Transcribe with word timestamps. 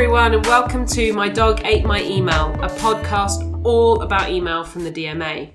everyone, 0.00 0.32
and 0.32 0.46
welcome 0.46 0.86
to 0.86 1.12
My 1.12 1.28
Dog 1.28 1.62
Ate 1.64 1.84
My 1.84 2.00
Email, 2.00 2.54
a 2.62 2.68
podcast 2.68 3.64
all 3.64 4.00
about 4.00 4.30
email 4.30 4.62
from 4.62 4.84
the 4.84 4.92
DMA. 4.92 5.50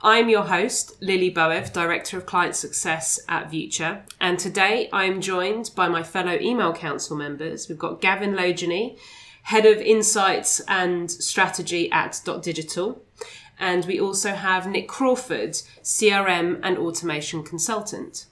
I'm 0.00 0.30
your 0.30 0.44
host, 0.44 0.96
Lily 1.02 1.30
Boev, 1.30 1.74
Director 1.74 2.16
of 2.16 2.24
Client 2.24 2.56
Success 2.56 3.20
at 3.28 3.50
Vuture, 3.50 4.00
and 4.18 4.38
today 4.38 4.88
I'm 4.94 5.20
joined 5.20 5.72
by 5.76 5.88
my 5.88 6.02
fellow 6.02 6.38
Email 6.40 6.72
Council 6.72 7.18
members. 7.18 7.68
We've 7.68 7.76
got 7.76 8.00
Gavin 8.00 8.34
Laugenie, 8.34 8.96
Head 9.42 9.66
of 9.66 9.76
Insights 9.76 10.60
and 10.60 11.10
Strategy 11.10 11.92
at 11.92 12.18
Dot 12.24 12.42
Digital, 12.42 13.04
and 13.58 13.84
we 13.84 14.00
also 14.00 14.30
have 14.30 14.66
Nick 14.66 14.88
Crawford, 14.88 15.50
CRM 15.82 16.60
and 16.62 16.78
Automation 16.78 17.42
Consultant. 17.42 18.24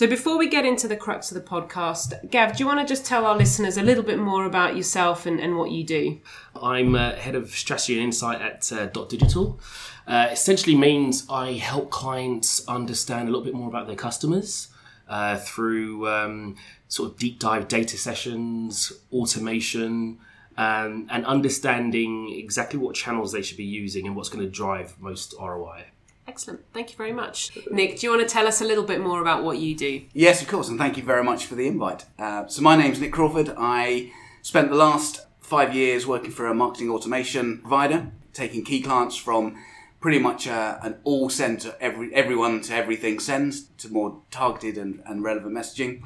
So 0.00 0.06
before 0.06 0.38
we 0.38 0.48
get 0.48 0.64
into 0.64 0.88
the 0.88 0.96
crux 0.96 1.30
of 1.30 1.34
the 1.34 1.46
podcast, 1.46 2.30
Gav, 2.30 2.56
do 2.56 2.62
you 2.62 2.66
want 2.66 2.80
to 2.80 2.90
just 2.90 3.04
tell 3.04 3.26
our 3.26 3.36
listeners 3.36 3.76
a 3.76 3.82
little 3.82 4.02
bit 4.02 4.18
more 4.18 4.46
about 4.46 4.74
yourself 4.74 5.26
and, 5.26 5.38
and 5.38 5.58
what 5.58 5.72
you 5.72 5.84
do? 5.84 6.22
I'm 6.56 6.94
uh, 6.94 7.16
head 7.16 7.34
of 7.34 7.50
strategy 7.50 7.96
and 7.96 8.04
insight 8.04 8.40
at 8.40 8.72
uh, 8.72 8.86
Dot 8.86 9.10
Digital. 9.10 9.60
Uh, 10.06 10.28
essentially 10.30 10.74
means 10.74 11.26
I 11.28 11.52
help 11.52 11.90
clients 11.90 12.66
understand 12.66 13.28
a 13.28 13.30
little 13.30 13.44
bit 13.44 13.52
more 13.52 13.68
about 13.68 13.88
their 13.88 13.94
customers 13.94 14.68
uh, 15.06 15.36
through 15.36 16.08
um, 16.08 16.56
sort 16.88 17.10
of 17.10 17.18
deep 17.18 17.38
dive 17.38 17.68
data 17.68 17.98
sessions, 17.98 18.94
automation, 19.12 20.18
um, 20.56 21.08
and 21.10 21.26
understanding 21.26 22.34
exactly 22.38 22.78
what 22.78 22.94
channels 22.94 23.32
they 23.32 23.42
should 23.42 23.58
be 23.58 23.64
using 23.64 24.06
and 24.06 24.16
what's 24.16 24.30
going 24.30 24.42
to 24.42 24.50
drive 24.50 24.98
most 24.98 25.34
ROI. 25.38 25.89
Excellent. 26.30 26.60
Thank 26.72 26.92
you 26.92 26.96
very 26.96 27.12
much. 27.12 27.50
Nick, 27.72 27.98
do 27.98 28.06
you 28.06 28.10
want 28.12 28.22
to 28.22 28.32
tell 28.32 28.46
us 28.46 28.60
a 28.60 28.64
little 28.64 28.84
bit 28.84 29.00
more 29.00 29.20
about 29.20 29.42
what 29.42 29.58
you 29.58 29.74
do? 29.76 30.02
Yes, 30.12 30.40
of 30.40 30.46
course, 30.46 30.68
and 30.68 30.78
thank 30.78 30.96
you 30.96 31.02
very 31.02 31.24
much 31.24 31.44
for 31.44 31.56
the 31.56 31.66
invite. 31.66 32.04
Uh, 32.20 32.46
so, 32.46 32.62
my 32.62 32.76
name's 32.76 33.00
Nick 33.00 33.12
Crawford. 33.12 33.52
I 33.58 34.12
spent 34.40 34.70
the 34.70 34.76
last 34.76 35.26
five 35.40 35.74
years 35.74 36.06
working 36.06 36.30
for 36.30 36.46
a 36.46 36.54
marketing 36.54 36.88
automation 36.88 37.58
provider, 37.58 38.12
taking 38.32 38.64
key 38.64 38.80
clients 38.80 39.16
from 39.16 39.56
pretty 39.98 40.20
much 40.20 40.46
uh, 40.46 40.78
an 40.82 40.98
all 41.02 41.30
send 41.30 41.62
to 41.62 41.76
every, 41.82 42.14
everyone 42.14 42.60
to 42.60 42.76
everything 42.76 43.18
sends 43.18 43.64
to 43.78 43.88
more 43.88 44.22
targeted 44.30 44.78
and, 44.78 45.02
and 45.06 45.24
relevant 45.24 45.52
messaging. 45.52 46.00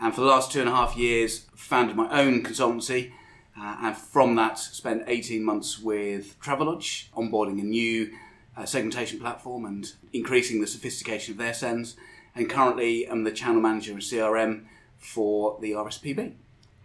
And 0.00 0.12
for 0.12 0.22
the 0.22 0.26
last 0.26 0.50
two 0.50 0.58
and 0.58 0.68
a 0.68 0.74
half 0.74 0.96
years, 0.96 1.46
founded 1.54 1.94
my 1.94 2.10
own 2.20 2.42
consultancy. 2.42 3.12
Uh, 3.56 3.76
and 3.82 3.96
from 3.96 4.34
that, 4.34 4.58
spent 4.58 5.04
18 5.06 5.44
months 5.44 5.78
with 5.78 6.36
Travelodge, 6.40 7.10
onboarding 7.12 7.60
a 7.60 7.64
new 7.64 8.10
uh, 8.58 8.66
segmentation 8.66 9.20
platform 9.20 9.64
and 9.64 9.92
increasing 10.12 10.60
the 10.60 10.66
sophistication 10.66 11.32
of 11.32 11.38
their 11.38 11.54
sends. 11.54 11.96
And 12.34 12.50
currently, 12.50 13.08
I'm 13.08 13.24
the 13.24 13.30
channel 13.30 13.60
manager 13.60 13.92
and 13.92 14.02
CRM 14.02 14.64
for 14.98 15.58
the 15.60 15.72
RSPB. 15.72 16.34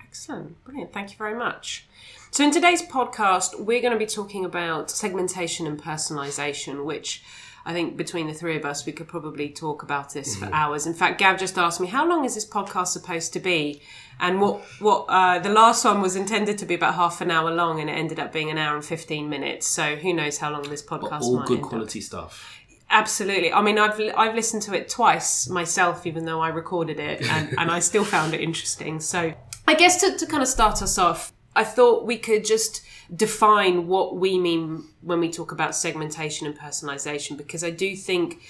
Excellent. 0.01 0.63
Brilliant. 0.63 0.94
Thank 0.94 1.11
you 1.11 1.17
very 1.17 1.35
much. 1.35 1.88
So, 2.29 2.44
in 2.44 2.51
today's 2.51 2.83
podcast, 2.83 3.59
we're 3.59 3.81
going 3.81 3.94
to 3.94 3.99
be 3.99 4.05
talking 4.05 4.45
about 4.45 4.91
segmentation 4.91 5.66
and 5.66 5.81
personalization, 5.81 6.85
which 6.85 7.23
I 7.66 7.72
think 7.73 7.95
between 7.95 8.28
the 8.28 8.33
three 8.33 8.58
of 8.58 8.66
us, 8.66 8.86
we 8.86 8.92
could 8.92 9.08
probably 9.08 9.50
talk 9.50 9.83
about 9.83 10.14
this 10.14 10.36
for 10.36 10.50
hours. 10.53 10.86
In 10.86 10.94
fact, 10.94 11.17
Gav 11.19 11.39
just 11.39 11.58
asked 11.58 11.80
me, 11.80 11.88
how 11.88 12.06
long 12.08 12.25
is 12.25 12.36
this 12.36 12.45
podcast 12.45 12.88
supposed 12.88 13.31
to 13.33 13.39
be? 13.39 13.81
And 14.19 14.42
what, 14.42 14.61
what, 14.80 15.06
uh, 15.08 15.39
the 15.39 15.50
last 15.50 15.86
one 15.86 16.02
was 16.02 16.16
intended 16.17 16.58
to 16.58 16.66
be 16.66 16.73
about 16.73 16.95
half 16.95 17.22
an 17.22 17.31
hour 17.31 17.52
long 17.52 17.80
and 17.80 17.89
it 17.89 17.94
ended 17.94 18.19
up 18.19 18.34
being 18.34 18.50
an 18.52 18.58
hour 18.58 18.75
and 18.75 18.84
15 18.84 19.30
minutes. 19.30 19.66
So 19.66 19.95
who 19.95 20.14
knows 20.14 20.38
how 20.39 20.52
long 20.52 20.64
this 20.64 20.84
podcast 20.84 21.09
But 21.09 21.22
all 21.22 21.38
might 21.38 21.47
good 21.47 21.56
end 21.58 21.64
up. 21.64 21.69
quality 21.69 22.02
stuff. 22.02 22.59
Absolutely. 22.89 23.52
I 23.52 23.61
mean, 23.61 23.80
I've 23.80 24.00
I've 24.16 24.36
listened 24.36 24.61
to 24.64 24.73
it 24.75 24.88
twice 24.88 25.50
myself, 25.50 26.06
even 26.06 26.25
though 26.25 26.41
I 26.41 26.50
recorded 26.50 27.00
it, 27.00 27.22
and, 27.30 27.50
and 27.58 27.72
I 27.72 27.80
still 27.80 28.03
found 28.03 28.34
it 28.34 28.41
interesting. 28.41 29.00
So, 29.00 29.34
I 29.67 29.73
guess 29.73 30.00
to, 30.02 30.16
to 30.17 30.25
kind 30.28 30.44
of 30.44 30.50
start 30.50 30.81
us 30.84 30.97
off, 31.00 31.34
I 31.56 31.63
thought 31.63 32.06
we 32.06 32.18
could 32.18 32.45
just 32.45 32.81
define 33.14 33.88
what 33.88 34.16
we 34.16 34.38
mean 34.38 34.86
when 35.02 35.19
we 35.19 35.31
talk 35.31 35.52
about 35.52 35.75
segmentation 35.75 36.47
and 36.47 36.58
personalization, 36.58 37.38
because 37.38 37.64
I 37.64 37.69
do 37.69 37.96
think 37.96 38.41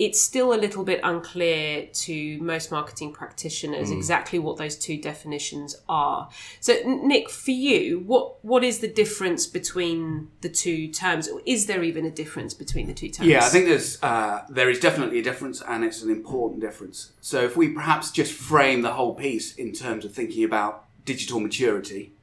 it's 0.00 0.18
still 0.18 0.54
a 0.54 0.56
little 0.56 0.82
bit 0.82 0.98
unclear 1.04 1.86
to 1.92 2.38
most 2.40 2.72
marketing 2.72 3.12
practitioners 3.12 3.90
exactly 3.90 4.38
what 4.38 4.56
those 4.56 4.74
two 4.74 4.96
definitions 4.96 5.76
are. 5.90 6.30
So, 6.58 6.74
Nick, 6.86 7.28
for 7.28 7.50
you, 7.50 8.00
what 8.06 8.42
what 8.42 8.64
is 8.64 8.78
the 8.78 8.88
difference 8.88 9.46
between 9.46 10.30
the 10.40 10.48
two 10.48 10.88
terms? 10.88 11.28
Or 11.28 11.42
is 11.44 11.66
there 11.66 11.82
even 11.82 12.06
a 12.06 12.10
difference 12.10 12.54
between 12.54 12.86
the 12.86 12.94
two 12.94 13.10
terms? 13.10 13.28
Yeah, 13.28 13.44
I 13.44 13.50
think 13.50 13.66
there's 13.66 14.02
uh, 14.02 14.46
there 14.48 14.70
is 14.70 14.80
definitely 14.80 15.18
a 15.18 15.22
difference, 15.22 15.60
and 15.60 15.84
it's 15.84 16.02
an 16.02 16.10
important 16.10 16.62
difference. 16.62 17.12
So 17.20 17.44
if 17.44 17.54
we 17.54 17.68
perhaps 17.68 18.10
just 18.10 18.32
frame 18.32 18.80
the 18.80 18.94
whole 18.94 19.14
piece 19.14 19.54
in 19.54 19.72
terms 19.72 20.06
of 20.06 20.14
thinking 20.14 20.44
about 20.44 20.86
digital 21.04 21.40
maturity 21.40 22.14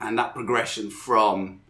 and 0.00 0.18
that 0.18 0.34
progression 0.34 0.90
from 0.90 1.60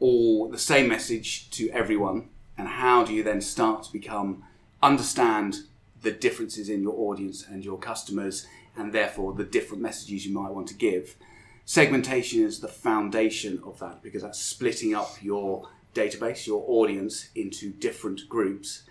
all 0.00 0.48
the 0.48 0.58
same 0.58 0.88
message 0.88 1.50
to 1.50 1.70
everyone, 1.70 2.28
and 2.56 2.68
how 2.68 3.04
do 3.04 3.12
you 3.12 3.22
then 3.22 3.40
start 3.40 3.84
to 3.84 3.92
become 3.92 4.44
understand 4.82 5.56
the 6.02 6.10
differences 6.12 6.68
in 6.68 6.82
your 6.82 6.94
audience 6.94 7.44
and 7.46 7.64
your 7.64 7.78
customers, 7.78 8.46
and 8.76 8.92
therefore 8.92 9.32
the 9.34 9.44
different 9.44 9.82
messages 9.82 10.26
you 10.26 10.32
might 10.32 10.52
want 10.52 10.68
to 10.68 10.74
give. 10.74 11.16
Segmentation 11.64 12.42
is 12.42 12.60
the 12.60 12.68
foundation 12.68 13.60
of 13.66 13.78
that 13.80 14.02
because 14.02 14.22
that's 14.22 14.40
splitting 14.40 14.94
up 14.94 15.16
your 15.20 15.68
database, 15.94 16.46
your 16.46 16.64
audience, 16.66 17.28
into 17.34 17.70
different 17.72 18.28
groups. 18.28 18.84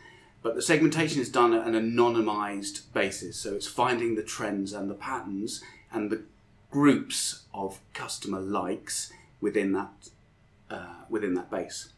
But 0.44 0.56
the 0.56 0.62
segmentation 0.62 1.22
is 1.22 1.30
done 1.30 1.54
at 1.54 1.66
an 1.66 1.74
anonymized 1.74 2.94
basis. 2.94 3.38
So 3.38 3.56
it's 3.56 3.68
finding 3.68 4.16
the 4.16 4.24
trends 4.24 4.74
and 4.74 4.90
the 4.90 4.96
patterns 4.96 5.64
and 5.92 6.12
the 6.12 6.24
groups 6.78 7.46
of 7.56 7.80
customer 7.96 8.40
likes 8.40 9.12
within 9.42 9.72
that, 9.72 10.10
uh, 10.70 10.94
within 11.10 11.34
that 11.34 11.50
base. 11.50 11.90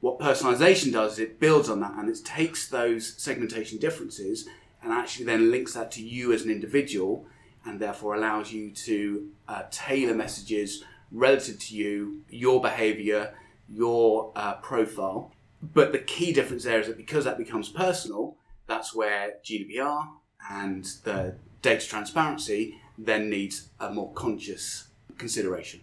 What 0.00 0.18
personalization 0.18 0.90
does 0.92 1.12
is 1.12 1.18
it 1.20 1.38
builds 1.38 1.68
on 1.68 1.78
that 1.82 1.92
and 1.96 2.08
it 2.08 2.24
takes 2.24 2.66
those 2.66 3.14
segmentation 3.16 3.78
differences 3.78 4.48
and 4.82 4.92
actually 4.92 5.26
then 5.26 5.52
links 5.52 5.74
that 5.74 5.92
to 5.92 6.02
you 6.02 6.32
as 6.32 6.42
an 6.42 6.50
individual 6.50 7.26
and 7.64 7.78
therefore 7.78 8.16
allows 8.16 8.52
you 8.52 8.72
to 8.72 9.28
uh, 9.46 9.62
tailor 9.70 10.16
messages 10.16 10.82
relative 11.12 11.60
to 11.60 11.76
you, 11.76 12.22
your 12.28 12.60
behavior, 12.60 13.32
your 13.68 14.32
uh, 14.34 14.54
profile. 14.54 15.30
But 15.62 15.92
the 15.92 16.00
key 16.00 16.32
difference 16.32 16.64
there 16.64 16.80
is 16.80 16.88
that 16.88 16.96
because 16.96 17.24
that 17.24 17.38
becomes 17.38 17.68
personal, 17.68 18.36
that's 18.66 18.92
where 18.92 19.34
GDPR 19.44 20.08
and 20.50 20.84
the 21.04 21.36
data 21.62 21.86
transparency 21.86 22.80
then 22.98 23.30
needs 23.30 23.68
a 23.78 23.90
more 23.90 24.12
conscious 24.12 24.88
consideration. 25.16 25.80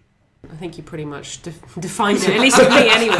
I 0.52 0.56
think 0.56 0.78
you 0.78 0.84
pretty 0.84 1.06
much 1.06 1.42
de- 1.42 1.52
defined 1.80 2.20
it, 2.20 2.30
at 2.30 2.40
least 2.40 2.58
for 2.62 2.70
me 2.70 2.90
anyway. 2.90 3.18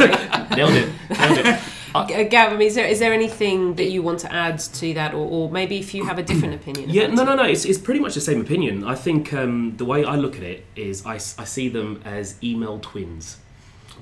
Nailed 0.54 0.74
it. 0.74 0.92
Nailed 1.10 1.38
it. 1.38 1.60
Uh, 1.94 2.04
Gav, 2.04 2.52
I 2.52 2.56
mean, 2.58 2.68
is 2.68 2.74
there, 2.74 2.86
is 2.86 2.98
there 2.98 3.14
anything 3.14 3.76
that 3.76 3.88
you 3.88 4.02
want 4.02 4.18
to 4.18 4.30
add 4.30 4.58
to 4.58 4.92
that, 4.92 5.14
or, 5.14 5.26
or 5.26 5.50
maybe 5.50 5.78
if 5.78 5.94
you 5.94 6.04
have 6.04 6.18
a 6.18 6.22
different 6.22 6.52
opinion? 6.60 6.90
Yeah, 6.90 7.04
about 7.04 7.16
no, 7.16 7.24
no, 7.24 7.34
no. 7.36 7.44
It's, 7.44 7.64
it's 7.64 7.78
pretty 7.78 8.00
much 8.00 8.12
the 8.14 8.20
same 8.20 8.38
opinion. 8.38 8.84
I 8.84 8.94
think 8.94 9.32
um, 9.32 9.78
the 9.78 9.86
way 9.86 10.04
I 10.04 10.16
look 10.16 10.36
at 10.36 10.42
it 10.42 10.66
is 10.76 11.06
I, 11.06 11.14
I 11.14 11.18
see 11.44 11.70
them 11.70 12.02
as 12.04 12.36
email 12.44 12.80
twins. 12.80 13.38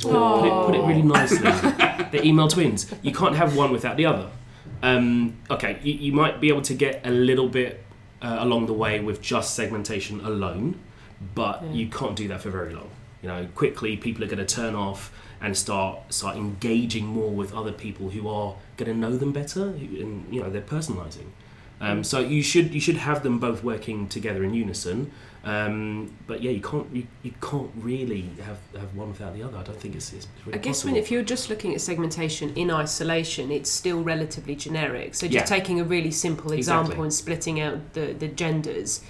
To 0.00 0.08
put, 0.08 0.12
put, 0.12 0.46
it, 0.46 0.66
put 0.66 0.74
it 0.74 0.88
really 0.88 1.02
nicely. 1.02 1.38
They're 2.10 2.24
email 2.24 2.48
twins. 2.48 2.92
You 3.02 3.12
can't 3.12 3.36
have 3.36 3.54
one 3.54 3.70
without 3.70 3.96
the 3.96 4.06
other. 4.06 4.28
Um, 4.82 5.36
okay, 5.48 5.78
you, 5.84 5.94
you 5.94 6.12
might 6.12 6.40
be 6.40 6.48
able 6.48 6.62
to 6.62 6.74
get 6.74 7.06
a 7.06 7.10
little 7.10 7.48
bit 7.48 7.84
uh, 8.22 8.36
along 8.40 8.66
the 8.66 8.72
way 8.72 9.00
with 9.00 9.20
just 9.20 9.54
segmentation 9.54 10.20
alone, 10.20 10.78
but 11.34 11.64
you 11.64 11.88
can't 11.88 12.16
do 12.16 12.28
that 12.28 12.40
for 12.40 12.50
very 12.50 12.74
long. 12.74 12.90
You 13.22 13.28
know, 13.28 13.48
quickly 13.54 13.96
people 13.96 14.22
are 14.24 14.26
going 14.26 14.44
to 14.44 14.54
turn 14.54 14.74
off 14.74 15.10
and 15.40 15.56
start 15.56 16.12
start 16.12 16.36
engaging 16.36 17.06
more 17.06 17.30
with 17.30 17.54
other 17.54 17.72
people 17.72 18.10
who 18.10 18.28
are 18.28 18.54
going 18.76 18.90
to 18.90 18.96
know 18.96 19.16
them 19.16 19.32
better, 19.32 19.68
and 19.68 20.32
you 20.32 20.42
know 20.42 20.50
they're 20.50 20.62
personalising. 20.62 21.28
Um, 21.80 22.02
so 22.04 22.20
you 22.20 22.42
should 22.42 22.72
you 22.72 22.80
should 22.80 22.96
have 22.96 23.22
them 23.22 23.38
both 23.38 23.62
working 23.64 24.08
together 24.08 24.42
in 24.44 24.54
unison. 24.54 25.10
Um, 25.44 26.16
but 26.26 26.42
yeah, 26.42 26.52
you 26.52 26.62
can't 26.62 26.86
you, 26.94 27.06
you 27.22 27.32
can't 27.42 27.70
really 27.76 28.30
have, 28.46 28.56
have 28.80 28.94
one 28.96 29.08
without 29.08 29.34
the 29.36 29.42
other. 29.42 29.58
I 29.58 29.62
don't 29.62 29.78
think 29.78 29.94
it's, 29.94 30.12
it's 30.14 30.26
really 30.46 30.58
I 30.58 30.62
guess 30.62 30.78
possible. 30.78 30.94
when 30.94 31.02
if 31.02 31.10
you're 31.10 31.22
just 31.22 31.50
looking 31.50 31.74
at 31.74 31.82
segmentation 31.82 32.54
in 32.56 32.70
isolation, 32.70 33.50
it's 33.50 33.68
still 33.70 34.02
relatively 34.02 34.56
generic. 34.56 35.14
So 35.14 35.26
just 35.28 35.50
Yeah. 35.50 35.56
taking 35.56 35.80
a 35.80 35.84
really 35.84 36.10
simple 36.10 36.52
example 36.52 36.92
Exactly. 36.92 37.04
and 37.04 37.12
splitting 37.14 37.60
out 37.60 37.92
the, 37.92 38.14
the 38.14 38.28
genders, 38.28 39.02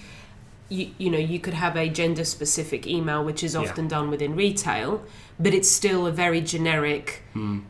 you, 0.71 0.91
you 0.99 1.09
know, 1.09 1.19
you 1.19 1.39
could 1.39 1.55
have 1.55 1.77
a 1.77 1.89
gender 1.89 2.25
specific 2.25 2.85
email, 2.89 3.25
which 3.25 3.45
is 3.45 3.55
Yeah. 3.55 3.61
often 3.61 3.87
done 3.87 4.11
within 4.11 4.35
retail, 4.35 5.05
but 5.39 5.55
it's 5.55 5.71
still 5.71 6.05
a 6.05 6.11
very 6.11 6.41
generic 6.41 7.23
Hmm. 7.35 7.61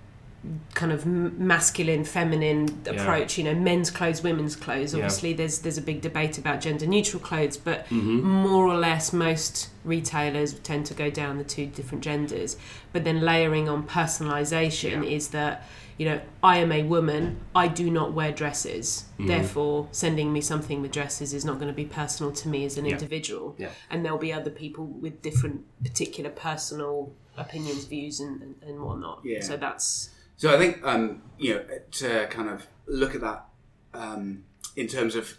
Kind 0.74 0.92
of 0.92 1.06
masculine, 1.06 2.04
feminine 2.04 2.82
Yeah. 2.84 2.92
approach. 2.92 3.38
You 3.38 3.44
know, 3.44 3.54
men's 3.54 3.90
clothes, 3.90 4.22
women's 4.22 4.56
clothes. 4.56 4.92
Yeah. 4.92 4.98
Obviously, 5.04 5.32
there's 5.32 5.60
there's 5.60 5.78
a 5.78 5.82
big 5.82 6.00
debate 6.00 6.36
about 6.38 6.60
gender 6.60 6.86
neutral 6.86 7.20
clothes, 7.22 7.56
but 7.56 7.86
Mm-hmm. 7.88 8.20
more 8.22 8.66
or 8.66 8.76
less 8.76 9.12
most 9.12 9.68
retailers 9.84 10.54
tend 10.60 10.86
to 10.86 10.94
go 10.94 11.10
down 11.10 11.38
the 11.38 11.44
two 11.44 11.66
different 11.66 12.02
genders. 12.04 12.56
But 12.92 13.04
then 13.04 13.20
layering 13.20 13.68
on 13.68 13.84
personalization 13.86 15.02
Yeah. 15.04 15.16
is 15.16 15.28
that 15.28 15.66
you 15.96 16.06
know, 16.06 16.20
I 16.42 16.56
am 16.58 16.72
a 16.72 16.82
woman, 16.82 17.36
I 17.54 17.68
do 17.68 17.88
not 17.88 18.12
wear 18.14 18.32
dresses. 18.32 19.04
Mm-hmm. 19.12 19.26
Therefore, 19.28 19.86
sending 19.92 20.32
me 20.32 20.40
something 20.40 20.82
with 20.82 20.90
dresses 20.90 21.32
is 21.32 21.44
not 21.44 21.60
going 21.60 21.68
to 21.68 21.72
be 21.72 21.84
personal 21.84 22.32
to 22.32 22.48
me 22.48 22.64
as 22.64 22.76
an 22.76 22.84
individual. 22.84 23.54
Yeah. 23.58 23.68
And 23.90 24.04
there'll 24.04 24.18
be 24.18 24.32
other 24.32 24.50
people 24.50 24.86
with 24.86 25.22
different, 25.22 25.62
particular 25.84 26.30
personal 26.30 27.12
opinions, 27.36 27.84
views, 27.84 28.18
and, 28.18 28.42
and, 28.42 28.54
and 28.66 28.80
whatnot. 28.82 29.20
Yeah. 29.24 29.40
So 29.40 29.56
that's. 29.56 30.10
So 30.36 30.54
I 30.54 30.58
think 30.58 30.84
um, 30.84 31.22
you 31.38 31.54
know 31.54 31.64
to 31.92 32.26
kind 32.28 32.48
of 32.48 32.66
look 32.86 33.14
at 33.14 33.20
that 33.20 33.46
um, 33.92 34.44
in 34.76 34.86
terms 34.86 35.14
of 35.14 35.36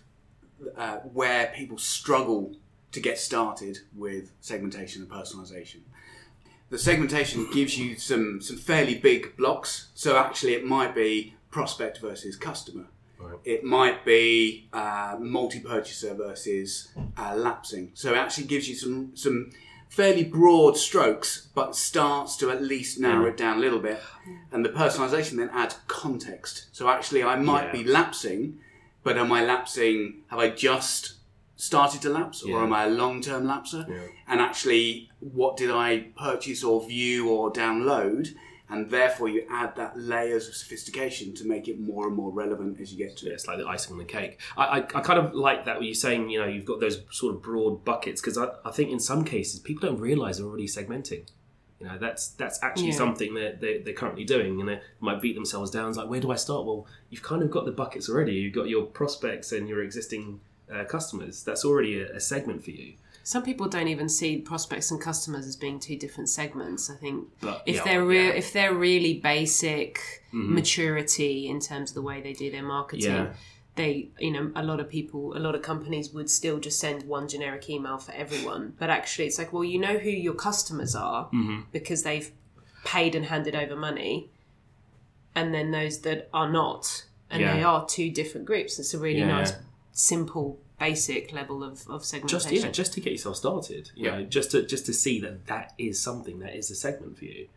uh, 0.78 0.98
where 1.00 1.52
people 1.56 1.78
struggle 1.78 2.56
to 2.92 3.00
get 3.00 3.20
started 3.20 3.80
with 3.96 4.32
segmentation 4.40 5.02
and 5.02 5.12
personalization. 5.12 5.82
The 6.70 6.78
segmentation 6.80 7.48
gives 7.52 7.78
you 7.78 7.98
some 7.98 8.42
some 8.42 8.58
fairly 8.58 8.96
big 8.96 9.38
blocks. 9.38 9.90
So 9.94 10.18
actually, 10.18 10.54
it 10.54 10.66
might 10.66 10.96
be 10.96 11.36
prospect 11.52 12.00
versus 12.00 12.36
customer. 12.36 12.88
Right. 13.20 13.40
It 13.46 13.64
might 13.64 14.04
be 14.04 14.68
uh, 14.74 15.16
multi-purchaser 15.20 16.14
versus 16.16 16.90
uh, 17.18 17.36
lapsing. 17.36 17.92
So 17.94 18.14
it 18.14 18.18
actually 18.18 18.48
gives 18.48 18.68
you 18.68 18.76
some 18.76 19.16
some 19.16 19.52
fairly 19.90 20.24
broad 20.24 20.78
strokes, 20.78 21.48
but 21.56 21.76
starts 21.76 22.36
to 22.38 22.50
at 22.52 22.62
least 22.62 23.00
narrow 23.00 23.26
it 23.28 23.38
down 23.38 23.58
a 23.58 23.60
little 23.62 23.80
bit. 23.80 24.00
And 24.52 24.66
the 24.66 24.70
personalization 24.70 25.38
then 25.38 25.50
adds 25.54 25.76
context. 25.88 26.68
So 26.74 26.90
actually, 26.90 27.24
I 27.24 27.36
might 27.38 27.68
Yeah. 27.68 27.72
be 27.72 27.84
lapsing, 27.84 28.60
but 29.04 29.18
am 29.18 29.32
I 29.32 29.46
lapsing? 29.46 30.24
Have 30.30 30.40
I 30.40 30.50
just 30.50 31.14
started 31.56 32.02
to 32.02 32.10
lapse, 32.10 32.44
or 32.44 32.50
Yeah. 32.50 32.64
am 32.64 32.74
I 32.74 32.84
a 32.86 32.90
long-term 32.90 33.46
lapser? 33.48 33.86
And 34.28 34.42
actually, 34.42 35.10
what 35.20 35.56
did 35.56 35.72
I 35.72 36.12
purchase 36.18 36.64
or 36.64 36.86
view 36.86 37.30
or 37.30 37.52
download? 37.52 38.36
And 38.68 38.90
therefore, 38.90 39.30
you 39.30 39.46
add 39.50 39.76
that 39.76 39.98
layers 40.00 40.48
of 40.48 40.56
sophistication 40.56 41.36
to 41.36 41.48
make 41.48 41.68
it 41.68 41.80
more 41.80 42.08
and 42.08 42.16
more 42.16 42.32
relevant 42.32 42.80
as 42.82 42.92
you 42.92 42.98
get 42.98 43.16
to 43.18 43.26
Yeah, 43.26 43.32
it. 43.32 43.36
it's 43.36 43.48
like 43.48 43.60
the 43.60 43.68
icing 43.68 43.92
on 43.94 44.00
the 44.00 44.06
cake. 44.06 44.40
I, 44.58 44.64
I, 44.64 44.78
I 44.78 45.02
kind 45.02 45.20
of 45.20 45.36
like 45.36 45.66
that 45.66 45.76
what 45.78 45.86
you're 45.86 45.94
saying, 45.94 46.30
you 46.32 46.40
know, 46.40 46.48
you've 46.48 46.66
got 46.66 46.80
those 46.80 47.02
sort 47.12 47.36
of 47.36 47.42
broad 47.44 47.86
buckets 47.86 48.22
because 48.22 48.38
I, 48.38 48.48
I 48.66 48.72
think 48.72 48.90
in 48.90 49.00
some 49.00 49.24
cases 49.24 49.60
people 49.60 49.88
don't 49.88 50.00
realise 50.00 50.38
they're 50.38 50.48
already 50.48 50.68
segmenting. 50.68 51.28
You 51.80 51.88
know, 51.88 51.98
that's 52.00 52.30
that's 52.30 52.64
actually 52.64 52.88
Yeah. 52.88 52.96
something 52.96 53.34
that 53.36 53.62
they, 53.62 53.80
they're 53.80 53.94
currently 53.94 54.24
doing 54.24 54.60
and 54.60 54.68
they 54.70 54.80
might 55.00 55.22
beat 55.22 55.36
themselves 55.36 55.70
down. 55.70 55.90
It's 55.90 55.98
like, 55.98 56.10
where 56.10 56.22
do 56.22 56.32
I 56.32 56.36
start? 56.36 56.66
Well, 56.66 56.88
you've 57.10 57.22
kind 57.22 57.44
of 57.44 57.52
got 57.52 57.66
the 57.66 57.72
buckets 57.72 58.10
already. 58.10 58.34
You've 58.34 58.54
got 58.56 58.68
your 58.70 58.86
prospects 58.86 59.52
and 59.52 59.68
your 59.70 59.84
existing 59.84 60.40
uh, 60.74 60.86
customers. 60.86 61.44
That's 61.44 61.64
already 61.66 62.00
a, 62.02 62.16
a 62.16 62.20
segment 62.20 62.64
for 62.64 62.72
you. 62.72 62.94
Some 63.28 63.42
people 63.42 63.68
don't 63.68 63.88
even 63.88 64.08
see 64.08 64.38
prospects 64.38 64.92
and 64.92 65.02
customers 65.02 65.48
as 65.48 65.56
being 65.56 65.80
two 65.80 65.98
different 65.98 66.30
segments. 66.30 66.92
I 66.92 66.96
think 66.96 67.28
But, 67.42 67.64
if 67.66 67.78
yeah, 67.78 67.84
they're 67.84 68.06
re- 68.06 68.28
yeah. 68.28 68.34
if 68.34 68.54
they're 68.54 68.74
really 68.76 69.16
basic 69.16 69.98
mm-hmm. 70.32 70.54
maturity 70.54 71.48
in 71.50 71.60
terms 71.60 71.90
of 71.90 71.96
the 71.96 72.04
way 72.04 72.22
they 72.22 72.34
do 72.34 72.52
their 72.52 72.62
marketing, 72.62 73.12
Yeah. 73.12 73.34
they 73.76 74.10
you 74.20 74.30
know 74.30 74.52
a 74.56 74.62
lot 74.64 74.80
of 74.80 74.88
people, 74.88 75.36
a 75.36 75.42
lot 75.48 75.56
of 75.56 75.64
companies 75.64 76.14
would 76.14 76.30
still 76.30 76.60
just 76.60 76.80
send 76.80 77.02
one 77.08 77.28
generic 77.28 77.68
email 77.68 77.98
for 77.98 78.12
everyone. 78.12 78.74
But 78.78 78.92
actually, 78.92 79.26
it's 79.26 79.40
like, 79.40 79.52
well, 79.52 79.64
you 79.64 79.80
know 79.80 79.98
who 79.98 80.12
your 80.12 80.36
customers 80.36 80.96
are 80.96 81.26
mm-hmm. 81.26 81.62
because 81.72 82.04
they've 82.04 82.32
paid 82.84 83.16
and 83.16 83.26
handed 83.26 83.56
over 83.56 83.76
money, 83.76 84.30
and 85.34 85.52
then 85.52 85.72
those 85.72 86.02
that 86.02 86.30
are 86.32 86.52
not, 86.52 87.06
and 87.32 87.42
they 87.42 87.64
are 87.64 87.88
two 87.88 88.12
different 88.12 88.46
groups. 88.46 88.78
It's 88.78 88.94
a 88.94 89.00
really 89.00 89.26
nice, 89.26 89.54
simple, 89.94 90.60
basic 90.80 91.32
level 91.32 91.64
of, 91.64 91.88
of 91.90 92.04
segmentation. 92.04 92.40
just 92.52 92.52
yeah, 92.66 92.72
just 92.72 92.94
to 92.94 93.00
get 93.02 93.12
yourself 93.12 93.36
started. 93.38 93.92
You 93.96 94.06
Yeah. 94.06 94.18
know, 94.20 94.24
just 94.26 94.52
to 94.52 94.66
just 94.66 94.86
to 94.88 94.94
see 94.94 95.20
that 95.22 95.46
that 95.48 95.74
is 95.78 96.00
something 96.00 96.40
that 96.40 96.56
is 96.56 96.70
a 96.72 96.76
segment 96.76 97.18
for 97.18 97.26
you. 97.26 97.48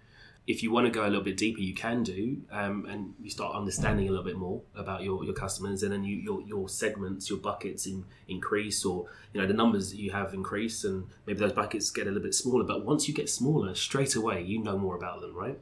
If 0.47 0.63
you 0.63 0.71
want 0.73 0.87
to 0.87 0.91
go 0.91 1.03
a 1.03 1.09
little 1.11 1.23
bit 1.23 1.37
deeper, 1.37 1.61
you 1.61 1.75
can 1.75 2.03
do, 2.03 2.39
um, 2.51 2.87
and 2.87 3.13
you 3.21 3.29
start 3.29 3.55
understanding 3.55 4.09
a 4.09 4.11
little 4.11 4.25
bit 4.25 4.39
more 4.39 4.63
about 4.75 5.03
your, 5.03 5.23
your 5.23 5.35
customers, 5.35 5.83
and 5.83 5.93
then 5.93 6.05
you, 6.05 6.17
your 6.17 6.41
your 6.41 6.71
segments, 6.71 7.29
your 7.29 7.39
buckets 7.39 7.85
in, 7.87 8.05
increase, 8.29 8.83
or 8.83 9.07
you 9.35 9.41
know 9.43 9.47
the 9.47 9.53
numbers 9.53 9.91
that 9.91 9.99
you 9.99 10.11
have 10.11 10.33
increase, 10.33 10.85
and 10.85 11.07
maybe 11.27 11.39
those 11.39 11.53
buckets 11.53 11.91
get 11.91 12.07
a 12.07 12.11
little 12.11 12.23
bit 12.23 12.35
smaller. 12.35 12.65
But 12.65 12.83
once 12.87 13.07
you 13.09 13.13
get 13.15 13.29
smaller, 13.29 13.75
straight 13.75 14.15
away 14.15 14.43
you 14.43 14.59
know 14.63 14.79
more 14.79 14.97
about 14.97 15.21
them, 15.21 15.35
right? 15.37 15.59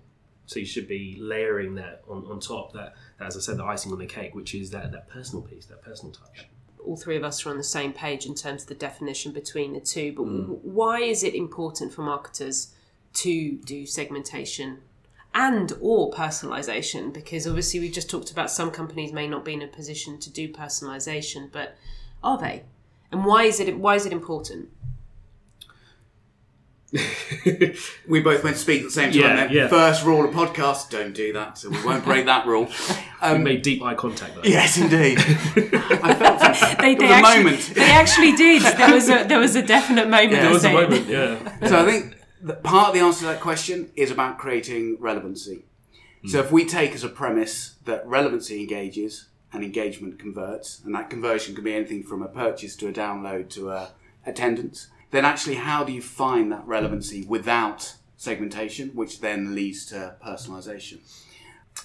So 0.48 0.60
you 0.60 0.66
should 0.66 0.86
be 0.86 1.16
layering 1.18 1.74
that 1.74 2.02
on, 2.08 2.24
on 2.26 2.38
top. 2.38 2.72
That, 2.74 2.94
that, 3.18 3.26
as 3.26 3.36
I 3.36 3.40
said, 3.40 3.56
the 3.56 3.64
icing 3.64 3.90
on 3.90 3.98
the 3.98 4.06
cake, 4.06 4.36
which 4.36 4.54
is 4.54 4.70
that 4.70 4.92
that 4.92 5.08
personal 5.08 5.42
piece, 5.42 5.66
that 5.66 5.82
personal 5.82 6.12
touch. 6.12 6.46
All 6.86 6.96
three 6.96 7.16
of 7.16 7.24
us 7.24 7.44
are 7.44 7.50
on 7.50 7.56
the 7.56 7.64
same 7.64 7.92
page 7.92 8.26
in 8.26 8.34
terms 8.34 8.62
of 8.62 8.68
the 8.68 8.74
definition 8.74 9.32
between 9.32 9.72
the 9.72 9.80
two. 9.80 10.12
But 10.12 10.26
Mm. 10.26 10.60
why 10.62 11.00
is 11.00 11.22
it 11.22 11.34
important 11.34 11.92
for 11.92 12.02
marketers 12.02 12.68
to 13.14 13.52
do 13.64 13.86
segmentation 13.86 14.78
and 15.34 15.72
or 15.80 16.10
personalization? 16.12 17.12
Because 17.12 17.46
obviously 17.46 17.80
we've 17.80 17.92
just 17.92 18.10
talked 18.10 18.30
about 18.30 18.50
some 18.50 18.70
companies 18.70 19.12
may 19.12 19.26
not 19.26 19.44
be 19.44 19.52
in 19.54 19.62
a 19.62 19.66
position 19.68 20.18
to 20.18 20.30
do 20.30 20.48
personalization, 20.48 21.50
but 21.50 21.76
are 22.22 22.38
they? 22.38 22.62
And 23.12 23.24
why 23.24 23.44
is 23.44 23.60
it 23.60 23.78
why 23.78 23.94
is 23.94 24.06
it 24.06 24.12
important? 24.12 24.68
We 28.08 28.20
both 28.20 28.44
went 28.44 28.56
to 28.56 28.62
speak 28.62 28.80
at 28.82 28.86
the 28.86 28.90
same 28.90 29.10
time. 29.10 29.20
Yeah, 29.20 29.36
then. 29.36 29.52
yeah. 29.52 29.68
First 29.68 30.04
rule 30.04 30.24
of 30.24 30.34
podcast: 30.34 30.90
don't 30.90 31.12
do 31.12 31.32
that. 31.32 31.58
So 31.58 31.70
we 31.70 31.84
won't 31.84 32.04
break 32.04 32.26
that 32.26 32.46
rule. 32.46 32.70
We 33.22 33.28
um, 33.28 33.44
made 33.44 33.62
deep 33.62 33.82
eye 33.82 33.94
contact 33.94 34.34
though. 34.34 34.42
Yes, 34.44 34.76
indeed. 34.76 35.18
I 35.18 36.14
felt 36.14 36.42
it. 36.42 36.78
They, 36.78 36.94
There 36.94 37.08
was 37.08 37.10
a 37.10 37.14
actually, 37.14 37.44
moment. 37.44 37.72
they 37.74 37.90
actually 37.90 38.32
did. 38.32 38.62
There 38.62 38.94
was 38.94 39.08
a 39.08 39.24
there 39.24 39.40
was 39.40 39.56
a 39.56 39.62
definite 39.62 40.08
moment. 40.08 40.32
Yeah, 40.32 40.40
There 40.40 40.46
of 40.48 40.52
was 40.52 40.64
a 40.64 40.72
moment, 40.72 41.08
yeah. 41.08 41.66
So 41.66 41.80
I 41.80 41.90
think 41.90 42.14
that 42.42 42.62
part 42.62 42.88
of 42.88 42.94
the 42.94 43.00
answer 43.00 43.20
to 43.20 43.26
that 43.26 43.40
question 43.40 43.90
is 43.96 44.10
about 44.10 44.38
creating 44.38 44.98
relevancy. 45.00 45.64
So 46.26 46.40
hmm. 46.40 46.46
if 46.46 46.52
we 46.52 46.66
take 46.66 46.92
as 46.92 47.04
a 47.04 47.08
premise 47.08 47.76
that 47.86 48.06
relevancy 48.06 48.60
engages 48.60 49.28
and 49.52 49.64
engagement 49.64 50.18
converts, 50.18 50.82
and 50.84 50.94
that 50.94 51.08
conversion 51.08 51.54
can 51.54 51.64
be 51.64 51.74
anything 51.74 52.02
from 52.02 52.22
a 52.22 52.28
purchase 52.28 52.76
to 52.76 52.88
a 52.88 52.92
download 52.92 53.48
to 53.50 53.70
a 53.70 53.92
attendance, 54.26 54.88
then 55.10 55.24
actually 55.24 55.56
how 55.56 55.84
do 55.84 55.92
you 55.92 56.02
find 56.02 56.50
that 56.52 56.66
relevancy 56.66 57.24
without 57.24 57.96
segmentation, 58.16 58.90
which 58.90 59.20
then 59.20 59.54
leads 59.54 59.86
to 59.86 60.16
personalization? 60.24 60.98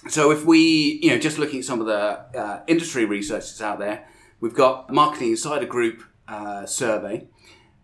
So 0.08 0.30
if 0.30 0.44
we, 0.44 0.98
you 1.02 1.10
know, 1.10 1.18
just 1.18 1.38
looking 1.38 1.60
at 1.60 1.64
some 1.64 1.80
of 1.80 1.86
the 1.86 2.38
uh, 2.38 2.62
industry 2.66 3.04
research 3.04 3.44
that's 3.44 3.60
out 3.60 3.78
there, 3.78 4.06
we've 4.40 4.54
got 4.54 4.90
Marketing 4.92 5.30
Insider 5.30 5.66
Group 5.66 6.02
uh, 6.26 6.66
survey 6.66 7.28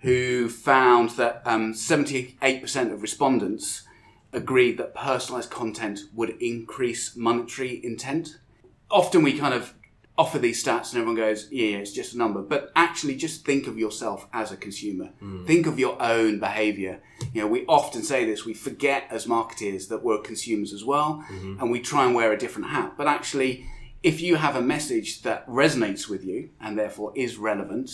who 0.00 0.48
found 0.48 1.10
that 1.10 1.42
um, 1.44 1.72
78% 1.72 2.92
of 2.92 3.02
respondents 3.02 3.82
agreed 4.32 4.78
that 4.78 4.94
personalized 4.94 5.50
content 5.50 6.00
would 6.14 6.30
increase 6.40 7.16
monetary 7.16 7.80
intent. 7.84 8.38
Often 8.90 9.22
we 9.22 9.38
kind 9.38 9.54
of 9.54 9.74
offer 10.18 10.38
these 10.38 10.62
stats 10.62 10.90
and 10.90 10.98
everyone 10.98 11.14
goes, 11.14 11.48
yeah, 11.50 11.68
yeah, 11.68 11.76
it's 11.76 11.92
just 11.92 12.12
a 12.12 12.18
number. 12.18 12.42
But 12.42 12.72
actually, 12.74 13.14
just 13.14 13.46
think 13.46 13.68
of 13.68 13.78
yourself 13.78 14.26
as 14.32 14.50
a 14.50 14.56
consumer. 14.56 15.10
Hmm. 15.20 15.46
Think 15.46 15.68
of 15.68 15.78
your 15.78 15.96
own 16.02 16.40
behavior. 16.40 17.00
You 17.32 17.42
know, 17.42 17.46
we 17.46 17.64
often 17.66 18.02
say 18.02 18.24
this, 18.24 18.44
we 18.44 18.52
forget 18.52 19.04
as 19.10 19.26
marketeers 19.26 19.88
that 19.88 20.02
we're 20.02 20.18
consumers 20.18 20.72
as 20.72 20.84
well, 20.84 21.24
mm-hmm. 21.30 21.60
and 21.60 21.70
we 21.70 21.80
try 21.80 22.04
and 22.04 22.16
wear 22.16 22.32
a 22.32 22.36
different 22.36 22.68
hat. 22.68 22.94
But 22.98 23.06
actually, 23.06 23.64
if 24.02 24.20
you 24.20 24.36
have 24.36 24.56
a 24.56 24.62
message 24.62 25.22
that 25.22 25.46
resonates 25.46 26.08
with 26.08 26.24
you 26.24 26.50
and 26.60 26.76
therefore 26.76 27.12
is 27.14 27.36
relevant, 27.36 27.90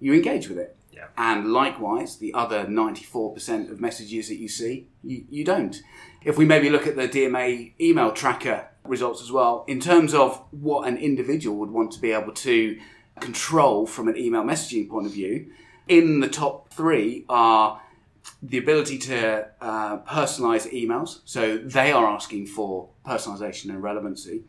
you 0.00 0.14
engage 0.14 0.48
with 0.48 0.58
it. 0.58 0.74
Yeah. 0.90 1.08
And 1.16 1.52
likewise, 1.52 2.16
the 2.16 2.32
other 2.34 2.64
94% 2.64 3.70
of 3.70 3.80
messages 3.80 4.28
that 4.28 4.36
you 4.36 4.48
see, 4.48 4.88
you, 5.04 5.24
you 5.28 5.44
don't. 5.44 5.80
If 6.24 6.38
we 6.38 6.44
maybe 6.44 6.70
look 6.70 6.86
at 6.86 6.96
the 6.96 7.08
DMA 7.08 7.74
email 7.80 8.10
tracker 8.10 8.68
results 8.88 9.22
as 9.22 9.30
well, 9.30 9.64
in 9.66 9.80
terms 9.80 10.14
of 10.14 10.42
what 10.50 10.88
an 10.88 10.96
individual 10.96 11.56
would 11.58 11.70
want 11.70 11.92
to 11.92 12.00
be 12.00 12.12
able 12.12 12.32
to 12.32 12.78
control 13.20 13.86
from 13.86 14.08
an 14.08 14.16
email 14.16 14.42
messaging 14.42 14.88
point 14.88 15.06
of 15.06 15.12
view, 15.12 15.50
in 15.88 16.20
the 16.20 16.28
top 16.28 16.72
three 16.72 17.24
are 17.28 17.80
the 18.42 18.58
ability 18.58 18.98
to 18.98 19.48
uh, 19.60 19.98
personalize 20.00 20.70
emails. 20.72 21.20
So 21.24 21.56
they 21.58 21.90
are 21.92 22.06
asking 22.06 22.46
for 22.46 22.90
personalization 23.06 23.70
and 23.70 23.82
relevancy. 23.82 24.44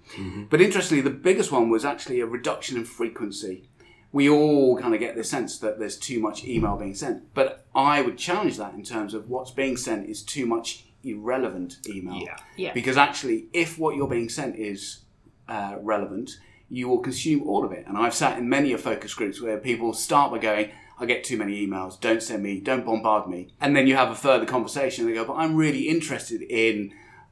But 0.50 0.62
interestingly, 0.62 1.02
the 1.02 1.10
biggest 1.10 1.52
one 1.52 1.70
was 1.70 1.86
actually 1.86 2.20
a 2.20 2.26
reduction 2.26 2.78
in 2.78 2.86
frequency. 2.86 3.70
We 4.12 4.28
all 4.28 4.78
kind 4.78 4.94
of 4.94 5.00
get 5.00 5.16
the 5.16 5.24
sense 5.24 5.60
that 5.60 5.80
there's 5.80 5.98
too 5.98 6.20
much 6.20 6.44
email 6.44 6.76
being 6.76 6.96
sent. 6.96 7.34
But 7.34 7.66
I 7.74 8.02
would 8.02 8.18
challenge 8.18 8.58
that 8.58 8.74
in 8.74 8.84
terms 8.84 9.14
of 9.14 9.30
what's 9.30 9.52
being 9.52 9.78
sent 9.78 10.10
is 10.10 10.24
too 10.24 10.46
much 10.46 10.86
irrelevant 11.04 11.78
email. 11.88 12.22
Yeah. 12.26 12.38
Yeah. 12.58 12.74
Because 12.74 12.98
actually, 12.98 13.48
if 13.54 13.78
what 13.80 13.96
you're 13.96 14.08
being 14.08 14.30
sent 14.30 14.56
is 14.58 15.06
uh, 15.48 15.76
relevant, 15.82 16.32
you 16.70 16.88
will 16.88 17.00
consume 17.00 17.48
all 17.48 17.66
of 17.66 17.72
it. 17.72 17.86
And 17.88 17.98
I've 17.98 18.14
sat 18.14 18.38
in 18.38 18.48
many 18.48 18.74
of 18.74 18.82
focus 18.82 19.14
groups 19.14 19.42
where 19.42 19.58
people 19.58 19.94
start 19.94 20.32
by 20.32 20.38
going, 20.38 20.72
I 21.00 21.06
get 21.06 21.24
too 21.24 21.38
many 21.38 21.66
emails, 21.66 22.00
don't 22.00 22.22
send 22.22 22.44
me, 22.44 22.60
don't 22.60 22.86
bombard 22.86 23.28
me. 23.30 23.54
And 23.62 23.76
then 23.76 23.88
you 23.88 23.96
have 23.96 24.12
a 24.12 24.16
further 24.16 24.46
conversation 24.46 25.06
and 25.06 25.14
they 25.14 25.18
go, 25.18 25.26
but 25.26 25.36
I'm 25.36 25.56
really 25.56 25.88
interested 25.88 26.42
in 26.42 26.92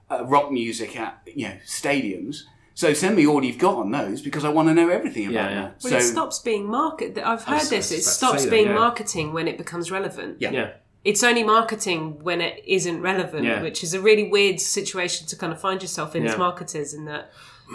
uh, 0.09 0.24
rock 0.25 0.51
music 0.51 0.97
at, 0.97 1.21
you 1.25 1.50
know, 1.50 1.55
stadiums. 1.65 2.43
So 2.74 2.93
send 2.93 3.15
me 3.15 3.27
all 3.27 3.43
you've 3.43 3.57
got 3.57 3.75
on 3.75 3.91
those 3.91 4.21
because 4.21 4.45
I 4.45 4.50
want 4.50 4.69
to 4.69 4.74
know 4.74 4.88
everything 4.89 5.25
about 5.25 5.33
Yeah, 5.33 5.50
yeah. 5.50 5.62
that. 5.62 5.83
Well, 5.83 5.91
so 5.91 5.97
it 5.97 6.01
stops 6.01 6.39
being 6.39 6.65
market. 6.69 7.17
I've 7.17 7.43
heard 7.43 7.55
was- 7.55 7.69
this. 7.69 7.91
It 7.91 8.03
stops 8.03 8.39
say 8.43 8.45
that, 8.45 8.51
being 8.51 8.67
yeah. 8.67 8.75
marketing 8.75 9.33
when 9.33 9.47
it 9.47 9.57
becomes 9.57 9.91
relevant. 9.91 10.38
Yeah. 10.39 10.51
Yeah. 10.51 10.69
It's 11.08 11.24
only 11.24 11.42
marketing 11.42 12.22
when 12.22 12.42
it 12.42 12.62
isn't 12.68 13.00
relevant, 13.02 13.46
Yeah. 13.46 13.62
which 13.62 13.82
is 13.82 13.94
a 13.94 14.02
really 14.02 14.28
weird 14.30 14.60
situation 14.60 15.26
to 15.28 15.36
kind 15.38 15.54
of 15.54 15.60
find 15.62 15.82
yourself 15.82 16.16
in 16.18 16.28
as 16.28 16.38
marketers, 16.38 16.94
in 16.94 17.06
that 17.06 17.32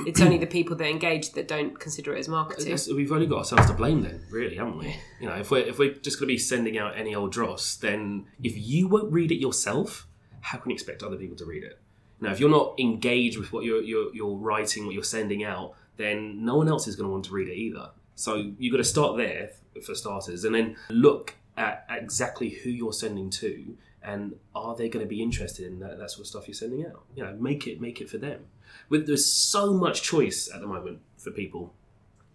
it's 0.07 0.21
only 0.21 0.37
the 0.37 0.47
people 0.47 0.77
that 0.77 0.87
engage 0.87 1.33
that 1.33 1.49
don't 1.49 1.81
consider 1.81 2.15
it 2.15 2.19
as 2.19 2.29
marketing. 2.29 2.77
we've 2.95 3.11
only 3.11 3.27
got 3.27 3.39
ourselves 3.39 3.67
to 3.71 3.73
blame 3.73 4.03
then, 4.03 4.21
really, 4.31 4.57
haven't 4.57 4.77
we? 4.77 4.95
You 5.19 5.29
know, 5.29 5.37
if 5.37 5.51
we're 5.51 5.67
if 5.73 5.79
we're 5.79 5.95
just 5.95 6.19
going 6.19 6.29
to 6.29 6.35
be 6.35 6.39
sending 6.39 6.77
out 6.77 6.93
any 6.95 7.15
old 7.15 7.33
dross, 7.33 7.77
then 7.77 8.27
if 8.43 8.53
you 8.57 8.87
won't 8.87 9.11
read 9.11 9.33
it 9.33 9.41
yourself, 9.47 10.07
how 10.43 10.59
can 10.59 10.71
you 10.71 10.75
expect 10.75 11.03
other 11.03 11.17
people 11.17 11.37
to 11.39 11.47
read 11.47 11.65
it? 11.65 11.79
Now, 12.21 12.33
if 12.33 12.39
you're 12.39 12.51
not 12.61 12.75
engaged 12.79 13.39
with 13.39 13.51
what 13.55 13.65
you're 13.65 13.83
you're, 13.83 14.15
you're 14.15 14.37
writing, 14.37 14.85
what 14.85 14.95
you're 14.95 15.05
sending 15.19 15.43
out, 15.43 15.75
then 15.97 16.45
no 16.45 16.57
one 16.57 16.69
else 16.69 16.87
is 16.87 16.97
going 16.97 17.09
to 17.09 17.13
want 17.13 17.25
to 17.27 17.33
read 17.33 17.49
it 17.49 17.57
either. 17.57 17.91
So 18.15 18.35
you've 18.59 18.73
got 18.73 18.79
to 18.79 18.85
start 18.97 19.17
there 19.17 19.53
for 19.87 19.95
starters, 19.95 20.45
and 20.45 20.55
then 20.55 20.77
look 20.91 21.35
at, 21.57 21.85
at 21.89 22.03
exactly 22.03 22.51
who 22.51 22.71
you're 22.71 22.93
sending 22.93 23.31
to, 23.31 23.77
and 24.03 24.37
are 24.55 24.75
they 24.75 24.89
going 24.89 25.05
to 25.05 25.09
be 25.09 25.23
interested 25.23 25.67
in 25.67 25.81
that, 25.81 25.99
that 25.99 26.11
sort 26.11 26.21
of 26.21 26.27
stuff 26.27 26.49
you're 26.49 26.55
sending 26.55 26.87
out? 26.87 27.03
You 27.15 27.25
know, 27.25 27.35
make 27.35 27.67
it 27.67 27.81
make 27.81 28.01
it 28.01 28.09
for 28.11 28.19
them. 28.19 28.47
With 28.89 29.07
there's 29.07 29.27
so 29.27 29.73
much 29.73 30.03
choice 30.03 30.51
at 30.53 30.61
the 30.61 30.67
moment 30.67 31.01
for 31.19 31.31
people 31.31 31.73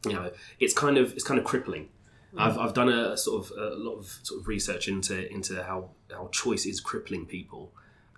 you 0.06 0.14
know 0.14 0.32
it's 0.60 0.74
kind 0.74 0.98
of 0.98 1.14
it's 1.14 1.24
kind 1.24 1.40
of 1.40 1.46
crippling 1.46 1.90
mm. 2.34 2.40
I've, 2.40 2.58
I've 2.58 2.74
done 2.74 2.90
a 2.90 3.18
sort 3.18 3.46
of 3.46 3.58
a 3.58 3.76
lot 3.76 3.96
of 3.96 4.20
sort 4.24 4.42
of 4.42 4.48
research 4.48 4.88
into 4.88 5.32
into 5.32 5.64
how 5.64 5.90
how 6.12 6.30
choice 6.32 6.66
is 6.66 6.80
crippling 6.80 7.26
people 7.26 7.72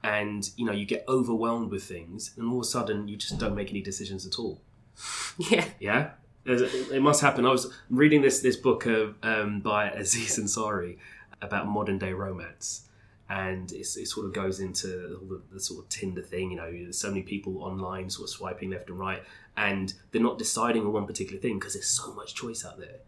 and 0.03 0.49
you 0.55 0.65
know 0.65 0.71
you 0.71 0.85
get 0.85 1.03
overwhelmed 1.07 1.71
with 1.71 1.83
things 1.83 2.33
and 2.37 2.49
all 2.49 2.59
of 2.59 2.63
a 2.63 2.65
sudden 2.65 3.07
you 3.07 3.17
just 3.17 3.37
don't 3.37 3.55
make 3.55 3.69
any 3.69 3.81
decisions 3.81 4.25
at 4.25 4.39
all 4.39 4.61
yeah. 5.37 5.65
yeah 5.79 6.11
it 6.45 7.01
must 7.01 7.21
happen. 7.21 7.45
I 7.45 7.51
was 7.51 7.71
reading 7.89 8.21
this 8.21 8.39
this 8.41 8.57
book 8.57 8.85
of, 8.85 9.15
um, 9.23 9.59
by 9.61 9.89
aziz 9.89 10.39
ansari 10.39 10.97
about 11.41 11.67
modern 11.67 11.97
day 11.97 12.13
romance 12.13 12.85
and 13.31 13.71
it 13.71 13.85
sort 13.85 14.25
of 14.25 14.33
goes 14.33 14.59
into 14.59 14.87
the, 14.87 15.41
the 15.53 15.59
sort 15.59 15.83
of 15.83 15.87
tinder 15.89 16.21
thing 16.21 16.49
you 16.49 16.57
know 16.57 16.69
there's 16.69 16.97
so 16.97 17.09
many 17.09 17.21
people 17.21 17.61
online 17.61 18.09
sort 18.09 18.27
of 18.27 18.29
swiping 18.31 18.71
left 18.71 18.89
and 18.89 18.97
right 18.97 19.21
and 19.59 19.93
they're 20.11 20.21
not 20.21 20.37
deciding 20.37 20.85
on 20.85 20.93
one 20.93 21.05
particular 21.05 21.39
thing 21.39 21.59
because 21.59 21.73
there's 21.73 21.87
so 21.87 22.13
much 22.13 22.33
choice 22.33 22.65
out 22.65 22.79
there. 22.79 22.99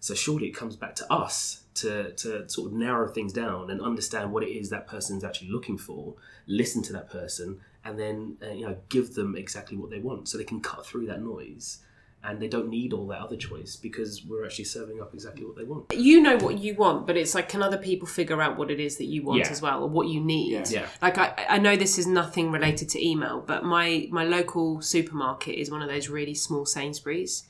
So 0.00 0.14
surely 0.14 0.48
it 0.48 0.56
comes 0.56 0.74
back 0.74 0.96
to 0.96 1.12
us 1.12 1.62
to, 1.74 2.12
to 2.14 2.48
sort 2.48 2.72
of 2.72 2.72
narrow 2.72 3.08
things 3.08 3.32
down 3.32 3.70
and 3.70 3.80
understand 3.80 4.32
what 4.32 4.42
it 4.42 4.48
is 4.48 4.70
that 4.70 4.88
person's 4.88 5.22
actually 5.22 5.50
looking 5.50 5.78
for, 5.78 6.14
listen 6.48 6.82
to 6.82 6.92
that 6.94 7.10
person, 7.10 7.60
and 7.84 7.98
then 7.98 8.38
uh, 8.42 8.50
you 8.50 8.66
know 8.66 8.76
give 8.88 9.14
them 9.14 9.36
exactly 9.36 9.76
what 9.76 9.90
they 9.90 10.00
want, 10.00 10.28
so 10.28 10.36
they 10.36 10.44
can 10.44 10.60
cut 10.60 10.84
through 10.84 11.06
that 11.06 11.22
noise, 11.22 11.78
and 12.22 12.40
they 12.40 12.48
don't 12.48 12.68
need 12.68 12.92
all 12.92 13.06
that 13.08 13.20
other 13.20 13.36
choice 13.36 13.76
because 13.76 14.24
we're 14.26 14.44
actually 14.44 14.66
serving 14.66 15.00
up 15.00 15.14
exactly 15.14 15.44
what 15.44 15.56
they 15.56 15.64
want. 15.64 15.86
You 15.92 16.20
know 16.20 16.36
what 16.36 16.58
you 16.58 16.74
want, 16.74 17.06
but 17.06 17.16
it's 17.16 17.34
like, 17.34 17.48
can 17.48 17.62
other 17.62 17.78
people 17.78 18.06
figure 18.06 18.42
out 18.42 18.58
what 18.58 18.70
it 18.70 18.78
is 18.78 18.98
that 18.98 19.06
you 19.06 19.22
want 19.22 19.40
Yeah. 19.40 19.48
as 19.50 19.62
well, 19.62 19.82
or 19.84 19.88
what 19.88 20.08
you 20.08 20.20
need? 20.20 20.52
Yeah. 20.52 20.64
Yeah. 20.68 20.86
Like 21.00 21.16
I, 21.16 21.32
I 21.48 21.58
know 21.58 21.76
this 21.76 21.98
is 21.98 22.06
nothing 22.06 22.50
related 22.50 22.90
to 22.90 23.04
email, 23.06 23.42
but 23.46 23.64
my 23.64 24.06
my 24.10 24.24
local 24.24 24.82
supermarket 24.82 25.54
is 25.54 25.70
one 25.70 25.80
of 25.82 25.88
those 25.88 26.08
really 26.10 26.34
small 26.34 26.66
Sainsbury's, 26.66 27.44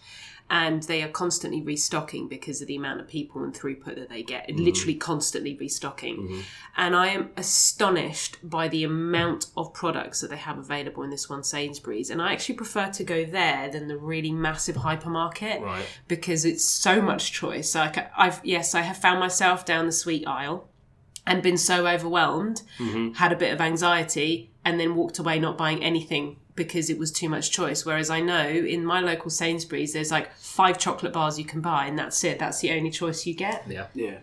and 0.50 0.82
they 0.82 1.00
are 1.02 1.08
constantly 1.08 1.62
restocking 1.62 2.26
because 2.26 2.60
of 2.60 2.66
the 2.66 2.74
amount 2.74 3.00
of 3.00 3.06
people 3.06 3.44
and 3.44 3.54
throughput 3.54 3.94
that 3.94 4.08
they 4.08 4.22
get. 4.22 4.48
Mm. 4.48 4.64
Literally 4.64 4.96
constantly 4.96 5.56
restocking, 5.56 6.16
mm-hmm. 6.16 6.40
and 6.76 6.96
I 6.96 7.08
am 7.08 7.30
astonished 7.36 8.38
by 8.42 8.66
the 8.66 8.82
amount 8.82 9.46
of 9.56 9.72
products 9.72 10.20
that 10.20 10.30
they 10.30 10.36
have 10.36 10.58
available 10.58 11.04
in 11.04 11.10
this 11.10 11.30
one 11.30 11.44
Sainsbury's. 11.44 12.10
And 12.10 12.20
I 12.20 12.32
actually 12.32 12.56
prefer 12.56 12.88
to 12.90 13.04
go 13.04 13.24
there 13.24 13.70
than 13.70 13.86
the 13.86 13.96
really 13.96 14.32
massive 14.32 14.76
hypermarket 14.76 15.60
Right. 15.62 15.86
because 16.08 16.44
it's 16.44 16.64
so 16.64 17.00
much 17.00 17.32
choice. 17.32 17.74
Like 17.74 18.10
I've 18.18 18.40
yes, 18.44 18.74
I 18.74 18.80
have 18.80 18.96
found 18.96 19.20
myself 19.20 19.64
down 19.64 19.86
the 19.86 19.92
sweet 19.92 20.26
aisle 20.26 20.68
and 21.26 21.42
been 21.42 21.58
so 21.58 21.86
overwhelmed, 21.86 22.62
mm-hmm. 22.78 23.12
had 23.12 23.30
a 23.30 23.36
bit 23.36 23.52
of 23.52 23.60
anxiety, 23.60 24.50
and 24.64 24.80
then 24.80 24.96
walked 24.96 25.20
away 25.20 25.38
not 25.38 25.56
buying 25.56 25.84
anything 25.84 26.39
because 26.64 26.90
it 26.90 26.98
was 26.98 27.10
too 27.10 27.28
much 27.30 27.50
choice. 27.50 27.86
Whereas 27.86 28.10
I 28.10 28.20
know 28.20 28.46
in 28.46 28.84
my 28.84 29.00
local 29.00 29.30
Sainsbury's, 29.30 29.94
there's 29.94 30.10
like 30.10 30.28
five 30.36 30.76
chocolate 30.78 31.14
bars 31.14 31.38
you 31.38 31.46
can 31.46 31.62
buy, 31.62 31.86
and 31.86 31.98
that's 31.98 32.22
it. 32.22 32.38
That's 32.38 32.60
the 32.60 32.70
only 32.72 32.90
choice 32.90 33.24
you 33.26 33.34
get 33.34 33.64
Yeah. 33.66 33.86
Yeah. 33.94 34.18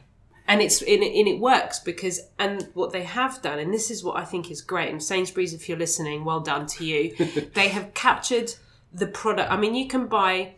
and 0.48 0.62
it's 0.62 0.82
and 0.82 1.02
it, 1.08 1.14
and 1.20 1.28
it 1.28 1.40
works 1.40 1.80
because 1.80 2.18
and 2.38 2.70
what 2.76 2.92
they 2.92 3.04
have 3.04 3.42
done 3.42 3.60
and 3.60 3.74
this 3.74 3.90
is 3.92 4.04
what 4.04 4.16
i 4.16 4.24
think 4.32 4.44
is 4.52 4.62
great 4.62 4.90
and 4.94 5.02
sainsbury's 5.04 5.54
if 5.54 5.68
you're 5.68 5.78
listening 5.86 6.24
well 6.24 6.40
done 6.40 6.66
to 6.76 6.86
you 6.86 7.02
they 7.60 7.68
have 7.70 7.88
captured 7.94 8.50
the 8.94 9.08
product 9.08 9.52
i 9.52 9.58
mean 9.58 9.76
you 9.76 9.88
can 9.88 10.06
buy 10.08 10.54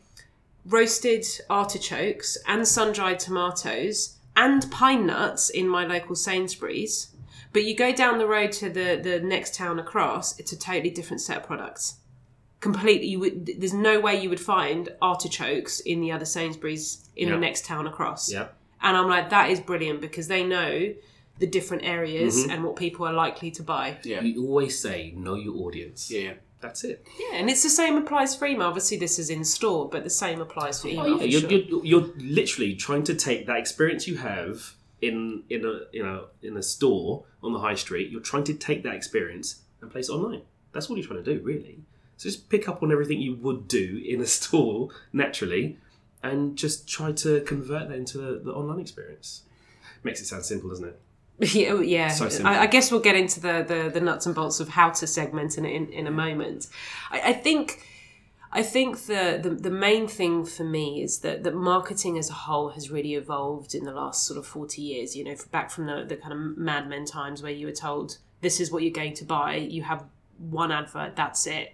roasted 0.65 1.25
artichokes 1.49 2.37
and 2.47 2.67
sun-dried 2.67 3.19
tomatoes 3.19 4.17
and 4.35 4.69
pine 4.69 5.05
nuts 5.07 5.49
in 5.49 5.67
my 5.67 5.83
local 5.85 6.15
sainsbury's 6.15 7.07
but 7.53 7.63
you 7.63 7.75
go 7.75 7.91
down 7.91 8.17
the 8.17 8.27
road 8.27 8.51
to 8.51 8.69
the 8.69 8.99
the 9.01 9.19
next 9.19 9.55
town 9.55 9.79
across 9.79 10.39
it's 10.39 10.51
a 10.51 10.57
totally 10.57 10.89
different 10.89 11.21
set 11.21 11.37
of 11.37 11.43
products 11.43 11.95
completely 12.59 13.07
you 13.07 13.19
would 13.19 13.51
there's 13.57 13.73
no 13.73 13.99
way 13.99 14.19
you 14.21 14.29
would 14.29 14.39
find 14.39 14.89
artichokes 15.01 15.79
in 15.81 16.01
the 16.01 16.11
other 16.11 16.25
sainsbury's 16.25 17.09
in 17.15 17.27
Yeah. 17.29 17.35
the 17.35 17.41
next 17.41 17.65
town 17.65 17.87
across 17.87 18.31
Yeah. 18.31 18.47
and 18.81 18.95
I'm 18.97 19.07
like, 19.07 19.29
that 19.29 19.49
is 19.49 19.59
brilliant 19.59 20.01
because 20.01 20.27
they 20.27 20.43
know 20.43 20.93
the 21.39 21.47
different 21.47 21.83
areas 21.83 22.35
mm-hmm. 22.35 22.51
and 22.51 22.63
what 22.63 22.75
people 22.75 23.07
are 23.07 23.13
likely 23.13 23.49
to 23.51 23.63
buy. 23.63 23.97
Yeah. 24.03 24.21
We 24.21 24.37
always 24.37 24.77
say 24.77 25.13
know 25.15 25.35
your 25.35 25.55
audience. 25.65 26.11
Yeah. 26.11 26.33
That's 26.61 26.83
it. 26.83 27.05
Yeah, 27.17 27.37
and 27.37 27.49
it's 27.49 27.63
the 27.63 27.69
same 27.69 27.95
applies 27.95 28.35
for 28.35 28.45
email. 28.45 28.67
Obviously, 28.67 28.97
this 28.97 29.17
is 29.17 29.29
in 29.29 29.45
store, 29.45 29.87
but 29.87 30.03
the 30.03 30.09
same 30.09 30.41
applies 30.41 30.81
for 30.81 30.89
oh, 30.89 30.91
email. 30.91 31.05
Oh, 31.05 31.21
yeah, 31.21 31.39
sure. 31.39 31.49
you're, 31.49 31.61
you're, 31.61 31.85
you're 31.85 32.09
literally 32.17 32.75
trying 32.75 33.03
to 33.03 33.15
take 33.15 33.47
that 33.47 33.55
experience 33.55 34.09
you 34.09 34.17
have 34.17 34.73
in 35.01 35.43
in 35.49 35.65
a 35.65 35.81
you 35.91 36.03
know 36.03 36.25
in 36.41 36.57
a 36.57 36.63
store 36.63 37.23
on 37.43 37.53
the 37.53 37.59
high 37.59 37.75
street. 37.75 38.09
You're 38.09 38.21
trying 38.21 38.43
to 38.45 38.53
take 38.53 38.83
that 38.83 38.93
experience 38.93 39.61
and 39.81 39.91
place 39.91 40.09
it 40.09 40.13
online. 40.13 40.41
That's 40.71 40.89
what 40.89 40.97
you're 40.97 41.07
trying 41.07 41.23
to 41.23 41.35
do, 41.35 41.41
really. 41.41 41.79
So 42.17 42.29
just 42.29 42.49
pick 42.49 42.67
up 42.67 42.83
on 42.83 42.91
everything 42.91 43.21
you 43.21 43.35
would 43.35 43.67
do 43.67 44.03
in 44.05 44.21
a 44.21 44.25
store 44.37 44.89
naturally, 45.13 45.77
and 46.21 46.57
just 46.57 46.87
try 46.87 47.11
to 47.13 47.41
convert 47.41 47.89
that 47.89 47.95
into 47.95 48.17
the, 48.17 48.39
the 48.39 48.51
online 48.51 48.79
experience. 48.79 49.43
Makes 50.03 50.21
it 50.21 50.25
sound 50.25 50.45
simple, 50.45 50.69
doesn't 50.69 50.85
it? 50.85 50.99
yeah, 51.55 51.79
yeah. 51.79 52.07
So. 52.09 52.45
I, 52.45 52.63
I 52.63 52.67
guess 52.67 52.91
we'll 52.91 52.99
get 52.99 53.15
into 53.15 53.39
the, 53.39 53.63
the, 53.65 53.89
the 53.93 54.01
nuts 54.01 54.25
and 54.25 54.35
bolts 54.35 54.59
of 54.59 54.69
how 54.69 54.89
to 54.89 55.07
segment 55.07 55.57
in 55.57 55.65
in, 55.65 55.87
in 55.91 56.07
a 56.07 56.11
moment. 56.11 56.67
I, 57.11 57.21
I 57.21 57.33
think. 57.33 57.85
I 58.51 58.63
think 58.63 59.05
the, 59.05 59.39
the 59.41 59.51
the 59.51 59.69
main 59.69 60.07
thing 60.07 60.43
for 60.43 60.63
me 60.63 61.03
is 61.03 61.19
that 61.19 61.43
that 61.43 61.53
marketing 61.53 62.17
as 62.17 62.29
a 62.29 62.33
whole 62.33 62.69
has 62.69 62.89
really 62.89 63.13
evolved 63.13 63.75
in 63.75 63.83
the 63.83 63.91
last 63.91 64.25
sort 64.25 64.39
of 64.39 64.47
forty 64.47 64.81
years. 64.81 65.15
You 65.15 65.23
know, 65.23 65.35
back 65.51 65.69
from 65.69 65.85
the, 65.85 66.03
the 66.07 66.15
kind 66.15 66.33
of 66.33 66.57
Mad 66.57 66.89
Men 66.89 67.05
times 67.05 67.43
where 67.43 67.51
you 67.51 67.67
were 67.67 67.71
told 67.71 68.17
this 68.41 68.59
is 68.59 68.71
what 68.71 68.81
you're 68.81 68.91
going 68.91 69.13
to 69.15 69.25
buy. 69.25 69.55
You 69.55 69.83
have 69.83 70.03
one 70.37 70.71
advert, 70.71 71.15
that's 71.15 71.45
it. 71.45 71.73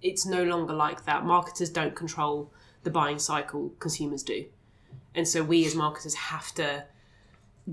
It's 0.00 0.24
no 0.24 0.44
longer 0.44 0.72
like 0.72 1.04
that. 1.04 1.24
Marketers 1.24 1.70
don't 1.70 1.94
control 1.94 2.52
the 2.84 2.90
buying 2.90 3.18
cycle; 3.18 3.74
consumers 3.78 4.22
do, 4.22 4.46
and 5.14 5.28
so 5.28 5.42
we 5.42 5.66
as 5.66 5.74
marketers 5.74 6.14
have 6.14 6.54
to 6.54 6.84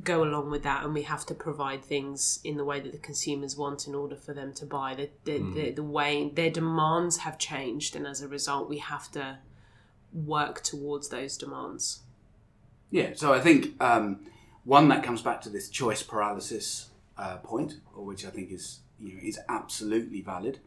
go 0.03 0.23
along 0.23 0.51
with 0.51 0.63
that 0.63 0.83
and 0.83 0.93
we 0.93 1.03
have 1.03 1.25
to 1.25 1.33
provide 1.33 1.83
things 1.83 2.39
in 2.43 2.57
the 2.57 2.65
way 2.65 2.79
that 2.79 2.91
the 2.91 2.97
consumers 2.97 3.55
want 3.55 3.87
in 3.87 3.95
order 3.95 4.15
for 4.15 4.33
them 4.33 4.53
to 4.53 4.65
buy 4.65 4.93
the 4.93 5.09
the, 5.23 5.37
the, 5.53 5.71
the 5.71 5.83
way 5.83 6.29
their 6.33 6.49
demands 6.49 7.17
have 7.17 7.37
changed 7.37 7.95
and 7.95 8.05
as 8.05 8.21
a 8.21 8.27
result 8.27 8.67
we 8.67 8.79
have 8.79 9.09
to 9.11 9.37
work 10.13 10.61
towards 10.61 11.09
those 11.09 11.37
demands 11.37 12.01
Yeah, 12.91 13.11
so 13.15 13.33
I 13.33 13.39
think 13.39 13.81
um, 13.81 14.21
one 14.63 14.87
that 14.89 15.03
comes 15.03 15.21
back 15.21 15.41
to 15.41 15.49
this 15.49 15.69
choice 15.69 16.03
paralysis 16.03 16.89
uh, 17.17 17.37
point, 17.37 17.79
which 17.95 18.25
I 18.25 18.29
think 18.29 18.51
is 18.51 18.79
you 18.99 19.13
know 19.13 19.19
is 19.23 19.39
absolutely 19.49 20.21
valid. 20.21 20.59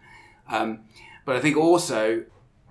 Um, 0.48 0.80
but 1.24 1.36
I 1.36 1.40
think 1.40 1.56
also 1.56 2.24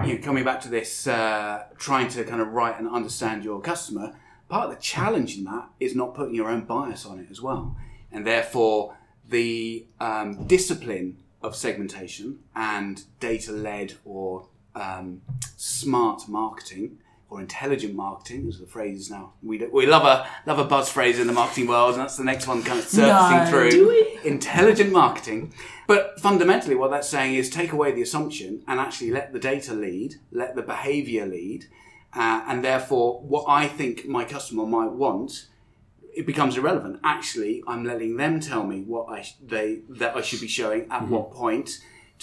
you 0.03 0.13
know, 0.13 0.17
coming 0.21 0.43
back 0.43 0.61
to 0.61 0.69
this, 0.69 1.07
uh, 1.07 1.63
trying 1.77 2.07
to 2.09 2.23
kind 2.23 2.41
of 2.41 2.49
write 2.49 2.79
and 2.79 2.87
understand 2.87 3.43
your 3.43 3.59
customer. 3.61 4.15
Part 4.49 4.69
of 4.69 4.75
the 4.75 4.81
challenge 4.81 5.37
in 5.37 5.43
that 5.45 5.69
is 5.79 5.95
not 5.95 6.13
putting 6.15 6.35
your 6.35 6.47
own 6.49 6.61
bias 6.61 7.05
on 7.05 7.19
it 7.19 7.27
as 7.29 7.41
well, 7.41 7.75
and 8.11 8.25
therefore 8.25 8.95
the 9.27 9.85
um, 9.99 10.45
discipline 10.45 11.17
of 11.41 11.55
segmentation 11.55 12.39
and 12.55 13.03
data-led 13.19 13.93
or 14.05 14.47
um, 14.73 15.21
smart 15.57 16.27
marketing 16.29 16.97
or 17.29 17.41
intelligent 17.41 17.93
marketing, 17.93 18.47
as 18.47 18.57
the 18.57 18.65
phrase 18.65 19.01
is 19.01 19.11
now. 19.11 19.33
We, 19.43 19.57
we 19.67 19.85
love 19.85 20.05
a 20.05 20.25
love 20.45 20.59
a 20.59 20.63
buzz 20.63 20.89
phrase 20.89 21.19
in 21.19 21.27
the 21.27 21.33
marketing 21.33 21.67
world, 21.67 21.95
and 21.95 22.01
that's 22.01 22.15
the 22.15 22.23
next 22.23 22.47
one 22.47 22.63
kind 22.63 22.79
of 22.79 22.85
surfacing 22.85 23.37
No. 23.37 23.45
through. 23.49 24.07
Intelligent 24.23 24.93
marketing. 24.93 25.53
But 25.87 26.19
fundamentally, 26.21 26.75
what 26.75 26.89
that's 26.89 27.09
saying 27.09 27.35
is 27.35 27.49
take 27.49 27.73
away 27.73 27.91
the 27.91 28.01
assumption 28.01 28.63
and 28.65 28.79
actually 28.79 29.11
let 29.11 29.33
the 29.33 29.39
data 29.39 29.73
lead, 29.73 30.15
let 30.31 30.55
the 30.55 30.61
behavior 30.61 31.25
lead, 31.25 31.65
uh, 32.17 32.43
and 32.47 32.63
therefore, 32.63 33.21
what 33.21 33.45
I 33.47 33.67
think 33.67 34.05
my 34.07 34.23
customer 34.25 34.65
might 34.65 34.91
want. 34.91 35.47
It 36.15 36.25
becomes 36.25 36.57
irrelevant. 36.57 36.99
Actually, 37.03 37.61
I'm 37.67 37.83
letting 37.85 38.17
them 38.17 38.39
tell 38.39 38.63
me 38.65 38.81
what 38.81 39.05
I 39.07 39.21
sh- 39.21 39.35
they 39.45 39.81
that 40.01 40.15
I 40.17 40.21
should 40.21 40.41
be 40.41 40.47
showing 40.47 40.89
at 40.89 41.07
what 41.07 41.29
point 41.31 41.69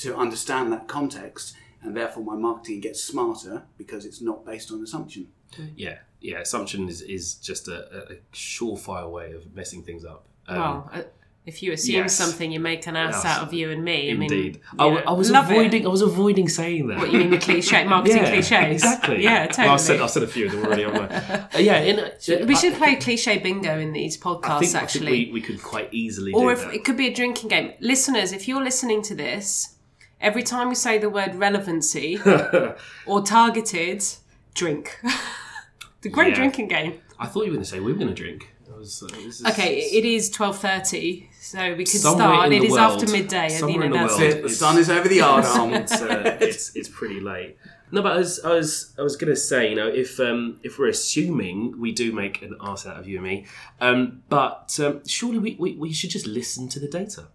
to 0.03 0.17
understand 0.17 0.73
that 0.73 0.89
context, 0.89 1.55
and 1.81 1.97
therefore 1.97 2.25
my 2.25 2.35
marketing 2.35 2.81
gets 2.81 3.01
smarter 3.05 3.63
because 3.79 4.05
it's 4.05 4.21
not 4.21 4.45
based 4.45 4.73
on 4.73 4.83
assumption. 4.83 5.29
Yeah, 5.77 5.99
yeah. 6.21 6.41
Assumption 6.41 6.89
is, 6.89 7.03
is 7.03 7.35
just 7.37 7.69
a, 7.69 7.79
a- 7.97 8.15
a 8.15 8.17
surefire 8.33 9.09
way 9.09 9.31
of 9.33 9.55
messing 9.55 9.85
things 9.85 10.05
up. 10.05 10.27
well, 10.49 10.91
uh, 10.93 11.03
if 11.47 11.63
you 11.63 11.73
assume 11.73 11.97
yes. 12.05 12.15
something, 12.15 12.51
you 12.51 12.59
make 12.59 12.87
an 12.87 12.97
ass 12.97 13.23
Yes. 13.23 13.25
out 13.27 13.43
of 13.47 13.53
you 13.53 13.71
and 13.71 13.85
me. 13.85 14.11
I 14.11 14.15
mean, 14.15 14.33
Indeed, 14.33 14.61
I, 14.79 14.85
w- 14.85 15.03
I 15.07 15.13
was 15.13 15.31
love 15.31 15.51
it. 15.51 15.53
avoiding. 15.53 15.85
I 15.85 15.91
was 15.91 16.01
avoiding 16.01 16.49
saying 16.49 16.87
that. 16.89 16.99
What 16.99 17.13
you 17.13 17.19
mean 17.19 17.31
the 17.31 17.39
cliche 17.39 17.85
marketing 17.95 18.25
cliches? 18.25 18.51
Exactly. 18.83 19.23
Yeah, 19.23 19.47
totally. 19.47 19.67
Well, 19.67 19.75
I 19.75 19.77
said 19.77 20.01
I 20.01 20.07
said 20.07 20.23
a 20.23 20.27
few 20.27 20.47
of 20.47 20.53
them 20.53 20.65
already. 20.65 20.83
haven't 20.85 21.13
I? 21.13 21.49
Uh, 21.55 21.59
yeah, 21.59 21.79
in, 21.81 21.99
uh, 22.01 22.11
we 22.47 22.55
I- 22.55 22.59
should 22.59 22.75
play 22.75 22.97
cliche 22.97 23.39
bingo 23.39 23.79
in 23.79 23.93
these 23.93 24.17
podcasts. 24.17 24.49
I 24.51 24.61
think, 24.61 24.75
I 24.75 24.79
actually, 24.81 25.07
think 25.13 25.29
we, 25.29 25.33
we 25.35 25.41
could 25.43 25.63
quite 25.63 25.93
easily 25.93 26.33
or 26.33 26.55
do 26.55 26.61
if 26.61 26.73
it 26.73 26.83
could 26.85 26.97
be 26.97 27.09
a 27.09 27.15
drinking 27.15 27.51
game. 27.51 27.73
Listeners, 27.81 28.33
if 28.33 28.49
you're 28.49 28.65
listening 28.65 29.03
to 29.03 29.15
this, 29.15 29.75
every 30.23 30.43
time 30.43 30.71
we 30.71 30.75
say 30.75 30.97
the 30.97 31.11
word 31.11 31.35
relevancy 31.35 32.19
or 33.07 33.21
targeted, 33.23 34.03
drink. 34.55 34.99
the 36.01 36.09
great 36.09 36.29
Yeah. 36.31 36.35
drinking 36.37 36.69
game. 36.69 37.01
I 37.19 37.27
thought 37.27 37.41
you 37.45 37.51
were 37.51 37.57
going 37.57 37.65
to 37.65 37.71
say 37.71 37.81
we 37.81 37.93
were 37.93 37.99
going 37.99 38.09
to 38.09 38.15
drink. 38.15 38.51
Was, 38.77 39.03
uh, 39.03 39.07
this 39.15 39.41
is- 39.41 39.47
Okay, 39.47 39.79
it 39.79 40.05
is 40.05 40.29
twelve 40.31 40.59
thirty, 40.59 41.29
so 41.45 41.75
we 41.75 41.85
could 41.85 41.89
Somewhere 42.01 42.27
start. 42.29 42.47
in 42.47 42.53
It 42.55 42.61
the 42.61 42.67
is 42.67 42.73
world- 42.73 43.03
after 43.03 43.13
midday, 43.13 43.45
and 43.45 43.53
you 43.53 43.59
somewhere 43.59 43.79
know 43.79 43.85
in 43.87 43.93
the 43.93 43.99
that's 44.09 44.19
world. 44.35 44.45
The 44.45 44.49
sun 44.49 44.79
is 44.79 44.89
over 44.91 45.09
the 45.09 45.17
yard 45.17 45.45
arm. 45.45 45.73
it's, 45.83 46.01
uh, 46.01 46.39
it's 46.41 46.75
it's 46.75 46.89
pretty 46.89 47.21
late. 47.21 47.57
No, 47.93 48.03
but 48.03 48.13
I 48.13 48.19
was 48.19 48.41
I 48.45 48.53
was 48.55 48.95
I 48.99 49.03
was 49.03 49.17
gonna 49.17 49.37
say, 49.37 49.69
you 49.71 49.77
know, 49.77 49.87
if 49.89 50.19
um, 50.19 50.59
if 50.63 50.79
we're 50.79 50.89
assuming 50.89 51.79
we 51.79 51.93
do 51.93 52.13
make 52.13 52.43
an 52.43 52.57
arse 52.61 52.87
out 52.87 52.97
of 52.99 53.07
you 53.07 53.17
and 53.19 53.25
me, 53.27 53.47
um, 53.81 54.23
but 54.29 54.77
um, 54.83 55.07
surely 55.07 55.39
we, 55.39 55.57
we, 55.61 55.75
we 55.77 55.93
should 55.93 56.11
just 56.11 56.27
listen 56.27 56.69
to 56.71 56.81
the 56.81 56.89
data. 56.89 57.29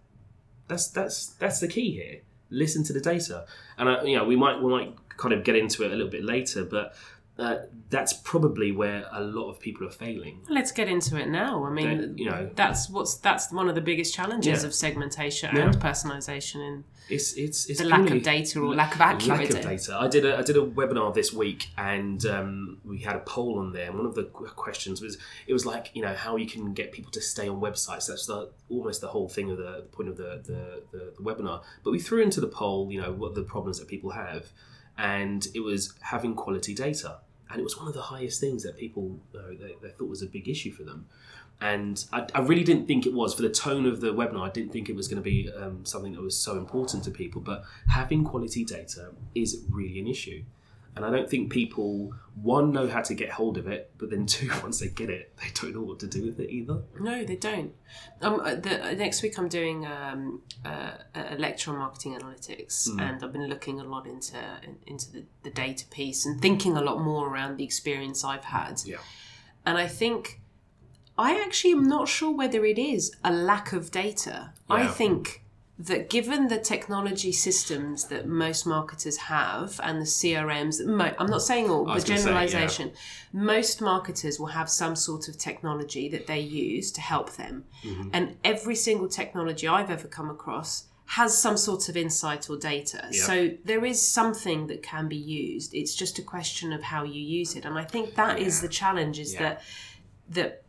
That's 0.68 0.88
that's 0.88 1.28
that's 1.40 1.60
the 1.60 1.68
key 1.68 1.92
here. 1.92 2.20
Listen 2.50 2.82
to 2.84 2.92
the 2.92 3.00
data, 3.00 3.46
and 3.78 3.88
uh, 3.88 4.02
you 4.02 4.16
know 4.16 4.24
we 4.24 4.36
might 4.36 4.60
we 4.60 4.70
might 4.70 4.94
kind 5.16 5.32
of 5.32 5.44
get 5.44 5.54
into 5.56 5.82
it 5.84 5.88
a 5.92 5.94
little 5.94 6.10
bit 6.10 6.24
later, 6.24 6.64
but. 6.64 6.94
Uh, 7.40 7.56
that's 7.88 8.12
probably 8.12 8.70
where 8.70 9.06
a 9.12 9.22
lot 9.22 9.48
of 9.50 9.58
people 9.58 9.86
are 9.86 9.90
failing. 10.06 10.36
Let's 10.48 10.72
get 10.72 10.88
into 10.88 11.16
it 11.16 11.28
now. 11.28 11.64
I 11.64 11.70
mean, 11.70 12.00
That, 12.00 12.18
you 12.18 12.26
know- 12.30 12.50
that's 12.54 12.90
what's 12.90 13.14
that's 13.16 13.50
one 13.50 13.68
of 13.70 13.74
the 13.74 13.80
biggest 13.80 14.14
challenges 14.14 14.60
Yeah. 14.62 14.66
of 14.68 14.74
segmentation 14.74 15.48
Yeah. 15.56 15.66
and 15.70 15.76
personalization 15.80 16.56
and 16.68 16.84
It's 17.08 17.32
it's 17.44 17.60
it's 17.70 17.80
the 17.80 17.86
lack 17.86 18.08
of 18.10 18.22
data 18.22 18.60
or 18.60 18.74
lack 18.74 18.94
of 18.94 19.00
accurate 19.00 19.38
lack 19.40 19.50
of 19.50 19.60
data. 19.62 19.96
I 19.98 20.08
did 20.08 20.24
a 20.30 20.32
I 20.36 20.42
did 20.42 20.56
a 20.56 20.64
webinar 20.78 21.12
this 21.14 21.32
week, 21.32 21.60
and 21.78 22.20
um, 22.26 22.78
we 22.84 22.98
had 23.08 23.16
a 23.16 23.20
poll 23.34 23.58
on 23.58 23.72
there. 23.72 23.88
And 23.88 23.96
one 24.00 24.06
of 24.06 24.14
the 24.14 24.24
questions 24.66 25.00
was 25.00 25.12
it 25.48 25.52
was 25.58 25.64
like 25.72 25.84
you 25.96 26.02
know 26.02 26.14
how 26.14 26.32
you 26.36 26.46
can 26.54 26.64
get 26.80 26.92
people 26.92 27.10
to 27.18 27.22
stay 27.22 27.48
on 27.48 27.56
websites. 27.60 28.06
That's 28.06 28.26
the, 28.26 28.50
almost 28.68 29.00
the 29.00 29.08
whole 29.08 29.28
thing 29.36 29.50
of 29.50 29.56
the, 29.56 29.72
the 29.86 29.90
point 29.96 30.08
of 30.12 30.16
the, 30.22 30.30
the, 30.50 30.62
the, 30.92 31.02
the 31.16 31.22
webinar. 31.28 31.62
But 31.84 31.90
we 31.92 31.98
threw 31.98 32.20
into 32.22 32.40
the 32.40 32.52
poll, 32.60 32.92
you 32.92 33.00
know, 33.02 33.12
what 33.12 33.34
the 33.34 33.42
problems 33.54 33.78
that 33.80 33.88
people 33.88 34.10
have, 34.10 34.42
and 34.98 35.40
it 35.54 35.60
was 35.70 35.94
having 36.02 36.34
quality 36.34 36.74
data. 36.74 37.18
And 37.50 37.60
it 37.60 37.64
was 37.64 37.76
one 37.76 37.88
of 37.88 37.94
the 37.94 38.02
highest 38.02 38.40
things 38.40 38.62
that 38.62 38.76
people 38.76 39.18
uh, 39.34 39.48
they, 39.48 39.74
they 39.82 39.90
thought 39.90 40.08
was 40.08 40.22
a 40.22 40.26
big 40.26 40.48
issue 40.48 40.72
for 40.72 40.84
them. 40.84 41.06
And 41.60 42.02
I, 42.12 42.26
I 42.34 42.40
really 42.40 42.64
didn't 42.64 42.86
think 42.86 43.06
it 43.06 43.12
was 43.12 43.34
for 43.34 43.42
the 43.42 43.50
tone 43.50 43.84
of 43.86 44.00
the 44.00 44.14
webinar. 44.14 44.48
I 44.48 44.50
didn't 44.50 44.72
think 44.72 44.88
it 44.88 44.96
was 44.96 45.08
going 45.08 45.22
to 45.22 45.22
be 45.22 45.50
um, 45.52 45.84
something 45.84 46.12
that 46.12 46.22
was 46.22 46.36
so 46.36 46.56
important 46.56 47.04
to 47.04 47.10
people. 47.10 47.42
But 47.42 47.64
having 47.88 48.24
quality 48.24 48.64
data 48.64 49.10
is 49.34 49.64
really 49.68 49.98
an 49.98 50.06
issue, 50.06 50.42
and 50.96 51.04
I 51.04 51.10
don't 51.10 51.28
think 51.30 51.50
people 51.52 52.12
one 52.42 52.72
know 52.72 52.88
how 52.88 53.02
to 53.02 53.14
get 53.14 53.30
hold 53.30 53.58
of 53.58 53.66
it, 53.68 53.92
but 53.98 54.10
then 54.10 54.24
two, 54.26 54.48
once 54.62 54.80
they 54.80 54.88
get 54.88 55.10
it, 55.10 55.36
they 55.36 55.48
don't 55.60 55.74
know 55.74 55.82
what 55.82 55.98
to 56.00 56.06
do 56.06 56.24
with 56.24 56.40
it 56.40 56.50
either. 56.50 56.82
No, 56.98 57.24
they 57.24 57.36
don't. 57.36 57.72
Um, 58.22 58.40
uh, 58.40 58.54
the, 58.54 58.84
uh, 58.88 58.92
next 58.92 59.22
week 59.22 59.38
I'm 59.38 59.48
doing 59.48 59.86
um, 59.86 60.42
uh, 60.64 60.92
a 61.14 61.36
lecture 61.36 61.70
on 61.72 61.78
marketing 61.78 62.18
analytics, 62.18 62.88
Hmm. 62.90 63.00
and 63.00 63.24
I've 63.24 63.32
been 63.32 63.46
looking 63.48 63.80
a 63.80 63.84
lot 63.84 64.06
into 64.06 64.36
into 64.86 65.12
the, 65.12 65.24
the 65.42 65.50
data 65.50 65.84
piece 65.90 66.24
and 66.26 66.40
thinking 66.40 66.76
a 66.76 66.80
lot 66.82 67.00
more 67.00 67.28
around 67.28 67.56
the 67.58 67.64
experience 67.64 68.24
I've 68.24 68.44
had. 68.44 68.80
Yeah. 68.84 68.96
And 69.66 69.76
I 69.76 69.86
think 69.86 70.40
I 71.18 71.38
actually 71.40 71.72
am 71.72 71.84
not 71.86 72.08
sure 72.08 72.34
whether 72.34 72.64
it 72.64 72.78
is 72.78 73.14
a 73.22 73.30
lack 73.32 73.72
of 73.74 73.90
data. 73.90 74.54
I 74.70 74.82
Yeah. 74.84 74.90
think 74.92 75.42
that 75.86 76.10
given 76.10 76.48
the 76.48 76.58
technology 76.58 77.32
systems 77.32 78.08
that 78.08 78.28
most 78.28 78.66
marketers 78.66 79.16
have 79.16 79.80
and 79.82 79.98
the 80.02 80.04
CRMs, 80.04 80.84
mo- 80.84 81.14
I'm 81.18 81.30
not 81.30 81.40
saying 81.40 81.70
all, 81.70 81.84
but 81.86 81.92
gonna 81.92 82.00
say, 82.06 82.12
yeah. 82.12 82.24
generalization, 82.24 82.92
most 83.32 83.80
marketers 83.80 84.38
will 84.38 84.48
have 84.48 84.68
some 84.68 84.94
sort 84.94 85.28
of 85.28 85.38
technology 85.38 86.08
that 86.10 86.26
they 86.26 86.40
use 86.40 86.92
to 86.92 87.00
help 87.00 87.32
them. 87.36 87.64
Mm-hmm. 87.82 88.10
And 88.12 88.36
every 88.44 88.74
single 88.74 89.08
technology 89.08 89.66
I've 89.66 89.90
ever 89.90 90.06
come 90.06 90.28
across 90.28 90.84
has 91.06 91.36
some 91.36 91.56
sort 91.56 91.88
of 91.88 91.96
insight 91.96 92.50
or 92.50 92.58
data. 92.58 93.08
Yeah. 93.10 93.24
So 93.24 93.50
there 93.64 93.84
is 93.84 94.00
something 94.06 94.66
that 94.66 94.82
can 94.82 95.08
be 95.08 95.16
used. 95.16 95.74
It's 95.74 95.94
just 95.94 96.18
a 96.18 96.22
question 96.22 96.74
of 96.74 96.82
how 96.82 97.04
you 97.04 97.22
use 97.22 97.56
it. 97.56 97.64
And 97.64 97.78
I 97.78 97.84
think 97.84 98.16
that 98.16 98.38
is 98.38 98.60
the 98.60 98.68
challenge 98.68 99.18
is 99.18 99.32
Yeah. 99.32 99.40
that 99.40 99.62
that 100.28 100.62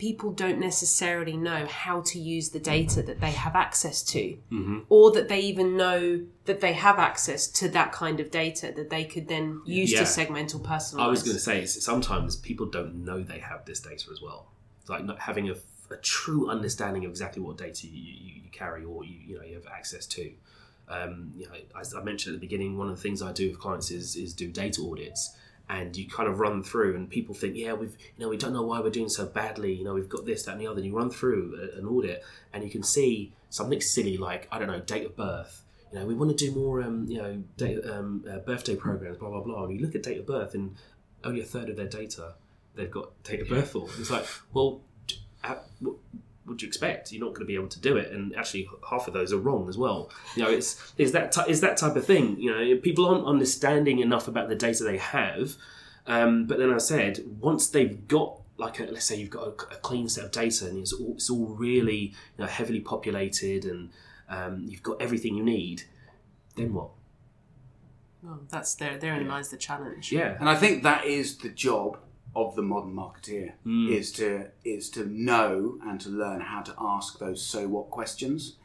people 0.00 0.32
don't 0.32 0.58
necessarily 0.58 1.36
know 1.36 1.66
how 1.66 2.00
to 2.00 2.18
use 2.18 2.48
the 2.50 2.58
data 2.58 3.02
that 3.02 3.20
they 3.20 3.30
have 3.44 3.54
access 3.54 4.02
to 4.02 4.22
Mm-hmm. 4.50 4.78
or 4.88 5.12
that 5.12 5.28
they 5.28 5.40
even 5.40 5.76
know 5.76 6.22
that 6.46 6.60
they 6.62 6.72
have 6.72 6.98
access 6.98 7.46
to 7.60 7.68
that 7.68 7.92
kind 7.92 8.18
of 8.18 8.30
data 8.30 8.72
that 8.74 8.88
they 8.88 9.04
could 9.04 9.28
then 9.28 9.60
use 9.66 9.92
Yeah. 9.92 10.00
to 10.00 10.06
segment 10.06 10.54
or 10.54 10.58
personalize. 10.60 11.00
I 11.02 11.08
was 11.08 11.22
going 11.22 11.36
to 11.36 11.40
say 11.50 11.66
sometimes 11.66 12.36
people 12.36 12.66
don't 12.66 13.04
know 13.04 13.22
they 13.22 13.40
have 13.40 13.66
this 13.66 13.80
data 13.80 14.06
as 14.10 14.20
well. 14.22 14.46
It's 14.80 14.88
like 14.88 15.04
not 15.04 15.18
having 15.18 15.50
a, 15.50 15.56
a 15.90 15.96
true 15.98 16.48
understanding 16.48 17.04
of 17.04 17.10
exactly 17.10 17.42
what 17.42 17.58
data 17.58 17.86
you, 17.86 17.92
you, 17.92 18.42
you 18.44 18.50
carry 18.50 18.82
or 18.84 19.04
you, 19.04 19.16
you 19.26 19.36
know 19.36 19.44
you 19.44 19.54
have 19.54 19.66
access 19.66 20.06
to. 20.06 20.32
Um, 20.88 21.32
you 21.36 21.46
know, 21.46 21.52
as 21.78 21.94
I 21.94 22.02
mentioned 22.02 22.34
at 22.34 22.40
the 22.40 22.46
beginning, 22.46 22.76
one 22.78 22.88
of 22.88 22.96
the 22.96 23.02
things 23.02 23.20
I 23.22 23.32
do 23.32 23.48
with 23.50 23.58
clients 23.60 23.90
is 23.90 24.16
is 24.16 24.32
do 24.32 24.48
data 24.50 24.80
audits, 24.82 25.36
and 25.70 25.96
you 25.96 26.08
kind 26.08 26.28
of 26.28 26.40
run 26.40 26.64
through, 26.64 26.96
and 26.96 27.08
people 27.08 27.32
think, 27.32 27.56
yeah, 27.56 27.72
we've 27.72 27.96
you 28.16 28.24
know 28.24 28.28
we 28.28 28.36
don't 28.36 28.52
know 28.52 28.62
why 28.62 28.80
we're 28.80 28.90
doing 28.90 29.08
so 29.08 29.24
badly. 29.24 29.72
You 29.72 29.84
know, 29.84 29.94
we've 29.94 30.08
got 30.08 30.26
this, 30.26 30.42
that, 30.42 30.52
and 30.52 30.60
the 30.60 30.66
other. 30.66 30.78
And 30.78 30.86
you 30.86 30.96
run 30.96 31.10
through 31.10 31.70
an 31.78 31.86
audit, 31.86 32.24
and 32.52 32.64
you 32.64 32.70
can 32.70 32.82
see 32.82 33.32
something 33.50 33.80
silly 33.80 34.16
like 34.16 34.48
I 34.50 34.58
don't 34.58 34.68
know, 34.68 34.80
date 34.80 35.06
of 35.06 35.16
birth. 35.16 35.62
You 35.92 36.00
know, 36.00 36.06
we 36.06 36.14
want 36.14 36.36
to 36.36 36.44
do 36.44 36.52
more, 36.52 36.82
um, 36.82 37.06
you 37.08 37.18
know, 37.18 37.42
date, 37.56 37.84
um, 37.84 38.24
uh, 38.28 38.38
birthday 38.38 38.74
programs, 38.74 39.18
blah 39.18 39.30
blah 39.30 39.42
blah. 39.42 39.64
And 39.64 39.78
you 39.78 39.86
look 39.86 39.94
at 39.94 40.02
date 40.02 40.18
of 40.18 40.26
birth, 40.26 40.54
and 40.54 40.74
only 41.22 41.40
a 41.40 41.44
third 41.44 41.68
of 41.68 41.76
their 41.76 41.86
data 41.86 42.34
they've 42.74 42.90
got 42.90 43.22
date 43.22 43.42
of 43.42 43.48
birth 43.48 43.70
for. 43.70 43.88
It's 43.98 44.10
like, 44.10 44.26
well, 44.52 44.80
how, 45.42 45.60
what 46.50 46.54
would 46.54 46.62
you 46.62 46.68
expect? 46.68 47.12
You're 47.12 47.24
not 47.24 47.32
going 47.32 47.42
to 47.42 47.46
be 47.46 47.54
able 47.54 47.68
to 47.68 47.80
do 47.80 47.96
it, 47.96 48.10
and 48.10 48.34
actually, 48.34 48.68
half 48.88 49.06
of 49.06 49.14
those 49.14 49.32
are 49.32 49.38
wrong 49.38 49.68
as 49.68 49.78
well. 49.78 50.10
You 50.34 50.42
know, 50.42 50.50
it's 50.50 50.92
is 50.98 51.12
that 51.12 51.30
ty- 51.30 51.46
is 51.46 51.60
that 51.60 51.76
type 51.76 51.94
of 51.94 52.04
thing. 52.04 52.40
You 52.40 52.50
know, 52.50 52.76
people 52.80 53.06
aren't 53.06 53.24
understanding 53.24 54.00
enough 54.00 54.26
about 54.26 54.48
the 54.48 54.56
data 54.56 54.82
they 54.82 54.98
have. 54.98 55.54
Um, 56.08 56.46
but 56.46 56.58
then 56.58 56.72
I 56.72 56.78
said, 56.78 57.20
once 57.38 57.68
they've 57.68 58.08
got 58.08 58.40
like 58.56 58.80
a, 58.80 58.86
let's 58.86 59.04
say 59.04 59.14
you've 59.14 59.30
got 59.30 59.46
a, 59.46 59.50
a 59.74 59.76
clean 59.76 60.08
set 60.08 60.24
of 60.24 60.32
data 60.32 60.66
and 60.66 60.80
it's 60.80 60.92
all, 60.92 61.12
it's 61.14 61.30
all 61.30 61.46
really 61.46 61.98
you 61.98 62.14
know, 62.38 62.46
heavily 62.46 62.80
populated 62.80 63.64
and 63.64 63.90
um, 64.28 64.64
you've 64.66 64.82
got 64.82 65.00
everything 65.00 65.36
you 65.36 65.44
need, 65.44 65.84
then 66.56 66.74
what? 66.74 66.88
Well, 68.22 68.40
that's 68.48 68.74
there. 68.74 68.98
Therein 68.98 69.28
lies 69.28 69.50
the 69.50 69.56
challenge. 69.56 70.10
Yeah, 70.10 70.36
And 70.40 70.48
I 70.48 70.56
think 70.56 70.82
that 70.82 71.04
is 71.04 71.38
the 71.38 71.48
job 71.48 71.98
of 72.34 72.54
the 72.54 72.62
modern 72.62 72.94
marketeer 72.94 73.52
Mm. 73.66 73.90
is 73.90 74.12
to 74.12 74.46
is 74.64 74.88
to 74.90 75.04
know 75.06 75.78
and 75.86 76.00
to 76.00 76.08
learn 76.08 76.40
how 76.40 76.62
to 76.62 76.74
ask 76.78 77.18
those 77.18 77.44
so 77.44 77.66
what 77.68 77.90
questions. 77.90 78.56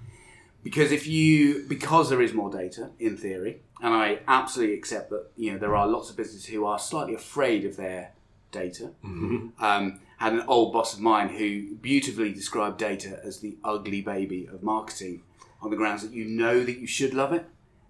Because 0.64 0.92
if 0.92 1.08
you 1.08 1.66
because 1.68 2.10
there 2.10 2.22
is 2.22 2.34
more 2.34 2.50
data 2.52 2.90
in 3.00 3.18
theory, 3.18 3.62
and 3.82 3.94
I 3.94 4.20
absolutely 4.28 4.76
accept 4.76 5.10
that 5.12 5.32
you 5.36 5.52
know 5.52 5.58
there 5.58 5.76
are 5.76 5.88
lots 5.88 6.10
of 6.10 6.18
businesses 6.18 6.46
who 6.48 6.66
are 6.66 6.80
slightly 6.80 7.14
afraid 7.16 7.66
of 7.66 7.76
their 7.78 8.12
data. 8.52 8.92
Um, 9.04 10.00
had 10.18 10.34
an 10.34 10.44
old 10.48 10.72
boss 10.72 10.94
of 10.94 11.02
mine 11.02 11.30
who 11.30 11.76
beautifully 11.76 12.32
described 12.32 12.78
data 12.78 13.20
as 13.24 13.40
the 13.40 13.58
ugly 13.64 14.02
baby 14.02 14.48
of 14.52 14.64
marketing, 14.64 15.24
on 15.62 15.70
the 15.72 15.76
grounds 15.78 16.02
that 16.04 16.12
you 16.14 16.24
know 16.26 16.64
that 16.64 16.78
you 16.80 16.88
should 16.88 17.14
love 17.14 17.34
it, 17.34 17.46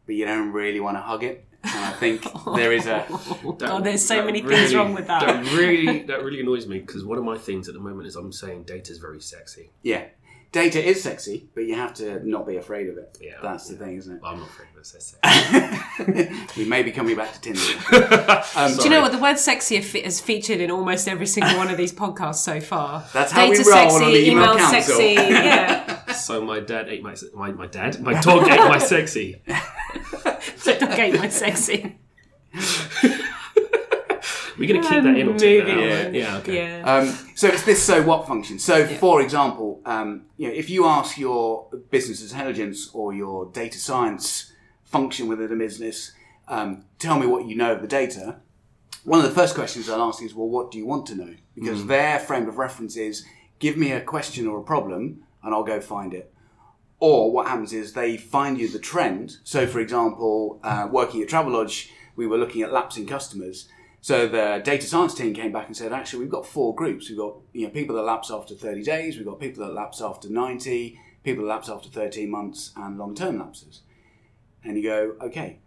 but 0.05 0.15
you 0.15 0.25
don't 0.25 0.51
really 0.51 0.79
want 0.79 0.97
to 0.97 1.01
hug 1.01 1.23
it. 1.23 1.45
And 1.65 1.85
I 1.85 1.91
think 1.93 2.25
there 2.55 2.71
is 2.73 2.85
a 2.87 3.05
Oh, 3.09 3.55
That- 3.59 3.69
God, 3.69 3.83
there's 3.83 4.05
so 4.05 4.15
that 4.17 4.25
many 4.25 4.41
things 4.41 4.73
wrong 4.75 4.93
with 4.93 5.07
that. 5.07 5.21
That 5.21 5.53
really, 5.57 6.03
that 6.09 6.23
really 6.23 6.41
annoys 6.41 6.67
me 6.67 6.79
because 6.79 7.03
one 7.05 7.17
of 7.17 7.23
my 7.23 7.37
things 7.37 7.67
at 7.67 7.73
the 7.73 7.79
moment 7.79 8.07
is 8.07 8.15
I'm 8.15 8.31
saying 8.31 8.63
data 8.63 8.91
is 8.91 8.97
very 8.99 9.21
sexy. 9.21 9.69
Yeah. 9.83 10.05
Data 10.51 10.81
is 10.81 11.03
sexy, 11.03 11.49
but 11.53 11.65
you 11.65 11.75
have 11.75 11.93
to 11.95 12.25
not 12.25 12.47
be 12.47 12.55
afraid 12.55 12.87
of 12.87 12.97
it. 12.97 13.17
Yeah, 13.19 13.33
That's 13.43 13.67
the 13.67 13.75
thing, 13.75 13.97
isn't 13.97 14.21
Well, 14.21 14.31
I'm 14.31 14.39
not 14.39 14.47
afraid 14.47 14.69
of 14.73 14.79
it. 14.79 14.85
so 14.85 14.99
sexy. 14.99 16.33
we 16.57 16.63
may 16.65 16.81
be 16.81 16.93
coming 16.93 17.17
back 17.17 17.33
to 17.33 17.41
Tinder. 17.41 17.61
Um, 18.55 18.73
Do 18.77 18.83
you 18.85 18.89
know 18.89 19.01
what 19.01 19.11
the 19.11 19.17
word 19.17 19.37
"sexy" 19.37 19.75
have- 19.75 20.03
has 20.05 20.21
featured 20.21 20.61
in 20.61 20.71
almost 20.71 21.09
every 21.09 21.27
single 21.27 21.57
one 21.57 21.69
of 21.69 21.75
these 21.75 21.91
podcasts 21.91 22.35
so 22.35 22.61
far? 22.61 23.03
That's 23.11 23.33
how 23.33 23.49
we 23.49 23.57
Data 23.57 23.69
roll 23.69 23.89
sexy, 23.89 24.05
on 24.05 24.11
the 24.13 24.29
email 24.29 24.55
council. 24.57 24.95
sexy. 24.95 25.13
Yeah, 25.15 26.11
So 26.13 26.41
my 26.41 26.61
dad 26.61 26.87
ate 26.87 27.03
my 27.03 27.15
my, 27.33 27.51
my 27.51 27.67
dad 27.67 27.99
my 28.01 28.17
dog 28.21 28.47
ate 28.47 28.59
my 28.59 28.77
sexy. 28.77 29.41
Don't 30.95 31.11
gate 31.11 31.19
my 31.19 31.29
sexy. 31.29 31.97
We're 34.57 34.67
gonna 34.73 34.87
keep 34.87 35.03
that 35.03 35.17
in 35.17 35.27
or 35.27 35.37
take 35.37 35.65
that 35.65 35.75
Moving 35.75 35.91
out. 35.91 36.05
on. 36.07 36.13
Yeah, 36.15 36.37
okay. 36.37 36.55
Yeah. 36.55 36.93
Um, 36.95 37.07
so 37.35 37.47
it's 37.49 37.63
this 37.63 37.83
so 37.83 38.01
what 38.03 38.25
function. 38.25 38.57
So, 38.57 38.87
for 38.87 39.21
example, 39.21 39.81
um, 39.85 40.27
you 40.37 40.47
know, 40.47 40.53
if 40.53 40.69
you 40.69 40.85
ask 40.85 41.17
your 41.17 41.67
business 41.91 42.21
intelligence 42.21 42.89
or 42.93 43.13
your 43.13 43.47
data 43.47 43.77
science 43.77 44.53
function 44.85 45.27
within 45.27 45.51
a 45.51 45.55
business, 45.57 46.13
um, 46.47 46.85
tell 46.99 47.19
me 47.19 47.27
what 47.27 47.47
you 47.47 47.55
know 47.57 47.73
of 47.73 47.81
the 47.81 47.87
data. 47.87 48.37
One 49.03 49.19
of 49.19 49.25
the 49.25 49.35
first 49.35 49.55
questions 49.55 49.89
I'll 49.89 50.01
ask 50.01 50.23
is, 50.23 50.33
well, 50.33 50.47
what 50.47 50.71
do 50.71 50.77
you 50.77 50.85
want 50.85 51.05
to 51.07 51.15
know? 51.15 51.35
Because 51.53 51.85
their 51.85 52.17
frame 52.19 52.47
of 52.47 52.57
reference 52.57 52.95
is, 52.95 53.25
give 53.59 53.75
me 53.77 53.91
a 53.91 54.01
question 54.01 54.47
or 54.47 54.59
a 54.59 54.63
problem, 54.63 55.23
and 55.43 55.53
I'll 55.53 55.63
go 55.63 55.79
find 55.81 56.13
it. 56.13 56.33
Or 56.99 57.31
what 57.31 57.47
happens 57.47 57.73
is 57.73 57.93
they 57.93 58.17
find 58.17 58.57
you 58.57 58.67
the 58.67 58.79
trend. 58.79 59.37
So, 59.43 59.67
for 59.67 59.79
example, 59.79 60.59
uh, 60.63 60.87
working 60.89 61.21
at 61.21 61.27
Travelodge, 61.27 61.89
we 62.15 62.25
were 62.25 62.37
looking 62.37 62.61
at 62.61 62.71
lapsing 62.71 63.05
customers. 63.05 63.67
So 64.01 64.27
the 64.27 64.61
data 64.63 64.85
science 64.85 65.15
team 65.15 65.33
came 65.33 65.51
back 65.51 65.67
and 65.67 65.75
said, 65.75 65.91
actually, 65.91 66.19
we've 66.19 66.29
got 66.29 66.45
four 66.45 66.75
groups. 66.75 67.09
We've 67.09 67.17
got 67.17 67.37
you 67.53 67.65
know 67.65 67.73
people 67.73 67.95
that 67.95 68.03
lapse 68.03 68.29
after 68.31 68.53
30 68.53 68.83
days, 68.83 69.17
we've 69.17 69.25
got 69.25 69.39
people 69.39 69.65
that 69.65 69.73
lapse 69.73 69.99
after 69.99 70.29
90, 70.29 70.99
people 71.23 71.43
that 71.43 71.49
lapse 71.49 71.69
after 71.69 71.89
13 71.89 72.29
months, 72.29 72.71
and 72.77 72.97
long-term 72.97 73.39
lapses. 73.39 73.81
And 74.63 74.77
you 74.77 74.83
go, 74.83 75.15
okay, 75.21 75.59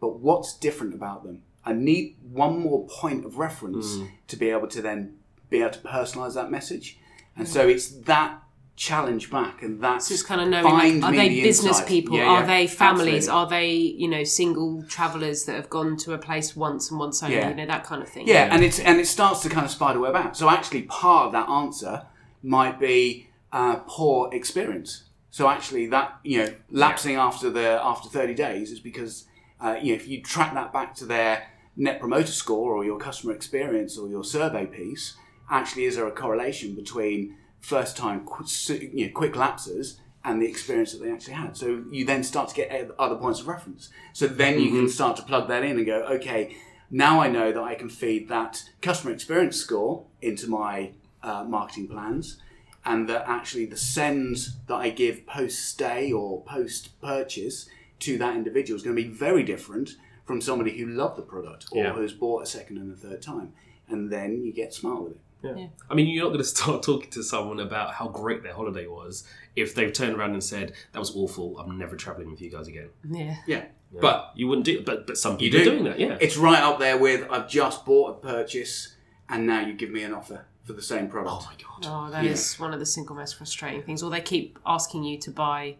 but 0.00 0.20
what's 0.20 0.56
different 0.56 0.94
about 0.94 1.24
them? 1.24 1.42
I 1.64 1.72
need 1.72 2.16
one 2.22 2.60
more 2.60 2.86
point 2.86 3.24
of 3.24 3.38
reference 3.38 3.98
to 4.28 4.36
be 4.36 4.50
able 4.50 4.68
to 4.68 4.80
then 4.80 5.18
be 5.50 5.60
able 5.60 5.72
to 5.72 5.80
personalize 5.80 6.34
that 6.34 6.50
message. 6.50 6.98
And 7.36 7.48
so 7.48 7.68
it's 7.68 7.88
that 7.88 8.40
challenge 8.80 9.30
back 9.30 9.62
and 9.62 9.78
that's 9.78 10.08
Just 10.08 10.26
kind 10.26 10.40
of 10.40 10.48
knowing, 10.48 11.02
like, 11.02 11.12
are 11.12 11.14
they 11.14 11.28
the 11.28 11.42
business 11.42 11.76
insight. 11.76 11.86
people? 11.86 12.16
Yeah, 12.16 12.24
are 12.28 12.46
they 12.46 12.66
families? 12.66 13.28
absolutely. 13.28 13.28
Are 13.28 13.48
they, 13.60 13.72
you 13.74 14.08
know, 14.08 14.24
single 14.24 14.82
travellers 14.84 15.44
that 15.44 15.56
have 15.56 15.68
gone 15.68 15.98
to 15.98 16.14
a 16.14 16.18
place 16.18 16.56
once 16.56 16.90
and 16.90 16.98
once 16.98 17.22
only? 17.22 17.36
Yeah. 17.36 17.50
You 17.50 17.56
know, 17.56 17.66
that 17.66 17.84
kind 17.84 18.02
of 18.02 18.08
thing. 18.08 18.26
Yeah, 18.26 18.48
and 18.50 18.64
it's 18.64 18.78
and 18.80 18.98
it 18.98 19.06
starts 19.06 19.42
to 19.42 19.50
kind 19.50 19.66
of 19.66 19.70
spider 19.70 20.00
web 20.00 20.16
out. 20.16 20.34
So 20.34 20.48
actually, 20.48 20.84
part 20.84 21.26
of 21.26 21.32
that 21.32 21.46
answer 21.50 22.06
might 22.42 22.80
be 22.80 23.28
uh, 23.52 23.80
poor 23.86 24.32
experience. 24.32 25.04
So 25.28 25.50
actually, 25.50 25.86
that 25.88 26.18
you 26.24 26.38
know, 26.38 26.54
lapsing 26.70 27.16
after 27.16 27.50
the 27.50 27.78
after 27.82 28.08
thirty 28.08 28.34
days 28.34 28.72
is 28.72 28.80
because 28.80 29.26
uh, 29.60 29.76
you 29.82 29.92
know 29.92 29.96
if 29.96 30.08
you 30.08 30.22
track 30.22 30.54
that 30.54 30.72
back 30.72 30.94
to 30.94 31.04
their 31.04 31.48
net 31.76 32.00
promoter 32.00 32.32
score 32.32 32.72
or 32.72 32.82
your 32.86 32.98
customer 32.98 33.34
experience 33.34 33.98
or 33.98 34.08
your 34.08 34.24
survey 34.24 34.64
piece, 34.64 35.18
actually, 35.50 35.84
is 35.84 35.96
there 35.96 36.06
a 36.06 36.12
correlation 36.12 36.74
between 36.74 37.36
first 37.60 37.96
time 37.96 38.24
qu- 38.26 38.44
you 38.74 39.06
know, 39.06 39.12
quick 39.12 39.36
lapses 39.36 39.98
and 40.24 40.40
the 40.42 40.46
experience 40.46 40.92
that 40.92 41.02
they 41.02 41.10
actually 41.10 41.34
had. 41.34 41.56
So 41.56 41.82
you 41.90 42.04
then 42.04 42.22
start 42.24 42.48
to 42.50 42.54
get 42.54 42.90
other 42.98 43.16
points 43.16 43.40
of 43.40 43.48
reference. 43.48 43.88
So 44.12 44.26
then 44.26 44.60
you 44.60 44.70
can 44.70 44.88
start 44.88 45.16
to 45.16 45.22
plug 45.22 45.48
that 45.48 45.62
in 45.64 45.76
and 45.78 45.86
go, 45.86 46.02
okay, 46.16 46.56
now 46.90 47.20
I 47.20 47.28
know 47.28 47.52
that 47.52 47.62
I 47.62 47.74
can 47.74 47.88
feed 47.88 48.28
that 48.28 48.62
customer 48.82 49.12
experience 49.12 49.56
score 49.56 50.04
into 50.20 50.48
my 50.48 50.92
uh, 51.22 51.44
marketing 51.44 51.88
plans, 51.88 52.38
and 52.84 53.08
that 53.08 53.24
actually 53.28 53.66
the 53.66 53.76
sends 53.76 54.56
that 54.66 54.74
I 54.74 54.90
give 54.90 55.26
post 55.26 55.64
stay 55.68 56.12
or 56.12 56.42
post 56.44 57.00
purchase 57.00 57.68
to 58.00 58.18
that 58.18 58.34
individual 58.34 58.76
is 58.76 58.82
going 58.82 58.96
to 58.96 59.02
be 59.02 59.08
very 59.08 59.42
different 59.42 59.90
from 60.24 60.40
somebody 60.40 60.78
who 60.78 60.86
loved 60.86 61.16
the 61.16 61.22
product 61.22 61.66
or 61.72 61.84
Yeah. 61.84 61.92
who's 61.92 62.12
bought 62.14 62.42
a 62.42 62.46
second 62.46 62.78
and 62.78 62.92
a 62.92 62.96
third 62.96 63.20
time. 63.22 63.52
And 63.88 64.10
then 64.10 64.42
you 64.44 64.52
get 64.52 64.72
smart 64.72 65.02
with 65.02 65.12
it. 65.12 65.20
Yeah. 65.42 65.66
I 65.88 65.94
mean, 65.94 66.06
you're 66.08 66.22
not 66.24 66.30
going 66.30 66.38
to 66.44 66.44
start 66.44 66.82
talking 66.82 67.10
to 67.10 67.22
someone 67.22 67.60
about 67.60 67.94
how 67.94 68.08
great 68.08 68.42
their 68.42 68.54
holiday 68.54 68.86
was 68.86 69.24
if 69.56 69.74
they've 69.74 69.92
turned 69.92 70.16
around 70.16 70.32
and 70.32 70.42
said 70.44 70.72
that 70.92 70.98
was 70.98 71.14
awful. 71.16 71.58
I'm 71.58 71.78
never 71.78 71.96
traveling 71.96 72.30
with 72.30 72.40
you 72.40 72.50
guys 72.50 72.68
again. 72.68 72.90
Yeah. 73.08 73.36
Yeah. 73.46 73.64
Yeah. 73.92 74.00
But 74.00 74.32
you 74.36 74.46
wouldn't 74.48 74.64
do. 74.66 74.82
But 74.84 75.06
but 75.06 75.16
some 75.18 75.32
You 75.40 75.50
people 75.50 75.58
do. 75.60 75.62
are 75.62 75.72
doing 75.72 75.84
that. 75.84 75.98
Yeah. 75.98 76.16
It's 76.20 76.36
right 76.36 76.62
up 76.62 76.78
there 76.78 76.96
with 76.98 77.26
I've 77.30 77.48
just 77.48 77.84
bought 77.84 78.10
a 78.10 78.20
purchase 78.20 78.94
and 79.28 79.46
now 79.46 79.60
you 79.66 79.72
give 79.74 79.90
me 79.90 80.02
an 80.02 80.12
offer 80.14 80.44
for 80.64 80.74
the 80.74 80.82
same 80.82 81.08
product. 81.08 81.44
oh 81.44 81.46
my 81.50 81.56
god. 81.82 82.08
Oh, 82.08 82.10
that 82.12 82.24
is 82.24 82.56
Yeah. 82.58 82.64
one 82.64 82.72
of 82.74 82.78
the 82.80 82.86
single 82.86 83.16
most 83.16 83.36
frustrating 83.36 83.82
things. 83.82 84.02
Or 84.02 84.10
they 84.10 84.20
keep 84.20 84.58
asking 84.66 85.04
you 85.04 85.18
to 85.20 85.30
buy 85.30 85.76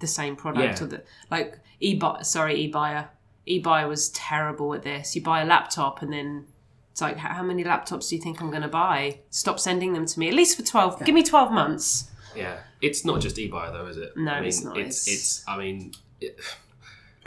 the 0.00 0.06
same 0.08 0.34
product, 0.34 0.80
Yeah. 0.80 0.84
or 0.84 0.88
the 0.88 1.02
like. 1.30 1.58
eBuy, 1.82 2.24
sorry, 2.24 2.68
eBuyer. 2.72 3.08
eBuyer 3.46 3.86
was 3.88 4.08
terrible 4.10 4.72
at 4.74 4.82
this. 4.82 5.14
You 5.14 5.22
buy 5.22 5.42
a 5.42 5.44
laptop 5.44 6.00
and 6.02 6.12
then 6.12 6.46
it's 6.94 7.00
like, 7.00 7.16
how 7.16 7.30
how 7.30 7.42
many 7.42 7.64
laptops 7.64 8.08
do 8.08 8.14
you 8.14 8.22
think 8.22 8.40
I'm 8.40 8.50
going 8.50 8.62
to 8.62 8.68
buy? 8.68 9.18
Stop 9.30 9.58
sending 9.58 9.94
them 9.94 10.06
to 10.06 10.18
me. 10.20 10.28
At 10.28 10.34
least 10.34 10.56
for 10.56 10.62
twelve. 10.62 11.04
Give 11.04 11.12
me 11.12 11.24
twelve 11.24 11.50
months. 11.50 12.08
Yeah. 12.36 12.58
It's 12.80 13.04
not 13.04 13.20
just 13.20 13.34
eBuy 13.34 13.72
though, 13.72 13.86
is 13.86 13.96
it? 13.96 14.16
No, 14.16 14.30
I 14.30 14.38
mean, 14.38 14.48
it's 14.48 14.62
not. 14.62 14.76
It's 14.78 15.08
It's- 15.08 15.18
it's. 15.40 15.44
I 15.48 15.58
mean. 15.58 15.92
It, 16.20 16.38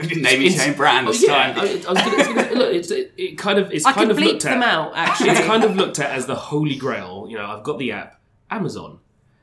Name 0.00 0.40
your 0.40 0.52
it's- 0.52 0.76
brand 0.76 1.06
Oh, 1.06 1.12
this 1.12 1.22
yeah, 1.22 1.52
time. 1.52 1.58
I, 1.58 1.62
I 1.62 1.64
was 1.66 1.84
gonna, 1.84 1.98
I 1.98 2.16
was 2.16 2.26
gonna 2.28 2.54
look. 2.54 2.74
It's, 2.74 2.90
it, 2.90 3.12
it 3.18 3.36
kind 3.36 3.58
of 3.58 3.70
it's 3.72 3.84
I 3.84 3.92
kind 3.92 4.10
of 4.10 4.16
bleep 4.16 4.24
looked 4.24 4.42
them 4.44 4.62
at. 4.62 4.68
out. 4.68 4.92
Actually, 4.94 5.30
It's 5.30 5.40
kind 5.40 5.64
of 5.64 5.76
looked 5.76 5.98
at 5.98 6.10
as 6.12 6.24
the 6.26 6.34
holy 6.36 6.76
grail. 6.76 7.26
You 7.28 7.36
know, 7.36 7.44
I've 7.46 7.62
got 7.64 7.78
the 7.78 7.92
app, 7.92 8.20
Amazon. 8.50 9.00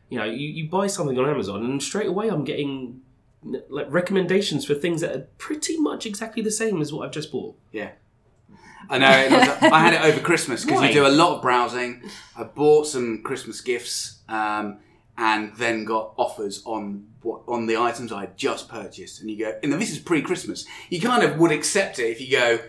You 0.09 0.17
know, 0.19 0.25
you, 0.25 0.47
you 0.47 0.69
buy 0.69 0.87
something 0.87 1.17
on 1.19 1.29
Amazon, 1.29 1.63
and 1.65 1.83
straight 1.83 2.07
away 2.07 2.29
I'm 2.29 2.43
getting 2.45 3.01
like 3.69 3.87
recommendations 3.91 4.65
for 4.65 4.73
things 4.73 5.01
that 5.01 5.15
are 5.15 5.27
pretty 5.37 5.77
much 5.77 6.05
exactly 6.07 6.41
the 6.41 6.49
same 6.51 6.81
as 6.81 6.91
what 6.91 7.05
I've 7.05 7.11
just 7.13 7.31
bought. 7.31 7.55
Yeah. 7.71 7.91
I 8.89 8.97
know. 8.97 9.11
It 9.11 9.31
was, 9.31 9.71
I 9.71 9.79
had 9.79 9.93
it 9.93 10.01
over 10.01 10.19
Christmas 10.19 10.63
because 10.63 10.81
you 10.83 10.93
do 10.93 11.07
a 11.07 11.09
lot 11.09 11.35
of 11.35 11.41
browsing. 11.41 12.03
I 12.37 12.43
bought 12.43 12.87
some 12.87 13.23
Christmas 13.23 13.61
gifts 13.61 14.19
um, 14.29 14.79
and 15.17 15.55
then 15.55 15.85
got 15.85 16.13
offers 16.17 16.61
on 16.65 17.07
what 17.21 17.41
on 17.47 17.65
the 17.65 17.77
items 17.77 18.11
I 18.11 18.21
had 18.21 18.37
just 18.37 18.69
purchased. 18.69 19.21
And 19.21 19.29
you 19.29 19.37
go, 19.39 19.59
and 19.63 19.73
this 19.73 19.91
is 19.91 19.99
pre-Christmas. 19.99 20.65
You 20.89 21.01
kind 21.01 21.23
of 21.23 21.37
would 21.39 21.51
accept 21.51 21.99
it 21.99 22.09
if 22.09 22.21
you 22.21 22.31
go 22.31 22.59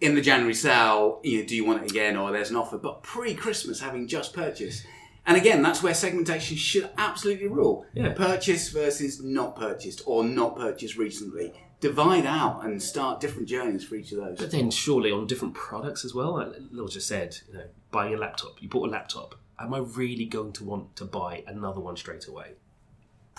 in 0.00 0.14
the 0.14 0.20
January 0.20 0.54
sale. 0.54 1.20
You 1.22 1.40
know, 1.40 1.46
do 1.46 1.56
you 1.56 1.64
want 1.64 1.84
it 1.84 1.90
again, 1.90 2.16
or 2.16 2.32
there's 2.32 2.50
an 2.50 2.56
offer? 2.56 2.78
But 2.78 3.02
pre-Christmas, 3.02 3.80
having 3.80 4.06
just 4.08 4.32
purchased. 4.32 4.86
And 5.24 5.36
again, 5.36 5.62
that's 5.62 5.82
where 5.84 5.94
segmentation 5.94 6.56
should 6.56 6.90
absolutely 6.98 7.46
rule. 7.46 7.86
Yeah. 7.94 8.12
Purchase 8.12 8.70
versus 8.70 9.22
not 9.22 9.54
purchased 9.54 10.02
or 10.04 10.24
not 10.24 10.56
purchased 10.56 10.96
recently. 10.96 11.52
Divide 11.82 12.24
out 12.24 12.64
and 12.64 12.82
start 12.82 13.20
different 13.20 13.48
journeys 13.48 13.84
for 13.84 13.96
each 13.96 14.12
of 14.12 14.18
those. 14.18 14.38
But 14.38 14.50
then 14.50 14.70
surely 14.70 15.12
on 15.12 15.26
different 15.26 15.52
products 15.52 16.04
as 16.04 16.14
well. 16.14 16.36
Like 16.36 16.54
Lil 16.70 16.88
just 16.88 17.06
said, 17.06 17.36
you 17.48 17.58
know, 17.58 17.64
buying 17.90 18.14
a 18.14 18.16
laptop. 18.16 18.62
You 18.62 18.70
bought 18.70 18.88
a 18.88 18.90
laptop. 18.90 19.34
Am 19.58 19.74
I 19.74 19.78
really 19.78 20.24
going 20.24 20.52
to 20.54 20.64
want 20.64 20.96
to 20.96 21.04
buy 21.04 21.44
another 21.46 21.80
one 21.80 21.96
straight 21.96 22.26
away? 22.26 22.52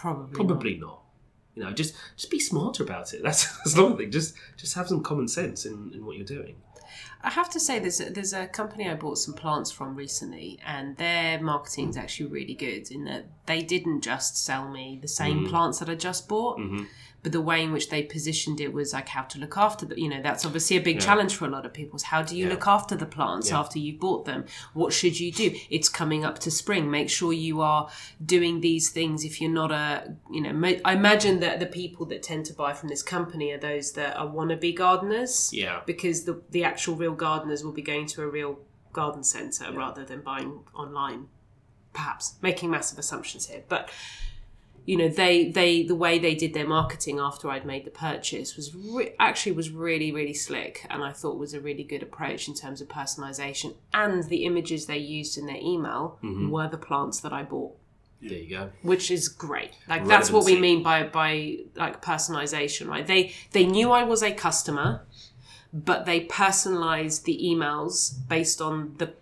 probably. 0.03 0.35
Probably 0.35 0.77
not. 0.77 1.01
You 1.55 1.63
know, 1.63 1.71
just 1.71 1.95
just 2.17 2.31
be 2.31 2.39
smarter 2.39 2.83
about 2.83 3.13
it. 3.13 3.23
That's 3.27 3.57
that's 3.57 3.75
another 3.75 3.97
thing. 3.97 4.11
Just 4.11 4.35
just 4.57 4.75
have 4.75 4.87
some 4.87 5.01
common 5.01 5.27
sense 5.27 5.65
in, 5.65 5.91
in 5.93 6.05
what 6.05 6.17
you're 6.17 6.25
doing. 6.25 6.55
I 7.23 7.29
have 7.29 7.49
to 7.51 7.59
say, 7.59 7.79
there's 7.79 8.01
a, 8.01 8.09
there's 8.11 8.33
a 8.33 8.45
company 8.47 8.89
I 8.89 8.95
bought 8.95 9.17
some 9.17 9.33
plants 9.33 9.71
from 9.71 9.95
recently, 9.95 10.59
and 10.65 10.97
their 10.97 11.41
marketing 11.41 11.89
is 11.89 11.97
actually 11.97 12.27
really 12.27 12.53
good 12.53 12.91
in 12.91 13.05
that 13.05 13.25
they 13.45 13.61
didn't 13.61 14.01
just 14.01 14.37
sell 14.37 14.69
me 14.69 14.99
the 15.01 15.07
same 15.07 15.45
mm. 15.45 15.49
plants 15.49 15.79
that 15.79 15.89
I 15.89 15.95
just 15.95 16.27
bought, 16.27 16.59
mm-hmm. 16.59 16.83
But 17.23 17.31
the 17.31 17.41
way 17.41 17.63
in 17.63 17.71
which 17.71 17.89
they 17.89 18.03
positioned 18.03 18.59
it 18.59 18.73
was 18.73 18.93
like 18.93 19.07
how 19.07 19.23
to 19.23 19.39
look 19.39 19.57
after 19.57 19.85
the. 19.85 19.99
You 19.99 20.09
know, 20.09 20.21
that's 20.21 20.45
obviously 20.45 20.75
a 20.77 20.81
big 20.81 20.99
challenge 20.99 21.35
for 21.35 21.45
a 21.45 21.49
lot 21.49 21.65
of 21.65 21.73
people. 21.73 21.95
Is 21.95 22.03
how 22.03 22.21
do 22.21 22.35
you 22.37 22.45
Yeah. 22.45 22.51
look 22.51 22.67
after 22.67 22.95
the 22.95 23.05
plants 23.05 23.49
Yeah. 23.49 23.59
after 23.59 23.79
you've 23.79 23.99
bought 23.99 24.25
them? 24.25 24.45
What 24.73 24.91
should 24.93 25.19
you 25.19 25.31
do? 25.31 25.55
It's 25.69 25.87
coming 25.89 26.25
up 26.25 26.37
to 26.39 26.51
spring. 26.51 26.91
Make 26.91 27.09
sure 27.09 27.31
you 27.33 27.61
are 27.61 27.89
doing 28.23 28.59
these 28.61 28.89
things. 28.89 29.23
If 29.23 29.39
you're 29.39 29.49
not 29.51 29.71
a, 29.71 30.15
you 30.29 30.41
know, 30.41 30.77
I 30.83 30.93
imagine 30.93 31.39
that 31.39 31.59
the 31.59 31.65
people 31.65 32.05
that 32.07 32.21
tend 32.23 32.45
to 32.47 32.53
buy 32.53 32.73
from 32.73 32.89
this 32.89 33.01
company 33.01 33.51
are 33.51 33.57
those 33.57 33.93
that 33.93 34.17
are 34.17 34.27
wannabe 34.27 34.75
gardeners 34.75 35.49
Yeah. 35.53 35.81
because 35.85 36.25
the 36.25 36.41
the 36.51 36.63
actual 36.65 36.95
real 36.95 37.13
gardeners 37.13 37.63
will 37.63 37.71
be 37.71 37.81
going 37.81 38.05
to 38.07 38.21
a 38.21 38.27
real 38.27 38.59
garden 38.91 39.23
centre 39.23 39.71
rather 39.71 40.03
than 40.03 40.19
buying 40.21 40.59
online. 40.75 41.27
Perhaps 41.93 42.35
making 42.41 42.69
massive 42.71 42.97
assumptions 42.99 43.47
here, 43.47 43.63
but 43.69 43.89
you 44.85 44.97
know 44.97 45.07
they 45.07 45.49
they 45.49 45.83
the 45.83 45.95
way 45.95 46.19
they 46.19 46.35
did 46.35 46.53
their 46.53 46.67
marketing 46.67 47.19
after 47.19 47.49
I'd 47.49 47.65
made 47.65 47.85
the 47.85 47.91
purchase 47.91 48.55
was 48.55 48.75
re- 48.75 49.13
actually 49.19 49.53
was 49.53 49.69
really 49.69 50.11
really 50.11 50.33
slick, 50.33 50.85
and 50.89 51.03
I 51.03 51.11
thought 51.13 51.37
was 51.37 51.53
a 51.53 51.59
really 51.61 51.83
good 51.83 52.03
approach 52.03 52.47
in 52.47 52.53
terms 52.53 52.81
of 52.81 52.87
personalisation. 52.87 53.75
And 53.93 54.23
the 54.25 54.45
images 54.45 54.85
they 54.85 54.97
used 54.97 55.37
in 55.37 55.45
their 55.45 55.57
email 55.57 56.19
mm-hmm. 56.23 56.49
were 56.49 56.67
the 56.67 56.77
plants 56.77 57.19
that 57.21 57.31
I 57.31 57.43
bought 57.43 57.75
There 58.21 58.37
you 58.37 58.49
go. 58.49 58.69
which 58.81 59.09
is 59.09 59.27
great. 59.29 59.71
Like 59.87 60.05
that's 60.05 60.31
what 60.31 60.45
we 60.45 60.59
mean 60.59 60.83
by 60.83 61.03
by 61.03 61.59
like 61.75 62.01
personalization, 62.01 62.87
right? 62.87 63.07
They 63.07 63.33
they 63.51 63.65
knew 63.65 63.91
I 63.91 64.03
was 64.03 64.21
a 64.21 64.33
customer, 64.33 65.05
but 65.71 66.05
they 66.05 66.21
personalized 66.21 67.25
the 67.25 67.39
emails 67.41 68.13
based 68.27 68.61
on 68.61 68.95
the 68.97 69.13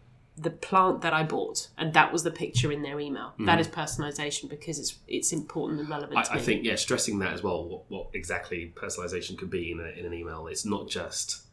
the 0.42 0.50
plant 0.50 1.02
that 1.02 1.14
I 1.14 1.24
bought, 1.24 1.70
and 1.78 1.94
that 1.94 2.12
was 2.12 2.24
the 2.24 2.32
picture 2.32 2.72
in 2.72 2.82
their 2.82 3.00
email. 3.00 3.34
That 3.40 3.46
mm-hmm. 3.46 3.60
is 3.60 3.68
personalization 3.68 4.50
because 4.50 4.80
it's 4.80 4.98
it's 5.08 5.32
important 5.32 5.80
and 5.82 5.90
relevant. 5.90 6.18
I, 6.18 6.24
to 6.24 6.34
I 6.34 6.40
think 6.40 6.64
yeah, 6.64 6.76
stressing 6.76 7.20
that 7.20 7.34
as 7.34 7.44
well. 7.44 7.64
What, 7.68 7.84
what 7.90 8.08
exactly 8.14 8.74
personalization 8.76 9.38
could 9.38 9.50
be 9.50 9.72
in, 9.72 9.80
a, 9.80 10.00
in 10.00 10.06
an 10.06 10.14
email? 10.14 10.48
It's 10.48 10.66
not 10.66 10.90
just 10.90 11.44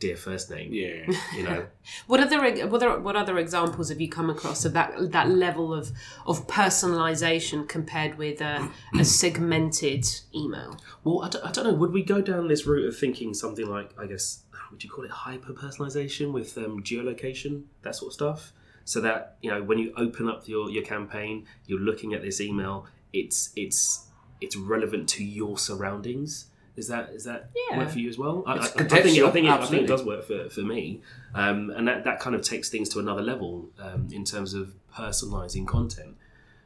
dear 0.00 0.16
first 0.16 0.50
name. 0.50 0.72
Yeah. 0.72 1.10
You 1.36 1.42
know. 1.42 1.66
What 2.06 2.20
other 2.20 2.38
what 2.66 2.82
other, 2.82 3.00
what 3.00 3.16
other 3.16 3.38
examples 3.38 3.88
have 3.88 4.00
you 4.00 4.08
come 4.08 4.28
across 4.28 4.64
of 4.64 4.72
that 4.74 5.12
that 5.12 5.28
level 5.28 5.72
of 5.72 5.90
of 6.26 6.46
personalization 6.46 7.66
compared 7.66 8.16
with 8.18 8.40
a, 8.40 8.70
a 8.98 9.04
segmented 9.22 10.06
email? 10.34 10.78
Well, 11.02 11.22
I 11.22 11.28
don't, 11.28 11.44
I 11.46 11.50
don't 11.50 11.64
know. 11.64 11.74
Would 11.74 11.92
we 11.92 12.02
go 12.02 12.20
down 12.20 12.48
this 12.48 12.66
route 12.66 12.86
of 12.86 12.96
thinking 12.96 13.32
something 13.34 13.66
like, 13.66 13.98
I 13.98 14.06
guess, 14.06 14.42
would 14.70 14.84
you 14.84 14.90
call 14.90 15.04
it 15.04 15.10
hyper 15.10 15.52
personalization 15.52 16.32
with 16.32 16.56
um, 16.58 16.82
geolocation, 16.82 17.64
that 17.82 17.94
sort 17.94 18.10
of 18.10 18.14
stuff? 18.14 18.52
So 18.84 19.00
that 19.02 19.36
you 19.42 19.50
know, 19.50 19.62
when 19.62 19.78
you 19.78 19.92
open 19.96 20.28
up 20.28 20.48
your, 20.48 20.70
your 20.70 20.82
campaign, 20.82 21.46
you're 21.66 21.80
looking 21.80 22.14
at 22.14 22.22
this 22.22 22.40
email. 22.40 22.86
It's 23.12 23.52
it's 23.56 24.06
it's 24.40 24.56
relevant 24.56 25.08
to 25.10 25.24
your 25.24 25.58
surroundings. 25.58 26.46
Is 26.76 26.88
that 26.88 27.10
is 27.10 27.24
that 27.24 27.50
Yeah. 27.70 27.78
work 27.78 27.90
for 27.90 27.98
you 27.98 28.08
as 28.08 28.16
well? 28.18 28.44
I, 28.46 28.52
I, 28.52 28.54
I 28.56 28.60
think 28.66 28.92
I 28.92 29.02
think, 29.02 29.18
it, 29.18 29.24
I 29.24 29.66
think 29.66 29.82
it 29.82 29.86
does 29.86 30.04
work 30.04 30.24
for, 30.24 30.48
for 30.48 30.60
me, 30.60 31.02
um, 31.34 31.70
and 31.70 31.88
that, 31.88 32.04
that 32.04 32.20
kind 32.20 32.36
of 32.36 32.42
takes 32.42 32.70
things 32.70 32.88
to 32.90 33.00
another 33.00 33.20
level 33.22 33.68
um, 33.80 34.08
in 34.12 34.24
terms 34.24 34.54
of 34.54 34.74
personalizing 34.94 35.66
content. 35.66 36.16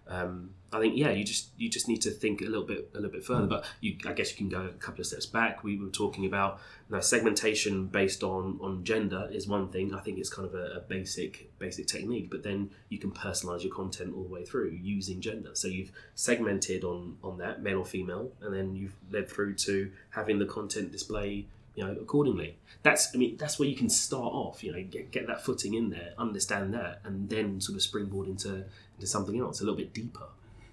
Um, 0.07 0.51
I 0.73 0.81
think 0.81 0.97
yeah, 0.97 1.11
you 1.11 1.23
just 1.23 1.49
you 1.59 1.69
just 1.69 1.87
need 1.87 2.01
to 2.03 2.11
think 2.11 2.41
a 2.41 2.45
little 2.45 2.65
bit 2.65 2.91
a 2.95 2.97
little 2.97 3.11
bit 3.11 3.25
further. 3.25 3.47
Mm. 3.47 3.51
But 3.51 3.65
you, 3.81 3.97
I 4.07 4.13
guess 4.13 4.31
you 4.31 4.37
can 4.37 4.49
go 4.49 4.63
a 4.63 4.73
couple 4.73 5.01
of 5.01 5.07
steps 5.07 5.27
back. 5.27 5.63
We 5.63 5.79
were 5.79 5.91
talking 5.91 6.25
about 6.25 6.61
you 6.89 6.97
know, 6.97 7.01
segmentation 7.01 7.87
based 7.87 8.23
on 8.23 8.59
on 8.63 8.83
gender 8.83 9.29
is 9.31 9.47
one 9.47 9.69
thing. 9.69 9.95
I 9.95 10.01
think 10.01 10.19
it's 10.19 10.31
kind 10.31 10.49
of 10.49 10.55
a, 10.55 10.77
a 10.77 10.81
basic 10.81 11.51
basic 11.59 11.87
technique. 11.87 12.31
But 12.31 12.43
then 12.43 12.71
you 12.89 12.99
can 12.99 13.11
personalize 13.13 13.63
your 13.63 13.75
content 13.75 14.15
all 14.17 14.23
the 14.23 14.33
way 14.33 14.45
through 14.45 14.71
using 14.83 15.21
gender. 15.21 15.51
So 15.53 15.69
you've 15.69 15.93
segmented 16.15 16.85
on 16.85 17.19
on 17.23 17.39
that 17.39 17.63
male 17.63 17.81
or 17.81 17.87
female, 17.87 18.33
and 18.41 18.55
then 18.55 18.75
you've 18.75 18.97
led 19.11 19.29
through 19.29 19.55
to 19.55 19.91
having 20.11 20.39
the 20.39 20.47
content 20.47 20.91
display 20.91 21.47
you 21.75 21.83
know 21.83 21.93
accordingly 21.93 22.55
that's 22.83 23.15
i 23.15 23.19
mean 23.19 23.35
that's 23.39 23.59
where 23.59 23.67
you 23.67 23.75
can 23.75 23.89
start 23.89 24.33
off 24.35 24.63
you 24.63 24.71
know 24.71 24.83
get, 24.83 25.11
get 25.11 25.27
that 25.27 25.43
footing 25.43 25.73
in 25.73 25.89
there 25.89 26.13
understand 26.19 26.75
that 26.75 27.01
and 27.05 27.31
then 27.31 27.59
sort 27.63 27.77
of 27.77 27.83
springboard 27.83 28.29
into 28.29 28.63
into 28.97 29.07
something 29.07 29.41
else 29.41 29.61
a 29.61 29.65
little 29.65 29.79
bit 29.79 29.95
deeper 29.95 30.27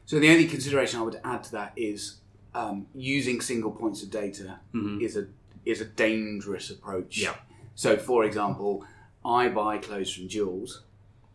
So 0.09 0.17
the 0.19 0.31
only 0.31 0.47
consideration 0.47 0.99
I 0.99 1.03
would 1.03 1.21
add 1.23 1.43
to 1.43 1.51
that 1.51 1.73
is 1.75 2.15
um, 2.55 2.87
using 2.95 3.41
single 3.41 3.69
points 3.69 4.01
of 4.01 4.09
data 4.09 4.59
Mhm. 4.73 5.03
is 5.03 5.15
a 5.15 5.27
is 5.65 5.81
a 5.81 5.85
dangerous 5.85 6.71
approach. 6.71 7.19
Yeah. 7.19 7.35
So, 7.75 7.95
for 7.95 8.23
example, 8.23 8.83
I 9.23 9.49
buy 9.49 9.77
clothes 9.77 10.11
from 10.11 10.27
Joules, 10.27 10.79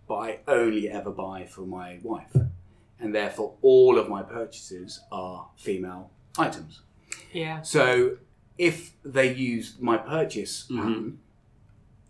but 0.08 0.16
I 0.16 0.38
only 0.48 0.88
ever 0.90 1.12
buy 1.12 1.44
for 1.46 1.60
my 1.60 2.00
wife, 2.02 2.34
and 2.98 3.14
therefore 3.14 3.54
all 3.62 3.96
of 3.96 4.08
my 4.08 4.24
purchases 4.24 5.02
are 5.12 5.50
female 5.56 6.10
items. 6.36 6.80
Yeah. 7.32 7.62
So, 7.62 8.16
if 8.58 8.94
they 9.04 9.32
use 9.32 9.76
my 9.78 9.98
purchase 9.98 10.66
Mhm. 10.68 10.76
pattern 10.78 11.18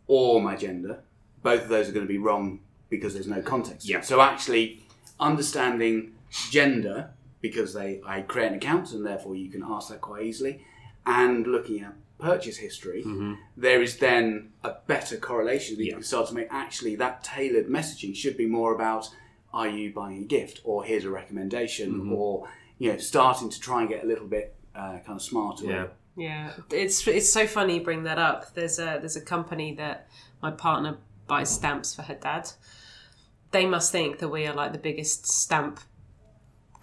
or 0.07 0.41
my 0.41 0.57
gender, 0.57 1.01
both 1.43 1.65
of 1.65 1.69
those 1.69 1.91
are 1.91 1.93
going 1.93 2.07
to 2.07 2.15
be 2.19 2.23
wrong 2.27 2.61
because 2.89 3.13
there's 3.13 3.29
no 3.29 3.43
context. 3.43 3.87
Yeah. 3.87 4.01
So, 4.01 4.23
actually, 4.23 4.81
understanding 5.21 6.15
gender 6.51 7.11
because 7.41 7.75
they 7.75 8.01
I 8.07 8.23
create 8.23 8.49
an 8.49 8.55
account 8.55 8.93
and 8.93 9.05
therefore 9.05 9.35
you 9.37 9.51
can 9.51 9.63
ask 9.63 9.89
that 9.91 10.01
quite 10.01 10.23
easily, 10.25 10.65
and 11.07 11.47
looking 11.47 11.83
at 11.83 11.95
purchase 12.19 12.57
history, 12.59 13.03
Mm-hmm. 13.05 13.35
there 13.57 13.83
is 13.83 13.99
then 13.99 14.53
a 14.63 14.73
better 14.87 15.17
correlation 15.17 15.77
that 15.77 15.85
you 15.85 15.93
can 15.93 16.03
start 16.03 16.29
to 16.29 16.35
make. 16.35 16.47
Actually, 16.51 16.97
that 16.97 17.23
tailored 17.25 17.69
messaging 17.69 18.15
should 18.17 18.37
be 18.37 18.47
more 18.47 18.75
about 18.75 19.11
are 19.53 19.69
you 19.69 19.93
buying 19.93 20.23
a 20.23 20.27
gift 20.27 20.61
or 20.65 20.85
here's 20.85 21.05
a 21.05 21.11
recommendation 21.11 21.93
Mm-hmm. 21.93 22.13
or 22.13 22.49
you 22.79 22.91
know 22.93 22.99
starting 22.99 23.51
to 23.51 23.61
try 23.61 23.81
and 23.81 23.89
get 23.89 24.03
a 24.05 24.07
little 24.07 24.27
bit 24.27 24.55
uh, 24.75 24.99
kind 25.07 25.17
of 25.17 25.23
smarter. 25.23 25.67
yeah 25.67 25.87
Yeah, 26.17 26.53
it's 26.71 27.07
it's 27.07 27.31
so 27.33 27.47
funny 27.47 27.75
you 27.79 27.85
bring 27.85 28.05
that 28.05 28.19
up. 28.19 28.55
There's 28.55 28.79
a 28.79 28.99
there's 29.01 29.17
a 29.17 29.21
company 29.21 29.75
that 29.75 30.09
my 30.43 30.51
partner 30.51 30.97
buys 31.27 31.51
stamps 31.51 31.95
for 31.95 32.03
her 32.03 32.15
dad. 32.15 32.51
They 33.51 33.67
must 33.67 33.93
think 33.93 34.19
that 34.19 34.29
we 34.29 34.47
are 34.47 34.55
like 34.55 34.73
the 34.73 34.79
biggest 34.79 35.27
stamp 35.27 35.81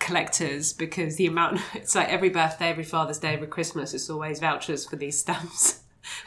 collectors 0.02 0.74
because 0.74 1.16
the 1.16 1.28
amount 1.28 1.62
it's 1.74 1.96
like 1.96 2.10
every 2.10 2.30
birthday, 2.30 2.70
every 2.70 2.84
Father's 2.84 3.20
Day, 3.20 3.34
every 3.34 3.48
Christmas, 3.48 3.94
it's 3.94 4.10
always 4.10 4.40
vouchers 4.40 4.86
for 4.86 4.98
these 4.98 5.20
stamps. 5.20 5.82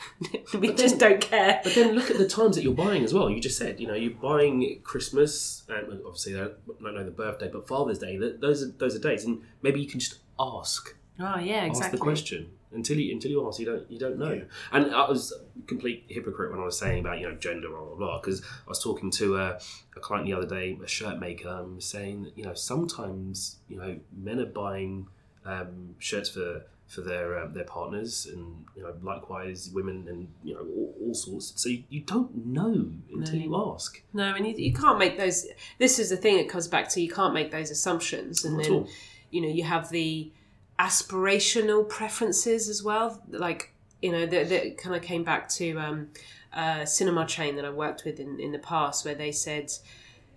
we 0.58 0.72
just 0.72 0.98
don't 0.98 1.20
care. 1.20 1.60
But 1.62 1.74
then 1.74 1.94
look 1.94 2.10
at 2.10 2.16
the 2.16 2.28
times 2.28 2.56
that 2.56 2.62
you're 2.62 2.72
buying 2.72 3.04
as 3.04 3.12
well. 3.12 3.28
You 3.28 3.40
just 3.40 3.58
said, 3.58 3.80
you 3.80 3.86
know, 3.86 3.94
you're 3.94 4.12
buying 4.12 4.80
Christmas, 4.84 5.64
and 5.68 6.00
obviously, 6.06 6.38
uh, 6.38 6.44
I 6.44 6.82
don't 6.82 6.94
know 6.94 7.04
the 7.04 7.10
birthday, 7.10 7.50
but 7.52 7.68
Father's 7.68 7.98
Day. 7.98 8.16
Those 8.16 8.62
are 8.62 8.68
those 8.68 8.94
are 8.94 9.00
dates, 9.00 9.24
and 9.24 9.42
maybe 9.62 9.80
you 9.80 9.88
can 9.88 10.00
just 10.00 10.20
ask, 10.38 10.94
Oh 11.20 11.38
yeah, 11.38 11.64
exactly. 11.64 11.82
ask 11.82 11.90
the 11.90 11.98
question 11.98 12.50
until 12.74 12.98
you 12.98 13.12
until 13.12 13.30
you 13.30 13.46
ask. 13.46 13.58
You 13.58 13.66
don't 13.66 13.90
you 13.90 13.98
don't 13.98 14.18
know. 14.18 14.42
And 14.72 14.94
I 14.94 15.08
was 15.08 15.32
a 15.32 15.66
complete 15.66 16.04
hypocrite 16.08 16.50
when 16.50 16.60
I 16.60 16.64
was 16.64 16.78
saying 16.78 17.00
about 17.00 17.18
you 17.18 17.28
know 17.28 17.34
gender 17.36 17.68
blah 17.68 17.84
blah 17.84 17.96
blah 17.96 18.20
because 18.20 18.42
I 18.42 18.68
was 18.68 18.82
talking 18.82 19.10
to 19.12 19.36
a, 19.36 19.58
a 19.96 20.00
client 20.00 20.26
the 20.26 20.32
other 20.34 20.46
day, 20.46 20.78
a 20.82 20.88
shirt 20.88 21.18
maker, 21.18 21.48
and 21.48 21.76
was 21.76 21.84
saying 21.84 22.24
that 22.24 22.36
you 22.36 22.44
know 22.44 22.54
sometimes 22.54 23.56
you 23.68 23.76
know 23.76 23.98
men 24.16 24.40
are 24.40 24.46
buying 24.46 25.06
um, 25.44 25.94
shirts 25.98 26.28
for 26.30 26.62
for 26.86 27.00
their 27.00 27.38
um, 27.38 27.52
their 27.54 27.64
partners, 27.64 28.26
and 28.26 28.64
you 28.76 28.82
know 28.82 28.94
likewise 29.02 29.70
women, 29.72 30.06
and 30.08 30.28
you 30.42 30.54
know 30.54 30.60
all, 30.60 30.94
all 31.02 31.14
sorts. 31.14 31.52
So 31.56 31.68
you, 31.68 31.84
you 31.88 32.00
don't 32.00 32.46
know 32.46 32.90
until 33.12 33.36
you 33.36 33.56
ask. 33.72 34.02
No, 34.12 34.34
and 34.34 34.46
you, 34.46 34.54
you 34.54 34.72
can't 34.72 34.98
make 34.98 35.16
those. 35.16 35.46
This 35.78 35.98
is 35.98 36.10
the 36.10 36.16
thing 36.16 36.38
it 36.38 36.48
comes 36.48 36.68
back 36.68 36.88
to. 36.90 37.00
You 37.00 37.10
can't 37.10 37.34
make 37.34 37.50
those 37.50 37.70
assumptions, 37.70 38.44
and 38.44 38.54
Not 38.54 38.60
at 38.60 38.68
then 38.68 38.78
all. 38.80 38.88
you 39.30 39.40
know 39.40 39.48
you 39.48 39.64
have 39.64 39.88
the 39.90 40.30
aspirational 40.78 41.88
preferences 41.88 42.68
as 42.68 42.82
well. 42.82 43.22
Like 43.28 43.72
you 44.02 44.12
know 44.12 44.26
that 44.26 44.48
that 44.48 44.78
kind 44.78 44.94
of 44.94 45.02
came 45.02 45.24
back 45.24 45.48
to 45.50 45.76
um, 45.78 46.08
a 46.52 46.86
cinema 46.86 47.26
chain 47.26 47.56
that 47.56 47.64
I 47.64 47.70
worked 47.70 48.04
with 48.04 48.20
in, 48.20 48.38
in 48.40 48.52
the 48.52 48.58
past, 48.58 49.04
where 49.04 49.14
they 49.14 49.32
said 49.32 49.72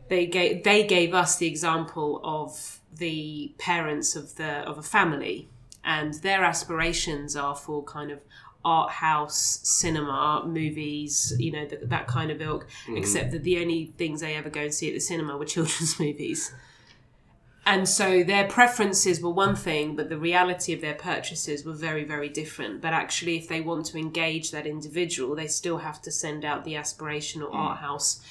they 0.10 0.26
gave 0.26 0.63
they 0.63 0.86
gave 0.86 1.13
us 1.13 1.38
the 1.38 1.47
example 1.47 2.21
of 2.23 2.80
the 2.93 3.54
parents 3.58 4.15
of 4.15 4.36
the 4.36 4.60
of 4.67 4.78
a 4.78 4.84
family, 4.84 5.50
and 5.84 6.13
their 6.15 6.43
aspirations 6.43 7.36
are 7.36 7.56
for 7.56 7.84
kind 7.84 8.12
of 8.12 8.19
art 8.65 8.91
house 8.91 9.60
cinema 9.63 10.43
movies 10.45 11.34
you 11.38 11.52
know 11.52 11.65
that, 11.65 11.89
that 11.89 12.06
kind 12.06 12.32
of 12.32 12.41
ilk 12.41 12.67
except 12.89 13.32
that 13.32 13.43
the 13.43 13.62
only 13.62 13.93
things 13.97 14.19
they 14.19 14.36
ever 14.36 14.50
go 14.50 14.62
and 14.62 14.73
see 14.73 14.89
at 14.89 14.93
the 14.93 15.00
cinema 15.00 15.38
were 15.38 15.45
children's 15.56 15.97
movies 16.00 16.54
and 17.68 17.88
so 17.88 18.24
their 18.24 18.48
preferences 18.48 19.22
were 19.22 19.30
one 19.30 19.54
thing, 19.56 19.98
but 19.98 20.08
the 20.08 20.18
reality 20.18 20.72
of 20.72 20.80
their 20.80 20.94
purchases 20.94 21.66
were 21.66 21.74
very, 21.74 22.06
very 22.06 22.30
different. 22.30 22.82
But 22.82 22.94
actually, 22.94 23.36
if 23.38 23.50
they 23.50 23.60
want 23.60 23.86
to 23.88 23.98
engage 23.98 24.52
that 24.52 24.66
individual, 24.66 25.36
they 25.36 25.48
still 25.48 25.80
have 25.80 26.02
to 26.04 26.12
send 26.12 26.46
out 26.46 26.64
the 26.64 26.76
aspirational 26.76 27.52
mm. 27.52 27.56
art 27.56 27.80
house 27.80 28.22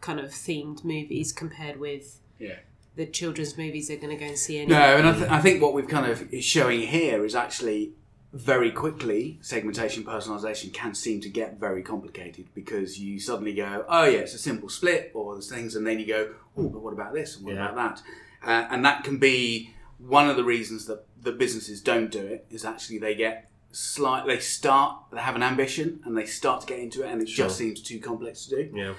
kind 0.00 0.18
of 0.18 0.30
themed 0.30 0.82
movies 0.82 1.30
compared 1.30 1.78
with 1.78 2.20
Yeah. 2.38 2.56
the 2.94 3.04
children's 3.04 3.58
movies 3.58 3.88
they're 3.88 3.98
going 3.98 4.16
to 4.16 4.24
go 4.24 4.28
and 4.28 4.38
see 4.38 4.56
anyway. 4.58 4.78
No, 4.78 4.96
and 4.96 5.06
I, 5.08 5.12
th- 5.12 5.30
I 5.30 5.40
think 5.42 5.60
what 5.60 5.74
we've 5.74 5.88
kind 5.88 6.10
of 6.10 6.32
is 6.32 6.44
showing 6.44 6.80
here 6.80 7.22
is 7.22 7.34
actually 7.34 7.92
very 8.32 8.70
quickly 8.70 9.38
segmentation 9.42 10.04
personalization 10.04 10.72
can 10.72 10.94
seem 10.94 11.20
to 11.20 11.28
get 11.28 11.60
very 11.60 11.82
complicated 11.82 12.46
because 12.54 12.98
you 12.98 13.20
suddenly 13.20 13.52
go, 13.52 13.84
oh 13.88 14.04
yeah, 14.04 14.20
it's 14.20 14.34
a 14.34 14.38
simple 14.38 14.70
split 14.70 15.10
or 15.14 15.34
there's 15.34 15.50
things, 15.50 15.76
and 15.76 15.86
then 15.86 15.98
you 15.98 16.06
go, 16.06 16.34
oh, 16.56 16.68
but 16.70 16.80
what 16.80 16.94
about 16.94 17.12
this 17.12 17.36
and 17.36 17.44
what 17.44 17.54
Yeah. 17.54 17.68
about 17.70 17.76
that? 17.76 18.02
Uh, 18.46 18.66
and 18.70 18.84
that 18.84 19.02
can 19.04 19.18
be 19.18 19.74
one 19.98 20.28
of 20.30 20.36
the 20.36 20.44
reasons 20.44 20.86
that 20.86 21.04
the 21.20 21.32
businesses 21.32 21.80
don't 21.80 22.10
do 22.10 22.20
it 22.24 22.46
is 22.48 22.64
actually 22.64 22.98
they 22.98 23.14
get 23.14 23.50
slight, 23.72 24.26
they 24.26 24.38
start, 24.38 24.96
they 25.12 25.18
have 25.20 25.34
an 25.36 25.42
ambition 25.42 26.00
and 26.04 26.16
they 26.16 26.24
start 26.26 26.60
to 26.62 26.66
get 26.66 26.78
into 26.78 27.02
it, 27.02 27.10
and 27.10 27.20
it 27.20 27.28
Sure. 27.28 27.46
just 27.46 27.58
seems 27.58 27.82
too 27.82 27.98
complex 27.98 28.46
to 28.46 28.62
do. 28.64 28.72
Yeah. 28.76 28.94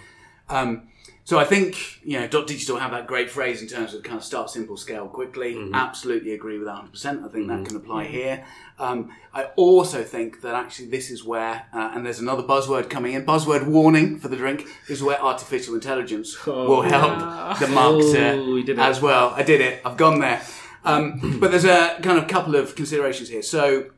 Um, 0.50 0.88
so 1.24 1.38
I 1.38 1.44
think 1.44 2.00
you 2.04 2.18
know 2.20 2.28
Dot 2.28 2.48
Digital 2.48 2.78
have 2.78 2.92
that 2.92 3.06
great 3.06 3.30
phrase 3.30 3.62
in 3.62 3.68
terms 3.68 3.94
of 3.94 4.02
kind 4.02 4.18
of 4.18 4.24
start 4.24 4.50
simple, 4.50 4.78
scale 4.78 5.08
quickly. 5.08 5.56
Mm-hmm. 5.56 5.76
Absolutely 5.76 6.32
agree 6.34 6.58
with 6.58 6.68
that 6.68 6.74
100. 6.76 6.92
percent 6.92 7.26
I 7.26 7.28
think 7.28 7.48
that 7.50 7.66
can 7.66 7.76
apply 7.76 8.06
here. 8.06 8.46
Um, 8.80 9.12
I 9.34 9.46
also 9.58 10.04
think 10.04 10.40
that 10.42 10.56
actually 10.56 10.88
this 10.88 11.10
is 11.12 11.26
where, 11.26 11.66
uh, 11.74 11.92
and 11.94 12.06
there's 12.06 12.20
another 12.20 12.44
buzzword 12.44 12.90
coming 12.90 13.14
in. 13.14 13.26
Buzzword 13.26 13.68
warning 13.68 14.20
for 14.20 14.30
the 14.30 14.38
drink 14.38 14.68
this 14.88 15.00
is 15.00 15.04
where 15.04 15.22
artificial 15.22 15.76
intelligence 15.76 16.46
will 16.46 16.84
help 16.84 17.60
the 17.60 17.66
marketer 17.66 18.38
Oh, 18.38 18.54
we 18.54 18.64
did 18.64 18.78
it. 18.78 18.82
as 18.82 19.02
well. 19.02 19.34
I 19.36 19.44
did 19.44 19.60
it. 19.60 19.82
I've 19.84 19.98
gone 19.98 20.20
there. 20.22 20.42
Um, 20.86 21.40
but 21.42 21.52
there's 21.52 21.66
a 21.66 22.00
kind 22.02 22.18
of 22.18 22.28
couple 22.30 22.56
of 22.56 22.76
considerations 22.76 23.28
here. 23.30 23.42
So. 23.42 23.92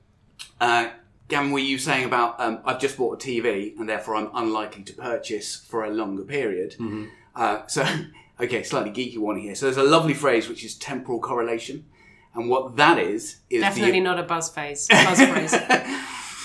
Uh, 0.60 0.90
Gavin, 1.30 1.52
were 1.52 1.60
you 1.60 1.78
saying 1.78 2.06
about 2.06 2.40
um, 2.40 2.60
I've 2.66 2.80
just 2.80 2.98
bought 2.98 3.24
a 3.24 3.28
TV 3.28 3.78
and 3.80 3.88
therefore 3.88 4.16
I'm 4.16 4.30
unlikely 4.34 4.84
to 4.84 4.94
purchase 4.94 5.56
for 5.56 5.86
a 5.86 5.90
longer 5.90 6.24
period? 6.24 6.72
Mm-hmm. 6.72 7.06
Uh, 7.36 7.68
so, 7.68 7.88
okay, 8.42 8.64
slightly 8.64 8.92
geeky 8.92 9.20
one 9.20 9.38
here. 9.38 9.56
So 9.56 9.68
there's 9.68 9.78
a 9.78 9.84
lovely 9.84 10.16
phrase 10.16 10.50
which 10.50 10.66
is 10.66 10.76
temporal 10.76 11.20
correlation, 11.20 11.86
and 12.34 12.50
what 12.50 12.76
that 12.78 12.98
is 12.98 13.38
is 13.50 13.62
Definitely 13.62 13.92
the, 13.94 14.02
not 14.02 14.20
a 14.20 14.24
buzz 14.24 14.50
phase. 14.50 14.88
Buzz 14.92 15.22
phrase. 15.22 15.54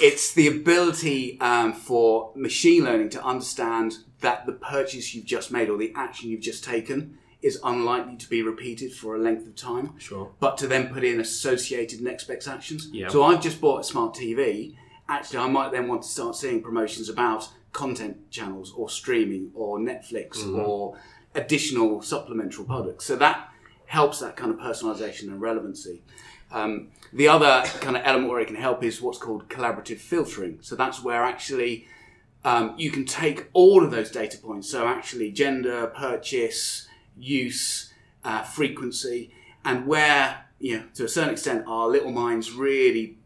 it's 0.01 0.35
the 0.35 0.49
ability 0.49 1.41
um, 1.41 1.73
for 1.73 2.33
machine 2.37 2.85
learning 2.85 3.09
to 3.11 3.25
understand 3.25 3.95
that 4.21 4.45
the 4.45 4.53
purchase 4.53 5.15
you've 5.15 5.25
just 5.25 5.51
made 5.51 5.71
or 5.71 5.79
the 5.79 5.93
action 5.97 6.29
you've 6.29 6.43
just 6.43 6.63
taken 6.63 7.19
is 7.45 7.61
unlikely 7.63 8.17
to 8.17 8.29
be 8.29 8.43
repeated 8.43 8.93
for 8.93 9.15
a 9.15 9.19
length 9.19 9.47
of 9.47 9.55
time 9.55 9.93
Sure. 9.99 10.31
but 10.41 10.57
to 10.59 10.67
then 10.67 10.89
put 10.93 11.05
in 11.05 11.21
associated 11.21 12.01
next 12.01 12.25
best 12.25 12.49
actions. 12.49 12.89
Yeah. 12.91 13.09
So 13.09 13.23
I've 13.23 13.43
just 13.43 13.61
bought 13.61 13.81
a 13.81 13.85
smart 13.85 14.15
TV. 14.15 14.75
Actually, 15.09 15.41
I 15.41 15.49
might 15.49 15.71
then 15.71 15.87
want 15.87 16.03
to 16.03 16.09
start 16.09 16.35
seeing 16.37 16.63
promotions 16.63 17.09
about 17.11 17.49
content 17.73 18.31
channels 18.31 18.73
or 18.75 18.89
streaming 18.89 19.51
or 19.55 19.79
Netflix 19.79 20.43
or 20.67 20.97
additional 21.35 22.01
supplemental 22.01 22.65
products. 22.65 23.05
So 23.05 23.17
that 23.17 23.49
helps 23.87 24.21
that 24.21 24.37
kind 24.37 24.51
of 24.51 24.59
personalization 24.59 25.25
and 25.25 25.41
relevancy. 25.41 26.03
Um, 26.51 26.89
the 27.13 27.29
other 27.29 27.63
kind 27.81 27.97
of 27.97 28.03
element 28.07 28.31
where 28.31 28.41
it 28.41 28.47
can 28.47 28.57
help 28.57 28.83
is 28.83 29.03
what's 29.03 29.19
called 29.19 29.49
collaborative 29.49 29.99
filtering. 29.99 30.59
So 30.63 30.77
that's 30.77 31.03
where 31.03 31.23
actually 31.25 31.87
um, 32.45 32.75
you 32.79 32.91
can 32.91 33.05
take 33.05 33.49
all 33.53 33.85
of 33.85 33.91
those 33.91 34.11
data 34.11 34.39
points. 34.39 34.71
So 34.71 34.87
actually, 34.87 35.33
gender, 35.33 35.89
purchase, 35.89 36.89
use, 37.17 37.93
uh, 38.25 38.43
frequency, 38.43 39.31
and 39.65 39.87
where 39.87 40.45
you 40.59 40.79
know 40.79 40.85
to 40.95 41.05
a 41.05 41.09
certain 41.09 41.33
extent 41.33 41.65
our 41.67 41.89
little 41.89 42.13
minds 42.13 42.53
really 42.53 43.19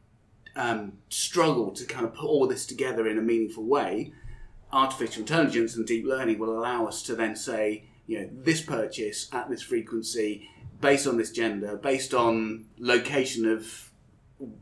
um, 0.57 0.93
struggle 1.09 1.71
to 1.73 1.85
kind 1.85 2.05
of 2.05 2.15
put 2.15 2.27
all 2.27 2.47
this 2.47 2.67
together 2.67 3.07
in 3.07 3.19
a 3.19 3.23
meaningful 3.23 3.65
way. 3.65 4.13
Artificial 4.73 5.21
intelligence 5.21 5.77
and 5.77 5.87
deep 5.87 6.05
learning 6.05 6.39
will 6.39 6.51
allow 6.51 6.87
us 6.87 7.03
to 7.05 7.15
then 7.15 7.35
say, 7.35 7.85
you 8.07 8.21
know, 8.21 8.29
this 8.33 8.61
purchase 8.61 9.29
at 9.33 9.49
this 9.49 9.63
frequency 9.63 10.49
based 10.81 11.07
on 11.07 11.17
this 11.17 11.31
gender, 11.31 11.77
based 11.77 12.13
on 12.13 12.67
location 12.79 13.51
of 13.51 13.91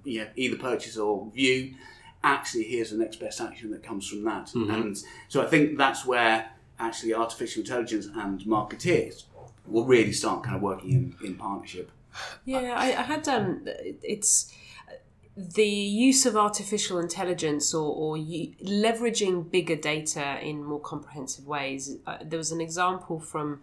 you 0.05 0.21
know, 0.21 0.29
either 0.37 0.57
purchase 0.57 0.97
or 0.97 1.31
view, 1.35 1.75
actually 2.23 2.65
here's 2.65 2.91
the 2.91 2.97
next 2.97 3.17
best 3.17 3.41
action 3.41 3.71
that 3.71 3.83
comes 3.83 4.09
from 4.09 4.25
that. 4.25 4.53
And 4.71 4.97
so 5.29 5.43
I 5.43 5.47
think 5.47 5.77
that's 5.77 6.05
where 6.05 6.51
actually 6.79 7.15
artificial 7.15 7.61
intelligence 7.61 8.07
and 8.15 8.41
marketeers 8.43 9.25
will 9.67 9.85
really 9.85 10.13
start 10.13 10.45
kind 10.45 10.57
of 10.57 10.63
working 10.63 10.91
in, 10.93 11.27
in 11.27 11.35
partnership. 11.35 11.91
Yeah, 12.45 12.75
I, 12.77 12.87
I 12.87 13.03
had 13.03 13.29
um, 13.29 13.63
it's 14.03 14.53
the 15.37 15.67
use 15.67 16.25
of 16.25 16.37
artificial 16.37 16.99
intelligence 16.99 17.75
or, 17.75 17.95
or 17.95 18.17
leveraging 18.17 19.51
bigger 19.51 19.77
data 19.77 20.39
in 20.41 20.65
more 20.65 20.81
comprehensive 20.81 21.47
ways. 21.47 21.97
Uh, 22.07 22.17
there 22.25 22.39
was 22.39 22.53
an 22.53 22.61
example 22.61 23.21
from 23.21 23.61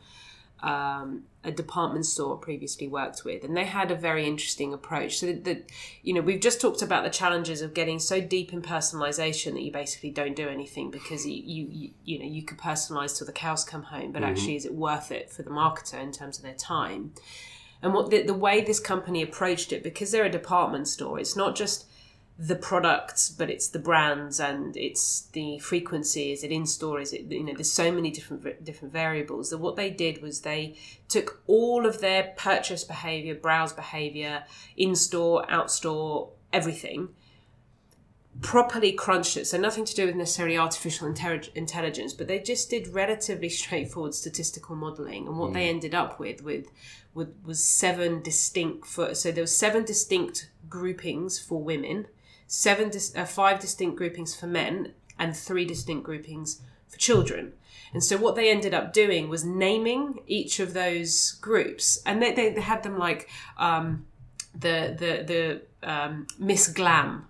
um, 0.64 1.24
a 1.44 1.52
department 1.52 2.06
store 2.06 2.38
previously 2.38 2.88
worked 2.88 3.26
with, 3.26 3.44
and 3.44 3.56
they 3.56 3.66
had 3.66 3.92
a 3.92 3.96
very 3.96 4.26
interesting 4.26 4.74
approach. 4.74 5.20
So 5.20 5.26
that, 5.28 5.44
that 5.44 5.70
you 6.02 6.14
know, 6.14 6.22
we've 6.22 6.40
just 6.40 6.62
talked 6.62 6.82
about 6.82 7.04
the 7.04 7.10
challenges 7.10 7.62
of 7.62 7.74
getting 7.74 8.00
so 8.00 8.22
deep 8.22 8.54
in 8.54 8.62
personalization 8.62 9.54
that 9.54 9.62
you 9.62 9.72
basically 9.72 10.10
don't 10.10 10.36
do 10.36 10.48
anything 10.48 10.90
because 10.90 11.28
you 11.28 11.44
you 11.46 11.68
you, 11.70 11.90
you 12.06 12.20
know 12.20 12.26
you 12.26 12.44
could 12.44 12.58
personalize 12.58 13.18
till 13.18 13.28
the 13.28 13.34
cows 13.34 13.66
come 13.66 13.84
home, 13.84 14.14
but 14.14 14.24
actually, 14.24 14.56
is 14.56 14.66
it 14.66 14.74
worth 14.74 15.12
it 15.12 15.30
for 15.30 15.44
the 15.44 15.50
marketer 15.50 16.02
in 16.02 16.14
terms 16.14 16.38
of 16.38 16.44
their 16.44 16.56
time? 16.56 17.12
And 17.82 17.94
what 17.94 18.10
the, 18.10 18.24
the 18.24 18.34
way 18.34 18.62
this 18.62 18.80
company 18.80 19.22
approached 19.22 19.74
it, 19.74 19.84
because 19.84 20.12
they're 20.12 20.24
a 20.24 20.30
department 20.30 20.88
store, 20.88 21.20
it's 21.20 21.36
not 21.36 21.58
just 21.58 21.86
the 22.38 22.56
products, 22.56 23.30
but 23.30 23.50
it's 23.50 23.68
the 23.68 23.80
brands 23.80 24.40
and 24.40 24.76
it's 24.76 25.22
the 25.34 25.60
frequency. 25.60 26.32
Is 26.32 26.44
it 26.44 26.52
in 26.52 26.66
store? 26.66 27.00
Is 27.00 27.14
it 27.14 27.32
you 27.32 27.44
know? 27.44 27.54
There's 27.54 27.72
so 27.72 27.92
many 27.92 28.10
different 28.10 28.64
different 28.64 28.92
variables. 28.92 29.52
That 29.52 29.60
what 29.60 29.76
they 29.76 29.92
did 29.92 30.22
was 30.22 30.42
they 30.42 30.76
took 31.08 31.44
all 31.46 31.86
of 31.86 32.02
their 32.02 32.34
purchase 32.36 32.84
behavior, 32.84 33.36
browse 33.36 33.74
behavior, 33.74 34.46
in 34.76 34.96
store, 34.96 35.50
out 35.50 35.72
store, 35.72 36.32
everything, 36.52 37.10
properly 38.42 38.92
crunched 38.92 39.38
it. 39.38 39.46
So 39.46 39.58
nothing 39.58 39.86
to 39.86 39.94
do 39.94 40.08
with 40.08 40.16
necessarily 40.16 40.58
artificial 40.58 41.08
intellig- 41.08 41.54
intelligence, 41.54 42.14
but 42.14 42.28
they 42.28 42.40
just 42.40 42.70
did 42.70 42.88
relatively 42.88 43.50
straightforward 43.62 44.16
statistical 44.16 44.76
modelling, 44.76 45.28
and 45.28 45.38
what 45.38 45.54
they 45.54 45.68
mm. 45.68 45.70
ended 45.70 45.94
up 45.94 46.20
with 46.20 46.42
with 46.44 46.72
with 47.14 47.36
was 47.46 47.64
seven 47.64 48.24
distinct 48.24 48.88
for 48.88 49.14
so 49.14 49.32
there 49.32 49.44
were 49.44 49.48
seven 49.48 49.86
distinct 49.86 50.50
groupings 50.68 51.40
for 51.40 51.62
women, 51.62 52.08
seven 52.54 52.92
uh, 53.16 53.26
five 53.26 53.60
distinct 53.60 53.98
groupings 53.98 54.36
for 54.36 54.48
men, 54.48 54.94
and 55.18 55.36
three 55.36 55.66
distinct 55.66 56.04
groupings 56.04 56.62
for 56.88 56.98
children. 56.98 57.54
And 57.94 58.04
so 58.04 58.18
what 58.18 58.36
they 58.36 58.50
ended 58.50 58.74
up 58.74 58.94
doing 58.94 59.30
was 59.30 59.44
naming 59.44 60.20
each 60.28 60.60
of 60.60 60.74
those 60.74 61.34
groups, 61.34 62.02
and 62.06 62.22
they, 62.22 62.32
they, 62.32 62.50
they 62.54 62.62
had 62.62 62.84
them 62.84 62.98
like 62.98 63.30
um, 63.58 64.06
the 64.54 64.96
the 65.02 65.12
the 65.82 65.90
um, 65.92 66.28
Miss 66.38 66.68
Glam 66.68 67.28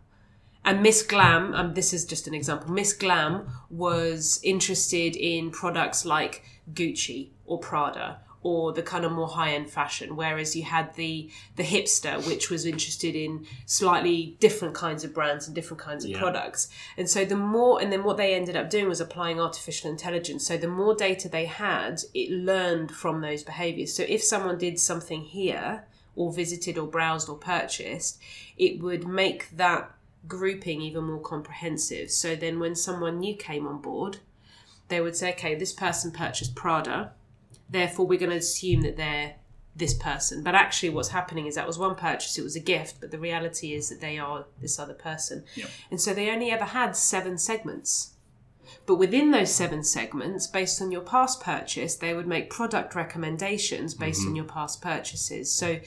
and 0.66 0.82
Miss 0.82 1.04
Glam, 1.04 1.54
um, 1.54 1.74
this 1.74 1.94
is 1.94 2.06
just 2.06 2.28
an 2.28 2.34
example, 2.34 2.72
Miss 2.72 2.94
Glam 2.94 3.48
was 3.70 4.40
interested 4.44 5.16
in 5.16 5.52
products 5.52 6.06
like 6.06 6.44
Gucci 6.74 7.30
or 7.46 7.60
Prada 7.60 8.20
or 8.44 8.72
the 8.74 8.84
kind 8.84 9.04
of 9.06 9.12
more 9.12 9.28
high-end 9.28 9.70
fashion 9.70 10.16
whereas 10.16 10.56
you 10.56 10.64
had 10.64 10.94
the 10.96 11.30
the 11.56 11.64
hipster 11.64 12.26
which 12.28 12.50
was 12.50 12.66
interested 12.66 13.16
in 13.16 13.46
slightly 13.66 14.36
different 14.40 14.76
kinds 14.76 15.04
of 15.04 15.14
brands 15.14 15.48
and 15.48 15.56
different 15.56 15.82
kinds 15.82 16.06
of 16.06 16.12
Yeah. 16.12 16.20
products 16.20 16.68
and 16.98 17.10
so 17.10 17.26
the 17.26 17.36
more 17.36 17.82
and 17.82 17.92
then 17.92 18.04
what 18.04 18.18
they 18.18 18.36
ended 18.36 18.56
up 18.56 18.70
doing 18.70 18.88
was 18.88 19.02
applying 19.02 19.40
artificial 19.40 19.90
intelligence 19.90 20.46
so 20.46 20.58
the 20.58 20.68
more 20.68 20.94
data 20.94 21.28
they 21.28 21.46
had 21.46 22.02
it 22.14 22.30
learned 22.30 22.92
from 22.92 23.22
those 23.22 23.44
behaviors 23.44 23.94
so 23.96 24.04
if 24.08 24.24
someone 24.24 24.58
did 24.58 24.80
something 24.80 25.22
here 25.22 25.86
or 26.16 26.32
visited 26.32 26.78
or 26.78 26.86
browsed 26.88 27.28
or 27.30 27.38
purchased 27.38 28.20
it 28.58 28.80
would 28.80 29.08
make 29.08 29.50
that 29.56 29.90
grouping 30.28 30.82
even 30.82 31.04
more 31.04 31.20
comprehensive. 31.20 32.10
So 32.10 32.36
then 32.36 32.60
when 32.60 32.76
someone 32.76 33.20
new 33.20 33.36
came 33.36 33.68
on 33.68 33.82
board, 33.82 34.20
they 34.88 35.02
would 35.02 35.16
say, 35.16 35.32
okay, 35.34 35.56
this 35.56 35.74
person 35.74 36.12
purchased 36.12 36.56
Prada, 36.56 37.12
therefore 37.74 38.08
we're 38.08 38.20
going 38.20 38.32
to 38.32 38.38
assume 38.38 38.82
that 38.82 38.96
they're 38.96 39.36
this 39.76 39.94
person. 39.96 40.44
But 40.44 40.56
actually, 40.56 40.90
what's 40.90 41.10
happening 41.10 41.48
is 41.48 41.56
that 41.56 41.68
was 41.68 41.80
one 41.80 41.96
purchase, 41.96 42.38
it 42.38 42.44
was 42.44 42.56
a 42.56 42.60
gift, 42.60 42.98
but 43.00 43.12
the 43.12 43.20
reality 43.20 43.74
is 43.74 43.90
that 43.90 44.02
they 44.02 44.18
are 44.18 44.46
this 44.62 44.80
other 44.80 44.94
person. 44.94 45.44
Yep. 45.56 45.70
And 45.92 46.02
so 46.02 46.14
they 46.14 46.30
only 46.30 46.52
ever 46.52 46.66
had 46.66 46.96
seven 46.96 47.38
segments. 47.38 48.12
But 48.86 48.96
within 48.96 49.32
those 49.32 49.54
seven 49.54 49.84
segments, 49.84 50.48
based 50.48 50.82
on 50.82 50.92
your 50.92 51.02
past 51.02 51.42
purchase, 51.42 51.96
they 51.96 52.14
would 52.14 52.28
make 52.28 52.50
product 52.50 52.96
recommendations 52.96 53.94
based 53.94 54.22
on 54.22 54.28
mm-hmm. 54.28 54.36
your 54.38 54.46
past 54.46 54.82
purchases. 54.82 55.52
So 55.52 55.80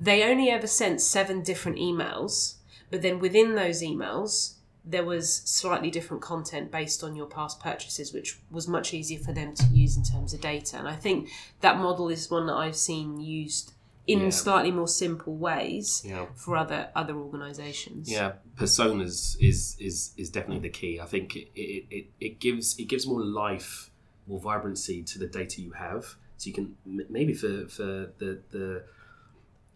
they 0.00 0.24
only 0.24 0.50
ever 0.50 0.66
sent 0.66 1.00
seven 1.00 1.42
different 1.42 1.78
emails, 1.78 2.54
but 2.90 3.02
then 3.02 3.18
within 3.18 3.54
those 3.54 3.82
emails, 3.82 4.53
there 4.84 5.04
was 5.04 5.34
slightly 5.36 5.90
different 5.90 6.22
content 6.22 6.70
based 6.70 7.02
on 7.02 7.16
your 7.16 7.26
past 7.26 7.58
purchases, 7.60 8.12
which 8.12 8.38
was 8.50 8.68
much 8.68 8.92
easier 8.92 9.18
for 9.18 9.32
them 9.32 9.54
to 9.54 9.64
use 9.66 9.96
in 9.96 10.02
terms 10.02 10.34
of 10.34 10.40
data. 10.40 10.76
And 10.78 10.86
I 10.86 10.94
think 10.96 11.30
that 11.60 11.78
model 11.78 12.08
is 12.10 12.30
one 12.30 12.46
that 12.46 12.54
I've 12.54 12.76
seen 12.76 13.18
used 13.20 13.72
in 14.06 14.20
Yeah. 14.20 14.28
slightly 14.30 14.70
more 14.70 14.86
simple 14.86 15.34
ways 15.34 16.02
Yeah. 16.04 16.26
for 16.34 16.56
other 16.58 16.90
other 16.94 17.16
organizations. 17.16 18.10
Yeah, 18.10 18.32
personas 18.56 19.36
is 19.40 19.76
is 19.80 20.12
is 20.18 20.28
definitely 20.28 20.68
the 20.68 20.74
key. 20.80 21.00
I 21.00 21.06
think 21.06 21.34
it, 21.34 21.48
it, 21.54 21.86
it, 21.90 22.06
it 22.20 22.38
gives 22.40 22.78
it 22.78 22.84
gives 22.88 23.06
more 23.06 23.24
life, 23.24 23.90
more 24.26 24.38
vibrancy 24.40 25.02
to 25.04 25.18
the 25.18 25.26
data 25.26 25.62
you 25.62 25.72
have. 25.72 26.16
So 26.36 26.48
you 26.48 26.52
can 26.52 26.76
maybe 27.08 27.32
for 27.32 27.66
for 27.68 28.12
the 28.18 28.42
the 28.50 28.84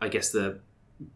I 0.00 0.08
guess 0.08 0.30
the 0.32 0.60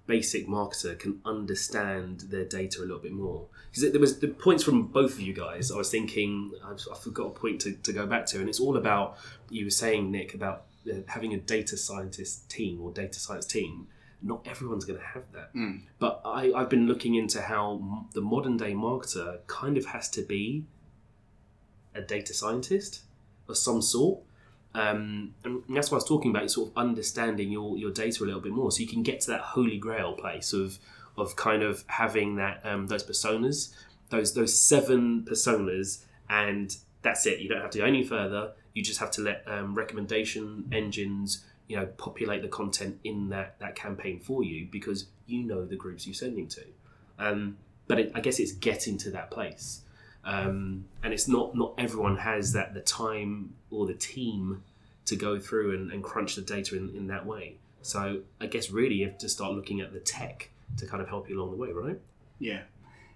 basic 0.06 0.46
marketer 0.46 0.98
can 0.98 1.20
understand 1.24 2.20
their 2.30 2.44
data 2.44 2.80
a 2.80 2.82
little 2.82 2.98
bit 2.98 3.12
more. 3.12 3.46
Because 3.70 3.90
there 3.92 4.00
was 4.00 4.18
the 4.20 4.28
points 4.28 4.62
from 4.62 4.86
both 4.88 5.12
of 5.14 5.20
you 5.20 5.32
guys 5.32 5.72
i 5.72 5.76
was 5.76 5.90
thinking 5.90 6.52
i've, 6.64 6.80
I 6.92 6.96
forgot 6.96 7.26
a 7.28 7.30
point 7.30 7.62
to, 7.62 7.72
to 7.72 7.92
go 7.92 8.06
back 8.06 8.26
to 8.26 8.38
and 8.40 8.48
it's 8.48 8.60
all 8.60 8.76
about 8.76 9.16
you 9.48 9.64
were 9.64 9.70
saying 9.70 10.10
nick 10.10 10.34
about 10.34 10.66
uh, 10.90 10.96
having 11.06 11.32
a 11.32 11.38
data 11.38 11.76
scientist 11.76 12.50
team 12.50 12.80
or 12.82 12.90
data 12.92 13.18
science 13.18 13.46
team. 13.46 13.86
Not 14.20 14.46
everyone's 14.46 14.84
going 14.84 14.98
to 14.98 15.04
have 15.04 15.24
that. 15.32 15.50
But 15.98 16.20
I, 16.24 16.52
I've 16.52 16.68
been 16.68 16.86
looking 16.86 17.14
into 17.14 17.40
how 17.40 17.74
m- 17.74 18.06
the 18.12 18.20
modern 18.20 18.56
day 18.56 18.72
marketer 18.72 19.38
kind 19.46 19.76
of 19.76 19.86
has 19.86 20.08
to 20.10 20.22
be 20.22 20.64
a 21.94 22.00
data 22.02 22.34
scientist 22.34 23.02
of 23.48 23.56
some 23.56 23.80
sort. 23.80 24.20
Um, 24.74 25.34
and 25.44 25.62
that's 25.68 25.90
what 25.90 25.96
I 25.96 26.00
was 26.00 26.08
talking 26.08 26.30
about, 26.30 26.44
is 26.44 26.54
sort 26.54 26.70
of 26.70 26.76
understanding 26.76 27.50
your, 27.50 27.76
your 27.76 27.90
data 27.90 28.24
a 28.24 28.26
little 28.26 28.40
bit 28.40 28.52
more. 28.52 28.70
So 28.70 28.80
you 28.80 28.88
can 28.88 29.02
get 29.02 29.20
to 29.22 29.30
that 29.32 29.40
holy 29.40 29.78
grail 29.78 30.14
place 30.14 30.52
of 30.52 30.78
of 31.16 31.36
kind 31.36 31.62
of 31.62 31.84
having 31.88 32.36
that 32.36 32.60
um, 32.64 32.86
those 32.86 33.04
personas, 33.04 33.72
those 34.10 34.34
those 34.34 34.58
seven 34.58 35.24
personas, 35.28 36.04
and 36.28 36.76
that's 37.02 37.26
it. 37.26 37.40
You 37.40 37.48
don't 37.48 37.60
have 37.60 37.70
to 37.70 37.78
go 37.78 37.84
any 37.84 38.04
further. 38.04 38.52
You 38.74 38.82
just 38.82 39.00
have 39.00 39.10
to 39.12 39.20
let 39.20 39.44
um, 39.46 39.74
recommendation 39.74 40.68
engines, 40.72 41.44
you 41.68 41.76
know, 41.76 41.86
populate 41.86 42.42
the 42.42 42.48
content 42.48 42.98
in 43.04 43.28
that 43.28 43.58
that 43.60 43.74
campaign 43.74 44.20
for 44.20 44.42
you 44.42 44.68
because 44.70 45.06
you 45.26 45.44
know 45.44 45.66
the 45.66 45.76
groups 45.76 46.06
you're 46.06 46.14
sending 46.14 46.48
to. 46.48 46.64
Um, 47.18 47.58
but 47.88 47.98
it, 47.98 48.12
I 48.14 48.20
guess 48.20 48.38
it's 48.38 48.52
getting 48.52 48.96
to 48.98 49.10
that 49.10 49.30
place, 49.30 49.82
um, 50.24 50.86
and 51.02 51.12
it's 51.12 51.28
not 51.28 51.54
not 51.54 51.74
everyone 51.76 52.16
has 52.16 52.54
that 52.54 52.72
the 52.72 52.80
time 52.80 53.54
or 53.72 53.86
the 53.86 53.94
team 53.94 54.62
to 55.06 55.16
go 55.16 55.38
through 55.40 55.74
and, 55.74 55.90
and 55.90 56.02
crunch 56.04 56.36
the 56.36 56.42
data 56.42 56.76
in, 56.76 56.90
in 56.94 57.06
that 57.08 57.26
way. 57.26 57.56
So 57.82 58.20
I 58.40 58.46
guess 58.46 58.70
really 58.70 58.94
you 58.96 59.06
have 59.06 59.18
to 59.18 59.28
start 59.28 59.52
looking 59.54 59.80
at 59.80 59.92
the 59.92 59.98
tech 59.98 60.50
to 60.76 60.86
kind 60.86 61.02
of 61.02 61.08
help 61.08 61.28
you 61.28 61.38
along 61.40 61.50
the 61.50 61.56
way, 61.56 61.72
right? 61.72 61.98
Yeah, 62.38 62.62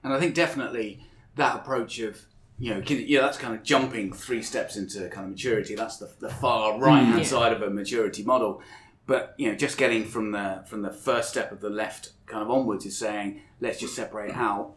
and 0.02 0.12
I 0.12 0.18
think 0.18 0.34
definitely 0.34 1.06
that 1.36 1.56
approach 1.56 1.98
of 2.00 2.20
you 2.58 2.72
know, 2.74 2.82
yeah, 2.86 3.20
that's 3.20 3.36
kind 3.36 3.54
of 3.54 3.62
jumping 3.62 4.12
three 4.14 4.42
steps 4.42 4.76
into 4.76 5.08
kind 5.10 5.26
of 5.26 5.30
maturity. 5.32 5.74
That's 5.74 5.98
the, 5.98 6.10
the 6.20 6.30
far 6.30 6.72
mm, 6.72 6.80
right 6.80 7.02
hand 7.04 7.18
Yeah. 7.18 7.24
side 7.26 7.52
of 7.52 7.60
a 7.60 7.68
maturity 7.68 8.22
model. 8.24 8.62
But 9.06 9.34
you 9.36 9.50
know, 9.50 9.54
just 9.56 9.76
getting 9.76 10.04
from 10.06 10.32
the 10.32 10.64
from 10.66 10.82
the 10.82 10.90
first 10.90 11.28
step 11.28 11.52
of 11.52 11.60
the 11.60 11.68
left 11.70 12.12
kind 12.26 12.42
of 12.42 12.50
onwards 12.50 12.86
is 12.86 12.96
saying 12.98 13.42
let's 13.60 13.78
just 13.78 13.94
separate 13.94 14.34
out. 14.34 14.72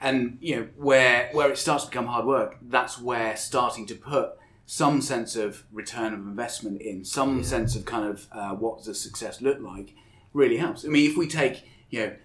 And 0.00 0.38
you 0.40 0.56
know 0.56 0.68
where 0.76 1.28
where 1.32 1.50
it 1.50 1.58
starts 1.58 1.84
to 1.84 1.90
become 1.90 2.06
hard 2.06 2.24
work, 2.24 2.56
that's 2.62 3.00
where 3.00 3.36
starting 3.36 3.84
to 3.86 3.94
put 3.94 4.30
some 4.66 5.00
sense 5.00 5.36
of 5.36 5.64
return 5.72 6.12
of 6.12 6.20
investment 6.20 6.80
in, 6.80 7.04
some 7.04 7.42
sense 7.44 7.76
of 7.76 7.84
kind 7.84 8.08
of 8.08 8.26
uh, 8.32 8.54
what 8.54 8.84
does 8.84 9.00
success 9.00 9.40
look 9.40 9.60
like, 9.60 9.94
really 10.32 10.56
helps. 10.56 10.84
I 10.84 10.88
mean, 10.88 11.10
if 11.10 11.16
we 11.16 11.26
take 11.26 11.68
you 11.90 12.00
know 12.00 12.16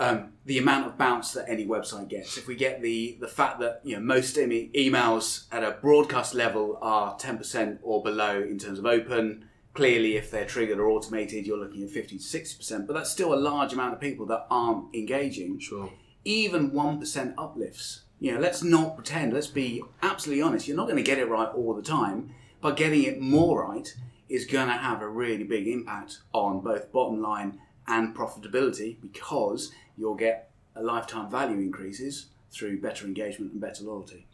um, 0.00 0.32
the 0.46 0.58
amount 0.58 0.86
of 0.86 0.96
bounce 0.96 1.32
that 1.32 1.48
any 1.48 1.66
website 1.66 2.08
gets. 2.08 2.38
If 2.38 2.46
we 2.46 2.56
get 2.56 2.80
the 2.80 3.18
the 3.20 3.28
fact 3.28 3.60
that 3.60 3.82
you 3.84 3.96
know 3.96 4.02
most 4.02 4.36
eme- 4.36 4.72
emails 4.72 5.44
at 5.52 5.62
a 5.62 5.72
broadcast 5.72 6.34
level 6.34 6.78
are 6.80 7.16
ten 7.18 7.36
percent 7.36 7.80
or 7.82 8.02
below 8.02 8.40
in 8.40 8.58
terms 8.58 8.78
of 8.78 8.86
open. 8.86 9.46
Clearly, 9.72 10.16
if 10.16 10.32
they're 10.32 10.46
triggered 10.46 10.80
or 10.80 10.88
automated, 10.88 11.46
you're 11.46 11.58
looking 11.58 11.84
at 11.84 11.90
fifty 11.90 12.16
to 12.16 12.22
sixty 12.24 12.56
percent. 12.56 12.86
But 12.86 12.94
that's 12.94 13.10
still 13.10 13.32
a 13.32 13.36
large 13.36 13.72
amount 13.72 13.92
of 13.94 14.00
people 14.00 14.26
that 14.26 14.46
aren't 14.50 14.94
engaging. 14.94 15.58
Sure. 15.60 15.92
Even 16.24 16.72
one 16.72 16.98
percent 16.98 17.34
uplifts. 17.38 18.02
You 18.20 18.34
know, 18.34 18.40
let's 18.40 18.62
not 18.62 18.96
pretend. 18.96 19.32
Let's 19.32 19.46
be 19.46 19.82
absolutely 20.02 20.42
honest. 20.42 20.68
You're 20.68 20.76
not 20.76 20.84
going 20.84 20.98
to 20.98 21.02
get 21.02 21.18
it 21.18 21.28
right 21.28 21.48
all 21.48 21.74
the 21.74 21.82
time, 21.82 22.34
but 22.60 22.76
getting 22.76 23.02
it 23.02 23.20
more 23.20 23.66
right 23.66 23.92
is 24.28 24.44
going 24.44 24.68
to 24.68 24.74
have 24.74 25.02
a 25.02 25.08
really 25.08 25.42
big 25.42 25.66
impact 25.66 26.18
on 26.32 26.60
both 26.60 26.92
bottom 26.92 27.20
line 27.20 27.58
and 27.88 28.14
profitability 28.14 29.00
because 29.00 29.72
you'll 29.96 30.14
get 30.14 30.50
a 30.76 30.82
lifetime 30.82 31.30
value 31.30 31.56
increases 31.56 32.26
through 32.50 32.80
better 32.80 33.06
engagement 33.06 33.52
and 33.52 33.60
better 33.60 33.84
loyalty. 33.84 34.26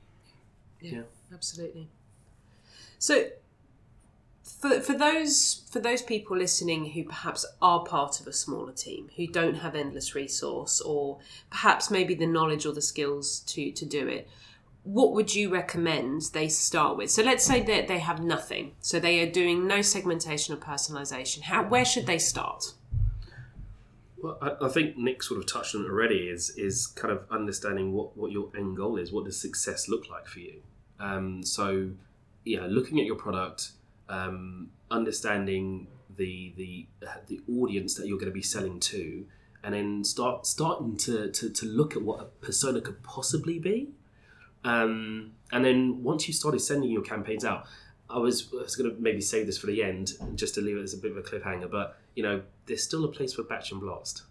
Yeah, 0.81 1.03
absolutely. 1.33 1.89
So 2.99 3.27
for, 4.59 4.81
for 4.81 4.95
those 4.95 5.63
for 5.71 5.81
those 5.81 6.03
people 6.03 6.37
listening 6.37 6.87
who 6.91 7.05
perhaps 7.05 7.45
are 7.61 7.85
part 7.85 8.21
of 8.21 8.27
a 8.27 8.33
smaller 8.33 8.73
team 8.73 9.11
who 9.17 9.27
don't 9.27 9.57
have 9.57 9.75
endless 9.75 10.15
resource 10.15 10.81
or 10.81 11.19
perhaps 11.51 11.91
maybe 11.91 12.15
the 12.15 12.27
knowledge 12.27 12.65
or 12.67 12.73
the 12.73 12.83
skills 12.83 13.41
to 13.41 13.71
to 13.73 13.85
do 13.85 14.09
it 14.09 14.29
what 14.85 15.13
would 15.13 15.35
you 15.35 15.53
recommend 15.53 16.23
they 16.33 16.49
start 16.49 16.97
with 16.97 17.11
so 17.11 17.23
let's 17.23 17.45
say 17.45 17.61
that 17.63 17.89
they 17.89 17.99
have 17.99 18.23
nothing 18.23 18.73
so 18.81 18.99
they 18.99 19.21
are 19.21 19.31
doing 19.31 19.67
no 19.67 19.83
segmentation 19.83 20.55
or 20.55 20.59
personalization 20.59 21.43
how 21.43 21.63
where 21.63 21.85
should 21.85 22.07
they 22.07 22.19
start 22.19 22.73
Well, 24.23 24.39
I, 24.41 24.67
I 24.67 24.69
think 24.69 24.97
Nick 24.97 25.23
sort 25.23 25.41
of 25.41 25.47
touched 25.47 25.75
on 25.75 25.83
it 25.83 25.89
already. 25.89 26.29
Is 26.29 26.51
is 26.57 26.87
kind 26.87 27.13
of 27.13 27.25
understanding 27.31 27.93
what 27.93 28.17
what 28.17 28.33
your 28.33 28.49
end 28.57 28.77
goal 28.77 28.97
is. 28.97 29.13
What 29.13 29.25
does 29.27 29.39
success 29.39 29.89
look 29.89 30.09
like 30.09 30.27
for 30.27 30.41
you? 30.41 30.63
Um, 30.99 31.43
so, 31.43 31.91
yeah, 32.45 32.67
looking 32.67 32.99
at 32.99 33.05
your 33.05 33.17
product, 33.17 33.73
um, 34.09 34.71
understanding 34.91 35.89
the 36.17 36.53
the 36.57 36.87
the 37.27 37.41
audience 37.53 37.95
that 37.95 38.07
you're 38.07 38.19
going 38.19 38.31
to 38.31 38.35
be 38.35 38.43
selling 38.43 38.81
to, 38.81 39.27
and 39.63 39.75
then 39.75 40.05
start 40.05 40.47
starting 40.47 40.97
to 40.99 41.31
to, 41.31 41.51
to 41.51 41.67
look 41.67 41.97
at 41.97 42.03
what 42.03 42.21
a 42.21 42.25
persona 42.45 42.81
could 42.81 43.03
possibly 43.03 43.59
be. 43.59 43.91
Um, 44.65 45.33
and 45.53 45.65
then 45.65 46.03
once 46.03 46.27
you 46.27 46.35
started 46.35 46.59
sending 46.61 46.91
your 46.91 47.03
campaigns 47.03 47.45
out, 47.45 47.67
I 48.11 48.19
was, 48.19 48.49
I 48.53 48.63
was 48.63 48.75
going 48.75 48.91
to 48.91 49.01
maybe 49.01 49.21
save 49.21 49.47
this 49.47 49.59
for 49.59 49.67
the 49.69 49.83
end, 49.83 50.13
just 50.35 50.55
to 50.57 50.61
leave 50.61 50.77
it 50.77 50.83
as 50.83 50.95
a 50.95 50.99
bit 50.99 51.13
of 51.13 51.17
a 51.17 51.23
cliffhanger. 51.23 51.71
But 51.71 51.99
you 52.15 52.23
know, 52.23 52.43
there's 52.67 52.83
still 52.83 53.05
a 53.05 53.09
place 53.09 53.35
for 53.35 53.43
batch 53.43 53.71
and 53.73 53.81
blast, 53.81 54.23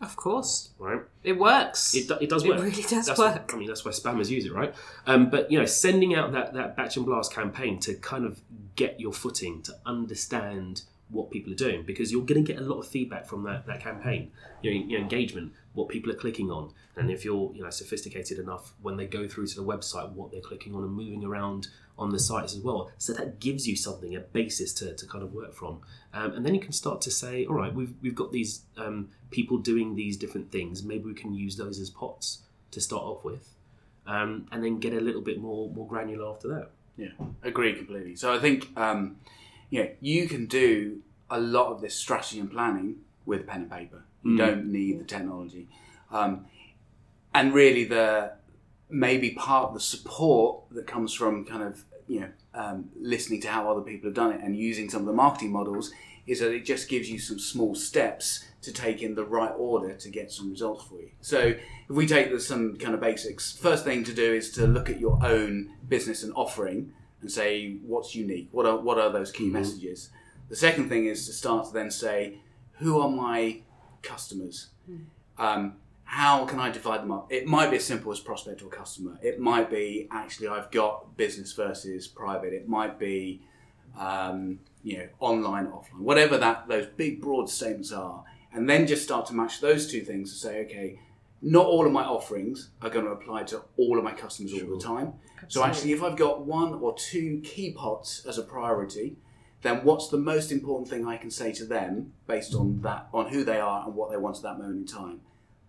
of 0.00 0.16
course 0.16 0.70
right? 0.78 1.00
it 1.22 1.38
works 1.38 1.94
It, 1.94 2.08
do- 2.08 2.18
it 2.20 2.28
does 2.28 2.44
It 2.44 2.48
work. 2.50 2.60
really 2.62 2.82
does 2.82 3.06
that's 3.06 3.18
work. 3.18 3.50
I 3.54 3.56
mean, 3.56 3.68
that's 3.68 3.84
why 3.84 3.92
spammers 3.92 4.28
use 4.28 4.44
it, 4.46 4.52
right? 4.52 4.74
Um, 5.06 5.30
but 5.30 5.50
you 5.50 5.58
know, 5.58 5.66
sending 5.66 6.14
out 6.14 6.32
that 6.32 6.52
that 6.54 6.76
batch 6.76 6.96
and 6.96 7.06
blast 7.06 7.32
campaign 7.32 7.78
to 7.80 7.94
kind 7.94 8.24
of 8.24 8.40
get 8.76 9.00
your 9.00 9.12
footing, 9.12 9.62
to 9.62 9.72
understand 9.86 10.82
what 11.10 11.30
people 11.30 11.52
are 11.52 11.56
doing, 11.56 11.82
because 11.84 12.10
you're 12.10 12.24
going 12.24 12.44
to 12.44 12.52
get 12.52 12.60
a 12.60 12.64
lot 12.64 12.80
of 12.80 12.88
feedback 12.88 13.26
from 13.26 13.44
that, 13.44 13.66
that 13.66 13.80
campaign. 13.80 14.32
You 14.62 14.74
know, 14.74 14.86
your 14.86 15.00
engagement, 15.00 15.52
what 15.74 15.88
people 15.88 16.10
are 16.10 16.16
clicking 16.16 16.50
on, 16.50 16.72
and 16.96 17.10
if 17.10 17.24
you're 17.24 17.52
you 17.54 17.62
know 17.62 17.70
sophisticated 17.70 18.38
enough 18.38 18.72
when 18.82 18.96
they 18.96 19.06
go 19.06 19.28
through 19.28 19.46
to 19.48 19.54
the 19.56 19.64
website, 19.64 20.10
what 20.12 20.30
they're 20.32 20.40
clicking 20.40 20.74
on 20.74 20.82
and 20.82 20.92
moving 20.92 21.24
around 21.24 21.68
on 21.98 22.10
the 22.10 22.18
sites 22.18 22.54
as 22.54 22.60
well. 22.60 22.90
So 22.98 23.12
that 23.12 23.38
gives 23.40 23.68
you 23.68 23.76
something, 23.76 24.16
a 24.16 24.20
basis 24.20 24.72
to, 24.74 24.94
to 24.94 25.06
kind 25.06 25.22
of 25.22 25.32
work 25.32 25.54
from. 25.54 25.80
Um, 26.12 26.32
and 26.32 26.44
then 26.44 26.54
you 26.54 26.60
can 26.60 26.72
start 26.72 27.00
to 27.02 27.10
say, 27.10 27.46
all 27.46 27.54
right, 27.54 27.72
we've, 27.72 27.94
we've 28.02 28.14
got 28.14 28.32
these 28.32 28.62
um, 28.76 29.10
people 29.30 29.58
doing 29.58 29.94
these 29.94 30.16
different 30.16 30.50
things. 30.50 30.82
Maybe 30.82 31.04
we 31.04 31.14
can 31.14 31.34
use 31.34 31.56
those 31.56 31.78
as 31.78 31.90
pots 31.90 32.40
to 32.72 32.80
start 32.80 33.02
off 33.02 33.24
with. 33.24 33.50
Um, 34.06 34.48
and 34.52 34.62
then 34.62 34.80
get 34.80 34.92
a 34.92 35.00
little 35.00 35.22
bit 35.22 35.40
more, 35.40 35.70
more 35.70 35.86
granular 35.86 36.30
after 36.30 36.48
that. 36.48 36.70
Yeah, 36.96 37.08
agree 37.42 37.74
completely. 37.74 38.16
So 38.16 38.32
I 38.32 38.38
think 38.38 38.70
um, 38.76 39.16
you 39.70 39.82
know 39.82 39.90
you 40.00 40.28
can 40.28 40.46
do 40.46 41.00
a 41.30 41.40
lot 41.40 41.72
of 41.72 41.80
this 41.80 41.94
strategy 41.94 42.38
and 42.38 42.50
planning 42.50 42.96
with 43.26 43.46
pen 43.46 43.62
and 43.62 43.70
paper. 43.70 44.04
You 44.22 44.38
don't 44.38 44.72
need 44.72 45.00
the 45.00 45.04
technology, 45.04 45.68
um, 46.10 46.46
and 47.34 47.52
really 47.52 47.84
the 47.84 48.32
maybe 48.88 49.30
part 49.30 49.68
of 49.68 49.74
the 49.74 49.80
support 49.80 50.62
that 50.70 50.86
comes 50.86 51.12
from 51.12 51.44
kind 51.44 51.62
of 51.62 51.84
you 52.06 52.20
know 52.20 52.28
um, 52.54 52.90
listening 53.00 53.40
to 53.40 53.48
how 53.48 53.70
other 53.70 53.80
people 53.80 54.08
have 54.08 54.14
done 54.14 54.32
it 54.32 54.40
and 54.42 54.56
using 54.56 54.88
some 54.88 55.00
of 55.00 55.06
the 55.06 55.12
marketing 55.12 55.52
models 55.52 55.90
is 56.26 56.40
that 56.40 56.52
it 56.52 56.64
just 56.64 56.88
gives 56.88 57.10
you 57.10 57.18
some 57.18 57.38
small 57.38 57.74
steps 57.74 58.44
to 58.62 58.72
take 58.72 59.02
in 59.02 59.14
the 59.14 59.24
right 59.24 59.52
order 59.58 59.92
to 59.92 60.08
get 60.08 60.32
some 60.32 60.50
results 60.50 60.84
for 60.84 60.94
you. 60.94 61.10
So 61.20 61.38
if 61.38 61.60
we 61.90 62.06
take 62.06 62.30
the, 62.30 62.40
some 62.40 62.76
kind 62.76 62.94
of 62.94 63.00
basics, 63.00 63.52
first 63.52 63.84
thing 63.84 64.04
to 64.04 64.14
do 64.14 64.32
is 64.32 64.50
to 64.52 64.66
look 64.66 64.88
at 64.88 64.98
your 64.98 65.18
own 65.22 65.74
business 65.86 66.22
and 66.22 66.32
offering 66.34 66.94
and 67.20 67.30
say 67.30 67.76
what's 67.84 68.14
unique. 68.14 68.48
What 68.52 68.66
are 68.66 68.76
what 68.78 68.98
are 68.98 69.10
those 69.10 69.30
key 69.32 69.48
messages? 69.48 70.10
The 70.48 70.56
second 70.56 70.88
thing 70.88 71.06
is 71.06 71.26
to 71.26 71.32
start 71.32 71.66
to 71.66 71.72
then 71.72 71.90
say 71.90 72.38
who 72.78 73.00
are 73.00 73.08
my 73.08 73.60
customers. 74.02 74.68
Um, 75.38 75.76
how 76.14 76.44
can 76.44 76.60
I 76.60 76.70
divide 76.70 77.02
them 77.02 77.10
up? 77.10 77.26
It 77.32 77.44
might 77.44 77.72
be 77.72 77.76
as 77.78 77.84
simple 77.84 78.12
as 78.12 78.20
prospect 78.20 78.62
or 78.62 78.68
customer. 78.68 79.18
It 79.20 79.40
might 79.40 79.68
be 79.68 80.06
actually 80.12 80.46
I've 80.46 80.70
got 80.70 81.16
business 81.16 81.52
versus 81.54 82.06
private. 82.06 82.52
It 82.52 82.68
might 82.68 83.00
be 83.00 83.42
um, 83.98 84.60
you 84.84 84.98
know 84.98 85.08
online, 85.18 85.66
offline, 85.66 85.98
whatever 85.98 86.38
that 86.38 86.68
those 86.68 86.86
big 86.86 87.20
broad 87.20 87.50
statements 87.50 87.90
are, 87.90 88.22
and 88.52 88.70
then 88.70 88.86
just 88.86 89.02
start 89.02 89.26
to 89.26 89.34
match 89.34 89.60
those 89.60 89.90
two 89.90 90.02
things 90.02 90.32
to 90.32 90.38
say, 90.38 90.64
okay, 90.66 91.00
not 91.42 91.66
all 91.66 91.84
of 91.84 91.90
my 91.90 92.04
offerings 92.04 92.70
are 92.80 92.90
going 92.90 93.06
to 93.06 93.10
apply 93.10 93.42
to 93.42 93.62
all 93.76 93.98
of 93.98 94.04
my 94.04 94.12
customers 94.12 94.52
all 94.52 94.78
the 94.78 94.84
time. 94.84 95.14
So 95.48 95.64
actually, 95.64 95.94
if 95.94 96.02
I've 96.04 96.16
got 96.16 96.46
one 96.46 96.74
or 96.74 96.94
two 96.94 97.40
key 97.42 97.72
pots 97.72 98.24
as 98.24 98.38
a 98.38 98.44
priority, 98.44 99.16
then 99.62 99.82
what's 99.82 100.10
the 100.10 100.18
most 100.18 100.52
important 100.52 100.88
thing 100.88 101.08
I 101.08 101.16
can 101.16 101.32
say 101.32 101.50
to 101.54 101.64
them 101.64 102.12
based 102.28 102.54
on 102.54 102.82
that, 102.82 103.08
on 103.12 103.30
who 103.30 103.42
they 103.42 103.58
are 103.58 103.84
and 103.84 103.96
what 103.96 104.12
they 104.12 104.16
want 104.16 104.36
at 104.36 104.44
that 104.44 104.58
moment 104.58 104.78
in 104.78 104.86
time? 104.86 105.20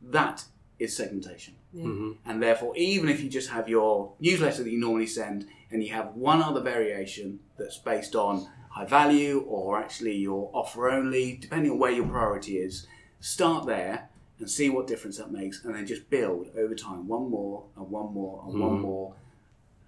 That 0.02 0.46
is 0.80 0.96
segmentation. 0.96 1.56
Mm-hmm. 1.76 2.12
And 2.26 2.42
therefore, 2.42 2.76
even 2.76 3.10
if 3.10 3.22
you 3.22 3.30
just 3.30 3.50
have 3.50 3.68
your 3.68 4.14
newsletter 4.20 4.64
that 4.64 4.70
you 4.70 4.80
normally 4.80 5.08
send 5.08 5.48
and 5.72 5.84
you 5.84 5.94
have 5.94 6.16
one 6.16 6.42
other 6.42 6.62
variation 6.62 7.40
that's 7.58 7.78
based 7.78 8.16
on 8.16 8.48
high 8.70 8.86
value 8.86 9.46
or 9.48 9.78
actually 9.78 10.16
your 10.16 10.50
offer 10.54 10.90
only, 10.90 11.38
depending 11.38 11.72
on 11.72 11.80
where 11.80 11.92
your 11.92 12.08
priority 12.08 12.58
is, 12.58 12.88
start 13.20 13.66
there 13.66 14.10
and 14.40 14.50
see 14.50 14.70
what 14.70 14.88
difference 14.88 15.18
that 15.18 15.32
makes 15.32 15.64
and 15.64 15.76
then 15.76 15.86
just 15.86 16.10
build 16.10 16.48
over 16.58 16.76
time. 16.76 17.08
One 17.08 17.30
more 17.30 17.64
and 17.78 17.90
one 17.90 18.14
more 18.14 18.44
and 18.46 18.60
one 18.60 18.72
mm-hmm. 18.72 18.82
more. 18.82 19.16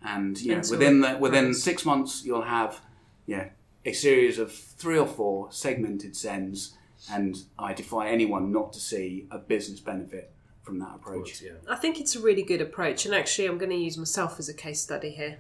And 0.01 0.39
you 0.39 0.51
know, 0.51 0.57
Until 0.57 0.71
within 0.71 1.01
the, 1.01 1.17
within 1.17 1.53
six 1.53 1.85
months, 1.85 2.23
you'll 2.23 2.43
have 2.43 2.81
yeah, 3.25 3.49
a 3.85 3.93
series 3.93 4.39
of 4.39 4.53
three 4.53 4.97
or 4.97 5.07
four 5.07 5.51
segmented 5.51 6.15
sends, 6.15 6.76
and 7.11 7.37
I 7.57 7.73
defy 7.73 8.09
anyone 8.09 8.51
not 8.51 8.73
to 8.73 8.79
see 8.79 9.27
a 9.31 9.37
business 9.37 9.79
benefit 9.79 10.33
from 10.67 10.79
that 10.79 10.95
approach. 10.95 11.41
Yeah. 11.41 11.51
I 11.69 11.75
think 11.75 11.99
it's 11.99 12.15
a 12.15 12.19
really 12.19 12.43
good 12.43 12.61
approach, 12.61 13.05
and 13.05 13.15
actually, 13.15 13.47
I'm 13.47 13.57
going 13.57 13.71
to 13.71 13.77
use 13.77 13.97
myself 13.97 14.37
as 14.39 14.49
a 14.49 14.53
case 14.53 14.81
study 14.81 15.11
here. 15.11 15.39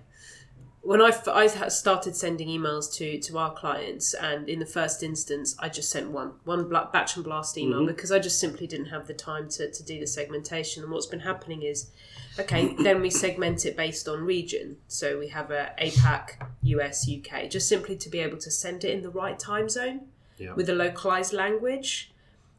When 0.81 1.01
I, 1.01 1.09
f- 1.09 1.27
I 1.27 1.49
ha- 1.49 1.67
started 1.67 2.15
sending 2.15 2.47
emails 2.47 2.93
to, 2.95 3.19
to 3.19 3.37
our 3.37 3.53
clients, 3.53 4.13
and 4.13 4.47
in 4.47 4.59
the 4.59 4.65
first 4.65 5.03
instance, 5.03 5.53
I 5.59 5.67
just 5.67 5.89
sent 5.89 6.11
one 6.11 6.35
one 6.45 6.69
bla- 6.69 6.89
batch 6.93 7.17
and 7.17 7.25
blast 7.25 7.57
email 7.57 7.79
mm-hmm. 7.79 7.87
because 7.87 8.09
I 8.09 8.19
just 8.19 8.39
simply 8.39 8.67
didn't 8.67 8.85
have 8.85 9.05
the 9.05 9.13
time 9.13 9.49
to, 9.49 9.69
to 9.69 9.83
do 9.83 9.99
the 9.99 10.07
segmentation. 10.07 10.83
And 10.83 10.91
what's 10.93 11.07
been 11.07 11.19
happening 11.19 11.63
is, 11.63 11.91
okay, 12.39 12.73
then 12.79 13.01
we 13.01 13.09
segment 13.09 13.65
it 13.65 13.75
based 13.75 14.07
on 14.07 14.21
region. 14.21 14.77
So 14.87 15.19
we 15.19 15.27
have 15.27 15.51
a 15.51 15.73
APAC, 15.77 16.47
US, 16.61 17.09
UK, 17.09 17.49
just 17.49 17.67
simply 17.67 17.97
to 17.97 18.09
be 18.09 18.19
able 18.19 18.37
to 18.37 18.49
send 18.49 18.85
it 18.85 18.91
in 18.91 19.01
the 19.01 19.09
right 19.09 19.37
time 19.37 19.67
zone 19.67 20.07
Yeah. 20.37 20.53
with 20.53 20.69
a 20.69 20.75
localized 20.75 21.33
language 21.33 22.11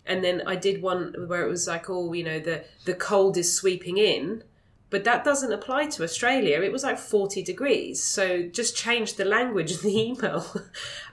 and 0.05 0.25
then 0.25 0.43
I 0.47 0.57
did 0.57 0.81
one 0.83 1.15
where 1.29 1.43
it 1.47 1.51
was 1.51 1.67
like, 1.69 1.89
oh, 1.91 2.13
you 2.15 2.25
know, 2.25 2.39
the 2.41 2.65
the 2.87 2.95
cold 2.95 3.37
is 3.37 3.55
sweeping 3.55 3.99
in, 3.99 4.43
but 4.91 5.05
that 5.05 5.23
doesn't 5.23 5.53
apply 5.53 5.87
to 5.89 6.03
Australia. 6.03 6.63
It 6.63 6.73
was 6.73 6.83
like 6.83 6.99
forty 6.99 7.43
degrees, 7.43 8.03
so 8.03 8.43
just 8.49 8.75
change 8.75 9.15
the 9.15 9.27
language 9.27 9.71
of 9.71 9.83
the 9.83 9.95
email. 10.09 10.47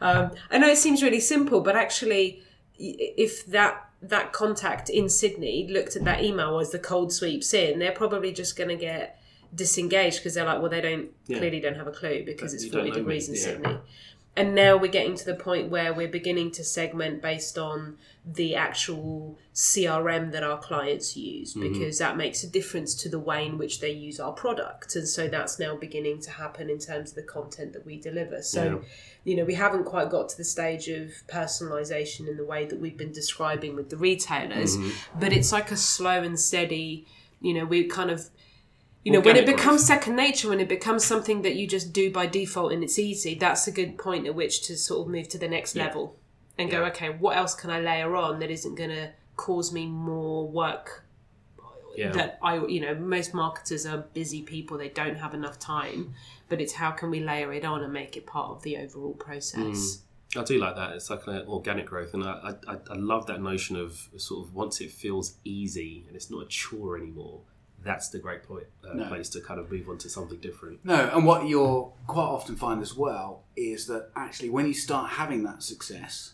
um, 0.01 0.31
I 0.49 0.57
know 0.59 0.69
it 0.69 0.77
seems 0.77 1.03
really 1.03 1.19
simple, 1.19 1.59
but 1.59 1.75
actually, 1.75 2.41
if 2.79 3.45
that 3.47 3.85
that 4.01 4.31
contact 4.31 4.89
in 4.89 5.09
Sydney 5.09 5.67
looked 5.69 5.95
at 5.97 6.05
that 6.05 6.23
email 6.23 6.59
as 6.59 6.71
the 6.71 6.79
cold 6.79 7.11
sweeps 7.11 7.53
in, 7.53 7.79
they're 7.79 7.91
probably 7.91 8.31
just 8.31 8.55
going 8.55 8.69
to 8.69 8.75
get 8.77 9.19
disengaged 9.53 10.19
because 10.19 10.35
they're 10.35 10.45
like, 10.45 10.61
well, 10.61 10.69
they 10.69 10.81
don't 10.81 11.09
Yeah. 11.27 11.39
clearly 11.39 11.59
don't 11.59 11.75
have 11.75 11.87
a 11.87 11.91
clue 11.91 12.23
because 12.25 12.53
it's 12.53 12.63
forty 12.65 12.89
know 12.91 12.95
me, 12.95 12.99
degrees 13.01 13.27
in 13.27 13.35
yeah. 13.35 13.41
Sydney 13.41 13.77
and 14.37 14.53
now 14.53 14.75
we're 14.75 14.91
getting 14.91 15.15
to 15.15 15.25
the 15.25 15.35
point 15.35 15.69
where 15.69 15.93
we're 15.93 16.09
beginning 16.09 16.51
to 16.51 16.63
segment 16.63 17.21
based 17.21 17.57
on 17.57 17.97
the 18.25 18.55
actual 18.55 19.37
CRM 19.53 20.31
that 20.31 20.43
our 20.43 20.57
clients 20.57 21.15
use 21.15 21.53
Mm-hmm. 21.53 21.71
because 21.73 21.99
that 21.99 22.17
makes 22.17 22.43
a 22.43 22.47
difference 22.49 22.95
to 22.95 23.07
the 23.09 23.19
way 23.19 23.45
in 23.45 23.57
which 23.57 23.79
they 23.79 23.91
use 23.91 24.19
our 24.19 24.31
product. 24.33 24.95
And 24.95 25.07
so 25.07 25.27
that's 25.27 25.59
now 25.59 25.75
beginning 25.77 26.19
to 26.21 26.31
happen 26.31 26.69
in 26.69 26.79
terms 26.79 27.11
of 27.11 27.15
the 27.15 27.23
content 27.23 27.73
that 27.73 27.85
we 27.85 27.97
deliver. 27.99 28.41
So, 28.41 28.63
Yeah. 28.63 28.77
you 29.23 29.35
know, 29.37 29.45
we 29.45 29.53
haven't 29.53 29.85
quite 29.85 30.09
got 30.09 30.29
to 30.29 30.37
the 30.37 30.43
stage 30.43 30.87
of 30.89 31.11
personalization 31.27 32.27
in 32.27 32.35
the 32.37 32.45
way 32.45 32.65
that 32.65 32.79
we've 32.79 32.97
been 32.97 33.11
describing 33.13 33.75
with 33.75 33.89
the 33.89 33.97
retailers, 33.97 34.75
Mm-hmm. 34.77 35.19
but 35.19 35.31
it's 35.33 35.51
like 35.51 35.71
a 35.71 35.77
slow 35.77 36.21
and 36.23 36.39
steady, 36.39 37.05
you 37.41 37.53
know, 37.53 37.65
we 37.65 37.85
kind 37.85 38.09
of 38.11 38.29
you 39.05 39.11
know, 39.11 39.19
when 39.19 39.35
it 39.35 39.45
becomes 39.45 39.85
second 39.85 40.15
nature, 40.15 40.49
when 40.49 40.59
it 40.59 40.67
becomes 40.67 41.05
something 41.05 41.43
that 41.43 41.55
you 41.55 41.67
just 41.67 41.93
do 41.93 42.11
by 42.11 42.25
default 42.25 42.73
and 42.73 42.83
it's 42.83 42.97
easy, 42.97 43.35
that's 43.35 43.67
a 43.67 43.71
good 43.71 43.99
point 43.99 44.25
at 44.25 44.33
which 44.33 44.63
to 44.63 44.75
sort 44.75 45.05
of 45.05 45.11
move 45.11 45.29
to 45.29 45.37
the 45.37 45.47
next 45.47 45.75
level 45.75 46.17
and 46.57 46.71
go, 46.71 46.83
okay, 46.85 47.09
what 47.09 47.37
else 47.37 47.53
can 47.53 47.69
I 47.69 47.79
layer 47.79 48.15
on 48.15 48.39
that 48.39 48.49
isn't 48.49 48.73
going 48.73 48.89
to 48.89 49.11
cause 49.35 49.71
me 49.71 49.85
more 49.85 50.47
work? 50.47 51.03
Yeah. 51.95 52.11
That 52.13 52.39
I, 52.41 52.55
you 52.65 52.81
know, 52.81 52.95
most 52.95 53.33
marketers 53.33 53.85
are 53.85 53.99
busy 53.99 54.41
people; 54.41 54.77
they 54.77 54.89
don't 54.89 55.15
have 55.15 55.33
enough 55.33 55.57
time. 55.59 56.13
But 56.49 56.59
it's 56.59 56.73
how 56.73 56.91
can 56.91 57.09
we 57.09 57.21
layer 57.21 57.53
it 57.53 57.63
on 57.63 57.83
and 57.83 57.93
make 57.93 58.17
it 58.17 58.25
part 58.25 58.49
of 58.49 58.63
the 58.63 58.75
overall 58.75 59.13
process? 59.13 59.61
Mm. 59.61 60.41
I 60.41 60.43
do 60.43 60.57
like 60.57 60.75
that. 60.75 60.91
It's 60.91 61.09
like 61.09 61.25
an 61.27 61.45
organic 61.47 61.85
growth, 61.85 62.13
and 62.13 62.25
I, 62.25 62.55
I, 62.67 62.73
I 62.73 62.95
love 62.95 63.27
that 63.27 63.41
notion 63.41 63.77
of 63.77 64.09
sort 64.17 64.45
of 64.45 64.53
once 64.53 64.81
it 64.81 64.91
feels 64.91 65.35
easy 65.45 66.03
and 66.07 66.17
it's 66.17 66.29
not 66.29 66.43
a 66.43 66.47
chore 66.47 66.97
anymore. 66.97 67.39
That's 67.85 68.09
the 68.09 68.19
great 68.19 68.43
point, 68.43 68.65
uh, 68.83 68.93
No. 68.95 69.07
place 69.07 69.29
to 69.29 69.39
kind 69.41 69.59
of 69.59 69.71
move 69.71 69.87
on 69.87 69.97
to 69.99 70.09
something 70.09 70.39
different. 70.39 70.83
No, 70.83 71.09
and 71.13 71.25
what 71.25 71.47
you'll 71.47 71.95
quite 72.07 72.23
often 72.25 72.55
find 72.57 72.81
as 72.81 72.93
well 72.95 73.43
is 73.55 73.85
that 73.87 74.09
actually 74.15 74.49
when 74.49 74.65
you 74.67 74.73
start 74.73 75.11
having 75.11 75.43
that 75.43 75.63
success, 75.63 76.33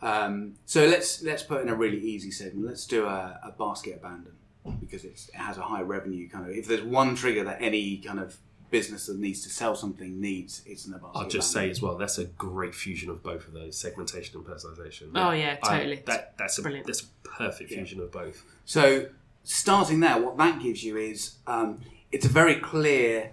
um, 0.00 0.54
so 0.66 0.86
let's 0.86 1.22
let's 1.22 1.42
put 1.42 1.60
in 1.62 1.68
a 1.68 1.74
really 1.74 1.98
easy 1.98 2.30
segment. 2.30 2.66
Let's 2.66 2.86
do 2.86 3.06
a, 3.06 3.38
a 3.42 3.52
basket 3.58 3.96
abandon 3.96 4.32
because 4.80 5.04
it's, 5.04 5.28
it 5.30 5.36
has 5.36 5.56
a 5.58 5.62
high 5.62 5.82
revenue 5.82 6.28
kind 6.28 6.44
of. 6.48 6.56
If 6.56 6.66
there's 6.68 6.82
one 6.82 7.14
trigger 7.16 7.44
that 7.44 7.58
any 7.60 7.96
kind 7.98 8.20
of 8.20 8.36
business 8.70 9.06
that 9.06 9.18
needs 9.18 9.42
to 9.42 9.48
sell 9.50 9.74
something 9.74 10.20
needs, 10.20 10.62
it's 10.66 10.86
in 10.86 10.92
a 10.92 10.96
basket. 10.98 11.08
Abandon. 11.10 11.22
I'll 11.24 11.30
just 11.30 11.52
abandon. 11.52 11.68
say 11.68 11.70
as 11.78 11.82
well, 11.82 11.96
that's 11.96 12.18
a 12.18 12.26
great 12.26 12.74
fusion 12.74 13.08
of 13.10 13.22
both 13.22 13.46
of 13.48 13.54
those 13.54 13.76
segmentation 13.78 14.36
and 14.36 14.44
personalization. 14.46 15.10
Oh, 15.14 15.30
yeah, 15.32 15.56
I- 15.62 15.78
totally. 15.78 16.02
that, 16.06 16.36
that's 16.38 16.58
a 16.58 16.62
Brilliant. 16.62 16.86
that's 16.86 17.02
a 17.02 17.28
perfect 17.28 17.70
fusion 17.70 18.00
of 18.00 18.12
both. 18.12 18.44
So 18.66 19.06
starting 19.48 20.00
there, 20.00 20.20
what 20.20 20.36
that 20.36 20.60
gives 20.60 20.84
you 20.84 20.98
is 20.98 21.38
um, 21.46 21.80
it's 22.12 22.26
a 22.26 22.28
very 22.28 22.56
clear, 22.56 23.32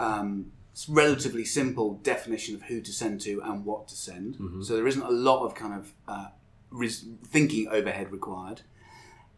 um, 0.00 0.50
relatively 0.88 1.44
simple 1.44 1.94
definition 2.02 2.56
of 2.56 2.62
who 2.62 2.80
to 2.80 2.92
send 2.92 3.20
to 3.20 3.40
and 3.40 3.64
what 3.64 3.86
to 3.86 3.94
send. 3.94 4.36
So 4.64 4.74
there 4.74 4.88
isn't 4.88 5.02
a 5.02 5.10
lot 5.10 5.44
of 5.44 5.54
kind 5.54 5.74
of 5.74 5.92
uh, 6.08 6.26
res- 6.70 7.06
thinking 7.24 7.68
overhead 7.68 8.10
required. 8.10 8.62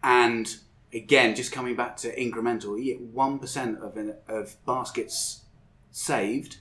And 0.02 0.56
again, 0.90 1.34
just 1.34 1.52
coming 1.52 1.76
back 1.76 1.98
to 1.98 2.16
incremental, 2.16 2.82
you 2.82 2.94
get 2.94 3.00
one 3.02 3.38
percent 3.38 3.82
of 3.82 3.98
an, 3.98 4.14
of 4.26 4.56
baskets 4.64 5.44
saved. 5.90 6.56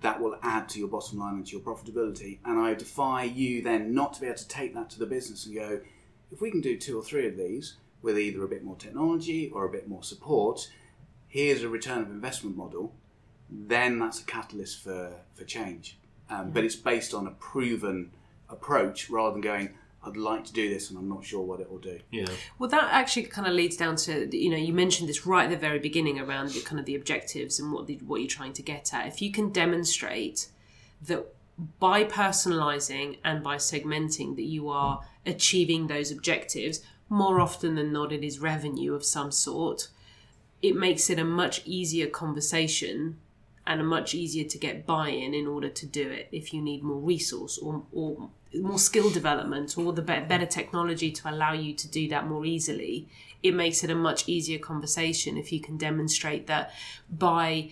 That 0.00 0.20
will 0.20 0.36
add 0.42 0.68
to 0.68 0.78
your 0.78 0.88
bottom 0.88 1.18
line 1.18 1.34
and 1.36 1.46
to 1.46 1.52
your 1.52 1.62
profitability. 1.62 2.40
And 2.44 2.60
I 2.60 2.74
defy 2.74 3.24
you 3.24 3.62
then 3.62 3.94
not 3.94 4.12
to 4.14 4.20
be 4.20 4.26
able 4.26 4.36
to 4.36 4.48
take 4.48 4.74
that 4.74 4.90
to 4.90 4.98
the 4.98 5.06
business 5.06 5.46
and 5.46 5.54
go, 5.54 5.80
if 6.30 6.40
we 6.42 6.50
can 6.50 6.60
do 6.60 6.76
two 6.76 6.98
or 6.98 7.02
three 7.02 7.26
of 7.26 7.36
these 7.38 7.78
with 8.08 8.18
either 8.18 8.42
a 8.42 8.48
bit 8.48 8.64
more 8.64 8.76
technology 8.76 9.50
or 9.52 9.66
a 9.66 9.68
bit 9.68 9.86
more 9.86 10.02
support, 10.02 10.70
here's 11.26 11.62
a 11.62 11.68
return 11.68 12.00
of 12.00 12.08
investment 12.08 12.56
model, 12.56 12.94
then 13.50 13.98
that's 13.98 14.22
a 14.22 14.24
catalyst 14.24 14.82
for, 14.82 15.12
for 15.34 15.44
change. 15.44 15.98
Um, 16.30 16.50
but 16.50 16.64
it's 16.64 16.74
based 16.74 17.12
on 17.12 17.26
a 17.26 17.32
proven 17.32 18.10
approach 18.48 19.10
rather 19.10 19.32
than 19.32 19.42
going, 19.42 19.74
I'd 20.02 20.16
like 20.16 20.46
to 20.46 20.54
do 20.54 20.70
this 20.70 20.88
and 20.88 20.98
I'm 20.98 21.08
not 21.10 21.22
sure 21.22 21.42
what 21.42 21.60
it 21.60 21.70
will 21.70 21.80
do. 21.80 22.00
Yeah, 22.10 22.24
Well, 22.58 22.70
that 22.70 22.88
actually 22.92 23.24
kind 23.24 23.46
of 23.46 23.52
leads 23.52 23.76
down 23.76 23.96
to 23.96 24.34
you 24.34 24.48
know 24.48 24.56
you 24.56 24.72
mentioned 24.72 25.06
this 25.06 25.26
right 25.26 25.44
at 25.44 25.50
the 25.50 25.56
very 25.58 25.78
beginning 25.78 26.18
around 26.18 26.50
the, 26.50 26.62
kind 26.62 26.80
of 26.80 26.86
the 26.86 26.94
objectives 26.94 27.60
and 27.60 27.72
what 27.72 27.86
the, 27.88 27.96
what 28.06 28.20
you're 28.22 28.28
trying 28.28 28.54
to 28.54 28.62
get 28.62 28.94
at. 28.94 29.06
If 29.06 29.20
you 29.20 29.30
can 29.30 29.50
demonstrate 29.50 30.48
that 31.02 31.26
by 31.78 32.04
personalizing 32.04 33.18
and 33.22 33.42
by 33.42 33.56
segmenting 33.56 34.36
that 34.36 34.44
you 34.44 34.70
are 34.70 35.02
achieving 35.26 35.88
those 35.88 36.10
objectives, 36.10 36.80
more 37.08 37.40
often 37.40 37.74
than 37.74 37.92
not, 37.92 38.12
it 38.12 38.24
is 38.24 38.38
revenue 38.38 38.94
of 38.94 39.04
some 39.04 39.30
sort. 39.30 39.88
It 40.60 40.76
makes 40.76 41.08
it 41.08 41.18
a 41.18 41.24
much 41.24 41.62
easier 41.64 42.06
conversation 42.06 43.18
and 43.68 43.82
a 43.82 43.84
much 43.84 44.14
easier 44.14 44.44
to 44.44 44.58
get 44.58 44.86
buy-in 44.86 45.34
in 45.34 45.46
order 45.46 45.68
to 45.68 45.86
do 45.86 46.08
it 46.08 46.28
if 46.32 46.54
you 46.54 46.60
need 46.60 46.82
more 46.82 46.98
resource 46.98 47.58
or, 47.58 47.82
or 47.92 48.30
more 48.54 48.78
skill 48.78 49.10
development 49.10 49.76
or 49.76 49.92
the 49.92 50.00
be- 50.00 50.20
better 50.20 50.46
technology 50.46 51.12
to 51.12 51.30
allow 51.30 51.52
you 51.52 51.74
to 51.74 51.86
do 51.86 52.08
that 52.08 52.26
more 52.26 52.46
easily 52.46 53.06
it 53.42 53.54
makes 53.54 53.84
it 53.84 53.90
a 53.90 53.94
much 53.94 54.26
easier 54.26 54.58
conversation 54.58 55.36
if 55.36 55.52
you 55.52 55.60
can 55.60 55.76
demonstrate 55.76 56.46
that 56.46 56.72
by 57.10 57.70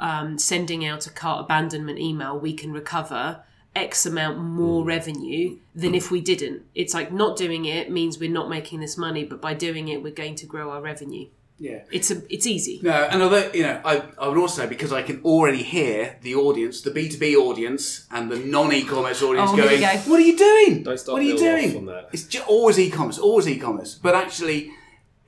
um, 0.00 0.36
sending 0.36 0.84
out 0.84 1.06
a 1.06 1.10
cart 1.10 1.44
abandonment 1.44 1.98
email 1.98 2.36
we 2.36 2.52
can 2.52 2.72
recover 2.72 3.40
x 3.76 4.04
amount 4.04 4.38
more 4.38 4.82
mm. 4.82 4.86
revenue 4.86 5.56
than 5.74 5.94
if 5.94 6.10
we 6.10 6.20
didn't 6.20 6.62
it's 6.74 6.92
like 6.92 7.12
not 7.12 7.36
doing 7.36 7.64
it 7.66 7.90
means 7.90 8.18
we're 8.18 8.30
not 8.30 8.48
making 8.48 8.80
this 8.80 8.96
money 8.98 9.24
but 9.24 9.40
by 9.40 9.54
doing 9.54 9.88
it 9.88 10.02
we're 10.02 10.12
going 10.12 10.34
to 10.34 10.44
grow 10.46 10.70
our 10.70 10.80
revenue 10.80 11.26
Yeah. 11.58 11.82
it's 11.92 12.10
a 12.10 12.22
it's 12.34 12.46
easy 12.46 12.80
No, 12.82 12.90
and 13.10 13.22
although 13.22 13.50
you 13.52 13.62
know, 13.62 13.80
I, 13.84 14.02
I 14.18 14.28
would 14.28 14.38
also 14.38 14.66
because 14.66 14.92
I 14.92 15.02
can 15.02 15.20
already 15.24 15.62
hear 15.62 16.16
the 16.22 16.34
audience, 16.34 16.80
the 16.80 16.90
B 16.90 17.08
two 17.08 17.18
B 17.18 17.36
audience, 17.36 18.06
and 18.10 18.30
the 18.32 18.38
non 18.38 18.72
e-commerce 18.72 19.22
audience 19.22 19.50
Oh, 19.52 19.56
here 19.56 19.64
we 19.68 19.78
going, 19.78 19.96
go. 19.96 20.10
"What 20.10 20.18
are 20.20 20.28
you 20.30 20.36
doing? 20.36 20.82
Don't 20.82 20.98
start 20.98 21.12
what 21.14 21.22
are 21.22 21.26
you 21.26 21.36
Bill 21.36 21.54
off 21.54 21.60
doing?" 21.60 21.76
on 21.76 21.86
that. 21.86 22.08
It's 22.14 22.24
just 22.24 22.46
always 22.48 22.78
e-commerce, 22.78 23.18
always 23.18 23.46
e-commerce. 23.46 23.92
But 24.06 24.14
actually, 24.14 24.70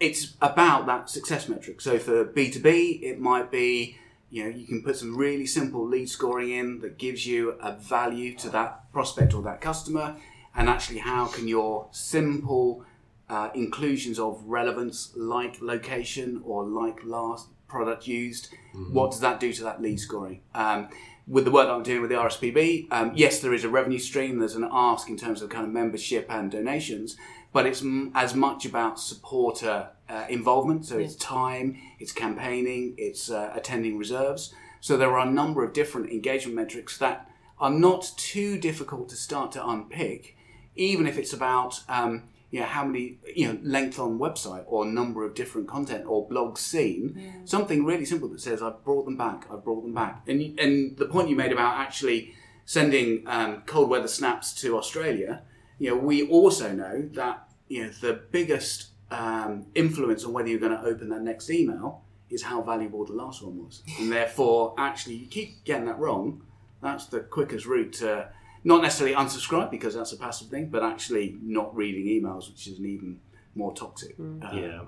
it's 0.00 0.34
about 0.40 0.86
that 0.86 1.10
success 1.10 1.48
metric. 1.48 1.80
So 1.80 1.98
for 1.98 2.24
B 2.24 2.50
two 2.50 2.60
B, 2.60 2.98
it 3.10 3.20
might 3.20 3.50
be 3.50 3.98
you 4.32 4.42
know 4.42 4.50
you 4.50 4.66
can 4.66 4.82
put 4.82 4.96
some 4.96 5.16
really 5.16 5.46
simple 5.46 5.86
lead 5.86 6.08
scoring 6.08 6.50
in 6.50 6.80
that 6.80 6.98
gives 6.98 7.26
you 7.26 7.50
a 7.60 7.72
value 7.76 8.34
to 8.38 8.48
that 8.50 8.92
prospect 8.92 9.34
or 9.34 9.42
that 9.42 9.60
customer, 9.60 10.16
and 10.56 10.68
actually 10.68 10.98
how 10.98 11.26
can 11.26 11.46
your 11.46 11.86
simple 11.92 12.84
uh, 13.28 13.50
inclusions 13.54 14.18
of 14.18 14.42
relevance, 14.44 15.12
like 15.16 15.60
location 15.62 16.42
or 16.44 16.64
like 16.64 17.04
last 17.04 17.48
product 17.66 18.06
used. 18.06 18.48
What 18.90 19.10
does 19.10 19.20
that 19.20 19.40
do 19.40 19.52
to 19.54 19.64
that 19.64 19.80
lead 19.80 19.98
scoring? 19.98 20.42
Um, 20.54 20.88
with 21.26 21.46
the 21.46 21.50
work 21.50 21.66
that 21.68 21.72
I'm 21.72 21.82
doing 21.82 22.02
with 22.02 22.10
the 22.10 22.16
RSPB, 22.16 22.88
um, 22.90 23.12
yes, 23.14 23.40
there 23.40 23.54
is 23.54 23.64
a 23.64 23.68
revenue 23.68 23.98
stream. 23.98 24.38
There's 24.38 24.56
an 24.56 24.68
ask 24.70 25.08
in 25.08 25.16
terms 25.16 25.40
of 25.40 25.48
kind 25.48 25.64
of 25.64 25.72
membership 25.72 26.26
and 26.28 26.50
donations, 26.50 27.16
but 27.52 27.66
it's 27.66 27.82
m- 27.82 28.10
as 28.14 28.34
much 28.34 28.64
about 28.64 28.98
supporter 28.98 29.88
uh, 30.08 30.24
involvement. 30.28 30.86
So 30.86 30.98
it's 30.98 31.14
time, 31.16 31.78
it's 31.98 32.12
campaigning, 32.12 32.94
it's 32.98 33.30
uh, 33.30 33.52
attending 33.54 33.98
reserves. 33.98 34.54
So 34.80 34.96
there 34.96 35.16
are 35.16 35.26
a 35.26 35.30
number 35.30 35.64
of 35.64 35.72
different 35.72 36.10
engagement 36.10 36.56
metrics 36.56 36.98
that 36.98 37.30
are 37.58 37.70
not 37.70 38.10
too 38.16 38.58
difficult 38.58 39.08
to 39.10 39.16
start 39.16 39.52
to 39.52 39.66
unpick, 39.66 40.36
even 40.74 41.06
if 41.06 41.16
it's 41.18 41.32
about 41.32 41.82
um, 41.88 42.24
you 42.50 42.60
know 42.60 42.66
how 42.66 42.84
many 42.84 43.18
you 43.34 43.46
know 43.46 43.58
length 43.62 43.98
on 43.98 44.18
website 44.18 44.64
or 44.66 44.84
number 44.84 45.24
of 45.24 45.34
different 45.34 45.68
content 45.68 46.04
or 46.06 46.28
blogs 46.28 46.58
seen. 46.58 47.14
Something 47.44 47.84
really 47.84 48.04
simple 48.04 48.28
that 48.28 48.40
says 48.40 48.60
I've 48.62 48.84
brought 48.84 49.04
them 49.04 49.16
back, 49.16 49.46
I've 49.50 49.64
brought 49.64 49.82
them 49.82 49.94
back. 49.94 50.22
And 50.26 50.58
and 50.58 50.96
the 50.96 51.06
point 51.06 51.28
you 51.28 51.36
made 51.36 51.52
about 51.52 51.78
actually 51.78 52.34
sending 52.64 53.22
um, 53.26 53.62
cold 53.66 53.88
weather 53.88 54.08
snaps 54.08 54.52
to 54.62 54.76
Australia, 54.76 55.42
you 55.78 55.90
know 55.90 55.96
we 55.96 56.26
also 56.28 56.72
know 56.72 57.08
that 57.12 57.48
you 57.68 57.84
know 57.84 57.90
the 58.00 58.20
biggest 58.30 58.88
um, 59.10 59.66
influence 59.74 60.24
on 60.24 60.32
whether 60.32 60.48
you're 60.48 60.60
going 60.60 60.76
to 60.76 60.84
open 60.84 61.08
that 61.10 61.22
next 61.22 61.50
email 61.50 62.02
is 62.30 62.42
how 62.42 62.62
valuable 62.62 63.04
the 63.04 63.12
last 63.12 63.42
one 63.42 63.58
was. 63.58 63.82
And 64.00 64.10
therefore, 64.18 64.74
actually, 64.78 65.16
you 65.16 65.26
keep 65.26 65.64
getting 65.64 65.86
that 65.86 65.98
wrong. 65.98 66.42
That's 66.82 67.06
the 67.06 67.20
quickest 67.20 67.66
route 67.66 67.92
to 67.94 68.30
not 68.64 68.82
necessarily 68.82 69.14
unsubscribe 69.14 69.70
because 69.70 69.94
that's 69.94 70.12
a 70.12 70.16
passive 70.16 70.48
thing, 70.48 70.68
but 70.68 70.82
actually 70.82 71.36
not 71.42 71.74
reading 71.76 72.06
emails, 72.06 72.48
which 72.48 72.66
is 72.66 72.78
an 72.78 72.86
even 72.86 73.20
more 73.54 73.74
toxic 73.74 74.16
uh, 74.18 74.50
yeah. 74.54 74.80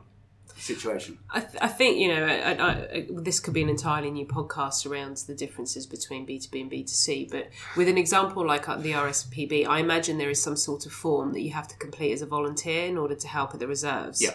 Situation. 0.57 1.19
I, 1.31 1.41
th- 1.41 1.59
I 1.61 1.69
think 1.69 1.99
you 1.99 2.09
know 2.09 2.25
I, 2.25 2.53
I, 2.53 2.71
I, 2.71 3.07
this 3.11 3.41
could 3.41 3.55
be 3.55 3.63
an 3.63 3.69
entirely 3.69 4.11
new 4.11 4.27
podcast 4.27 4.89
around 4.89 5.17
the 5.27 5.35
differences 5.35 5.87
between 5.87 6.25
B 6.25 6.39
two 6.39 6.51
B 6.51 6.61
and 6.61 6.71
B 6.71 6.83
two 6.83 6.89
C. 6.89 7.29
But 7.31 7.51
with 7.77 7.89
an 7.89 7.99
example 7.99 8.47
like 8.47 8.69
uh, 8.69 8.77
the 8.77 8.93
RSPB, 8.93 9.67
I 9.67 9.81
imagine 9.81 10.19
there 10.19 10.31
is 10.31 10.43
some 10.43 10.57
sort 10.57 10.87
of 10.87 10.93
form 10.93 11.33
that 11.33 11.41
you 11.41 11.53
have 11.53 11.69
to 11.69 11.77
complete 11.77 12.13
as 12.13 12.23
a 12.23 12.27
volunteer 12.27 12.87
in 12.87 12.97
order 12.97 13.15
to 13.15 13.29
help 13.29 13.55
at 13.55 13.61
the 13.61 13.69
reserves. 13.69 14.23
Yeah. 14.23 14.35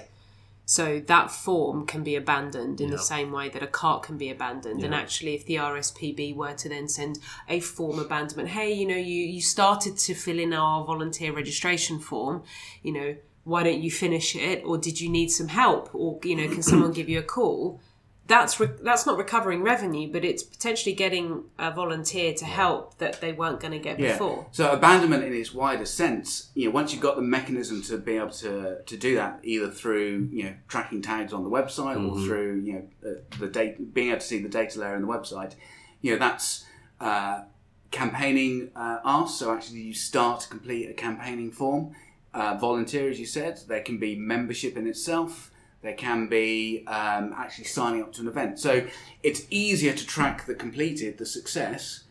So 0.65 0.99
that 1.07 1.31
form 1.31 1.87
can 1.87 2.03
be 2.03 2.15
abandoned 2.15 2.79
in 2.79 2.91
the 2.91 2.99
same 2.99 3.31
way 3.31 3.49
that 3.49 3.63
a 3.63 3.65
cart 3.65 4.03
can 4.03 4.19
be 4.19 4.29
abandoned. 4.29 4.83
And 4.83 4.93
actually, 4.93 5.33
if 5.33 5.43
the 5.47 5.55
RSPB 5.55 6.35
were 6.35 6.53
to 6.53 6.69
then 6.69 6.87
send 6.87 7.17
a 7.47 7.59
form 7.59 7.97
abandonment, 7.97 8.49
hey, 8.49 8.71
you 8.71 8.85
know, 8.85 8.95
you 8.95 9.23
you 9.23 9.41
started 9.41 9.97
to 9.97 10.13
fill 10.13 10.37
in 10.37 10.53
our 10.53 10.85
volunteer 10.85 11.33
registration 11.33 11.97
form, 11.97 12.43
you 12.83 12.91
know, 12.91 13.15
why 13.49 13.63
don't 13.63 13.81
you 13.81 13.91
finish 13.91 14.35
it, 14.35 14.63
or 14.65 14.77
did 14.77 15.01
you 15.01 15.09
need 15.09 15.29
some 15.29 15.47
help, 15.49 15.93
or 15.93 16.19
you 16.23 16.35
know, 16.35 16.47
can 16.47 16.61
someone 16.63 16.91
give 16.93 17.09
you 17.09 17.19
a 17.19 17.23
call? 17.23 17.79
That's 18.27 18.59
re- 18.59 18.69
that's 18.83 19.07
not 19.07 19.17
recovering 19.17 19.63
revenue, 19.63 20.07
but 20.11 20.23
it's 20.23 20.43
potentially 20.43 20.93
getting 20.93 21.45
a 21.57 21.71
volunteer 21.71 22.31
to 22.35 22.45
help 22.45 22.99
that 22.99 23.19
they 23.21 23.31
weren't 23.33 23.59
going 23.59 23.71
to 23.71 23.79
get 23.79 23.99
Yeah. 23.99 24.11
before. 24.13 24.45
So 24.51 24.71
abandonment 24.71 25.23
in 25.23 25.33
its 25.33 25.51
wider 25.51 25.85
sense, 25.85 26.51
you 26.53 26.65
know, 26.65 26.71
once 26.71 26.93
you've 26.93 27.01
got 27.01 27.15
the 27.15 27.23
mechanism 27.23 27.81
to 27.89 27.97
be 27.97 28.17
able 28.17 28.29
to, 28.45 28.83
to 28.85 28.97
do 28.97 29.15
that, 29.15 29.39
either 29.43 29.71
through 29.71 30.29
you 30.31 30.43
know 30.43 30.53
tracking 30.67 31.01
tags 31.01 31.33
on 31.33 31.43
the 31.43 31.49
website 31.49 31.97
or 31.97 32.23
through 32.23 32.61
you 32.63 32.73
know 32.73 32.83
the, 33.01 33.23
the 33.39 33.47
data, 33.47 33.81
being 33.81 34.09
able 34.09 34.19
to 34.19 34.25
see 34.27 34.37
the 34.37 34.47
data 34.49 34.79
layer 34.79 34.95
in 34.95 35.01
the 35.01 35.07
website, 35.07 35.53
you 36.01 36.11
know 36.13 36.19
that's 36.19 36.65
uh, 37.01 37.41
campaigning 37.89 38.69
uh, 38.75 38.99
asked. 39.03 39.39
So 39.39 39.51
actually, 39.53 39.81
you 39.81 39.93
start 39.93 40.41
to 40.41 40.49
complete 40.49 40.87
a 40.89 40.93
campaigning 40.93 41.51
form. 41.51 41.95
Uh, 42.33 42.55
volunteer, 42.59 43.09
as 43.09 43.19
you 43.19 43.25
said, 43.25 43.59
there 43.67 43.81
can 43.81 43.97
be 43.97 44.15
membership 44.15 44.77
in 44.77 44.85
itself. 44.87 45.51
There 45.81 45.93
can 45.95 46.27
be 46.27 46.83
um, 46.87 47.33
actually 47.35 47.63
signing 47.65 48.01
up 48.03 48.11
to 48.13 48.21
an 48.21 48.27
event. 48.27 48.59
So 48.59 48.85
it's 49.23 49.45
easier 49.49 49.93
to 49.93 50.05
track 50.05 50.45
the 50.45 50.53
completed, 50.53 51.17
the 51.17 51.25
success, 51.25 52.03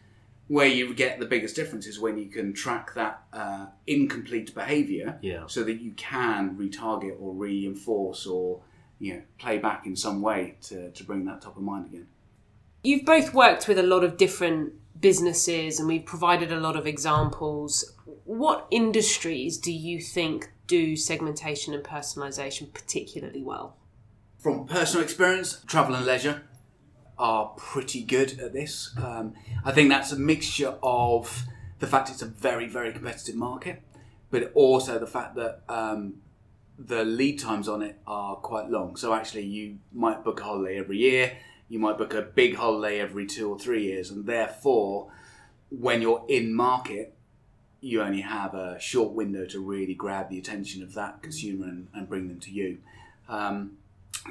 where 0.49 0.66
you 0.66 0.95
get 0.95 1.21
the 1.21 1.27
biggest 1.27 1.55
difference 1.55 1.87
is 1.87 2.01
when 2.01 2.19
you 2.19 2.27
can 2.27 2.55
track 2.55 2.95
that 2.95 3.23
uh, 3.33 3.66
incomplete 3.87 4.55
behaviour, 4.55 5.19
Yeah. 5.23 5.45
so 5.47 5.62
that 5.64 5.81
you 5.83 5.93
can 5.93 6.57
retarget 6.57 7.21
or 7.21 7.35
reinforce 7.35 8.27
or 8.27 8.62
you 8.99 9.14
know 9.14 9.23
play 9.39 9.59
back 9.59 9.87
in 9.87 9.95
some 9.95 10.23
way 10.23 10.57
to, 10.62 10.91
to 10.91 11.05
bring 11.05 11.27
that 11.27 11.43
top 11.43 11.57
of 11.57 11.62
mind 11.62 11.87
again. 11.87 12.07
You've 12.83 13.05
both 13.05 13.35
worked 13.35 13.69
with 13.69 13.79
a 13.79 13.83
lot 13.83 14.03
of 14.05 14.16
different 14.16 14.73
businesses 14.99 15.79
and 15.79 15.87
we've 15.87 16.05
provided 16.07 16.51
a 16.51 16.59
lot 16.59 16.75
of 16.77 16.87
examples. 16.87 17.93
What 18.24 18.66
industries 18.70 19.59
do 19.59 19.72
you 19.72 20.00
think 20.00 20.50
do 20.66 20.96
segmentation 20.96 21.74
and 21.74 21.84
personalization 21.84 22.72
particularly 22.72 23.42
well? 23.42 23.76
From 24.38 24.66
personal 24.66 25.02
experience, 25.02 25.61
travel 25.66 25.94
and 25.94 26.06
leisure 26.06 26.42
are 27.18 27.48
pretty 27.56 28.02
good 28.02 28.38
at 28.38 28.52
this. 28.52 28.94
Um, 28.96 29.34
I 29.64 29.72
think 29.72 29.90
that's 29.90 30.12
a 30.12 30.18
mixture 30.18 30.76
of 30.82 31.44
the 31.80 31.86
fact 31.86 32.11
it's 32.11 32.22
a 32.22 32.26
very, 32.26 32.68
very 32.68 32.92
competitive 32.92 33.34
market, 33.34 33.82
but 34.30 34.52
also 34.54 34.98
the 34.98 35.06
fact 35.06 35.34
that 35.34 35.62
um, 35.68 36.14
the 36.78 37.04
lead 37.04 37.38
times 37.40 37.68
on 37.68 37.82
it 37.82 37.98
are 38.06 38.36
quite 38.36 38.70
long. 38.70 38.96
So 38.96 39.12
actually, 39.12 39.46
you 39.46 39.78
might 39.92 40.24
book 40.24 40.40
a 40.40 40.44
holiday 40.44 40.78
every 40.78 40.98
year, 40.98 41.36
you 41.68 41.78
might 41.78 41.98
book 41.98 42.14
a 42.14 42.22
big 42.22 42.54
holiday 42.54 43.00
every 43.00 43.26
two 43.26 43.50
or 43.50 43.59
three 43.59 43.84
years, 43.84 44.11
and 44.11 44.24
therefore, 44.24 45.11
when 45.70 46.00
you're 46.00 46.24
in 46.28 46.54
market, 46.54 47.18
you 47.81 48.03
only 48.03 48.22
have 48.22 48.55
a 48.55 48.79
short 48.81 49.12
window 49.12 49.47
to 49.47 49.61
really 49.61 49.95
grab 49.95 50.29
the 50.29 50.39
attention 50.39 50.83
of 50.83 50.95
that 50.95 51.22
consumer 51.22 51.66
and, 51.66 51.89
and 51.95 52.09
bring 52.09 52.29
them 52.29 52.41
to 52.41 52.51
you. 52.51 52.79
Um, 53.29 53.76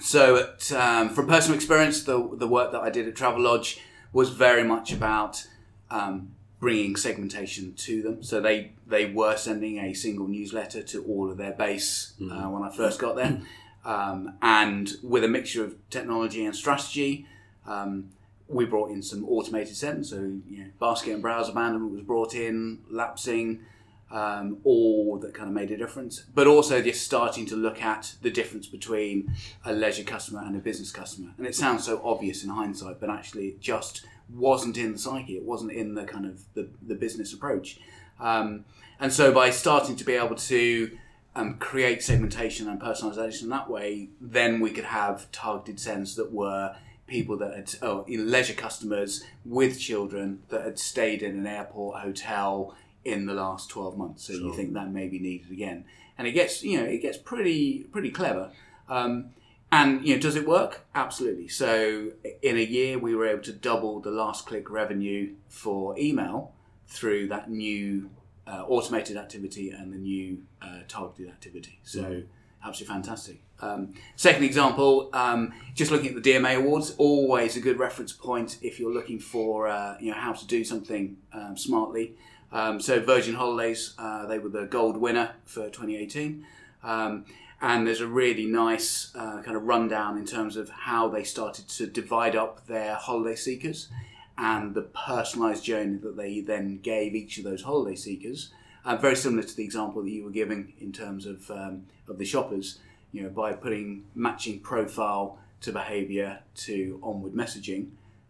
so, 0.01 0.37
at, 0.37 0.71
um, 0.73 1.09
from 1.09 1.27
personal 1.27 1.55
experience, 1.55 2.03
the, 2.03 2.29
the 2.33 2.47
work 2.47 2.71
that 2.71 2.81
I 2.81 2.89
did 2.89 3.07
at 3.07 3.15
Travelodge 3.15 3.79
was 4.11 4.29
very 4.29 4.63
much 4.63 4.91
about 4.91 5.47
um, 5.89 6.31
bringing 6.59 6.95
segmentation 6.95 7.73
to 7.73 8.01
them. 8.01 8.23
So 8.23 8.41
they 8.41 8.71
they 8.85 9.05
were 9.05 9.37
sending 9.37 9.79
a 9.79 9.93
single 9.93 10.27
newsletter 10.27 10.83
to 10.83 11.03
all 11.05 11.29
of 11.29 11.37
their 11.37 11.53
base 11.53 12.13
uh, 12.21 12.49
when 12.49 12.63
I 12.63 12.69
first 12.69 12.99
got 12.99 13.15
there, 13.15 13.41
um, 13.85 14.37
and 14.41 14.91
with 15.03 15.23
a 15.23 15.27
mixture 15.27 15.63
of 15.63 15.75
technology 15.89 16.45
and 16.45 16.55
strategy. 16.55 17.25
Um, 17.65 18.09
we 18.47 18.65
brought 18.65 18.91
in 18.91 19.01
some 19.01 19.25
automated 19.25 19.75
sends, 19.75 20.09
so 20.09 20.17
you 20.47 20.63
know, 20.63 20.69
basket 20.79 21.13
and 21.13 21.21
browse 21.21 21.49
abandonment 21.49 21.91
was 21.91 22.01
brought 22.01 22.33
in, 22.33 22.79
lapsing, 22.89 23.61
um, 24.09 24.59
all 24.63 25.17
that 25.19 25.33
kind 25.33 25.49
of 25.49 25.53
made 25.53 25.71
a 25.71 25.77
difference. 25.77 26.23
But 26.33 26.47
also 26.47 26.81
just 26.81 27.03
starting 27.03 27.45
to 27.47 27.55
look 27.55 27.81
at 27.81 28.15
the 28.21 28.29
difference 28.29 28.67
between 28.67 29.33
a 29.65 29.73
leisure 29.73 30.03
customer 30.03 30.41
and 30.45 30.55
a 30.55 30.59
business 30.59 30.91
customer. 30.91 31.33
And 31.37 31.45
it 31.45 31.55
sounds 31.55 31.85
so 31.85 32.01
obvious 32.03 32.43
in 32.43 32.49
hindsight, 32.49 32.99
but 32.99 33.09
actually 33.09 33.47
it 33.47 33.59
just 33.59 34.05
wasn't 34.33 34.77
in 34.77 34.93
the 34.93 34.97
psyche. 34.97 35.35
It 35.37 35.43
wasn't 35.43 35.71
in 35.71 35.95
the 35.95 36.05
kind 36.05 36.25
of 36.25 36.41
the, 36.53 36.69
the 36.85 36.95
business 36.95 37.33
approach. 37.33 37.79
Um, 38.19 38.65
and 38.99 39.11
so 39.11 39.31
by 39.31 39.49
starting 39.49 39.95
to 39.97 40.03
be 40.03 40.13
able 40.13 40.35
to 40.35 40.97
um, 41.35 41.55
create 41.55 42.01
segmentation 42.01 42.67
and 42.67 42.81
personalization 42.81 43.49
that 43.49 43.69
way, 43.69 44.09
then 44.19 44.59
we 44.59 44.71
could 44.71 44.85
have 44.85 45.31
targeted 45.31 45.79
sends 45.79 46.15
that 46.15 46.31
were 46.31 46.75
people 47.07 47.37
that 47.37 47.55
had 47.55 47.75
oh, 47.81 48.05
leisure 48.07 48.53
customers 48.53 49.23
with 49.45 49.79
children 49.79 50.43
that 50.49 50.63
had 50.63 50.77
stayed 50.77 51.23
in 51.23 51.37
an 51.37 51.47
airport 51.47 52.01
hotel 52.01 52.75
in 53.03 53.25
the 53.25 53.33
last 53.33 53.69
12 53.69 53.97
months. 53.97 54.25
So 54.25 54.33
you 54.33 54.53
think 54.53 54.73
that 54.73 54.91
may 54.91 55.07
be 55.07 55.17
needed 55.17 55.49
again. 55.49 55.85
And 56.17 56.27
it 56.27 56.33
gets 56.33 56.63
you 56.63 56.79
know 56.79 56.85
it 56.85 57.01
gets 57.01 57.17
pretty 57.17 57.83
pretty 57.91 58.11
clever. 58.11 58.51
Um, 58.89 59.29
and 59.71 60.05
you 60.05 60.15
know 60.15 60.21
does 60.21 60.35
it 60.35 60.47
work? 60.47 60.85
Absolutely. 60.93 61.47
So 61.47 62.11
in 62.41 62.57
a 62.57 62.63
year 62.63 62.99
we 62.99 63.15
were 63.15 63.25
able 63.25 63.43
to 63.43 63.53
double 63.53 63.99
the 63.99 64.11
last 64.11 64.45
click 64.45 64.69
revenue 64.69 65.33
for 65.47 65.97
email 65.97 66.53
through 66.87 67.27
that 67.29 67.49
new 67.49 68.09
uh, 68.45 68.63
automated 68.67 69.17
activity 69.17 69.69
and 69.71 69.93
the 69.93 69.97
new 69.97 70.43
uh, 70.61 70.79
targeted 70.87 71.29
activity. 71.29 71.79
So 71.83 72.23
absolutely 72.63 72.95
fantastic 72.95 73.41
um, 73.59 73.93
second 74.15 74.43
example, 74.43 75.09
um, 75.13 75.53
just 75.73 75.91
looking 75.91 76.15
at 76.15 76.21
the 76.21 76.33
DMA 76.33 76.57
awards, 76.57 76.93
always 76.97 77.55
a 77.57 77.59
good 77.59 77.79
reference 77.79 78.13
point 78.13 78.57
if 78.61 78.79
you're 78.79 78.93
looking 78.93 79.19
for 79.19 79.67
uh, 79.67 79.97
you 79.99 80.11
know 80.11 80.17
how 80.17 80.33
to 80.33 80.45
do 80.45 80.63
something 80.63 81.17
um, 81.33 81.57
smartly. 81.57 82.13
Um, 82.51 82.79
so 82.79 82.99
Virgin 83.01 83.35
Holidays, 83.35 83.93
uh, 83.97 84.25
they 84.25 84.39
were 84.39 84.49
the 84.49 84.65
gold 84.65 84.97
winner 84.97 85.31
for 85.45 85.65
2018, 85.65 86.45
um, 86.83 87.25
and 87.61 87.85
there's 87.85 87.99
a 87.99 88.07
really 88.07 88.45
nice 88.45 89.11
uh, 89.15 89.41
kind 89.41 89.57
of 89.57 89.63
rundown 89.63 90.17
in 90.17 90.25
terms 90.25 90.55
of 90.55 90.69
how 90.69 91.09
they 91.09 91.23
started 91.23 91.67
to 91.69 91.87
divide 91.87 92.35
up 92.35 92.65
their 92.67 92.95
holiday 92.95 93.35
seekers 93.35 93.89
and 94.37 94.75
the 94.75 94.83
personalised 94.83 95.63
journey 95.63 95.97
that 95.97 96.15
they 96.15 96.39
then 96.39 96.77
gave 96.77 97.15
each 97.15 97.37
of 97.39 97.43
those 97.43 97.63
holiday 97.63 97.95
seekers. 97.95 98.51
Uh, 98.85 98.95
very 98.95 99.15
similar 99.15 99.43
to 99.43 99.55
the 99.55 99.63
example 99.63 100.03
that 100.03 100.11
you 100.11 100.23
were 100.23 100.29
giving 100.29 100.71
in 100.79 100.93
terms 100.93 101.25
of 101.25 101.49
um, 101.51 101.83
of 102.07 102.17
the 102.17 102.23
shoppers 102.25 102.79
you 103.17 103.23
know, 103.23 103.29
by 103.29 103.51
putting 103.51 104.03
matching 104.13 104.59
profile 104.59 105.39
to 105.61 105.71
behaviour 105.71 106.39
to 106.53 106.99
onward 107.01 107.33
messaging, 107.33 107.89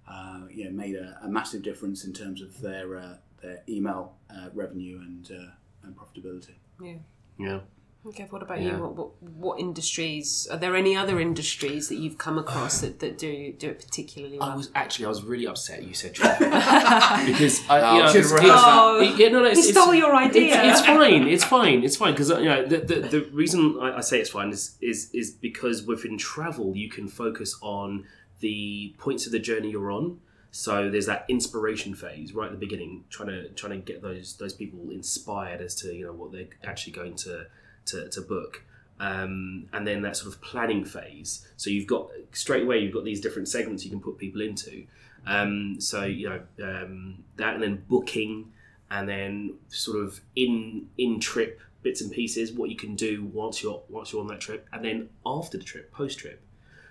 uh, 0.10 0.44
you 0.50 0.64
know, 0.64 0.72
made 0.72 0.96
a, 0.96 1.20
a, 1.24 1.28
massive 1.28 1.62
difference 1.62 2.06
in 2.06 2.14
terms 2.14 2.42
of 2.42 2.62
their 2.62 2.98
uh, 2.98 3.16
their 3.42 3.62
email 3.68 4.14
uh, 4.30 4.48
revenue 4.54 5.00
and 5.00 5.30
uh, 5.30 5.52
and 5.84 5.94
profitability. 5.94 6.54
Yeah. 6.82 6.96
Yeah. 7.38 7.60
Okay, 8.08 8.26
what 8.30 8.42
about 8.42 8.62
Yeah. 8.62 8.78
you? 8.78 8.84
What, 8.84 8.96
what 8.96 9.24
what 9.24 9.60
industries? 9.60 10.48
Are 10.50 10.58
there 10.58 10.76
any 10.76 10.96
other 10.96 11.20
industries 11.20 11.90
that 11.90 11.96
you've 11.96 12.18
come 12.18 12.38
across 12.38 12.80
that, 12.82 13.00
that 13.00 13.18
do 13.18 13.52
do 13.54 13.70
it 13.72 13.80
particularly 13.80 14.40
well? 14.40 14.50
I 14.52 14.56
was 14.56 14.70
actually 14.76 15.06
I 15.06 15.10
was 15.10 15.24
really 15.24 15.46
upset 15.48 15.84
you 15.84 15.94
said 15.94 16.14
travel 16.14 16.48
because 17.28 17.60
I, 17.70 17.82
Oh, 17.82 17.96
you 17.98 18.04
know, 18.04 18.08
should 18.10 18.20
it's, 18.22 18.32
have 18.32 18.40
it's- 18.40 18.46
rehearsed 18.46 18.64
Oh, 18.68 19.02
it- 19.02 19.18
yeah, 19.20 19.28
no, 19.30 19.40
no, 19.40 19.46
it's, 19.46 19.60
he 19.64 19.70
it's- 19.70 19.84
stole 19.84 19.94
your 19.94 20.16
idea. 20.16 20.64
It's, 20.64 20.80
it's 20.80 20.88
fine. 20.88 21.28
It's 21.28 21.44
fine. 21.44 21.84
It's 21.84 21.96
fine 21.98 22.14
because 22.14 22.30
you 22.30 22.46
know 22.46 22.66
the, 22.66 22.78
the, 22.78 22.96
the 23.16 23.22
reason 23.34 23.78
I, 23.82 23.98
I 23.98 24.02
say 24.02 24.20
it's 24.22 24.30
fine 24.30 24.50
is 24.52 24.78
is 24.82 25.10
is 25.14 25.32
because 25.32 25.84
within 25.84 26.18
travel 26.18 26.78
you 26.78 26.90
can 26.90 27.08
focus 27.08 27.58
on 27.62 28.06
the 28.40 28.96
points 29.00 29.26
of 29.26 29.32
the 29.32 29.40
journey 29.40 29.72
you're 29.72 29.92
on. 29.92 30.20
So 30.52 30.90
there's 30.90 31.08
that 31.08 31.26
inspiration 31.28 31.94
phase 31.94 32.34
right 32.34 32.46
at 32.46 32.52
the 32.54 32.58
beginning, 32.58 33.04
trying 33.10 33.30
to 33.30 33.50
trying 33.50 33.74
to 33.74 33.86
get 33.86 34.02
those 34.02 34.38
those 34.38 34.54
people 34.54 34.80
inspired 34.92 35.60
as 35.62 35.76
to 35.82 35.94
you 35.94 36.06
know 36.06 36.14
what 36.14 36.32
they're 36.32 36.48
actually 36.64 36.94
going 36.94 37.16
to 37.18 37.48
to, 37.88 38.10
to 38.10 38.22
book. 38.22 38.64
Um, 39.00 39.68
and 39.74 39.86
then 39.88 40.02
that 40.02 40.18
sort 40.18 40.34
of 40.34 40.42
planning 40.42 40.84
phase. 40.84 41.48
So 41.56 41.70
you've 41.70 41.86
got 41.86 42.10
straight 42.32 42.64
away 42.64 42.80
you've 42.80 42.94
got 42.94 43.04
these 43.04 43.22
different 43.22 43.48
segments 43.48 43.84
you 43.84 43.92
can 43.92 44.00
put 44.00 44.18
people 44.18 44.42
into. 44.42 44.86
Um, 45.28 45.80
so 45.80 46.06
you 46.06 46.30
know 46.30 46.42
um, 46.64 47.24
that, 47.36 47.56
and 47.56 47.64
then 47.64 47.84
booking, 47.88 48.52
and 48.90 49.08
then 49.08 49.56
sort 49.68 50.04
of 50.04 50.22
in 50.36 50.88
in 50.98 51.20
trip 51.20 51.60
bits 51.84 52.02
and 52.02 52.12
pieces 52.12 52.52
what 52.52 52.70
you 52.70 52.76
can 52.76 52.96
do 52.96 53.26
once 53.34 53.62
you're 53.62 53.82
once 53.90 54.12
you're 54.12 54.22
on 54.22 54.28
that 54.28 54.40
trip, 54.40 54.68
and 54.72 54.84
then 54.84 55.10
after 55.26 55.58
the 55.58 55.64
trip, 55.64 55.92
post 55.92 56.20
trip. 56.20 56.42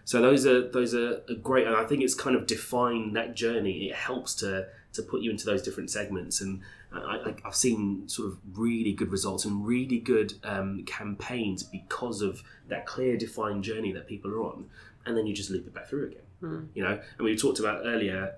So 0.04 0.20
those 0.20 0.46
are 0.46 0.68
those 0.68 0.94
are 0.94 1.20
great, 1.42 1.66
and 1.66 1.74
I 1.74 1.84
think 1.84 2.02
it's 2.02 2.14
kind 2.14 2.36
of 2.36 2.46
defined 2.46 3.16
that 3.16 3.34
journey. 3.34 3.88
It 3.88 3.94
helps 3.96 4.34
to 4.36 4.68
to 4.92 5.02
put 5.02 5.22
you 5.22 5.30
into 5.30 5.46
those 5.46 5.62
different 5.62 5.90
segments, 5.90 6.40
and 6.40 6.60
I, 6.92 7.34
I've 7.44 7.54
seen 7.54 8.08
sort 8.08 8.28
of 8.28 8.38
really 8.54 8.92
good 8.92 9.10
results 9.10 9.44
and 9.44 9.66
really 9.66 9.98
good 9.98 10.34
um, 10.44 10.84
campaigns 10.84 11.62
because 11.62 12.22
of 12.22 12.42
that 12.68 12.86
clear, 12.86 13.16
defined 13.16 13.64
journey 13.64 13.92
that 13.92 14.06
people 14.06 14.30
are 14.30 14.40
on, 14.42 14.70
and 15.04 15.16
then 15.16 15.26
you 15.26 15.34
just 15.34 15.50
loop 15.50 15.66
it 15.66 15.74
back 15.74 15.88
through 15.88 16.06
again. 16.08 16.68
You 16.74 16.82
know, 16.84 17.00
and 17.18 17.24
we 17.24 17.36
talked 17.36 17.58
about 17.58 17.82
earlier, 17.84 18.34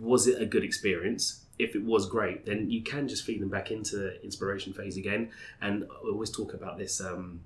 was 0.00 0.26
it 0.26 0.40
a 0.40 0.46
good 0.46 0.64
experience? 0.64 1.44
If 1.58 1.74
it 1.74 1.82
was 1.84 2.08
great, 2.08 2.46
then 2.46 2.70
you 2.70 2.82
can 2.82 3.06
just 3.06 3.24
feed 3.24 3.40
them 3.42 3.50
back 3.50 3.70
into 3.70 3.96
the 3.96 4.22
inspiration 4.24 4.72
phase 4.72 4.96
again. 4.96 5.30
And 5.60 5.84
I 5.84 6.08
always 6.08 6.30
talk 6.30 6.54
about 6.54 6.78
this 6.78 7.00
um, 7.00 7.40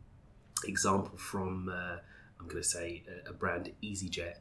example 0.66 1.16
from. 1.18 1.68
Uh, 1.68 1.96
I'm 2.40 2.48
going 2.48 2.62
to 2.62 2.68
say 2.68 3.02
a, 3.26 3.30
a 3.30 3.32
brand 3.32 3.72
EasyJet. 3.82 4.34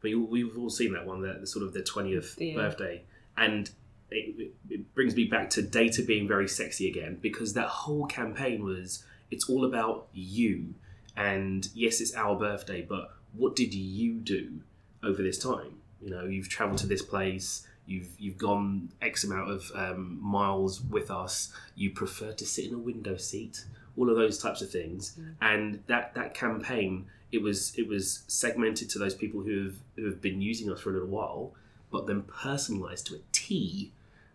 But 0.00 0.10
you, 0.10 0.24
we've 0.24 0.56
all 0.56 0.70
seen 0.70 0.92
that 0.94 1.04
one, 1.06 1.20
the, 1.20 1.34
the 1.40 1.46
sort 1.46 1.64
of 1.64 1.74
the 1.74 1.82
20th 1.82 2.34
Yeah. 2.38 2.54
birthday. 2.54 3.02
And 3.36 3.70
it, 4.14 4.52
it- 4.70 4.94
brings 4.94 5.14
me 5.16 5.24
back 5.24 5.48
to 5.50 5.62
data 5.62 6.02
being 6.02 6.26
very 6.28 6.46
sexy 6.48 6.88
again 6.88 7.18
because 7.22 7.54
that 7.54 7.68
whole 7.68 8.06
campaign 8.06 8.62
was 8.64 9.04
it's 9.30 9.48
all 9.48 9.64
about 9.64 10.06
you. 10.12 10.74
And 11.16 11.68
yes, 11.74 12.00
it's 12.00 12.14
our 12.14 12.36
birthday, 12.38 12.82
but 12.82 13.14
what 13.34 13.56
did 13.56 13.72
you 13.74 14.14
do 14.14 14.60
over 15.02 15.22
this 15.22 15.38
time? 15.38 15.74
You 16.02 16.10
know, 16.10 16.24
you've 16.24 16.48
traveled 16.48 16.78
to 16.80 16.86
this 16.86 17.02
place. 17.02 17.66
You've 17.86 18.08
you've 18.18 18.38
gone 18.38 18.90
X 19.00 19.24
amount 19.24 19.50
of 19.50 19.70
um, 19.74 20.18
miles 20.22 20.80
with 20.82 21.10
us. 21.10 21.52
You 21.74 21.90
prefer 21.90 22.32
to 22.32 22.46
sit 22.46 22.66
in 22.66 22.74
a 22.74 22.78
window 22.78 23.16
seat. 23.16 23.64
All 23.96 24.08
of 24.08 24.16
those 24.16 24.38
types 24.38 24.62
of 24.62 24.70
things, 24.70 25.18
and 25.40 25.82
that 25.86 26.14
that 26.14 26.32
campaign 26.34 27.06
it 27.30 27.42
was 27.42 27.74
it 27.76 27.88
was 27.88 28.22
segmented 28.26 28.88
to 28.90 28.98
those 28.98 29.14
people 29.14 29.40
who 29.42 29.64
have 29.64 29.74
who 29.96 30.04
have 30.06 30.20
been 30.22 30.40
using 30.40 30.70
us 30.72 30.80
for 30.80 30.90
a 30.90 30.92
little 30.94 31.08
while, 31.08 31.52
but 31.90 32.06
then 32.06 32.22
personalised 32.22 33.04
to 33.06 33.16
a 33.16 33.18
T 33.32 33.92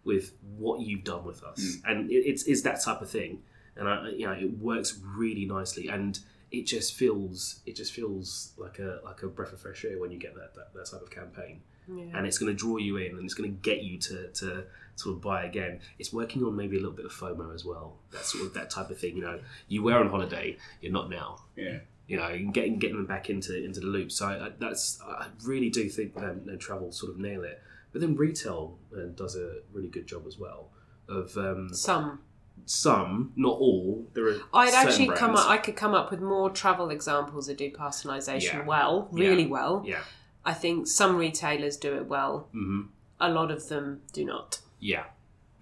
with 0.07 0.33
what 0.57 0.81
you've 0.81 1.03
done 1.03 1.23
with 1.25 1.43
us, 1.43 1.77
and 1.85 2.09
it, 2.09 2.23
it's 2.31 2.43
it's 2.43 2.61
that 2.63 2.81
type 2.81 3.01
of 3.01 3.09
thing, 3.11 3.43
and 3.75 3.87
I 3.87 4.09
you 4.09 4.25
know 4.25 4.33
it 4.33 4.57
works 4.57 4.99
really 5.15 5.45
nicely, 5.45 5.87
and 5.89 6.17
it 6.51 6.65
just 6.65 6.93
feels 6.95 7.59
it 7.65 7.75
just 7.75 7.91
feels 7.93 8.53
like 8.57 8.79
a 8.79 9.01
like 9.03 9.21
a 9.21 9.27
breath 9.27 9.53
of 9.53 9.59
fresh 9.59 9.85
air 9.85 9.99
when 9.99 10.09
you 10.11 10.17
get 10.17 10.33
that 10.35 10.55
that, 10.55 10.73
that 10.73 10.85
type 10.89 11.01
of 11.01 11.11
campaign 11.11 11.59
Yeah. 11.89 12.17
and 12.17 12.25
it's 12.25 12.37
going 12.37 12.51
to 12.51 12.57
draw 12.65 12.77
you 12.77 12.97
in 12.97 13.11
and 13.17 13.23
it's 13.25 13.33
going 13.33 13.51
to 13.51 13.57
get 13.69 13.83
you 13.83 13.97
to, 14.07 14.27
to 14.41 14.63
sort 14.95 15.15
of 15.15 15.21
buy 15.21 15.43
again. 15.45 15.79
It's 15.99 16.11
working 16.13 16.43
on 16.45 16.55
maybe 16.55 16.75
a 16.77 16.79
little 16.79 16.95
bit 17.01 17.05
of 17.05 17.11
FOMO 17.11 17.53
as 17.53 17.63
well. 17.65 17.97
That 18.11 18.23
sort 18.23 18.45
of 18.45 18.53
that 18.53 18.69
type 18.69 18.89
of 18.89 18.97
thing. 18.97 19.17
You 19.17 19.23
know, 19.23 19.39
you 19.67 19.83
were 19.83 19.97
on 19.97 20.09
holiday, 20.09 20.57
you're 20.81 20.91
not 20.99 21.09
now. 21.09 21.43
Yeah. 21.57 21.79
You 22.07 22.15
know, 22.15 22.27
and 22.27 22.53
getting 22.53 22.79
getting 22.79 22.95
them 22.95 23.05
back 23.05 23.29
into 23.29 23.53
into 23.67 23.81
the 23.81 23.87
loop. 23.87 24.09
So 24.13 24.25
I, 24.27 24.45
I- 24.47 24.51
that's 24.57 25.01
I 25.01 25.27
really 25.43 25.69
do 25.69 25.89
think 25.89 26.15
um, 26.17 26.47
travel 26.59 26.93
sort 26.93 27.11
of 27.11 27.17
nail 27.19 27.43
it. 27.43 27.61
But 27.91 28.01
then 28.01 28.15
retail 28.15 28.77
uh, 28.95 29.07
does 29.15 29.35
a 29.35 29.59
really 29.71 29.87
good 29.89 30.07
job 30.07 30.23
as 30.27 30.37
well 30.37 30.69
of 31.07 31.35
um, 31.37 31.69
Some. 31.73 32.19
some, 32.65 33.31
not 33.35 33.57
all. 33.57 34.05
There 34.13 34.27
are. 34.29 34.37
I'd 34.53 34.73
actually 34.73 35.07
come 35.15 35.35
up. 35.35 35.49
I 35.49 35.57
could 35.57 35.75
come 35.75 35.93
up 35.93 36.11
with 36.11 36.21
more 36.21 36.49
travel 36.49 36.89
examples 36.89 37.47
that 37.47 37.57
do 37.57 37.71
personalisation 37.71 38.53
Yeah. 38.53 38.65
well, 38.65 39.07
really 39.11 39.43
Yeah. 39.43 39.49
well. 39.49 39.83
Yeah. 39.85 40.01
I 40.45 40.53
think 40.53 40.87
some 40.87 41.15
retailers 41.17 41.77
do 41.77 41.95
it 41.95 42.05
well. 42.07 42.47
hmm 42.51 42.81
A 43.19 43.29
lot 43.29 43.51
of 43.51 43.67
them 43.69 44.01
do 44.13 44.23
not. 44.25 44.59
Yeah, 44.79 45.05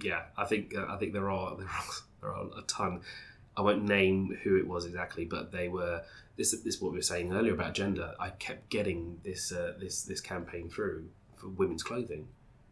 yeah. 0.01 0.23
I 0.37 0.45
think 0.45 0.73
uh, 0.75 0.85
I 0.89 0.97
think 0.97 1.13
there 1.13 1.29
are 1.29 1.55
there 1.57 1.67
are, 1.67 1.83
there 2.21 2.29
are 2.35 2.45
a 2.57 2.61
ton. 2.67 3.01
I 3.57 3.61
won't 3.61 3.83
name 3.85 4.37
who 4.43 4.57
it 4.57 4.67
was 4.67 4.85
exactly, 4.85 5.25
but 5.25 5.51
they 5.51 5.69
were. 5.69 6.01
This, 6.37 6.51
this 6.51 6.75
is 6.75 6.81
what 6.81 6.91
we 6.91 6.97
were 6.97 7.01
saying 7.01 7.31
earlier 7.31 7.53
about 7.53 7.73
gender. 7.73 8.13
I 8.19 8.31
kept 8.31 8.69
getting 8.69 9.19
this 9.23 9.51
uh, 9.53 9.73
this 9.79 10.03
this 10.03 10.19
campaign 10.19 10.69
through 10.69 11.05
for 11.45 11.51
women's 11.51 11.83
clothing, 11.83 12.27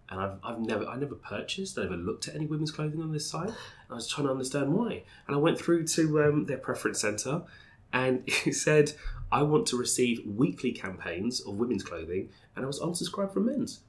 and 0.09 0.19
I've, 0.19 0.37
I've 0.43 0.59
never 0.59 0.85
I 0.85 0.97
never 0.97 1.15
purchased, 1.15 1.77
I 1.77 1.83
never 1.83 1.95
looked 1.95 2.27
at 2.27 2.35
any 2.35 2.45
women's 2.45 2.71
clothing 2.71 3.01
on 3.01 3.11
this 3.11 3.29
site. 3.29 3.49
And 3.49 3.91
I 3.91 3.93
was 3.93 4.07
trying 4.07 4.27
to 4.27 4.31
understand 4.31 4.73
why, 4.73 5.03
and 5.27 5.35
I 5.35 5.39
went 5.39 5.59
through 5.59 5.87
to 5.87 6.23
um, 6.23 6.45
their 6.45 6.57
preference 6.57 6.99
center, 7.01 7.43
and 7.91 8.23
it 8.45 8.55
said 8.55 8.93
I 9.31 9.43
want 9.43 9.67
to 9.67 9.77
receive 9.77 10.25
weekly 10.25 10.71
campaigns 10.71 11.41
of 11.41 11.55
women's 11.55 11.83
clothing, 11.83 12.29
and 12.55 12.65
I 12.65 12.67
was 12.67 12.79
unsubscribed 12.79 13.33
from 13.33 13.45
men's. 13.45 13.81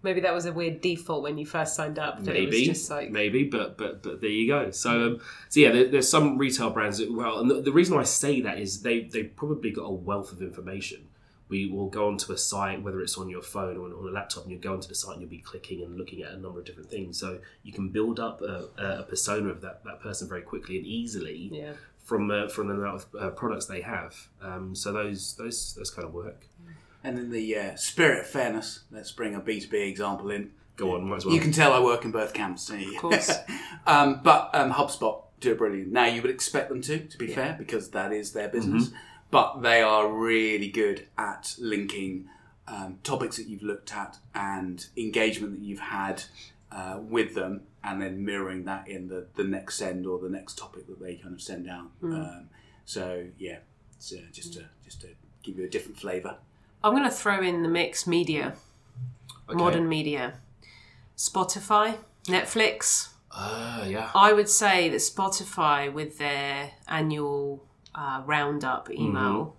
Maybe 0.00 0.20
that 0.20 0.32
was 0.32 0.46
a 0.46 0.52
weird 0.52 0.80
default 0.80 1.24
when 1.24 1.38
you 1.38 1.44
first 1.44 1.74
signed 1.74 1.98
up. 1.98 2.22
That 2.22 2.36
it 2.36 2.46
was 2.46 2.54
maybe, 2.54 2.64
just 2.66 2.88
like 2.88 3.10
maybe, 3.10 3.44
but 3.44 3.76
but 3.76 4.02
but 4.02 4.20
there 4.20 4.30
you 4.30 4.46
go. 4.46 4.70
So 4.70 4.90
um, 4.90 5.20
so 5.48 5.60
yeah, 5.60 5.72
there, 5.72 5.88
there's 5.88 6.08
some 6.08 6.38
retail 6.38 6.70
brands 6.70 6.98
that 6.98 7.12
well, 7.12 7.40
and 7.40 7.50
the, 7.50 7.60
the 7.60 7.72
reason 7.72 7.98
I 7.98 8.04
say 8.04 8.40
that 8.42 8.58
is 8.58 8.82
they 8.82 9.00
they've 9.00 9.34
probably 9.34 9.72
got 9.72 9.82
a 9.82 9.92
wealth 9.92 10.32
of 10.32 10.40
information. 10.40 11.08
We 11.48 11.70
will 11.70 11.88
go 11.88 12.08
onto 12.08 12.32
a 12.32 12.38
site, 12.38 12.82
whether 12.82 13.00
it's 13.00 13.16
on 13.16 13.28
your 13.28 13.42
phone 13.42 13.76
or 13.76 13.86
on, 13.86 13.92
on 13.92 14.08
a 14.08 14.10
laptop, 14.10 14.44
and 14.44 14.52
you 14.52 14.58
go 14.58 14.72
onto 14.72 14.88
the 14.88 14.94
site 14.94 15.12
and 15.12 15.22
you'll 15.22 15.30
be 15.30 15.38
clicking 15.38 15.82
and 15.82 15.96
looking 15.96 16.22
at 16.22 16.32
a 16.32 16.38
number 16.38 16.58
of 16.58 16.64
different 16.64 16.90
things. 16.90 17.18
So 17.18 17.38
you 17.62 17.72
can 17.72 17.88
build 17.88 18.20
up 18.20 18.42
a, 18.42 18.68
a 18.76 19.02
persona 19.04 19.48
of 19.48 19.60
that, 19.62 19.84
that 19.84 20.00
person 20.00 20.28
very 20.28 20.42
quickly 20.42 20.76
and 20.76 20.86
easily 20.86 21.50
yeah. 21.52 21.72
from 22.02 22.30
uh, 22.30 22.48
from 22.48 22.68
the 22.68 22.74
amount 22.74 22.96
of 22.96 23.06
uh, 23.20 23.30
products 23.30 23.66
they 23.66 23.80
have. 23.80 24.28
Um, 24.42 24.74
so 24.74 24.92
those 24.92 25.34
those 25.36 25.74
those 25.74 25.90
kind 25.90 26.06
of 26.06 26.14
work. 26.14 26.46
And 27.04 27.18
in 27.18 27.30
the 27.30 27.56
uh, 27.56 27.76
spirit 27.76 28.20
of 28.20 28.26
fairness, 28.26 28.80
let's 28.90 29.12
bring 29.12 29.34
a 29.34 29.40
B2B 29.40 29.88
example 29.88 30.30
in. 30.30 30.50
Go 30.76 30.94
on, 30.94 31.08
might 31.08 31.16
as 31.16 31.26
well. 31.26 31.34
You 31.34 31.40
can 31.40 31.52
tell 31.52 31.72
I 31.72 31.80
work 31.80 32.04
in 32.04 32.10
both 32.10 32.32
camps. 32.34 32.70
Of 32.70 32.96
course. 32.98 33.32
um, 33.86 34.20
but 34.22 34.50
um, 34.52 34.72
HubSpot 34.72 35.22
do 35.40 35.52
it 35.52 35.58
brilliant. 35.58 35.92
Now, 35.92 36.06
you 36.06 36.22
would 36.22 36.30
expect 36.30 36.68
them 36.68 36.82
to, 36.82 36.98
to 36.98 37.18
be 37.18 37.28
fair, 37.28 37.54
because 37.58 37.90
that 37.90 38.12
is 38.12 38.32
their 38.32 38.48
business. 38.48 38.90
But 39.30 39.60
they 39.62 39.82
are 39.82 40.08
really 40.10 40.68
good 40.68 41.06
at 41.18 41.54
linking 41.58 42.28
um, 42.66 42.98
topics 43.02 43.36
that 43.36 43.46
you've 43.46 43.62
looked 43.62 43.94
at 43.94 44.18
and 44.34 44.86
engagement 44.96 45.58
that 45.58 45.64
you've 45.64 45.80
had 45.80 46.22
uh, 46.72 46.98
with 47.00 47.34
them, 47.34 47.62
and 47.84 48.00
then 48.00 48.24
mirroring 48.24 48.64
that 48.64 48.88
in 48.88 49.08
the, 49.08 49.26
the 49.36 49.44
next 49.44 49.76
send 49.76 50.06
or 50.06 50.18
the 50.18 50.28
next 50.28 50.56
topic 50.58 50.86
that 50.86 51.00
they 51.00 51.14
kind 51.16 51.34
of 51.34 51.40
send 51.40 51.68
out. 51.68 51.90
Um, 52.02 52.48
so, 52.84 53.26
yeah, 53.38 53.58
it's, 53.96 54.12
uh, 54.12 54.16
just, 54.32 54.54
to, 54.54 54.64
just 54.84 55.00
to 55.02 55.08
give 55.42 55.58
you 55.58 55.64
a 55.64 55.68
different 55.68 55.98
flavour. 55.98 56.36
I'm 56.82 56.92
going 56.92 57.04
to 57.04 57.10
throw 57.10 57.42
in 57.42 57.62
the 57.62 57.68
mix 57.68 58.06
media, 58.06 58.54
Okay. 59.48 59.56
modern 59.58 59.88
media, 59.88 60.34
Spotify, 61.16 61.96
Netflix. 62.24 63.08
Ah, 63.30 63.84
yeah. 63.84 64.10
I 64.14 64.32
would 64.32 64.48
say 64.48 64.88
that 64.88 64.98
Spotify, 64.98 65.92
with 65.92 66.18
their 66.18 66.72
annual 66.86 67.64
uh, 67.94 68.22
roundup 68.26 68.90
email, 68.90 69.56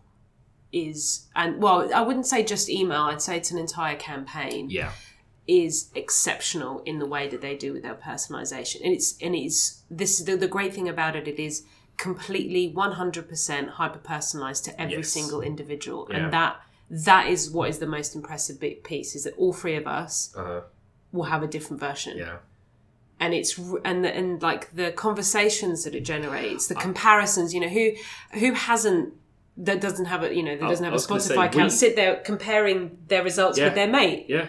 is 0.71 1.27
and 1.35 1.61
well, 1.61 1.91
I 1.93 2.01
wouldn't 2.01 2.25
say 2.27 2.43
just 2.43 2.69
email. 2.69 3.01
I'd 3.03 3.21
say 3.21 3.37
it's 3.37 3.51
an 3.51 3.57
entire 3.57 3.95
campaign. 3.95 4.69
Yeah. 4.69 4.91
Is 5.47 5.89
exceptional 5.95 6.83
in 6.85 6.99
the 6.99 7.07
way 7.07 7.27
that 7.27 7.41
they 7.41 7.55
do 7.57 7.73
with 7.73 7.81
their 7.81 7.95
personalization, 7.95 8.83
and 8.83 8.93
it's 8.93 9.17
and 9.19 9.33
it's 9.35 9.81
this 9.89 10.21
the, 10.21 10.35
the 10.37 10.47
great 10.47 10.75
thing 10.75 10.87
about 10.87 11.15
it. 11.15 11.27
It 11.27 11.39
is 11.39 11.63
completely 11.97 12.71
100% 12.73 13.69
hyper 13.71 13.97
personalized 13.99 14.63
to 14.65 14.79
every 14.81 14.97
Yes. 14.97 15.09
single 15.09 15.41
individual, 15.41 16.07
Yeah. 16.09 16.17
and 16.17 16.33
that 16.33 16.61
that 16.91 17.27
is 17.27 17.49
what 17.49 17.67
is 17.69 17.79
the 17.79 17.87
most 17.87 18.15
impressive 18.15 18.59
bit 18.59 18.83
piece. 18.83 19.15
Is 19.15 19.23
that 19.23 19.33
all 19.37 19.51
three 19.53 19.75
of 19.75 19.87
us 19.87 20.33
Uh, 20.35 20.61
will 21.11 21.23
have 21.25 21.41
a 21.41 21.47
different 21.47 21.79
version 21.79 22.17
yeah. 22.17 22.37
And 23.19 23.33
it's 23.33 23.57
and 23.85 24.05
and 24.05 24.41
like 24.41 24.73
the 24.75 24.91
conversations 24.91 25.83
that 25.83 25.95
it 25.95 26.01
generates, 26.05 26.67
the 26.67 26.75
comparisons. 26.75 27.53
You 27.53 27.61
know, 27.61 27.69
who 27.69 27.91
who 28.39 28.53
hasn't 28.53 29.13
that 29.57 29.81
doesn't 29.81 30.05
have 30.05 30.23
a 30.23 30.33
you 30.33 30.43
know 30.43 30.55
that 30.55 30.67
doesn't 30.69 30.83
have 30.85 30.93
a 30.93 30.95
was 30.95 31.05
gonna 31.07 31.19
say, 31.21 31.35
Spotify 31.35 31.45
account 31.47 31.63
we- 31.65 31.69
sit 31.69 31.95
there 31.95 32.15
comparing 32.17 32.97
their 33.07 33.23
results 33.23 33.57
Yeah. 33.57 33.65
with 33.65 33.75
their 33.75 33.87
mate. 33.87 34.25
Yeah. 34.29 34.47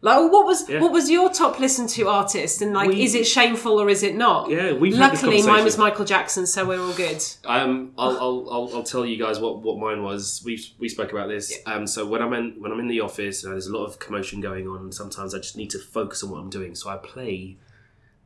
Like, 0.00 0.16
oh, 0.16 0.28
what 0.28 0.46
was 0.46 0.68
Yeah. 0.68 0.80
what 0.80 0.92
was 0.92 1.10
your 1.10 1.28
top 1.28 1.58
listened 1.58 1.88
to 1.90 2.06
artist, 2.08 2.62
and 2.62 2.72
like, 2.72 2.88
We- 2.88 3.02
is 3.02 3.16
it 3.16 3.26
shameful 3.26 3.80
or 3.80 3.88
is 3.88 4.04
it 4.04 4.14
not? 4.14 4.48
Yeah, 4.48 4.72
we've 4.72 4.96
had 4.96 5.14
Luckily, 5.14 5.42
mine 5.42 5.64
was. 5.64 5.76
Michael 5.76 6.04
Jackson, 6.04 6.46
so 6.46 6.64
we're 6.64 6.80
all 6.80 6.92
good. 6.92 7.20
Um, 7.44 7.92
I'll, 7.98 8.16
I'll, 8.16 8.48
I'll, 8.48 8.70
I'll 8.76 8.82
tell 8.84 9.04
you 9.04 9.16
guys 9.16 9.40
what, 9.40 9.60
what 9.60 9.78
mine 9.80 10.04
was. 10.04 10.40
We 10.44 10.60
we 10.78 10.88
spoke 10.88 11.10
about 11.12 11.28
this. 11.28 11.52
Um, 11.66 11.84
so 11.88 12.06
when 12.06 12.22
I'm 12.22 12.32
in 12.32 12.54
when 12.60 12.70
I'm 12.70 12.78
in 12.78 12.86
the 12.86 13.00
office, 13.00 13.42
you 13.42 13.48
know, 13.48 13.54
there's 13.56 13.66
a 13.66 13.76
lot 13.76 13.86
of 13.86 13.98
commotion 13.98 14.40
going 14.40 14.68
on. 14.68 14.92
Sometimes 14.92 15.34
I 15.34 15.38
just 15.38 15.56
need 15.56 15.70
to 15.70 15.80
focus 15.80 16.22
on 16.22 16.30
what 16.30 16.38
I'm 16.38 16.50
doing. 16.50 16.76
So 16.76 16.88
I 16.90 16.96
play, 16.98 17.56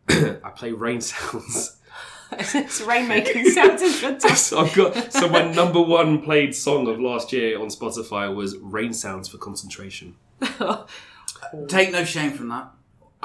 I 0.09 0.51
play 0.55 0.73
rain 0.73 1.01
sounds. 1.01 1.77
it's 2.33 2.81
rainmaking 2.81 3.47
sounds 3.47 3.83
is 3.83 4.01
fantastic. 4.01 4.37
so 4.37 4.59
I've 4.61 4.75
got 4.75 5.13
so 5.13 5.29
my 5.29 5.51
number 5.53 5.81
one 5.83 6.23
played 6.23 6.55
song 6.55 6.87
of 6.89 6.99
last 7.01 7.33
year 7.33 7.61
on 7.61 7.69
Spotify 7.69 8.35
was 8.35 8.57
"Rain 8.59 8.93
Sounds 8.95 9.29
for 9.29 9.39
Concentration." 9.39 10.17
Take 11.69 11.93
no 11.93 12.05
shame 12.05 12.33
from 12.33 12.49
that. 12.49 12.71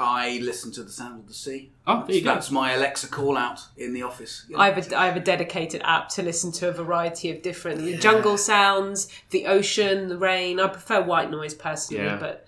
I 0.00 0.38
listen 0.42 0.70
to 0.72 0.84
the 0.84 0.92
sound 0.92 1.20
of 1.20 1.26
the 1.26 1.34
sea. 1.34 1.72
Oh, 1.84 2.04
there 2.06 2.14
you 2.16 2.22
go. 2.22 2.34
That's 2.34 2.52
my 2.52 2.72
Alexa 2.74 3.08
call 3.08 3.36
out 3.36 3.60
in 3.76 3.92
the 3.92 4.02
office. 4.02 4.46
I 4.56 4.70
have, 4.70 4.92
a, 4.92 4.96
I 4.96 5.06
have 5.06 5.16
a 5.16 5.20
dedicated 5.20 5.82
app 5.84 6.08
to 6.10 6.22
listen 6.22 6.52
to 6.52 6.68
a 6.68 6.72
variety 6.72 7.30
of 7.32 7.42
different 7.42 8.00
jungle 8.00 8.38
sounds, 8.38 9.08
the 9.30 9.46
ocean, 9.46 10.08
the 10.08 10.16
rain. 10.16 10.60
I 10.60 10.68
prefer 10.68 11.02
white 11.02 11.32
noise 11.32 11.52
personally, 11.54 12.04
Yeah. 12.04 12.16
but 12.16 12.46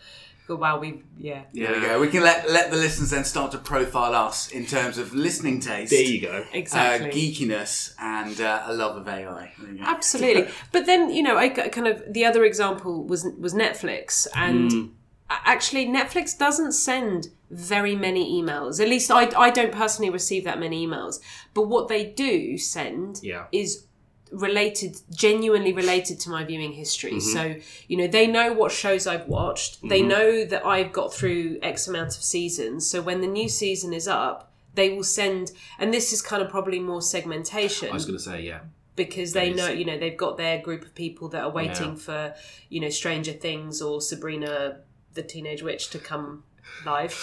but 0.51 0.59
wow, 0.65 0.79
we 0.81 0.89
yeah. 1.17 1.43
There 1.55 1.73
we 1.75 1.81
go. 1.81 2.01
We 2.01 2.09
can 2.09 2.23
let 2.31 2.51
let 2.51 2.71
the 2.71 2.77
listeners 2.77 3.11
then 3.11 3.25
start 3.25 3.53
to 3.53 3.59
profile 3.59 4.15
us 4.29 4.39
in 4.51 4.67
terms 4.67 4.99
of 4.99 5.15
listening 5.15 5.61
taste, 5.61 5.91
There 5.93 6.03
you 6.15 6.21
go. 6.21 6.45
Exactly. 6.53 7.09
uh, 7.11 7.15
geekiness, 7.15 7.95
and 7.99 8.37
uh, 8.41 8.65
a 8.67 8.75
love 8.75 8.97
of 8.97 9.07
AI. 9.09 9.53
There 9.59 9.73
you 9.73 9.79
go. 9.79 9.85
Absolutely, 9.85 10.47
but 10.73 10.85
then 10.87 11.11
you 11.17 11.23
know, 11.23 11.37
I 11.45 11.49
k- 11.49 11.69
kind 11.71 11.87
of 11.87 12.03
the 12.17 12.25
other 12.25 12.43
example 12.45 13.05
was 13.13 13.27
was 13.39 13.55
Netflix, 13.55 14.27
and 14.35 14.91
a- 15.31 15.49
actually 15.55 15.87
Netflix 15.87 16.37
doesn't 16.37 16.73
send 16.73 17.29
very 17.51 17.97
many 17.97 18.25
emails. 18.43 18.81
At 18.81 18.89
least 18.89 19.11
I 19.11 19.23
I 19.47 19.51
don't 19.51 19.73
personally 19.73 20.11
receive 20.11 20.43
that 20.45 20.59
many 20.61 20.87
emails. 20.87 21.21
But 21.55 21.69
what 21.69 21.89
they 21.89 22.05
do 22.27 22.59
send 22.59 23.21
Yeah. 23.23 23.45
is 23.53 23.87
related 24.33 24.97
genuinely 25.11 25.73
related 25.73 26.21
to 26.21 26.31
my 26.31 26.45
viewing 26.45 26.73
history. 26.73 27.13
Mm-hmm. 27.13 27.33
so 27.37 27.55
you 27.89 27.97
know 27.97 28.07
they 28.07 28.27
know 28.27 28.53
what 28.53 28.73
shows 28.73 29.07
i've 29.07 29.27
watched. 29.27 29.79
They 29.89 30.03
know 30.03 30.45
that 30.45 30.65
i've 30.65 30.93
got 30.93 31.13
through 31.13 31.59
x 31.63 31.89
amount 31.89 32.17
of 32.17 32.23
seasons. 32.23 32.89
So 32.89 33.03
when 33.03 33.21
the 33.21 33.27
new 33.27 33.49
season 33.49 33.93
is 33.93 34.07
up 34.09 34.53
they 34.75 34.91
will 34.91 35.05
send 35.05 35.53
and 35.79 35.93
this 35.93 36.13
is 36.13 36.23
kind 36.23 36.43
of 36.43 36.49
probably 36.49 36.79
more 36.79 37.03
segmentation. 37.03 37.91
I 37.91 37.93
was 37.95 38.07
going 38.07 38.19
to 38.19 38.23
say 38.25 38.43
yeah. 38.43 38.61
because 38.95 39.33
they 39.33 39.53
know 39.53 39.69
you 39.69 39.85
know 39.85 39.99
they've 39.99 40.17
got 40.17 40.37
their 40.37 40.61
group 40.63 40.83
of 40.83 40.95
people 40.95 41.29
that 41.31 41.43
are 41.43 41.51
waiting 41.51 41.91
Yeah. 41.91 41.95
for 42.07 42.35
you 42.69 42.81
know 42.81 42.89
stranger 42.91 43.33
things 43.33 43.83
or 43.83 44.01
sabrina 44.01 44.79
the 45.15 45.23
teenage 45.23 45.63
witch 45.63 45.91
to 45.91 45.99
come 45.99 46.45
live 46.87 47.15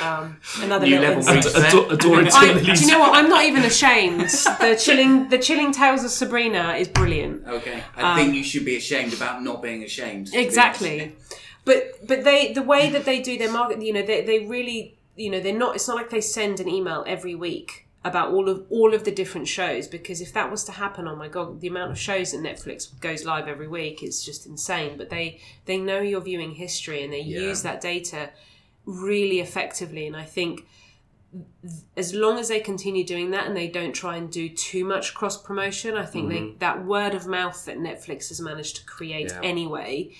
um 0.00 0.36
another 0.62 0.86
New 0.86 0.98
level 1.00 1.18
insight. 1.18 1.44
reach. 1.44 1.54
Adore, 1.68 1.92
adoring 1.92 2.28
I, 2.32 2.52
do 2.62 2.72
you 2.72 2.86
know 2.86 3.00
what? 3.00 3.14
I'm 3.16 3.28
not 3.28 3.44
even 3.44 3.62
ashamed. 3.74 4.20
The 4.28 4.78
chilling, 4.80 5.28
the 5.28 5.38
chilling 5.38 5.72
tales 5.72 6.04
of 6.04 6.10
Sabrina 6.10 6.74
is 6.74 6.88
brilliant. 6.88 7.46
Okay, 7.46 7.82
I 7.96 8.16
think 8.16 8.34
you 8.34 8.44
should 8.44 8.64
be 8.64 8.76
ashamed 8.76 9.12
about 9.12 9.42
not 9.42 9.62
being 9.62 9.82
ashamed. 9.82 10.26
to 10.28 10.32
be 10.32 10.38
Um, 10.38 10.44
Exactly, 10.44 11.16
but 11.64 12.06
but 12.06 12.24
they 12.24 12.52
the 12.52 12.62
way 12.62 12.88
that 12.90 13.04
they 13.04 13.20
do 13.20 13.36
their 13.38 13.52
market, 13.52 13.82
you 13.82 13.92
know, 13.92 14.02
they 14.02 14.22
they 14.22 14.46
really, 14.46 14.96
you 15.16 15.30
know, 15.30 15.40
they're 15.40 15.52
not. 15.64 15.74
It's 15.74 15.88
not 15.88 15.96
like 15.96 16.10
they 16.10 16.20
send 16.20 16.60
an 16.60 16.68
email 16.68 17.04
every 17.06 17.34
week 17.34 17.86
about 18.02 18.32
all 18.32 18.48
of 18.48 18.64
all 18.70 18.94
of 18.94 19.04
the 19.04 19.10
different 19.10 19.46
shows 19.46 19.86
because 19.86 20.22
if 20.22 20.32
that 20.32 20.50
was 20.50 20.64
to 20.64 20.72
happen, 20.72 21.06
oh 21.06 21.14
my 21.16 21.28
god, 21.28 21.60
the 21.60 21.68
amount 21.68 21.90
of 21.90 21.98
shows 21.98 22.32
that 22.32 22.40
Netflix 22.40 22.88
goes 23.00 23.26
live 23.26 23.46
every 23.46 23.68
week 23.68 24.02
is 24.02 24.24
just 24.24 24.46
insane. 24.46 24.96
But 24.96 25.10
they 25.10 25.38
they 25.66 25.76
know 25.76 26.00
your 26.00 26.22
viewing 26.22 26.52
history 26.52 27.02
and 27.04 27.12
they 27.12 27.20
Yeah. 27.20 27.40
use 27.40 27.60
that 27.62 27.80
data 27.82 28.30
really 28.90 29.40
effectively, 29.40 30.06
and 30.06 30.16
I 30.16 30.24
think 30.24 30.66
as 31.96 32.12
long 32.12 32.38
as 32.38 32.48
they 32.48 32.58
continue 32.60 33.04
doing 33.04 33.30
that 33.30 33.46
and 33.46 33.56
they 33.56 33.68
don't 33.68 33.92
try 33.92 34.16
and 34.16 34.30
do 34.30 34.48
too 34.48 34.84
much 34.84 35.14
cross 35.14 35.40
promotion, 35.40 35.96
I 35.96 36.04
think 36.04 36.28
they, 36.28 36.54
that 36.58 36.84
word 36.84 37.14
of 37.14 37.26
mouth 37.26 37.64
that 37.66 37.78
Netflix 37.78 38.28
has 38.30 38.40
managed 38.40 38.76
to 38.76 38.84
create 38.84 39.30
Yeah. 39.30 39.40
anyway 39.42 40.12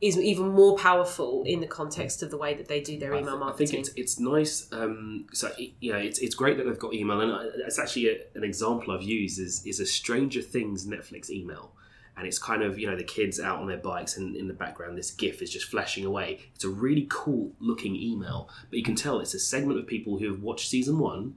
is 0.00 0.18
even 0.18 0.48
more 0.48 0.76
powerful 0.76 1.42
in 1.46 1.60
the 1.60 1.66
context 1.66 2.22
of 2.22 2.30
the 2.30 2.36
way 2.36 2.52
that 2.54 2.68
they 2.68 2.80
do 2.80 2.98
their 2.98 3.14
email 3.14 3.36
I 3.36 3.38
marketing. 3.38 3.66
think 3.68 3.80
it's 3.80 3.94
it's 3.96 4.20
nice. 4.20 4.68
Um, 4.70 5.26
so 5.32 5.50
you 5.80 5.92
know, 5.92 5.98
it's 5.98 6.18
it's 6.18 6.34
great 6.34 6.56
that 6.58 6.64
they've 6.64 6.78
got 6.78 6.92
email, 6.94 7.20
and 7.20 7.32
it's 7.66 7.78
actually 7.78 8.08
a, 8.10 8.16
an 8.34 8.44
example 8.44 8.92
I've 8.94 9.02
used 9.02 9.38
is 9.40 9.64
is 9.66 9.80
a 9.80 9.86
Stranger 9.86 10.42
Things 10.42 10.86
Netflix 10.86 11.30
email, 11.30 11.72
and 12.16 12.26
it's 12.26 12.38
kind 12.38 12.62
of 12.62 12.78
you 12.78 12.86
know 12.86 12.96
the 12.96 13.04
kids 13.04 13.40
out 13.40 13.58
on 13.58 13.66
their 13.66 13.78
bikes 13.78 14.16
and 14.16 14.36
in 14.36 14.48
the 14.48 14.54
background 14.54 14.96
this 14.96 15.10
gif 15.10 15.42
is 15.42 15.50
just 15.50 15.66
flashing 15.66 16.04
away. 16.04 16.40
It's 16.54 16.64
a 16.64 16.68
really 16.68 17.06
cool 17.10 17.52
looking 17.60 17.96
email 17.96 18.48
but 18.70 18.78
you 18.78 18.84
can 18.84 18.94
tell 18.94 19.20
it's 19.20 19.34
a 19.34 19.38
segment 19.38 19.78
of 19.78 19.86
people 19.86 20.18
who 20.18 20.30
have 20.32 20.42
watched 20.42 20.68
season 20.68 20.98
one 20.98 21.34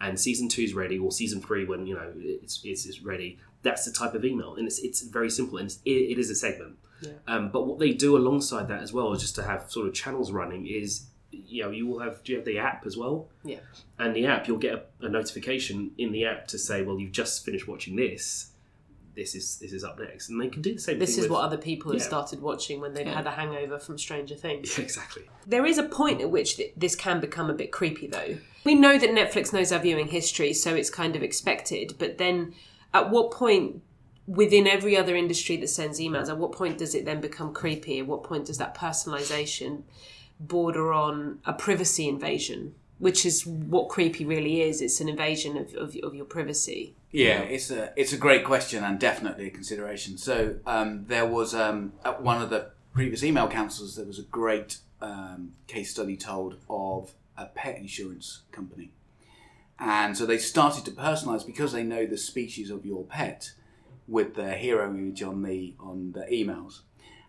and 0.00 0.18
season 0.18 0.48
two 0.48 0.62
is 0.62 0.74
ready 0.74 0.98
or 0.98 1.10
season 1.12 1.40
three 1.40 1.64
when 1.64 1.86
you 1.86 1.94
know 1.94 2.12
it's, 2.16 2.60
it's, 2.64 2.86
it's 2.86 3.00
ready. 3.00 3.38
That's 3.62 3.84
the 3.84 3.92
type 3.92 4.14
of 4.14 4.24
email 4.24 4.54
and 4.56 4.66
it's, 4.66 4.78
it's 4.80 5.02
very 5.02 5.30
simple 5.30 5.58
and 5.58 5.66
it's, 5.66 5.78
it, 5.84 5.90
it 5.90 6.18
is 6.18 6.30
a 6.30 6.34
segment. 6.34 6.76
Yeah. 7.00 7.12
um, 7.26 7.50
but 7.50 7.66
what 7.66 7.78
they 7.78 7.90
do 7.92 8.16
alongside 8.16 8.68
that 8.68 8.82
as 8.82 8.92
well 8.92 9.12
is 9.12 9.20
just 9.20 9.34
to 9.34 9.42
have 9.42 9.70
sort 9.70 9.88
of 9.88 9.94
channels 9.94 10.32
running 10.32 10.66
is 10.66 11.06
you 11.32 11.64
know 11.64 11.70
you 11.70 11.86
will 11.86 11.98
have 11.98 12.22
do 12.22 12.32
you 12.32 12.38
have 12.38 12.46
the 12.46 12.58
app 12.58 12.86
as 12.86 12.96
well? 12.96 13.28
Yeah. 13.44 13.58
and 13.98 14.14
the 14.14 14.26
app 14.26 14.46
you'll 14.48 14.58
get 14.58 14.74
a, 15.00 15.06
a 15.06 15.08
notification 15.08 15.90
in 15.98 16.12
the 16.12 16.24
app 16.24 16.46
to 16.48 16.58
say 16.58 16.82
well 16.82 16.98
you've 16.98 17.12
just 17.12 17.44
finished 17.44 17.66
watching 17.68 17.96
this 17.96 18.52
this 19.14 19.34
is 19.34 19.58
this 19.58 19.72
is 19.72 19.84
up 19.84 19.98
next 19.98 20.28
and 20.28 20.40
they 20.40 20.48
can 20.48 20.62
do 20.62 20.74
the 20.74 20.80
same 20.80 20.98
This 20.98 21.10
thing 21.14 21.24
is 21.24 21.30
with, 21.30 21.32
what 21.32 21.44
other 21.44 21.56
people 21.56 21.92
have 21.92 22.02
started 22.02 22.40
watching 22.40 22.80
when 22.80 22.94
they've 22.94 23.06
Yeah. 23.06 23.14
had 23.14 23.26
a 23.26 23.30
hangover 23.30 23.78
from 23.78 23.98
Stranger 23.98 24.34
Things. 24.34 24.76
Yeah, 24.76 24.84
exactly 24.84 25.22
There 25.46 25.64
is 25.66 25.78
a 25.78 25.84
point 25.84 26.20
at 26.20 26.30
which 26.30 26.56
th- 26.56 26.72
this 26.76 26.96
can 26.96 27.20
become 27.20 27.48
a 27.50 27.54
bit 27.54 27.70
creepy, 27.70 28.06
though. 28.06 28.38
We 28.64 28.74
know 28.74 28.98
that 28.98 29.10
Netflix 29.10 29.52
knows 29.52 29.72
our 29.72 29.78
viewing 29.78 30.08
history, 30.08 30.52
so 30.54 30.74
it's 30.74 30.90
kind 30.90 31.14
of 31.16 31.22
expected. 31.22 31.94
But 31.98 32.18
then, 32.18 32.54
at 32.92 33.10
what 33.10 33.30
point, 33.30 33.82
within 34.26 34.66
every 34.66 34.96
other 34.96 35.14
industry 35.14 35.56
that 35.58 35.68
sends 35.68 36.00
emails, 36.00 36.28
at 36.28 36.38
what 36.38 36.52
point 36.52 36.78
does 36.78 36.94
it 36.94 37.04
then 37.04 37.20
become 37.20 37.52
creepy? 37.52 37.98
At 38.00 38.06
what 38.06 38.24
point 38.24 38.46
does 38.46 38.56
that 38.58 38.74
personalization 38.76 39.82
border 40.40 40.92
on 40.92 41.40
a 41.44 41.52
privacy 41.52 42.08
invasion? 42.08 42.74
Which 42.98 43.26
is 43.26 43.44
what 43.46 43.88
creepy 43.90 44.24
really 44.24 44.62
is. 44.62 44.80
It's 44.80 45.00
an 45.00 45.08
invasion 45.10 45.56
of, 45.58 45.74
of, 45.74 45.94
of 46.02 46.14
your 46.14 46.24
privacy. 46.24 46.94
Yeah, 47.14 47.42
it's 47.42 47.70
a 47.70 47.92
it's 47.94 48.12
a 48.12 48.16
great 48.16 48.44
question 48.44 48.82
and 48.82 48.98
definitely 48.98 49.46
a 49.46 49.50
consideration. 49.50 50.18
So 50.18 50.56
um, 50.66 51.04
there 51.06 51.24
was 51.24 51.54
um, 51.54 51.92
at 52.04 52.20
one 52.20 52.42
of 52.42 52.50
the 52.50 52.72
previous 52.92 53.22
email 53.22 53.46
councils 53.46 53.94
there 53.94 54.04
was 54.04 54.18
a 54.18 54.24
great 54.24 54.78
um, 55.00 55.52
case 55.68 55.92
study 55.92 56.16
told 56.16 56.56
of 56.68 57.14
a 57.38 57.46
pet 57.46 57.78
insurance 57.78 58.42
company, 58.50 58.90
and 59.78 60.18
so 60.18 60.26
they 60.26 60.38
started 60.38 60.84
to 60.86 60.90
personalise 60.90 61.46
because 61.46 61.70
they 61.70 61.84
know 61.84 62.04
the 62.04 62.18
species 62.18 62.68
of 62.68 62.84
your 62.84 63.04
pet 63.04 63.52
with 64.08 64.34
the 64.34 64.54
hero 64.54 64.90
image 64.90 65.22
on 65.22 65.42
the 65.42 65.76
on 65.78 66.10
the 66.16 66.26
emails, 66.32 66.80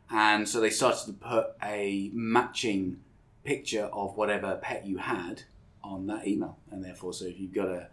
and 0.10 0.50
so 0.50 0.60
they 0.60 0.72
started 0.72 1.06
to 1.06 1.14
put 1.14 1.50
a 1.62 2.10
matching 2.12 3.02
picture 3.44 3.86
of 3.94 4.18
whatever 4.18 4.56
pet 4.56 4.88
you 4.88 4.98
had 4.98 5.44
on 5.84 6.08
that 6.08 6.28
email, 6.28 6.58
and 6.72 6.84
therefore, 6.84 7.14
so 7.14 7.26
if 7.26 7.40
you've 7.40 7.54
got 7.54 7.68
a 7.68 7.88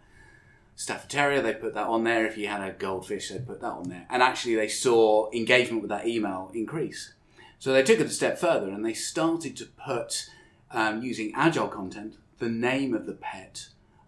Stafford 0.75 1.09
Terrier, 1.09 1.41
they 1.41 1.53
put 1.53 1.73
that 1.75 1.87
on 1.87 2.03
there. 2.03 2.25
If 2.25 2.37
you 2.37 2.47
had 2.47 2.67
a 2.67 2.71
goldfish, 2.71 3.29
they 3.29 3.39
put 3.39 3.61
that 3.61 3.71
on 3.71 3.89
there. 3.89 4.05
And 4.09 4.23
actually, 4.23 4.55
they 4.55 4.67
saw 4.67 5.29
engagement 5.31 5.81
with 5.81 5.89
that 5.89 6.07
email 6.07 6.51
increase. 6.53 7.13
So 7.59 7.71
they 7.71 7.83
took 7.83 7.99
it 7.99 8.07
a 8.07 8.09
step 8.09 8.37
further 8.37 8.69
and 8.69 8.85
they 8.85 8.93
started 8.93 9.55
to 9.57 9.65
put, 9.65 10.29
um, 10.71 11.01
using 11.01 11.31
agile 11.35 11.67
content, 11.67 12.15
the 12.39 12.49
name 12.49 12.93
of 12.93 13.05
the 13.05 13.13
pet 13.13 13.67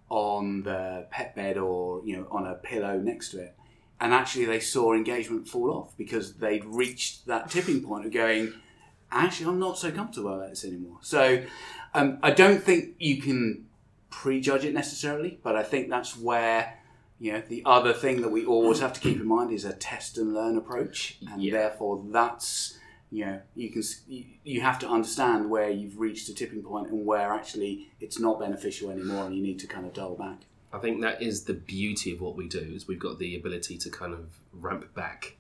on 0.10 0.64
the 0.64 1.08
pet 1.10 1.36
bed 1.36 1.58
or 1.58 2.02
you 2.06 2.16
know 2.16 2.28
on 2.30 2.46
a 2.46 2.56
pillow 2.56 2.98
next 2.98 3.30
to 3.30 3.40
it. 3.40 3.56
And 4.00 4.14
actually, 4.14 4.46
they 4.46 4.60
saw 4.60 4.94
engagement 4.94 5.48
fall 5.48 5.72
off 5.72 5.98
because 5.98 6.34
they'd 6.34 6.66
reached 6.66 7.28
that 7.28 7.50
tipping 7.50 7.82
point 7.82 8.06
of 8.06 8.12
going, 8.12 8.54
actually, 9.10 9.48
I'm 9.48 9.60
not 9.60 9.78
so 9.78 9.90
comfortable 9.90 10.34
about 10.34 10.50
this 10.50 10.66
anymore. 10.66 10.98
So 11.02 11.44
um, 11.94 12.20
I 12.22 12.32
don't 12.32 12.62
think 12.62 12.96
you 13.00 13.22
can 13.22 13.65
prejudge 14.22 14.64
it 14.64 14.74
necessarily, 14.74 15.40
but 15.44 15.56
I 15.56 15.64
think 15.64 15.90
that's 15.90 16.18
where 16.18 16.78
you 17.20 17.34
know 17.34 17.42
the 17.48 17.64
other 17.66 17.94
thing 17.94 18.22
that 18.22 18.30
we 18.30 18.46
always 18.46 18.80
have 18.80 18.94
to 18.94 19.00
keep 19.00 19.20
in 19.20 19.28
mind 19.28 19.52
is 19.52 19.66
a 19.66 19.74
test 19.74 20.18
and 20.18 20.34
learn 20.34 20.58
approach, 20.58 21.18
and 21.32 21.42
Yeah. 21.44 21.52
therefore 21.54 22.04
that's 22.12 22.78
you 23.12 23.26
know 23.26 23.42
you 23.56 23.70
can 23.70 23.84
you, 24.44 24.62
have 24.62 24.80
to 24.80 24.88
understand 24.90 25.50
where 25.50 25.70
you've 25.70 26.00
reached 26.00 26.30
a 26.30 26.34
tipping 26.34 26.64
point 26.64 26.90
and 26.90 27.06
where 27.06 27.34
actually 27.34 27.90
it's 28.00 28.20
not 28.20 28.40
beneficial 28.40 28.90
anymore, 28.90 29.26
and 29.26 29.36
you 29.36 29.44
need 29.44 29.60
to 29.60 29.68
kind 29.68 29.86
of 29.86 29.94
dial 29.94 30.16
back. 30.16 30.40
I 30.72 30.80
think 30.80 31.02
that 31.02 31.22
is 31.22 31.44
the 31.46 31.54
beauty 31.54 32.12
of 32.14 32.20
what 32.22 32.36
we 32.36 32.48
do 32.48 32.60
is 32.76 32.88
we've 32.88 33.00
got 33.08 33.20
the 33.20 33.36
ability 33.36 33.78
to 33.80 33.90
kind 33.90 34.14
of 34.14 34.40
ramp 34.54 34.94
back 34.94 35.36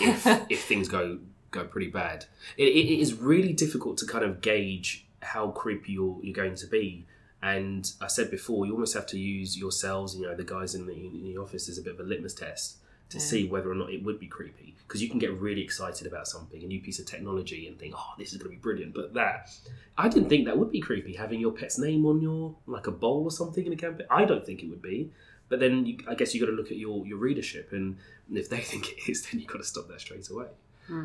if, 0.00 0.26
if 0.50 0.64
things 0.64 0.88
go 0.88 1.18
go 1.52 1.64
pretty 1.64 1.90
bad. 1.90 2.26
It, 2.56 2.68
it 2.68 3.00
is 3.00 3.14
really 3.14 3.52
difficult 3.52 3.98
to 3.98 4.06
kind 4.06 4.24
of 4.24 4.40
gauge 4.40 5.06
how 5.22 5.48
creepy 5.50 5.92
you're, 5.92 6.18
you're 6.22 6.34
going 6.34 6.54
to 6.56 6.66
be. 6.66 7.06
And 7.46 7.92
I 8.00 8.08
said 8.08 8.28
before, 8.28 8.66
you 8.66 8.72
almost 8.72 8.94
have 8.94 9.06
to 9.06 9.18
use 9.18 9.56
yourselves, 9.56 10.16
you 10.16 10.22
know, 10.22 10.34
the 10.34 10.42
guys 10.42 10.74
in 10.74 10.84
the, 10.84 10.92
in 10.92 11.22
the 11.22 11.36
office 11.38 11.68
as 11.68 11.78
a 11.78 11.82
bit 11.82 11.94
of 11.94 12.00
a 12.00 12.02
litmus 12.02 12.34
test 12.34 12.78
to 13.10 13.20
see 13.20 13.46
whether 13.46 13.70
or 13.70 13.76
not 13.76 13.90
it 13.90 14.02
would 14.02 14.18
be 14.18 14.26
creepy. 14.26 14.74
Because 14.84 15.00
you 15.00 15.08
can 15.08 15.20
get 15.20 15.32
really 15.40 15.62
excited 15.62 16.08
about 16.08 16.26
something, 16.26 16.60
a 16.60 16.66
new 16.66 16.80
piece 16.80 16.98
of 16.98 17.06
technology, 17.06 17.68
and 17.68 17.78
think, 17.78 17.94
oh, 17.96 18.14
this 18.18 18.32
is 18.32 18.38
going 18.38 18.50
to 18.50 18.56
be 18.56 18.60
brilliant. 18.60 18.94
But 18.94 19.14
that, 19.14 19.48
I 19.96 20.08
didn't 20.08 20.28
think 20.28 20.46
that 20.46 20.58
would 20.58 20.72
be 20.72 20.80
creepy, 20.80 21.14
having 21.14 21.38
your 21.38 21.52
pet's 21.52 21.78
name 21.78 22.04
on 22.04 22.20
your, 22.20 22.56
like 22.66 22.88
a 22.88 22.90
bowl 22.90 23.22
or 23.22 23.30
something 23.30 23.64
in 23.64 23.72
a 23.72 23.76
campaign. 23.76 24.08
I 24.10 24.24
don't 24.24 24.44
think 24.44 24.64
it 24.64 24.68
would 24.68 24.82
be. 24.82 25.12
But 25.48 25.60
then 25.60 25.86
you, 25.86 25.98
I 26.08 26.16
guess 26.16 26.34
you've 26.34 26.40
got 26.40 26.50
to 26.50 26.56
look 26.56 26.72
at 26.72 26.78
your, 26.78 27.06
your 27.06 27.18
readership, 27.18 27.70
and 27.70 27.96
if 28.32 28.48
they 28.48 28.58
think 28.70 28.88
it 28.90 29.08
is, 29.08 29.22
then 29.22 29.38
you've 29.38 29.48
got 29.48 29.58
to 29.58 29.64
stop 29.64 29.86
that 29.86 30.00
straight 30.00 30.28
away. 30.28 30.46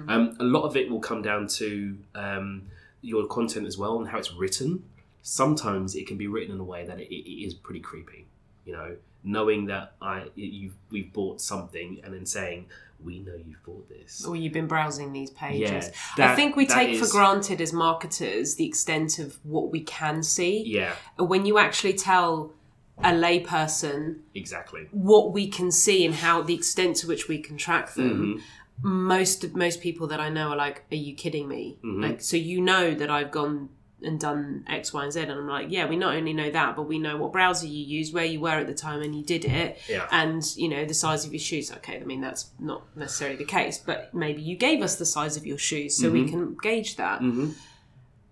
Um, 0.09 0.35
a 0.39 0.43
lot 0.43 0.63
of 0.63 0.75
it 0.75 0.89
will 0.89 0.99
come 0.99 1.21
down 1.21 1.45
to 1.59 1.97
um, 2.15 2.63
your 3.01 3.27
content 3.27 3.67
as 3.67 3.77
well 3.77 3.99
and 3.99 4.07
how 4.07 4.17
it's 4.17 4.33
written. 4.33 4.83
Sometimes 5.21 5.95
it 5.95 6.07
can 6.07 6.17
be 6.17 6.27
written 6.27 6.53
in 6.55 6.59
a 6.59 6.63
way 6.63 6.85
that 6.85 6.99
it, 6.99 7.13
it 7.13 7.45
is 7.45 7.53
pretty 7.53 7.79
creepy. 7.79 8.27
You 8.65 8.73
know, 8.73 8.95
knowing 9.23 9.65
that 9.67 9.93
I 10.01 10.25
you've 10.35 10.75
we've 10.89 11.11
bought 11.13 11.41
something 11.41 11.99
and 12.03 12.13
then 12.13 12.25
saying 12.25 12.67
we 13.03 13.19
know 13.19 13.33
you've 13.33 13.63
bought 13.63 13.89
this. 13.89 14.23
Or 14.25 14.35
you've 14.35 14.53
been 14.53 14.67
browsing 14.67 15.11
these 15.11 15.31
pages. 15.31 15.91
Yeah, 16.17 16.31
I 16.31 16.35
think 16.35 16.55
we 16.55 16.65
that 16.67 16.73
take 16.75 16.99
for 16.99 17.07
granted 17.07 17.59
as 17.59 17.73
marketers 17.73 18.55
the 18.55 18.65
extent 18.67 19.17
of 19.17 19.39
what 19.43 19.71
we 19.71 19.81
can 19.81 20.21
see. 20.21 20.63
Yeah, 20.63 20.93
When 21.17 21.45
you 21.47 21.57
actually 21.57 21.93
tell 21.93 22.53
a 22.99 23.09
layperson 23.11 24.19
exactly. 24.35 24.87
what 24.91 25.33
we 25.33 25.47
can 25.47 25.71
see 25.71 26.05
and 26.05 26.13
how 26.13 26.43
the 26.43 26.53
extent 26.53 26.97
to 26.97 27.07
which 27.07 27.27
we 27.27 27.39
can 27.39 27.57
track 27.57 27.93
them, 27.95 28.39
Mm-hmm. 28.83 28.87
most 28.87 29.55
most 29.55 29.81
people 29.81 30.05
that 30.07 30.19
I 30.19 30.29
know 30.29 30.49
are 30.49 30.55
like, 30.55 30.83
"Are 30.91 30.95
you 30.95 31.15
kidding 31.15 31.47
me?" 31.47 31.77
Mm-hmm. 31.83 32.03
Like, 32.03 32.21
so 32.21 32.37
you 32.37 32.61
know 32.61 32.93
that 32.93 33.09
I've 33.09 33.31
gone 33.31 33.69
and 34.03 34.19
done 34.19 34.65
X, 34.67 34.93
Y, 34.93 35.03
and 35.03 35.13
Z, 35.13 35.19
and 35.21 35.31
I'm 35.31 35.47
like, 35.47 35.67
"Yeah, 35.69 35.87
we 35.87 35.95
not 35.95 36.15
only 36.15 36.33
know 36.33 36.49
that, 36.51 36.75
but 36.75 36.83
we 36.83 36.97
know 36.99 37.17
what 37.17 37.31
browser 37.31 37.67
you 37.67 37.83
used, 37.83 38.13
where 38.13 38.25
you 38.25 38.39
were 38.39 38.49
at 38.49 38.67
the 38.67 38.73
time 38.73 39.01
and 39.01 39.15
you 39.15 39.23
did 39.23 39.45
it, 39.45 39.79
Yeah. 39.89 40.07
and 40.11 40.43
you 40.55 40.67
know 40.69 40.85
the 40.85 40.93
size 40.93 41.25
of 41.25 41.33
your 41.33 41.39
shoes." 41.39 41.71
Okay, 41.71 41.99
I 42.01 42.03
mean 42.03 42.21
that's 42.21 42.49
not 42.59 42.83
necessarily 42.97 43.37
the 43.37 43.45
case, 43.45 43.77
but 43.77 44.13
maybe 44.13 44.41
you 44.41 44.55
gave 44.55 44.81
us 44.81 44.95
the 44.95 45.05
size 45.05 45.37
of 45.37 45.45
your 45.45 45.57
shoes 45.57 45.95
so 45.97 46.05
Mm-hmm. 46.07 46.13
we 46.13 46.29
can 46.29 46.57
gauge 46.61 46.95
that. 46.97 47.21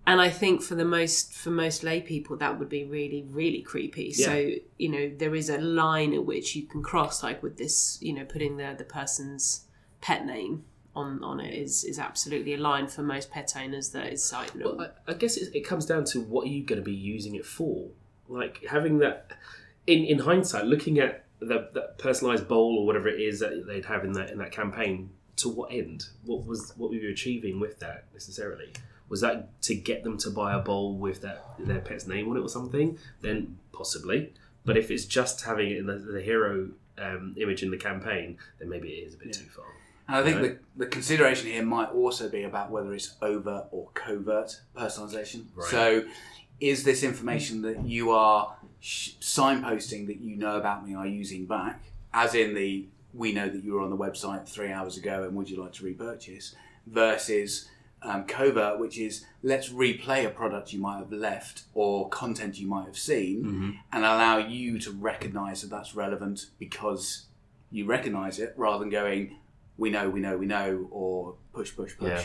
And 0.08 0.20
I 0.20 0.30
think 0.30 0.64
for 0.64 0.74
the 0.74 0.86
most 0.86 1.34
for 1.34 1.52
most 1.52 1.84
lay 1.84 2.02
people 2.02 2.36
that 2.38 2.58
would 2.58 2.70
be 2.70 2.84
really 2.84 3.22
really 3.30 3.62
creepy. 3.62 4.12
So 4.12 4.52
you 4.78 4.90
know 4.90 5.12
there 5.16 5.36
is 5.36 5.50
a 5.50 5.60
line 5.60 6.14
at 6.16 6.26
which 6.26 6.56
you 6.56 6.64
can 6.64 6.82
cross, 6.82 7.22
like 7.22 7.44
with 7.44 7.58
this, 7.58 8.00
you 8.02 8.14
know, 8.14 8.26
putting 8.26 8.58
the 8.58 8.74
the 8.76 8.86
person's 8.86 9.66
pet 10.02 10.26
name 10.26 10.64
on 10.96 11.24
on 11.24 11.40
it 11.40 11.54
is 11.54 11.84
is 11.84 12.00
absolutely 12.00 12.54
aligned 12.56 12.92
for 12.92 13.02
most 13.02 13.32
pet 13.32 13.54
owners 13.56 13.90
that 13.90 14.12
is 14.12 14.32
like. 14.32 14.52
Well, 14.56 14.82
I, 14.82 15.12
I 15.12 15.14
guess 15.14 15.38
it, 15.38 15.56
it 15.56 15.62
comes 15.62 15.86
down 15.86 16.06
to 16.06 16.22
what 16.22 16.46
are 16.46 16.50
you 16.50 16.64
going 16.64 16.82
to 16.82 16.86
be 16.86 16.94
using 16.94 17.36
it 17.36 17.46
for? 17.46 17.90
Like 18.28 18.66
having 18.70 19.00
that 19.00 19.32
in 19.88 20.04
in 20.04 20.20
hindsight, 20.20 20.66
looking 20.66 21.00
at 21.00 21.26
the, 21.40 21.70
that 21.74 21.98
personalized 21.98 22.48
bowl 22.48 22.78
or 22.80 22.86
whatever 22.86 23.08
it 23.08 23.20
is 23.20 23.40
that 23.40 23.66
they'd 23.68 23.86
have 23.86 24.04
in 24.04 24.14
that 24.14 24.30
in 24.30 24.38
that 24.40 24.52
campaign. 24.52 25.12
To 25.38 25.48
what 25.48 25.72
end? 25.72 26.04
What 26.26 26.46
was 26.46 26.74
what 26.76 26.90
were 26.90 26.98
you 26.98 27.10
achieving 27.10 27.62
with 27.62 27.80
that 27.80 28.04
necessarily? 28.12 28.74
Was 29.08 29.22
that 29.22 29.62
to 29.62 29.74
get 29.74 30.04
them 30.04 30.18
to 30.18 30.30
buy 30.30 30.54
a 30.54 30.60
bowl 30.60 30.98
with 30.98 31.22
that 31.22 31.46
their 31.58 31.80
pet's 31.80 32.06
name 32.06 32.30
on 32.30 32.36
it 32.36 32.42
or 32.42 32.50
something? 32.50 32.98
Then 33.22 33.58
possibly. 33.72 34.34
But 34.66 34.76
if 34.76 34.92
it's 34.92 35.06
just 35.06 35.46
having 35.46 35.72
it 35.72 35.78
in 35.78 35.86
the, 35.86 35.96
the 35.96 36.22
hero 36.22 36.72
um, 36.98 37.36
image 37.38 37.64
in 37.64 37.72
the 37.72 37.78
campaign, 37.78 38.38
then 38.60 38.68
maybe 38.68 38.90
it 38.90 39.08
is 39.08 39.14
a 39.14 39.18
bit 39.18 39.32
too 39.32 39.46
far. 39.46 39.66
And 40.10 40.18
I 40.18 40.24
think 40.24 40.42
Right. 40.42 40.60
the, 40.78 40.86
the 40.86 40.90
consideration 40.90 41.50
here 41.52 41.64
might 41.64 41.90
also 41.92 42.28
be 42.30 42.44
about 42.44 42.72
whether 42.72 42.94
it's 42.94 43.14
overt 43.22 43.66
or 43.72 43.90
covert 43.94 44.60
personalization. 44.76 45.46
Right. 45.56 45.70
So, 45.70 46.04
is 46.60 46.84
this 46.84 47.04
information 47.04 47.62
that 47.62 47.86
you 47.86 48.10
are 48.12 48.56
sh- 48.80 49.12
signposting 49.22 50.08
that 50.08 50.20
you 50.20 50.36
know 50.36 50.58
about 50.58 50.86
me 50.88 50.96
are 50.96 51.06
using 51.08 51.46
back, 51.46 51.84
as 52.14 52.34
in 52.36 52.54
the 52.56 52.88
we 53.14 53.32
know 53.34 53.48
that 53.50 53.64
you 53.64 53.74
were 53.74 53.82
on 53.82 53.90
the 53.92 53.98
website 53.98 54.48
three 54.48 54.72
hours 54.72 54.98
ago 54.98 55.24
and 55.24 55.36
would 55.36 55.50
you 55.50 55.62
like 55.62 55.74
to 55.74 55.86
repurchase, 55.86 56.56
versus 56.86 57.70
um, 58.02 58.24
covert, 58.26 58.80
which 58.80 58.98
is 58.98 59.26
let's 59.44 59.70
replay 59.70 60.26
a 60.26 60.30
product 60.30 60.74
you 60.74 60.80
might 60.80 60.98
have 61.00 61.12
left 61.12 61.64
or 61.74 62.08
content 62.10 62.58
you 62.60 62.68
might 62.68 62.86
have 62.86 62.98
seen 62.98 63.80
and 63.92 64.04
allow 64.06 64.38
you 64.38 64.80
to 64.80 64.92
recognize 64.92 65.62
that 65.62 65.70
that's 65.70 65.96
relevant 65.96 66.48
because 66.60 67.26
you 67.72 67.86
recognize 67.86 68.40
it 68.40 68.54
rather 68.58 68.80
than 68.80 68.90
going, 68.90 69.36
we 69.80 69.90
know, 69.90 70.10
we 70.10 70.20
know, 70.20 70.38
we 70.38 70.46
know, 70.46 70.88
or 70.92 71.36
push, 71.54 71.76
push, 71.76 71.98
push. 71.98 72.10
Yeah. 72.10 72.24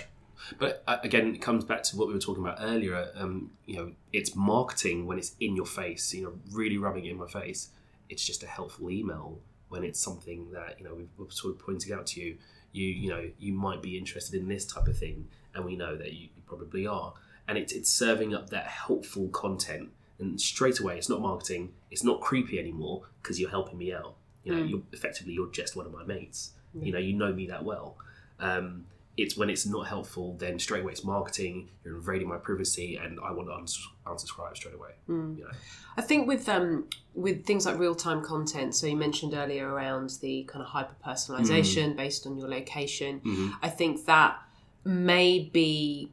But 0.58 0.82
uh, 0.86 0.98
again, 1.02 1.34
it 1.34 1.40
comes 1.40 1.64
back 1.64 1.84
to 1.84 1.96
what 1.96 2.08
we 2.08 2.14
were 2.14 2.20
talking 2.20 2.42
about 2.42 2.58
earlier. 2.60 3.10
Um, 3.14 3.52
you 3.66 3.76
know, 3.76 3.92
it's 4.12 4.34
marketing 4.34 5.06
when 5.06 5.16
it's 5.18 5.34
in 5.40 5.54
your 5.54 5.66
face. 5.66 6.12
You 6.12 6.24
know, 6.24 6.32
really 6.50 6.76
rubbing 6.76 7.06
it 7.06 7.12
in 7.12 7.16
my 7.16 7.28
face. 7.28 7.68
It's 8.10 8.24
just 8.24 8.42
a 8.42 8.46
helpful 8.46 8.90
email 8.90 9.38
when 9.68 9.84
it's 9.84 10.00
something 10.00 10.50
that 10.52 10.78
you 10.78 10.84
know 10.84 10.94
we've, 10.94 11.08
we're 11.16 11.30
sort 11.30 11.54
of 11.54 11.60
pointing 11.60 11.92
out 11.92 12.06
to 12.08 12.20
you. 12.20 12.36
you 12.72 12.86
you 12.86 13.10
know 13.10 13.30
you 13.38 13.52
might 13.52 13.80
be 13.80 13.96
interested 13.96 14.38
in 14.38 14.48
this 14.48 14.66
type 14.66 14.88
of 14.88 14.98
thing, 14.98 15.28
and 15.54 15.64
we 15.64 15.76
know 15.76 15.96
that 15.96 16.12
you, 16.12 16.28
you 16.36 16.42
probably 16.46 16.86
are, 16.86 17.14
and 17.48 17.56
it's 17.56 17.72
it's 17.72 17.90
serving 17.90 18.34
up 18.34 18.50
that 18.50 18.66
helpful 18.66 19.28
content, 19.28 19.90
and 20.18 20.40
straight 20.40 20.80
away 20.80 20.98
it's 20.98 21.08
not 21.08 21.20
marketing, 21.20 21.72
it's 21.90 22.04
not 22.04 22.20
creepy 22.20 22.58
anymore 22.58 23.02
because 23.22 23.40
you're 23.40 23.50
helping 23.50 23.78
me 23.78 23.92
out. 23.92 24.16
You 24.42 24.54
know, 24.54 24.62
you're 24.62 24.82
effectively 24.92 25.32
you're 25.32 25.50
just 25.50 25.74
one 25.74 25.86
of 25.86 25.92
my 25.92 26.04
mates. 26.04 26.52
You 26.74 26.92
know, 26.92 26.98
you 26.98 27.12
know 27.12 27.32
me 27.32 27.46
that 27.46 27.64
well. 27.64 27.96
Um, 28.40 28.86
it's 29.16 29.36
when 29.36 29.48
it's 29.48 29.64
not 29.64 29.86
helpful, 29.86 30.34
then 30.38 30.58
straight 30.58 30.82
away 30.82 30.92
it's 30.92 31.04
marketing. 31.04 31.68
You're 31.84 31.96
invading 31.96 32.28
my 32.28 32.36
privacy, 32.36 32.96
and 32.96 33.20
I 33.20 33.30
want 33.30 33.48
to 33.48 33.54
uns- 33.54 33.88
unsubscribe 34.06 34.56
straight 34.56 34.74
away. 34.74 34.90
You 35.06 35.44
know, 35.44 35.50
I 35.96 36.02
think 36.02 36.26
with 36.26 36.48
um 36.48 36.88
with 37.14 37.46
things 37.46 37.64
like 37.64 37.78
real 37.78 37.94
time 37.94 38.22
content, 38.22 38.74
so 38.74 38.86
you 38.88 38.96
mentioned 38.96 39.34
earlier 39.34 39.68
around 39.68 40.18
the 40.20 40.42
kind 40.44 40.62
of 40.62 40.68
hyper 40.68 40.96
personalization 41.06 41.94
based 41.96 42.26
on 42.26 42.36
your 42.36 42.48
location. 42.48 43.20
I 43.62 43.68
think 43.68 44.04
that 44.06 44.36
may 44.84 45.48
be 45.52 46.10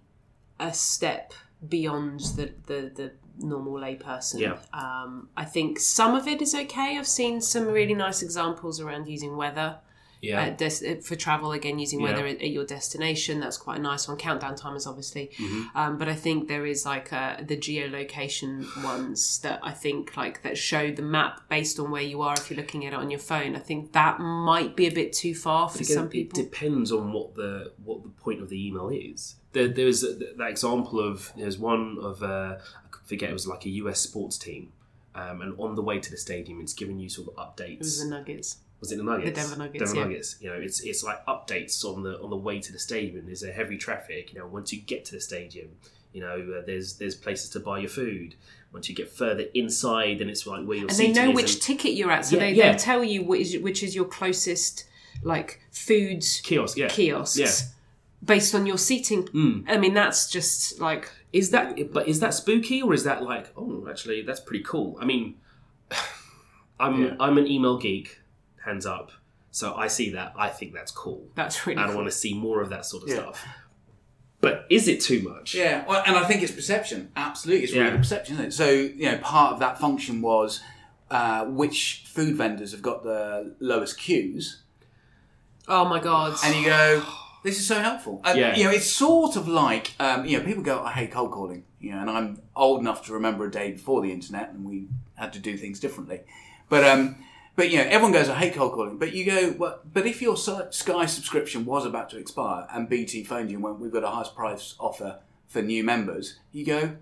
a 0.60 0.72
step 0.72 1.34
beyond 1.68 2.20
the 2.36 2.54
the, 2.68 2.92
the 2.94 3.12
normal 3.40 3.74
layperson. 3.74 4.40
Yeah. 4.40 4.58
Um, 4.74 5.30
I 5.36 5.46
think 5.46 5.80
some 5.80 6.14
of 6.14 6.28
it 6.28 6.40
is 6.42 6.54
okay. 6.54 6.98
I've 7.00 7.08
seen 7.08 7.42
some 7.42 7.66
really 7.66 7.96
nice 7.96 8.22
examples 8.22 8.80
around 8.80 9.08
using 9.08 9.36
weather. 9.36 9.80
Yeah, 10.22 10.42
Uh, 10.44 10.50
des- 10.56 10.86
uh, 10.92 11.02
for 11.02 11.16
travel 11.16 11.52
again 11.52 11.80
using 11.80 12.00
Yeah. 12.00 12.08
weather 12.12 12.26
at, 12.28 12.42
at 12.42 12.52
your 12.52 12.66
destination 12.66 13.40
that's 13.40 13.58
quite 13.58 13.80
a 13.80 13.82
nice 13.82 14.08
one 14.08 14.18
countdown 14.18 14.56
timers 14.56 14.86
obviously 14.86 15.26
Mm-hmm. 15.40 15.78
um, 15.78 15.98
but 15.98 16.08
i 16.08 16.14
think 16.16 16.48
there 16.48 16.66
is 16.66 16.86
like 16.86 17.12
uh, 17.12 17.38
the 17.52 17.58
geolocation 17.58 18.66
ones 18.84 19.40
that 19.40 19.60
i 19.64 19.72
think 19.72 20.16
like 20.18 20.42
that 20.44 20.58
show 20.58 20.92
the 20.92 21.02
map 21.02 21.48
based 21.50 21.80
on 21.80 21.92
where 21.92 22.02
you 22.02 22.22
are 22.22 22.34
if 22.34 22.50
you're 22.50 22.58
looking 22.60 22.86
at 22.86 22.94
it 22.94 23.00
on 23.00 23.10
your 23.10 23.20
phone 23.20 23.56
i 23.56 23.60
think 23.60 23.94
that 23.94 24.20
might 24.20 24.76
be 24.76 24.88
a 24.88 24.92
bit 24.92 25.14
too 25.14 25.34
far 25.36 25.70
for 25.70 25.80
Again, 25.80 25.96
some 25.98 26.10
people. 26.10 26.40
it 26.40 26.44
depends 26.52 26.92
on 26.92 27.12
what 27.14 27.36
the 27.36 27.72
what 27.84 28.04
the 28.04 28.10
point 28.10 28.42
of 28.42 28.50
the 28.50 28.68
email 28.68 28.90
is. 28.90 29.36
There, 29.54 29.68
there's 29.68 30.04
a, 30.04 30.14
that 30.38 30.50
example 30.50 31.00
of 31.00 31.32
there's 31.38 31.58
one 31.58 31.98
of 32.02 32.22
uh, 32.24 32.58
I 32.58 32.98
forget 33.06 33.30
it 33.30 33.34
was 33.34 33.48
like 33.48 33.66
a 33.66 33.70
US 33.82 34.00
sports 34.00 34.38
team, 34.38 34.72
um, 35.16 35.42
and 35.42 35.54
on 35.58 35.76
the 35.76 35.82
way 35.82 36.00
to 36.00 36.10
the 36.12 36.18
stadium, 36.18 36.62
it's 36.62 36.74
giving 36.74 37.00
you 37.00 37.10
sort 37.10 37.30
of 37.30 37.36
updates. 37.36 37.72
it 37.74 37.80
was 37.80 38.04
the 38.04 38.10
nuggets 38.10 38.58
Was 38.82 38.92
it 38.92 38.98
the 38.98 39.04
Nuggets? 39.04 39.30
The 39.30 39.36
Denver 39.36 39.56
Nuggets, 39.64 39.84
Denver 39.86 39.96
yeah. 39.96 40.04
Nuggets. 40.08 40.36
You 40.42 40.50
know, 40.50 40.56
it's 40.56 40.80
it's 40.82 41.04
like 41.04 41.26
updates 41.28 41.86
on 41.86 42.04
the 42.04 42.20
on 42.20 42.30
the 42.30 42.36
way 42.36 42.60
to 42.60 42.72
the 42.74 42.80
stadium. 42.80 43.26
There's 43.28 43.44
a 43.44 43.52
heavy 43.52 43.78
traffic. 43.78 44.34
You 44.34 44.40
know, 44.40 44.48
once 44.48 44.74
you 44.74 44.82
get 44.82 45.06
to 45.06 45.12
the 45.14 45.22
stadium, 45.22 45.70
you 46.14 46.22
know, 46.22 46.36
uh, 46.60 46.66
there's 46.66 46.98
there's 46.98 47.16
places 47.16 47.50
to 47.52 47.60
buy 47.60 47.80
your 47.80 47.90
food. 47.90 48.36
Once 48.74 48.90
you 48.90 48.96
get 48.96 49.10
further 49.12 49.46
inside, 49.54 50.20
then 50.20 50.30
it's 50.30 50.48
like 50.48 50.66
where 50.66 50.78
your 50.78 50.88
and 50.90 50.98
they 50.98 51.12
know 51.12 51.30
which 51.32 51.54
and- 51.54 51.62
ticket 51.62 51.94
you're 51.94 52.10
at 52.12 52.26
so 52.26 52.36
Yeah, 52.38 52.40
they, 52.42 52.52
yeah. 52.54 52.70
they'll 52.72 52.80
tell 52.80 53.04
you 53.04 53.22
which, 53.24 53.56
which 53.58 53.84
is 53.84 53.94
your 53.96 54.06
closest 54.06 54.86
like 55.24 55.62
food 55.72 56.24
kiosk. 56.44 56.78
Yeah, 56.78 56.88
kiosks 56.88 57.38
Yeah. 57.38 57.52
based 58.24 58.56
on 58.56 58.66
your 58.66 58.78
seating 58.78 59.24
Mm. 59.26 59.66
i 59.68 59.78
mean 59.78 59.94
that's 59.94 60.30
just 60.32 60.80
like 60.80 61.12
Is 61.34 61.50
that 61.52 61.92
but 61.94 62.08
is 62.08 62.22
that 62.22 62.34
spooky 62.34 62.82
or 62.82 62.94
is 62.94 63.04
that 63.04 63.22
like 63.22 63.52
oh 63.58 63.88
actually 63.90 64.22
that's 64.24 64.40
pretty 64.40 64.64
cool? 64.64 64.98
I 65.02 65.06
mean, 65.06 65.36
I'm 66.80 67.02
Yeah. 67.04 67.16
I'm 67.20 67.38
an 67.38 67.48
email 67.48 67.78
geek, 67.78 68.21
hands 68.66 68.86
up. 68.86 69.12
So 69.52 69.74
I 69.76 69.88
see 69.88 70.12
that 70.12 70.34
I 70.38 70.48
think 70.50 70.74
that's 70.74 70.92
cool. 70.92 71.28
that's 71.36 71.66
really 71.68 71.82
I 71.82 71.88
cool. 71.88 71.96
want 71.98 72.08
to 72.08 72.12
see 72.12 72.34
more 72.34 72.62
of 72.62 72.70
that 72.70 72.86
sort 72.86 73.04
of 73.04 73.10
Yeah. 73.10 73.16
stuff. 73.16 73.46
But 74.40 74.66
is 74.72 74.88
it 74.88 75.02
too 75.02 75.22
much? 75.22 75.54
Yeah, 75.54 75.86
well, 75.88 76.02
and 76.06 76.16
I 76.16 76.24
think 76.26 76.42
it's 76.42 76.52
perception. 76.52 77.12
Absolutely, 77.16 77.64
it's 77.66 77.74
really 77.74 77.90
Yeah. 77.92 77.98
perception. 77.98 78.36
Isn't 78.36 78.46
it? 78.48 78.54
So 78.54 78.70
you 78.70 79.12
know, 79.12 79.18
part 79.20 79.54
of 79.54 79.60
that 79.60 79.80
function 79.80 80.22
was 80.22 80.62
uh, 81.12 81.46
which 81.46 82.06
food 82.08 82.36
vendors 82.38 82.72
have 82.72 82.82
got 82.82 83.04
the 83.04 83.54
lowest 83.60 83.98
queues, 84.00 84.62
oh 85.68 85.86
my 85.86 86.00
god 86.00 86.38
and 86.44 86.56
you 86.56 86.66
go, 86.66 87.04
"This 87.44 87.60
is 87.60 87.68
so 87.68 87.80
helpful." 87.82 88.22
Uh, 88.24 88.34
Yeah. 88.36 88.56
You 88.56 88.64
know, 88.64 88.72
it's 88.72 88.90
sort 88.90 89.36
of 89.36 89.48
like 89.48 89.92
um, 90.00 90.26
you 90.26 90.38
know, 90.40 90.44
people 90.46 90.64
go, 90.64 90.82
"I 90.82 90.92
hate 90.94 91.12
cold 91.12 91.32
calling," 91.32 91.66
you 91.80 91.92
know, 91.92 92.00
and 92.00 92.10
I'm 92.10 92.42
old 92.56 92.80
enough 92.80 93.06
to 93.08 93.14
remember 93.14 93.46
a 93.46 93.52
day 93.52 93.74
before 93.74 94.02
the 94.02 94.12
internet, 94.12 94.50
and 94.52 94.64
we 94.64 94.88
had 95.16 95.34
to 95.34 95.40
do 95.40 95.58
things 95.58 95.80
differently. 95.80 96.22
But 96.70 96.84
um, 96.86 97.18
but 97.62 97.70
you 97.70 97.78
know, 97.78 97.84
everyone 97.84 98.12
goes, 98.12 98.28
"I 98.28 98.40
hate 98.40 98.56
cold 98.56 98.74
calling," 98.74 98.98
but 98.98 99.14
you 99.14 99.24
go, 99.24 99.54
"Well, 99.56 99.82
but 99.94 100.08
if 100.08 100.20
your 100.20 100.36
Sky 100.36 101.06
subscription 101.06 101.64
was 101.64 101.86
about 101.86 102.10
to 102.10 102.18
expire 102.18 102.66
and 102.74 102.90
BT 102.90 103.24
phoned 103.24 103.52
you 103.52 103.58
and 103.58 103.64
went, 103.64 103.80
"We've 103.80 103.92
got 103.92 104.04
a 104.04 104.08
highest 104.08 104.36
price 104.36 104.74
offer 104.80 105.20
for 105.48 105.62
new 105.62 105.84
members," 105.84 106.40
you 106.52 106.66
go, 106.66 106.94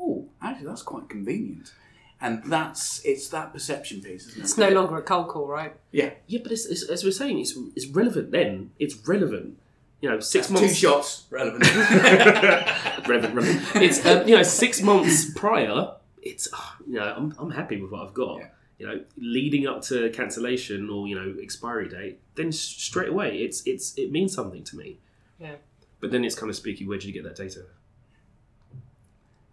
"Oh, 0.00 0.30
actually, 0.40 0.68
that's 0.68 0.80
quite 0.80 1.10
convenient." 1.10 1.74
And 2.18 2.42
that's 2.44 3.04
it's 3.04 3.28
that 3.28 3.52
perception 3.52 4.00
piece, 4.00 4.26
isn't 4.28 4.40
it? 4.40 4.44
It's 4.44 4.56
no 4.56 4.70
longer 4.70 4.96
a 4.96 5.02
cold 5.02 5.28
call, 5.28 5.48
right? 5.48 5.74
yeah, 5.92 6.12
Yeah, 6.26 6.40
but 6.42 6.50
it's, 6.50 6.64
it's, 6.64 6.84
as 6.84 7.04
we're 7.04 7.10
saying, 7.10 7.38
it's 7.38 7.54
it's 7.74 7.86
relevant. 7.86 8.30
Then 8.30 8.70
it's 8.78 8.96
relevant. 9.06 9.58
You 10.00 10.08
know, 10.08 10.20
six 10.20 10.46
two 10.46 10.54
months. 10.54 10.76
shots 10.76 11.26
relevant. 11.28 11.62
relevant, 13.06 13.34
relevant. 13.34 13.76
It's 13.76 14.06
um, 14.06 14.26
you 14.26 14.34
know 14.34 14.42
six 14.42 14.80
months 14.80 15.30
prior. 15.34 15.92
It's 16.22 16.48
you 16.86 16.94
know 16.94 17.14
I'm, 17.14 17.34
I'm 17.38 17.50
happy 17.50 17.82
with 17.82 17.90
what 17.90 18.00
I've 18.00 18.14
got. 18.14 18.38
Yeah. 18.38 18.46
You 18.78 18.86
know, 18.86 19.00
leading 19.16 19.66
up 19.66 19.82
to 19.84 20.10
cancellation 20.10 20.90
or 20.90 21.08
you 21.08 21.14
know 21.14 21.34
expiry 21.40 21.88
date, 21.88 22.20
then 22.34 22.52
straight 22.52 23.08
away 23.08 23.38
it's 23.38 23.62
it's 23.66 23.94
it 23.96 24.12
means 24.12 24.34
something 24.34 24.64
to 24.64 24.76
me. 24.76 24.98
Yeah. 25.38 25.56
But 26.00 26.10
then 26.10 26.24
it's 26.24 26.34
kind 26.34 26.50
of 26.50 26.56
spooky. 26.56 26.86
Where 26.86 26.98
did 26.98 27.06
you 27.06 27.12
get 27.12 27.24
that 27.24 27.36
data? 27.36 27.64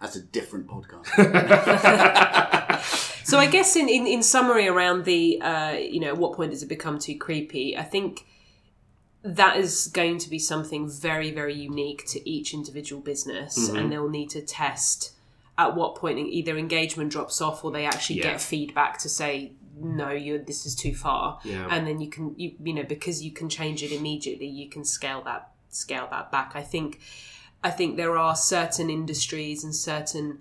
That's 0.01 0.17
a 0.17 0.21
different 0.21 0.67
podcast. 0.67 1.07
So 3.24 3.39
I 3.39 3.47
guess 3.47 3.76
in, 3.76 3.89
in, 3.89 4.05
in 4.05 4.21
summary 4.21 4.67
around 4.67 5.05
the 5.05 5.41
uh, 5.41 5.71
you 5.71 5.99
know 5.99 6.09
at 6.09 6.17
what 6.17 6.34
point 6.34 6.51
does 6.51 6.61
it 6.61 6.69
become 6.69 6.99
too 6.99 7.17
creepy? 7.17 7.78
I 7.78 7.84
think 7.84 8.26
that 9.24 9.57
is 9.57 9.88
going 9.88 10.17
to 10.19 10.30
be 10.30 10.38
something 10.38 10.89
very 10.89 11.32
very 11.32 11.55
unique 11.55 12.05
to 12.07 12.30
each 12.30 12.53
individual 12.53 13.01
business, 13.01 13.69
and 13.69 13.91
they'll 13.91 14.09
need 14.09 14.30
to 14.32 14.41
test 14.41 15.12
at 15.58 15.76
what 15.76 15.95
point 15.95 16.18
either 16.20 16.58
engagement 16.58 17.12
drops 17.12 17.41
off 17.41 17.64
or 17.64 17.72
they 17.72 17.86
actually 17.86 18.18
Yeah. 18.18 18.32
get 18.32 18.41
feedback 18.41 18.97
to 18.99 19.10
say 19.10 19.54
no, 19.76 20.12
you 20.12 20.38
this 20.38 20.66
is 20.66 20.76
too 20.76 20.93
far, 20.93 21.39
Yeah. 21.43 21.68
and 21.70 21.88
then 21.88 21.99
you 21.99 22.10
can 22.10 22.36
you, 22.38 22.54
you 22.64 22.74
know 22.74 22.84
because 22.84 23.24
you 23.24 23.32
can 23.32 23.49
change 23.49 23.82
it 23.84 23.91
immediately, 23.91 24.47
you 24.47 24.70
can 24.70 24.86
scale 24.86 25.22
that 25.24 25.51
scale 25.70 26.08
that 26.12 26.32
back. 26.32 26.51
I 26.56 26.62
think 26.62 26.99
I 27.64 27.72
think 27.72 27.97
there 27.97 28.18
are 28.18 28.36
certain 28.36 28.89
industries 28.89 29.64
and 29.64 29.76
certain 29.76 30.39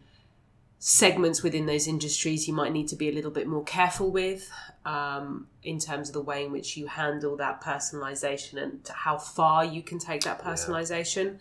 segments 0.78 1.42
within 1.44 1.66
those 1.66 1.86
industries 1.86 2.48
you 2.48 2.54
might 2.54 2.72
need 2.72 2.88
to 2.88 2.96
be 2.96 3.08
a 3.08 3.12
little 3.12 3.30
bit 3.30 3.46
more 3.46 3.62
careful 3.62 4.10
with 4.10 4.50
um, 4.84 5.46
in 5.62 5.78
terms 5.78 6.08
of 6.08 6.12
the 6.14 6.20
way 6.20 6.44
in 6.44 6.50
which 6.50 6.76
you 6.76 6.88
handle 6.88 7.36
that 7.36 7.62
personalization 7.62 8.60
and 8.60 8.84
to 8.84 8.92
how 8.92 9.16
far 9.16 9.64
you 9.64 9.80
can 9.80 9.98
take 10.00 10.22
that 10.22 10.42
personalization. 10.42 11.38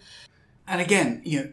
And 0.68 0.80
again, 0.80 1.22
you 1.26 1.40
know, 1.40 1.52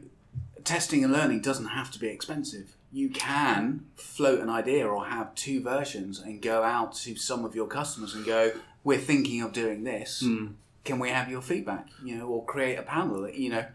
testing 0.65 1.05
and 1.05 1.13
learning 1.13 1.41
doesn't 1.41 1.67
have 1.67 1.91
to 1.93 1.99
be 1.99 2.09
expensive. 2.09 2.75
You 2.93 3.11
can 3.11 3.85
float 3.97 4.41
an 4.41 4.49
idea 4.49 4.87
or 4.87 5.07
have 5.07 5.35
two 5.35 5.63
versions 5.63 6.19
and 6.21 6.41
go 6.41 6.63
out 6.63 6.95
to 6.97 7.17
some 7.17 7.45
of 7.45 7.55
your 7.55 7.67
customers 7.67 8.15
and 8.15 8.25
go, 8.25 8.53
"We're 8.85 8.99
thinking 8.99 9.43
of 9.43 9.53
doing 9.53 9.85
this. 9.85 10.21
Hmm. 10.21 10.47
Can 10.85 10.99
we 10.99 11.11
have 11.11 11.31
your 11.31 11.43
feedback?" 11.43 11.89
You 12.03 12.17
know, 12.17 12.27
or 12.29 12.45
create 12.45 12.77
a 12.77 12.83
panel. 12.83 13.29
You 13.29 13.51
know, 13.51 13.67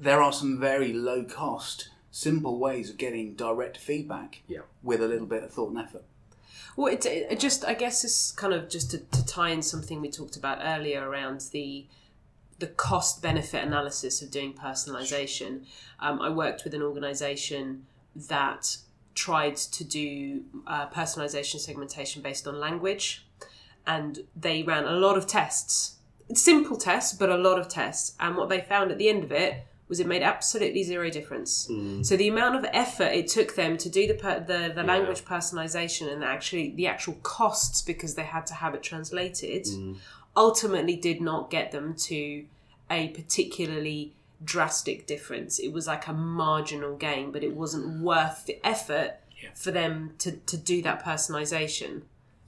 there 0.00 0.20
are 0.20 0.32
some 0.32 0.58
very 0.58 0.92
low 0.92 1.22
cost, 1.24 1.88
simple 2.10 2.58
ways 2.58 2.90
of 2.90 2.96
getting 2.96 3.34
direct 3.34 3.76
feedback 3.78 4.42
Yeah. 4.48 4.62
with 4.82 5.00
a 5.02 5.06
little 5.06 5.26
bit 5.26 5.44
of 5.44 5.52
thought 5.52 5.70
and 5.70 5.78
effort. 5.78 6.04
Well, 6.76 6.92
it, 6.92 7.04
it 7.06 7.38
just 7.38 7.64
I 7.64 7.74
guess 7.74 8.02
it's 8.02 8.32
kind 8.32 8.52
of 8.54 8.68
just 8.68 8.90
to, 8.90 8.98
to 8.98 9.24
tie 9.26 9.50
in 9.50 9.62
something 9.62 10.00
we 10.00 10.10
talked 10.10 10.36
about 10.36 10.58
earlier 10.62 11.06
around 11.08 11.42
the 11.52 11.86
the 12.58 12.66
cost 12.66 13.22
benefit 13.22 13.64
analysis 13.64 14.22
of 14.22 14.30
doing 14.30 14.52
personalization. 14.52 15.64
Um, 16.00 16.20
I 16.20 16.28
worked 16.28 16.64
with 16.64 16.74
an 16.74 16.82
organization 16.82 17.86
that 18.14 18.76
tried 19.14 19.56
to 19.56 19.84
do 19.84 20.44
uh, 20.66 20.88
personalization 20.88 21.58
segmentation 21.58 22.22
based 22.22 22.46
on 22.46 22.58
language, 22.60 23.26
and 23.86 24.20
they 24.36 24.62
ran 24.62 24.84
a 24.84 24.92
lot 24.92 25.16
of 25.16 25.26
tests, 25.26 25.96
simple 26.34 26.76
tests, 26.76 27.16
but 27.16 27.28
a 27.28 27.36
lot 27.36 27.58
of 27.58 27.68
tests. 27.68 28.14
And 28.20 28.36
what 28.36 28.48
they 28.48 28.60
found 28.60 28.90
at 28.90 28.98
the 28.98 29.08
end 29.08 29.24
of 29.24 29.32
it 29.32 29.66
was 29.88 30.00
it 30.00 30.06
made 30.06 30.22
absolutely 30.22 30.82
zero 30.82 31.10
difference. 31.10 31.68
So 32.02 32.16
the 32.16 32.28
amount 32.28 32.56
of 32.56 32.64
effort 32.72 33.12
it 33.12 33.28
took 33.28 33.54
them 33.56 33.76
to 33.76 33.90
do 33.90 34.06
the 34.06 34.14
per- 34.14 34.40
the, 34.40 34.72
the 34.74 34.82
language 34.82 35.22
personalization 35.24 36.10
and 36.10 36.24
actually 36.24 36.70
the 36.70 36.86
actual 36.86 37.14
costs 37.22 37.82
because 37.82 38.14
they 38.14 38.22
had 38.22 38.46
to 38.46 38.54
have 38.54 38.74
it 38.74 38.82
translated 38.82 39.66
ultimately 40.36 40.96
did 40.96 41.20
not 41.20 41.50
get 41.50 41.72
them 41.72 41.94
to 41.94 42.44
a 42.90 43.08
particularly 43.08 44.14
drastic 44.44 45.06
difference. 45.06 45.58
It 45.58 45.72
was 45.72 45.86
like 45.86 46.06
a 46.06 46.12
marginal 46.12 46.96
gain, 46.96 47.32
but 47.32 47.44
it 47.44 47.54
wasn't 47.54 48.02
worth 48.02 48.46
the 48.46 48.58
effort 48.66 49.14
for 49.54 49.70
them 49.70 50.14
to, 50.18 50.32
to 50.32 50.56
do 50.56 50.82
that 50.82 51.04
personalization. 51.04 52.02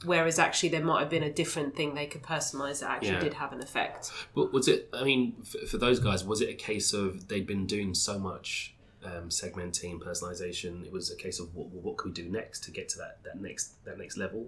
Whereas 0.04 0.38
actually, 0.38 0.68
there 0.70 0.84
might 0.84 1.00
have 1.00 1.08
been 1.08 1.22
a 1.22 1.32
different 1.32 1.76
thing 1.76 1.94
they 1.94 2.06
could 2.06 2.22
personalize 2.22 2.80
that 2.80 2.90
actually 2.90 3.12
Yeah. 3.12 3.20
did 3.20 3.34
have 3.34 3.52
an 3.52 3.62
effect. 3.62 4.10
But 4.34 4.52
was 4.52 4.68
it? 4.68 4.88
I 4.92 5.02
mean, 5.02 5.34
for, 5.44 5.58
for 5.66 5.78
those 5.78 5.98
guys, 5.98 6.24
was 6.24 6.40
it 6.40 6.50
a 6.50 6.54
case 6.54 6.92
of 6.92 7.28
they'd 7.28 7.46
been 7.46 7.64
doing 7.66 7.94
so 7.94 8.18
much 8.18 8.74
um, 9.04 9.28
segmenting 9.28 9.92
and 9.92 10.00
personalization. 10.00 10.84
It 10.84 10.92
was 10.92 11.10
a 11.10 11.16
case 11.16 11.38
of 11.38 11.54
what, 11.54 11.68
what 11.68 11.96
can 11.98 12.10
we 12.10 12.14
do 12.14 12.28
next 12.28 12.64
to 12.64 12.70
get 12.70 12.88
to 12.90 12.98
that, 12.98 13.18
that 13.24 13.40
next 13.40 13.84
that 13.84 13.98
next 13.98 14.16
level. 14.16 14.46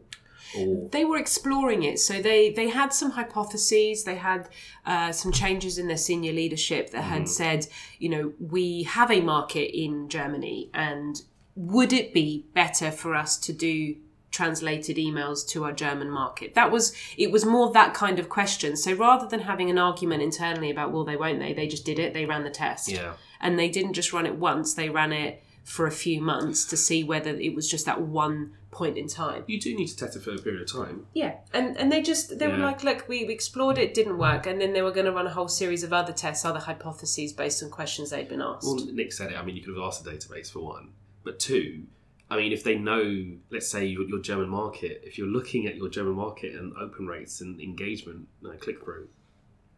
Or 0.57 0.89
they 0.91 1.05
were 1.05 1.19
exploring 1.19 1.83
it. 1.83 1.99
So 1.99 2.21
they 2.21 2.51
they 2.51 2.69
had 2.69 2.93
some 2.93 3.11
hypotheses. 3.11 4.05
They 4.05 4.17
had 4.17 4.49
uh, 4.85 5.13
some 5.13 5.33
changes 5.33 5.79
in 5.79 5.89
their 5.89 5.97
senior 5.97 6.33
leadership 6.33 6.91
that 6.91 7.03
had 7.03 7.29
said 7.29 7.67
you 7.99 8.09
know 8.09 8.33
we 8.39 8.85
have 8.85 9.11
a 9.11 9.21
market 9.21 9.77
in 9.77 10.09
germany 10.09 10.71
and 10.75 11.23
would 11.57 11.93
it 11.93 12.13
be 12.13 12.47
better 12.53 12.91
for 12.91 13.15
us 13.15 13.39
to 13.39 13.53
do 13.53 13.97
translated 14.31 14.99
emails 14.99 15.47
to 15.49 15.65
our 15.65 15.73
german 15.73 16.11
market? 16.11 16.55
That 16.55 16.71
was 16.71 16.95
it 17.17 17.33
was 17.33 17.45
more 17.45 17.73
that 17.73 17.95
kind 17.95 18.19
of 18.19 18.29
question. 18.29 18.77
So 18.77 18.93
rather 18.93 19.27
than 19.27 19.41
having 19.41 19.71
an 19.71 19.79
argument 19.79 20.23
internally 20.23 20.71
about 20.71 20.93
will 20.93 21.05
they 21.05 21.17
won't 21.17 21.39
they 21.39 21.55
they 21.55 21.67
just 21.67 21.87
did 21.87 21.99
it. 21.99 22.13
They 22.13 22.27
ran 22.27 22.45
the 22.45 22.51
test. 22.51 22.89
Yeah, 22.89 23.15
and 23.41 23.59
they 23.59 23.71
didn't 23.71 23.95
just 23.95 24.13
run 24.13 24.27
it 24.27 24.37
once. 24.37 24.75
They 24.75 24.91
ran 24.91 25.13
it 25.13 25.43
for 25.67 25.87
a 25.87 25.91
few 25.91 26.21
months 26.21 26.65
to 26.65 26.77
see 26.77 27.03
whether 27.03 27.31
it 27.31 27.53
was 27.53 27.69
just 27.69 27.85
that 27.87 28.01
one 28.01 28.53
point 28.71 28.97
in 28.97 29.09
time 29.09 29.43
you 29.49 29.59
do 29.59 29.75
need 29.75 29.89
to 29.89 29.97
test 29.97 30.15
it 30.17 30.23
for 30.23 30.31
a 30.33 30.39
period 30.39 30.63
of 30.63 30.71
time. 30.73 31.05
yeah, 31.13 31.35
and 31.53 31.77
and 31.77 31.91
they 31.91 32.01
just 32.01 32.39
they 32.39 32.47
were 32.47 32.57
Yeah. 32.59 32.67
like, 32.67 32.85
look, 32.85 33.09
we, 33.09 33.25
we 33.25 33.33
explored 33.35 33.77
it, 33.77 33.93
didn't 33.93 34.17
work, 34.17 34.47
and 34.47 34.61
then 34.61 34.73
they 34.75 34.83
were 34.83 34.93
going 34.93 35.07
to 35.07 35.13
run 35.13 35.27
a 35.27 35.31
whole 35.39 35.49
series 35.49 35.83
of 35.83 35.93
other 35.93 36.13
tests, 36.13 36.45
other 36.45 36.61
hypotheses 36.61 37.33
based 37.33 37.63
on 37.65 37.71
questions 37.71 38.11
they'd 38.11 38.29
been 38.29 38.41
asked. 38.43 38.65
Well, 38.67 38.87
Nick 38.93 39.13
said 39.13 39.33
it. 39.33 39.37
I 39.37 39.43
mean, 39.45 39.57
you 39.57 39.63
could 39.63 39.75
have 39.77 39.83
asked 39.85 40.05
the 40.05 40.11
database 40.13 40.53
for 40.53 40.61
one, 40.61 40.93
but 41.25 41.41
two. 41.41 41.85
I 42.31 42.37
mean, 42.37 42.53
if 42.53 42.63
they 42.65 42.77
know, 42.77 43.33
let's 43.51 43.69
say 43.69 43.87
your, 43.87 44.03
your 44.09 44.21
German 44.21 44.49
market, 44.49 45.03
if 45.05 45.17
you're 45.19 45.29
looking 45.29 45.67
at 45.67 45.75
your 45.77 45.89
German 45.89 46.15
market 46.15 46.55
and 46.55 46.77
open 46.77 47.07
rates 47.09 47.41
and 47.41 47.61
engagement, 47.61 48.27
uh, 48.45 48.53
click 48.61 48.83
through, 48.85 49.09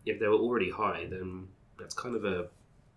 if 0.07 0.19
they 0.19 0.27
were 0.27 0.35
already 0.47 0.71
high, 0.71 1.07
then 1.11 1.49
that's 1.79 1.95
kind 1.95 2.17
of 2.17 2.25
a, 2.25 2.49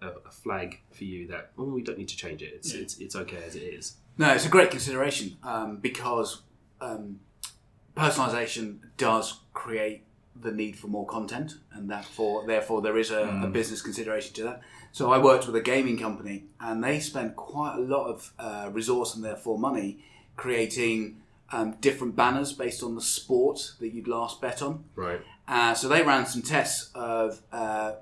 a, 0.01 0.07
a 0.27 0.31
flag 0.31 0.79
for 0.91 1.03
you 1.03 1.27
that 1.27 1.51
oh, 1.57 1.65
we 1.65 1.81
don't 1.81 1.97
need 1.97 2.09
to 2.09 2.17
change 2.17 2.41
it. 2.41 2.51
It's 2.53 2.73
it's, 2.73 2.97
it's 2.97 3.15
okay 3.15 3.43
as 3.45 3.55
it 3.55 3.63
is. 3.63 3.95
No, 4.17 4.31
it's 4.33 4.45
a 4.45 4.49
great 4.49 4.71
consideration 4.71 5.37
um, 5.43 5.77
because 5.77 6.41
um, 6.79 7.19
personalization 7.95 8.79
does 8.97 9.39
create 9.53 10.03
the 10.35 10.51
need 10.51 10.77
for 10.77 10.87
more 10.87 11.05
content, 11.05 11.55
and 11.73 11.89
therefore, 11.89 12.45
therefore, 12.47 12.81
there 12.81 12.97
is 12.97 13.11
a, 13.11 13.41
a 13.43 13.47
business 13.47 13.81
consideration 13.81 14.33
to 14.33 14.43
that. 14.43 14.61
So, 14.91 15.11
I 15.11 15.17
worked 15.17 15.45
with 15.45 15.55
a 15.55 15.61
gaming 15.61 15.97
company, 15.97 16.45
and 16.59 16.83
they 16.83 16.99
spent 16.99 17.35
quite 17.35 17.75
a 17.75 17.81
lot 17.81 18.07
of 18.07 18.33
uh, 18.39 18.69
resource 18.71 19.15
and 19.15 19.23
therefore 19.23 19.59
money 19.59 20.03
creating 20.37 21.21
um, 21.51 21.75
different 21.81 22.15
banners 22.15 22.53
based 22.53 22.81
on 22.81 22.95
the 22.95 23.01
sport 23.01 23.73
that 23.79 23.89
you'd 23.93 24.07
last 24.07 24.41
bet 24.41 24.61
on. 24.61 24.85
Right. 24.95 25.21
Uh, 25.47 25.73
so 25.73 25.87
they 25.87 26.01
ran 26.01 26.25
some 26.25 26.41
tests 26.41 26.91
of 26.95 27.41
uh, 27.51 27.93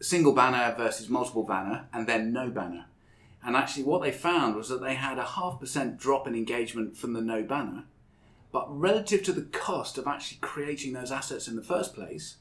single 0.00 0.32
banner 0.32 0.74
versus 0.76 1.08
multiple 1.08 1.44
banner, 1.44 1.86
and 1.92 2.06
then 2.06 2.32
no 2.32 2.50
banner. 2.50 2.86
And 3.42 3.56
actually, 3.56 3.84
what 3.84 4.02
they 4.02 4.12
found 4.12 4.56
was 4.56 4.68
that 4.68 4.80
they 4.82 4.94
had 4.94 5.18
a 5.18 5.24
half 5.24 5.60
percent 5.60 5.98
drop 5.98 6.26
in 6.26 6.34
engagement 6.34 6.96
from 6.96 7.12
the 7.12 7.20
no 7.20 7.42
banner, 7.42 7.84
but 8.52 8.66
relative 8.68 9.22
to 9.24 9.32
the 9.32 9.42
cost 9.42 9.98
of 9.98 10.06
actually 10.06 10.38
creating 10.40 10.92
those 10.92 11.12
assets 11.12 11.48
in 11.48 11.56
the 11.56 11.62
first 11.62 11.94
place, 11.94 12.36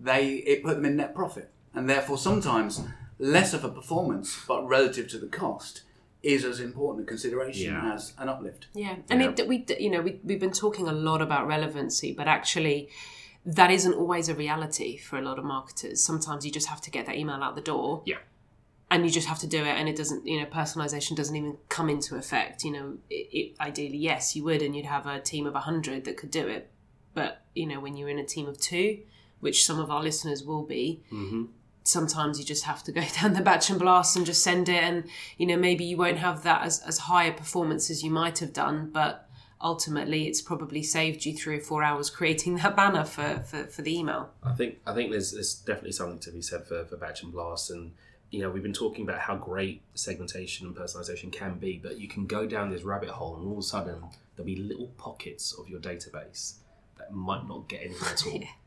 they 0.00 0.34
it 0.46 0.62
put 0.62 0.76
them 0.76 0.84
in 0.84 0.96
net 0.96 1.14
profit, 1.14 1.50
and 1.74 1.88
therefore 1.88 2.18
sometimes 2.18 2.82
less 3.18 3.54
of 3.54 3.64
a 3.64 3.68
performance, 3.70 4.40
but 4.46 4.66
relative 4.66 5.08
to 5.08 5.18
the 5.18 5.28
cost, 5.28 5.82
is 6.22 6.44
as 6.44 6.58
important 6.60 7.04
a 7.04 7.08
consideration 7.08 7.72
Yeah. 7.74 7.92
as 7.94 8.12
an 8.18 8.28
uplift. 8.28 8.66
yeah, 8.74 8.96
and 9.10 9.20
Yeah. 9.20 9.32
It, 9.38 9.46
we 9.48 9.64
you 9.78 9.90
know 9.90 10.00
we 10.02 10.20
we've 10.24 10.40
been 10.40 10.52
talking 10.52 10.88
a 10.88 10.92
lot 10.92 11.20
about 11.22 11.46
relevancy, 11.46 12.12
but 12.12 12.28
actually. 12.28 12.88
That 13.46 13.70
isn't 13.70 13.94
always 13.94 14.28
a 14.28 14.34
reality 14.34 14.96
for 14.96 15.18
a 15.18 15.22
lot 15.22 15.38
of 15.38 15.44
marketers. 15.44 16.02
Sometimes 16.02 16.46
you 16.46 16.52
just 16.52 16.68
have 16.68 16.80
to 16.82 16.90
get 16.90 17.06
that 17.06 17.16
email 17.16 17.42
out 17.42 17.54
the 17.54 17.60
door. 17.62 18.02
Yeah. 18.06 18.18
and 18.90 19.04
you 19.04 19.10
just 19.10 19.28
have 19.28 19.38
to 19.40 19.46
do 19.46 19.58
it 19.64 19.74
and 19.78 19.88
it 19.88 19.96
doesn't 19.96 20.26
you 20.26 20.38
know 20.38 20.46
personalization 20.46 21.16
doesn't 21.16 21.36
even 21.36 21.56
come 21.68 21.88
into 21.88 22.16
effect 22.16 22.64
you 22.64 22.70
know 22.70 22.96
it, 23.10 23.28
it, 23.32 23.56
ideally 23.58 23.96
yes 23.96 24.36
you 24.36 24.44
would 24.44 24.62
and 24.62 24.76
you'd 24.76 24.84
have 24.84 25.06
a 25.06 25.18
team 25.20 25.46
of 25.46 25.54
100 25.54 26.04
that 26.04 26.16
could 26.16 26.30
do 26.30 26.46
it 26.46 26.70
but 27.14 27.42
you 27.54 27.66
know 27.66 27.80
when 27.80 27.96
you're 27.96 28.10
in 28.10 28.18
a 28.18 28.24
team 28.24 28.46
of 28.46 28.60
two 28.60 28.98
which 29.40 29.64
some 29.64 29.80
of 29.80 29.90
our 29.90 30.02
listeners 30.02 30.44
will 30.44 30.62
be 30.62 31.02
mm-hmm. 31.10 31.44
sometimes 31.82 32.38
you 32.38 32.44
just 32.44 32.64
have 32.64 32.82
to 32.82 32.92
go 32.92 33.02
down 33.20 33.32
the 33.32 33.40
batch 33.40 33.70
and 33.70 33.80
blast 33.80 34.16
and 34.16 34.26
just 34.26 34.42
send 34.44 34.68
it 34.68 34.82
and 34.82 35.04
you 35.38 35.46
know 35.46 35.56
maybe 35.56 35.84
you 35.84 35.96
won't 35.96 36.18
have 36.18 36.42
that 36.42 36.62
as, 36.62 36.80
as 36.80 36.98
high 36.98 37.24
a 37.24 37.32
performance 37.32 37.90
as 37.90 38.02
you 38.02 38.10
might 38.10 38.38
have 38.38 38.52
done 38.52 38.90
but 38.92 39.28
ultimately 39.60 40.26
it's 40.26 40.42
probably 40.42 40.82
saved 40.82 41.24
you 41.24 41.36
three 41.36 41.58
or 41.58 41.60
four 41.60 41.82
hours 41.82 42.10
creating 42.10 42.56
that 42.56 42.76
banner 42.76 43.04
for, 43.04 43.42
for, 43.46 43.64
for 43.64 43.82
the 43.82 43.96
email. 43.96 44.30
I 44.42 44.52
think 44.52 44.78
I 44.86 44.94
think 44.94 45.10
there's, 45.10 45.32
there's 45.32 45.54
definitely 45.54 45.92
something 45.92 46.18
to 46.20 46.30
be 46.30 46.42
said 46.42 46.66
for, 46.66 46.84
for 46.84 46.96
batch 46.96 47.22
and 47.22 47.32
blast. 47.32 47.70
And 47.70 47.92
you 48.30 48.40
know 48.40 48.50
we've 48.50 48.62
been 48.62 48.72
talking 48.72 49.04
about 49.04 49.20
how 49.20 49.36
great 49.36 49.82
segmentation 49.94 50.66
and 50.66 50.74
personalization 50.74 51.30
can 51.30 51.58
be 51.58 51.78
but 51.80 52.00
you 52.00 52.08
can 52.08 52.26
go 52.26 52.46
down 52.46 52.68
this 52.68 52.82
rabbit 52.82 53.10
hole 53.10 53.36
and 53.36 53.46
all 53.46 53.52
of 53.52 53.58
a 53.58 53.62
sudden 53.62 54.02
there'll 54.34 54.46
be 54.46 54.56
little 54.56 54.88
pockets 54.98 55.52
of 55.52 55.68
your 55.68 55.78
database 55.78 56.54
that 56.98 57.12
might 57.12 57.46
not 57.46 57.68
get 57.68 57.82
anything 57.82 58.08
at 58.08 58.26
all. 58.26 58.40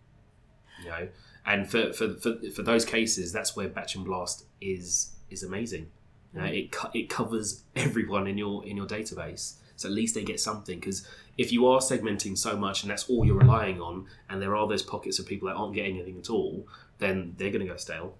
You 0.83 0.89
know? 0.89 1.07
And 1.43 1.67
for, 1.67 1.91
for, 1.91 2.13
for, 2.13 2.35
for 2.53 2.61
those 2.61 2.85
cases 2.85 3.33
that's 3.33 3.55
where 3.55 3.67
batch 3.67 3.95
and 3.95 4.05
blast 4.05 4.45
is 4.61 5.15
is 5.29 5.41
amazing. 5.41 5.89
You 6.33 6.41
know, 6.41 6.45
mm. 6.45 6.65
it, 6.65 6.71
co- 6.71 6.91
it 6.93 7.09
covers 7.09 7.63
everyone 7.75 8.27
in 8.27 8.37
your 8.37 8.63
in 8.63 8.77
your 8.77 8.85
database 8.85 9.55
so 9.77 9.87
at 9.87 9.93
least 9.93 10.15
they 10.15 10.23
get 10.23 10.39
something. 10.39 10.79
Because 10.79 11.07
if 11.37 11.51
you 11.51 11.67
are 11.67 11.79
segmenting 11.79 12.37
so 12.37 12.57
much 12.57 12.83
and 12.83 12.91
that's 12.91 13.09
all 13.09 13.23
you're 13.23 13.37
relying 13.37 13.79
on 13.79 14.07
and 14.29 14.41
there 14.41 14.55
are 14.55 14.67
those 14.67 14.83
pockets 14.83 15.19
of 15.19 15.25
people 15.25 15.47
that 15.47 15.55
aren't 15.55 15.75
getting 15.75 15.95
anything 15.95 16.17
at 16.17 16.29
all 16.29 16.67
then 16.99 17.35
they're 17.37 17.51
going 17.51 17.65
to 17.65 17.71
go 17.71 17.77
stale. 17.77 18.17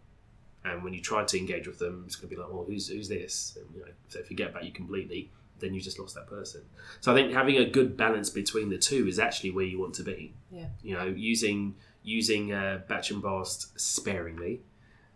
And 0.64 0.84
when 0.84 0.94
you 0.94 1.02
try 1.02 1.24
to 1.24 1.38
engage 1.38 1.68
with 1.68 1.80
them 1.80 2.04
it's 2.06 2.16
going 2.16 2.30
to 2.30 2.36
be 2.36 2.42
like 2.42 2.52
well 2.52 2.64
who's, 2.64 2.88
who's 2.88 3.10
this? 3.10 3.58
And, 3.60 3.76
you 3.76 3.82
know 3.82 3.92
so 4.08 4.20
if 4.20 4.30
you 4.30 4.38
get 4.38 4.52
about 4.52 4.64
you 4.64 4.72
completely 4.72 5.32
then 5.60 5.74
you 5.74 5.82
just 5.82 5.98
lost 5.98 6.14
that 6.14 6.28
person. 6.28 6.62
So 7.02 7.12
i 7.12 7.16
think 7.16 7.34
having 7.34 7.58
a 7.58 7.66
good 7.66 7.98
balance 7.98 8.30
between 8.30 8.70
the 8.70 8.78
two 8.78 9.08
is 9.08 9.18
actually 9.18 9.52
where 9.52 9.66
you 9.66 9.80
want 9.80 9.96
to 9.96 10.04
be. 10.04 10.34
Yeah. 10.52 10.68
You 10.84 10.94
know 10.94 11.06
using 11.06 11.76
using 12.04 12.54
uh, 12.54 12.82
batch 12.88 13.12
and 13.12 13.22
blast 13.22 13.78
sparingly 13.80 14.62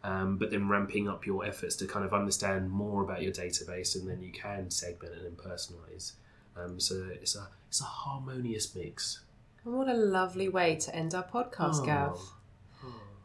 um, 0.03 0.37
but 0.37 0.49
then 0.49 0.67
ramping 0.67 1.07
up 1.07 1.25
your 1.25 1.45
efforts 1.45 1.75
to 1.77 1.85
kind 1.85 2.05
of 2.05 2.13
understand 2.13 2.69
more 2.69 3.03
about 3.03 3.21
your 3.21 3.31
database 3.31 3.95
and 3.95 4.07
then 4.09 4.21
you 4.21 4.31
can 4.31 4.69
segment 4.69 5.13
and 5.13 5.25
then 5.25 5.33
personalize 5.33 6.13
um, 6.57 6.79
so 6.79 6.95
it's 7.21 7.35
a 7.35 7.47
it's 7.67 7.81
a 7.81 7.85
harmonious 7.85 8.73
mix 8.75 9.21
And 9.65 9.73
what 9.75 9.87
a 9.87 9.93
lovely 9.93 10.49
way 10.49 10.75
to 10.75 10.95
end 10.95 11.13
our 11.13 11.23
podcast, 11.23 11.81
Oh. 11.81 11.85
Gav. 11.85 12.19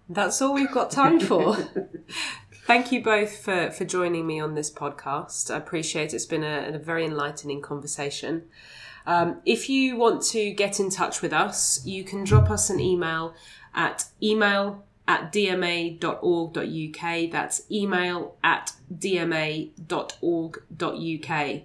That's 0.09 0.41
all 0.41 0.55
we've 0.55 0.70
got 0.70 0.91
time 0.93 1.18
for. 1.18 1.57
Thank 2.66 2.93
you 2.93 3.03
both 3.03 3.39
for, 3.39 3.70
for 3.72 3.85
joining 3.85 4.24
me 4.27 4.39
on 4.41 4.55
this 4.55 4.70
podcast. 4.70 5.53
I 5.53 5.57
appreciate 5.57 6.12
it. 6.12 6.16
It's 6.16 6.27
been 6.27 6.45
a, 6.45 6.70
a 6.74 6.79
very 6.79 7.05
enlightening 7.05 7.61
conversation. 7.62 8.45
Um, 9.07 9.41
if 9.45 9.68
you 9.68 9.97
want 9.97 10.22
to 10.31 10.53
get 10.53 10.79
in 10.81 10.91
touch 10.91 11.22
with 11.22 11.33
us, 11.33 11.85
you 11.87 12.05
can 12.05 12.22
drop 12.24 12.51
us 12.51 12.70
an 12.70 12.79
email 12.81 13.35
at 13.74 14.05
email 14.22 14.85
at 15.09 15.33
dma.org.uk. 15.33 17.31
That's 17.33 17.62
email 17.70 18.35
at 18.45 18.72
dma.org.uk. 20.27 21.62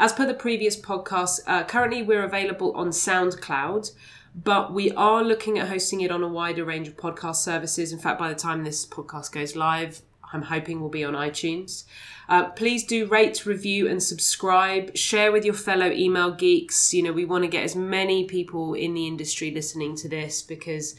As 0.00 0.12
per 0.12 0.24
the 0.24 0.34
previous 0.34 0.80
podcast, 0.80 1.40
uh, 1.48 1.64
currently 1.64 2.04
we're 2.04 2.22
available 2.22 2.70
on 2.76 2.90
SoundCloud, 2.90 3.90
but 4.32 4.72
we 4.72 4.92
are 4.92 5.24
looking 5.24 5.58
at 5.58 5.68
hosting 5.68 6.02
it 6.02 6.12
on 6.12 6.22
a 6.22 6.28
wider 6.28 6.64
range 6.64 6.86
of 6.86 6.96
podcast 6.96 7.36
services. 7.36 7.92
In 7.92 7.98
fact, 7.98 8.16
by 8.16 8.28
the 8.28 8.36
time 8.36 8.62
this 8.62 8.86
podcast 8.86 9.32
goes 9.32 9.56
live, 9.56 10.02
I'm 10.32 10.42
hoping 10.42 10.80
we'll 10.80 10.88
be 10.88 11.02
on 11.02 11.14
iTunes. 11.14 11.82
Uh, 12.28 12.44
please 12.50 12.84
do 12.84 13.06
rate, 13.06 13.44
review, 13.44 13.88
and 13.88 14.00
subscribe. 14.00 14.96
Share 14.96 15.32
with 15.32 15.44
your 15.44 15.54
fellow 15.54 15.90
email 15.90 16.30
geeks. 16.30 16.94
You 16.94 17.02
know, 17.02 17.12
we 17.12 17.24
want 17.24 17.42
to 17.42 17.50
get 17.50 17.64
as 17.64 17.74
many 17.74 18.24
people 18.24 18.74
in 18.74 18.94
the 18.94 19.08
industry 19.08 19.50
listening 19.50 19.96
to 19.96 20.08
this 20.08 20.42
because 20.42 20.94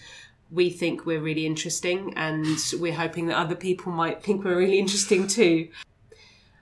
we 0.52 0.70
think 0.70 1.06
we're 1.06 1.22
really 1.22 1.46
interesting 1.46 2.14
and 2.18 2.46
we're 2.78 2.96
hoping 2.96 3.28
that 3.28 3.38
other 3.38 3.56
people 3.56 3.94
might 3.94 4.22
think 4.24 4.44
we're 4.44 4.58
really 4.58 4.80
interesting 4.80 5.26
too. 5.26 5.70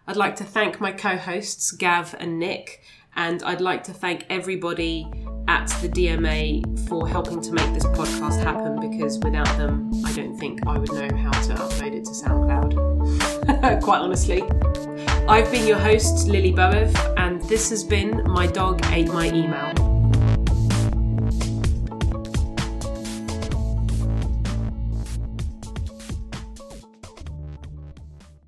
I'd 0.09 0.15
like 0.15 0.37
to 0.37 0.45
thank 0.45 0.79
my 0.79 0.93
co 0.93 1.17
hosts, 1.17 1.71
Gav 1.71 2.15
and 2.17 2.39
Nick, 2.39 2.81
and 3.17 3.43
I'd 3.43 3.59
like 3.59 3.83
to 3.85 3.93
thank 3.93 4.25
everybody 4.29 5.05
at 5.49 5.67
the 5.81 5.89
DMA 5.89 6.87
for 6.87 7.09
helping 7.09 7.41
to 7.41 7.51
make 7.51 7.73
this 7.73 7.83
podcast 7.87 8.41
happen 8.41 8.79
because 8.89 9.19
without 9.19 9.57
them, 9.57 9.91
I 10.05 10.13
don't 10.13 10.37
think 10.37 10.65
I 10.65 10.77
would 10.77 10.93
know 10.93 11.17
how 11.17 11.31
to 11.31 11.53
upload 11.55 11.93
it 11.93 12.05
to 12.05 12.11
SoundCloud. 12.11 13.81
Quite 13.83 13.99
honestly. 13.99 14.43
I've 15.27 15.51
been 15.51 15.67
your 15.67 15.77
host, 15.77 16.29
Lily 16.29 16.53
Boev, 16.53 16.95
and 17.17 17.41
this 17.49 17.69
has 17.69 17.83
been 17.83 18.23
My 18.31 18.47
Dog 18.47 18.79
Ate 18.91 19.09
My 19.09 19.27
Email. 19.27 19.96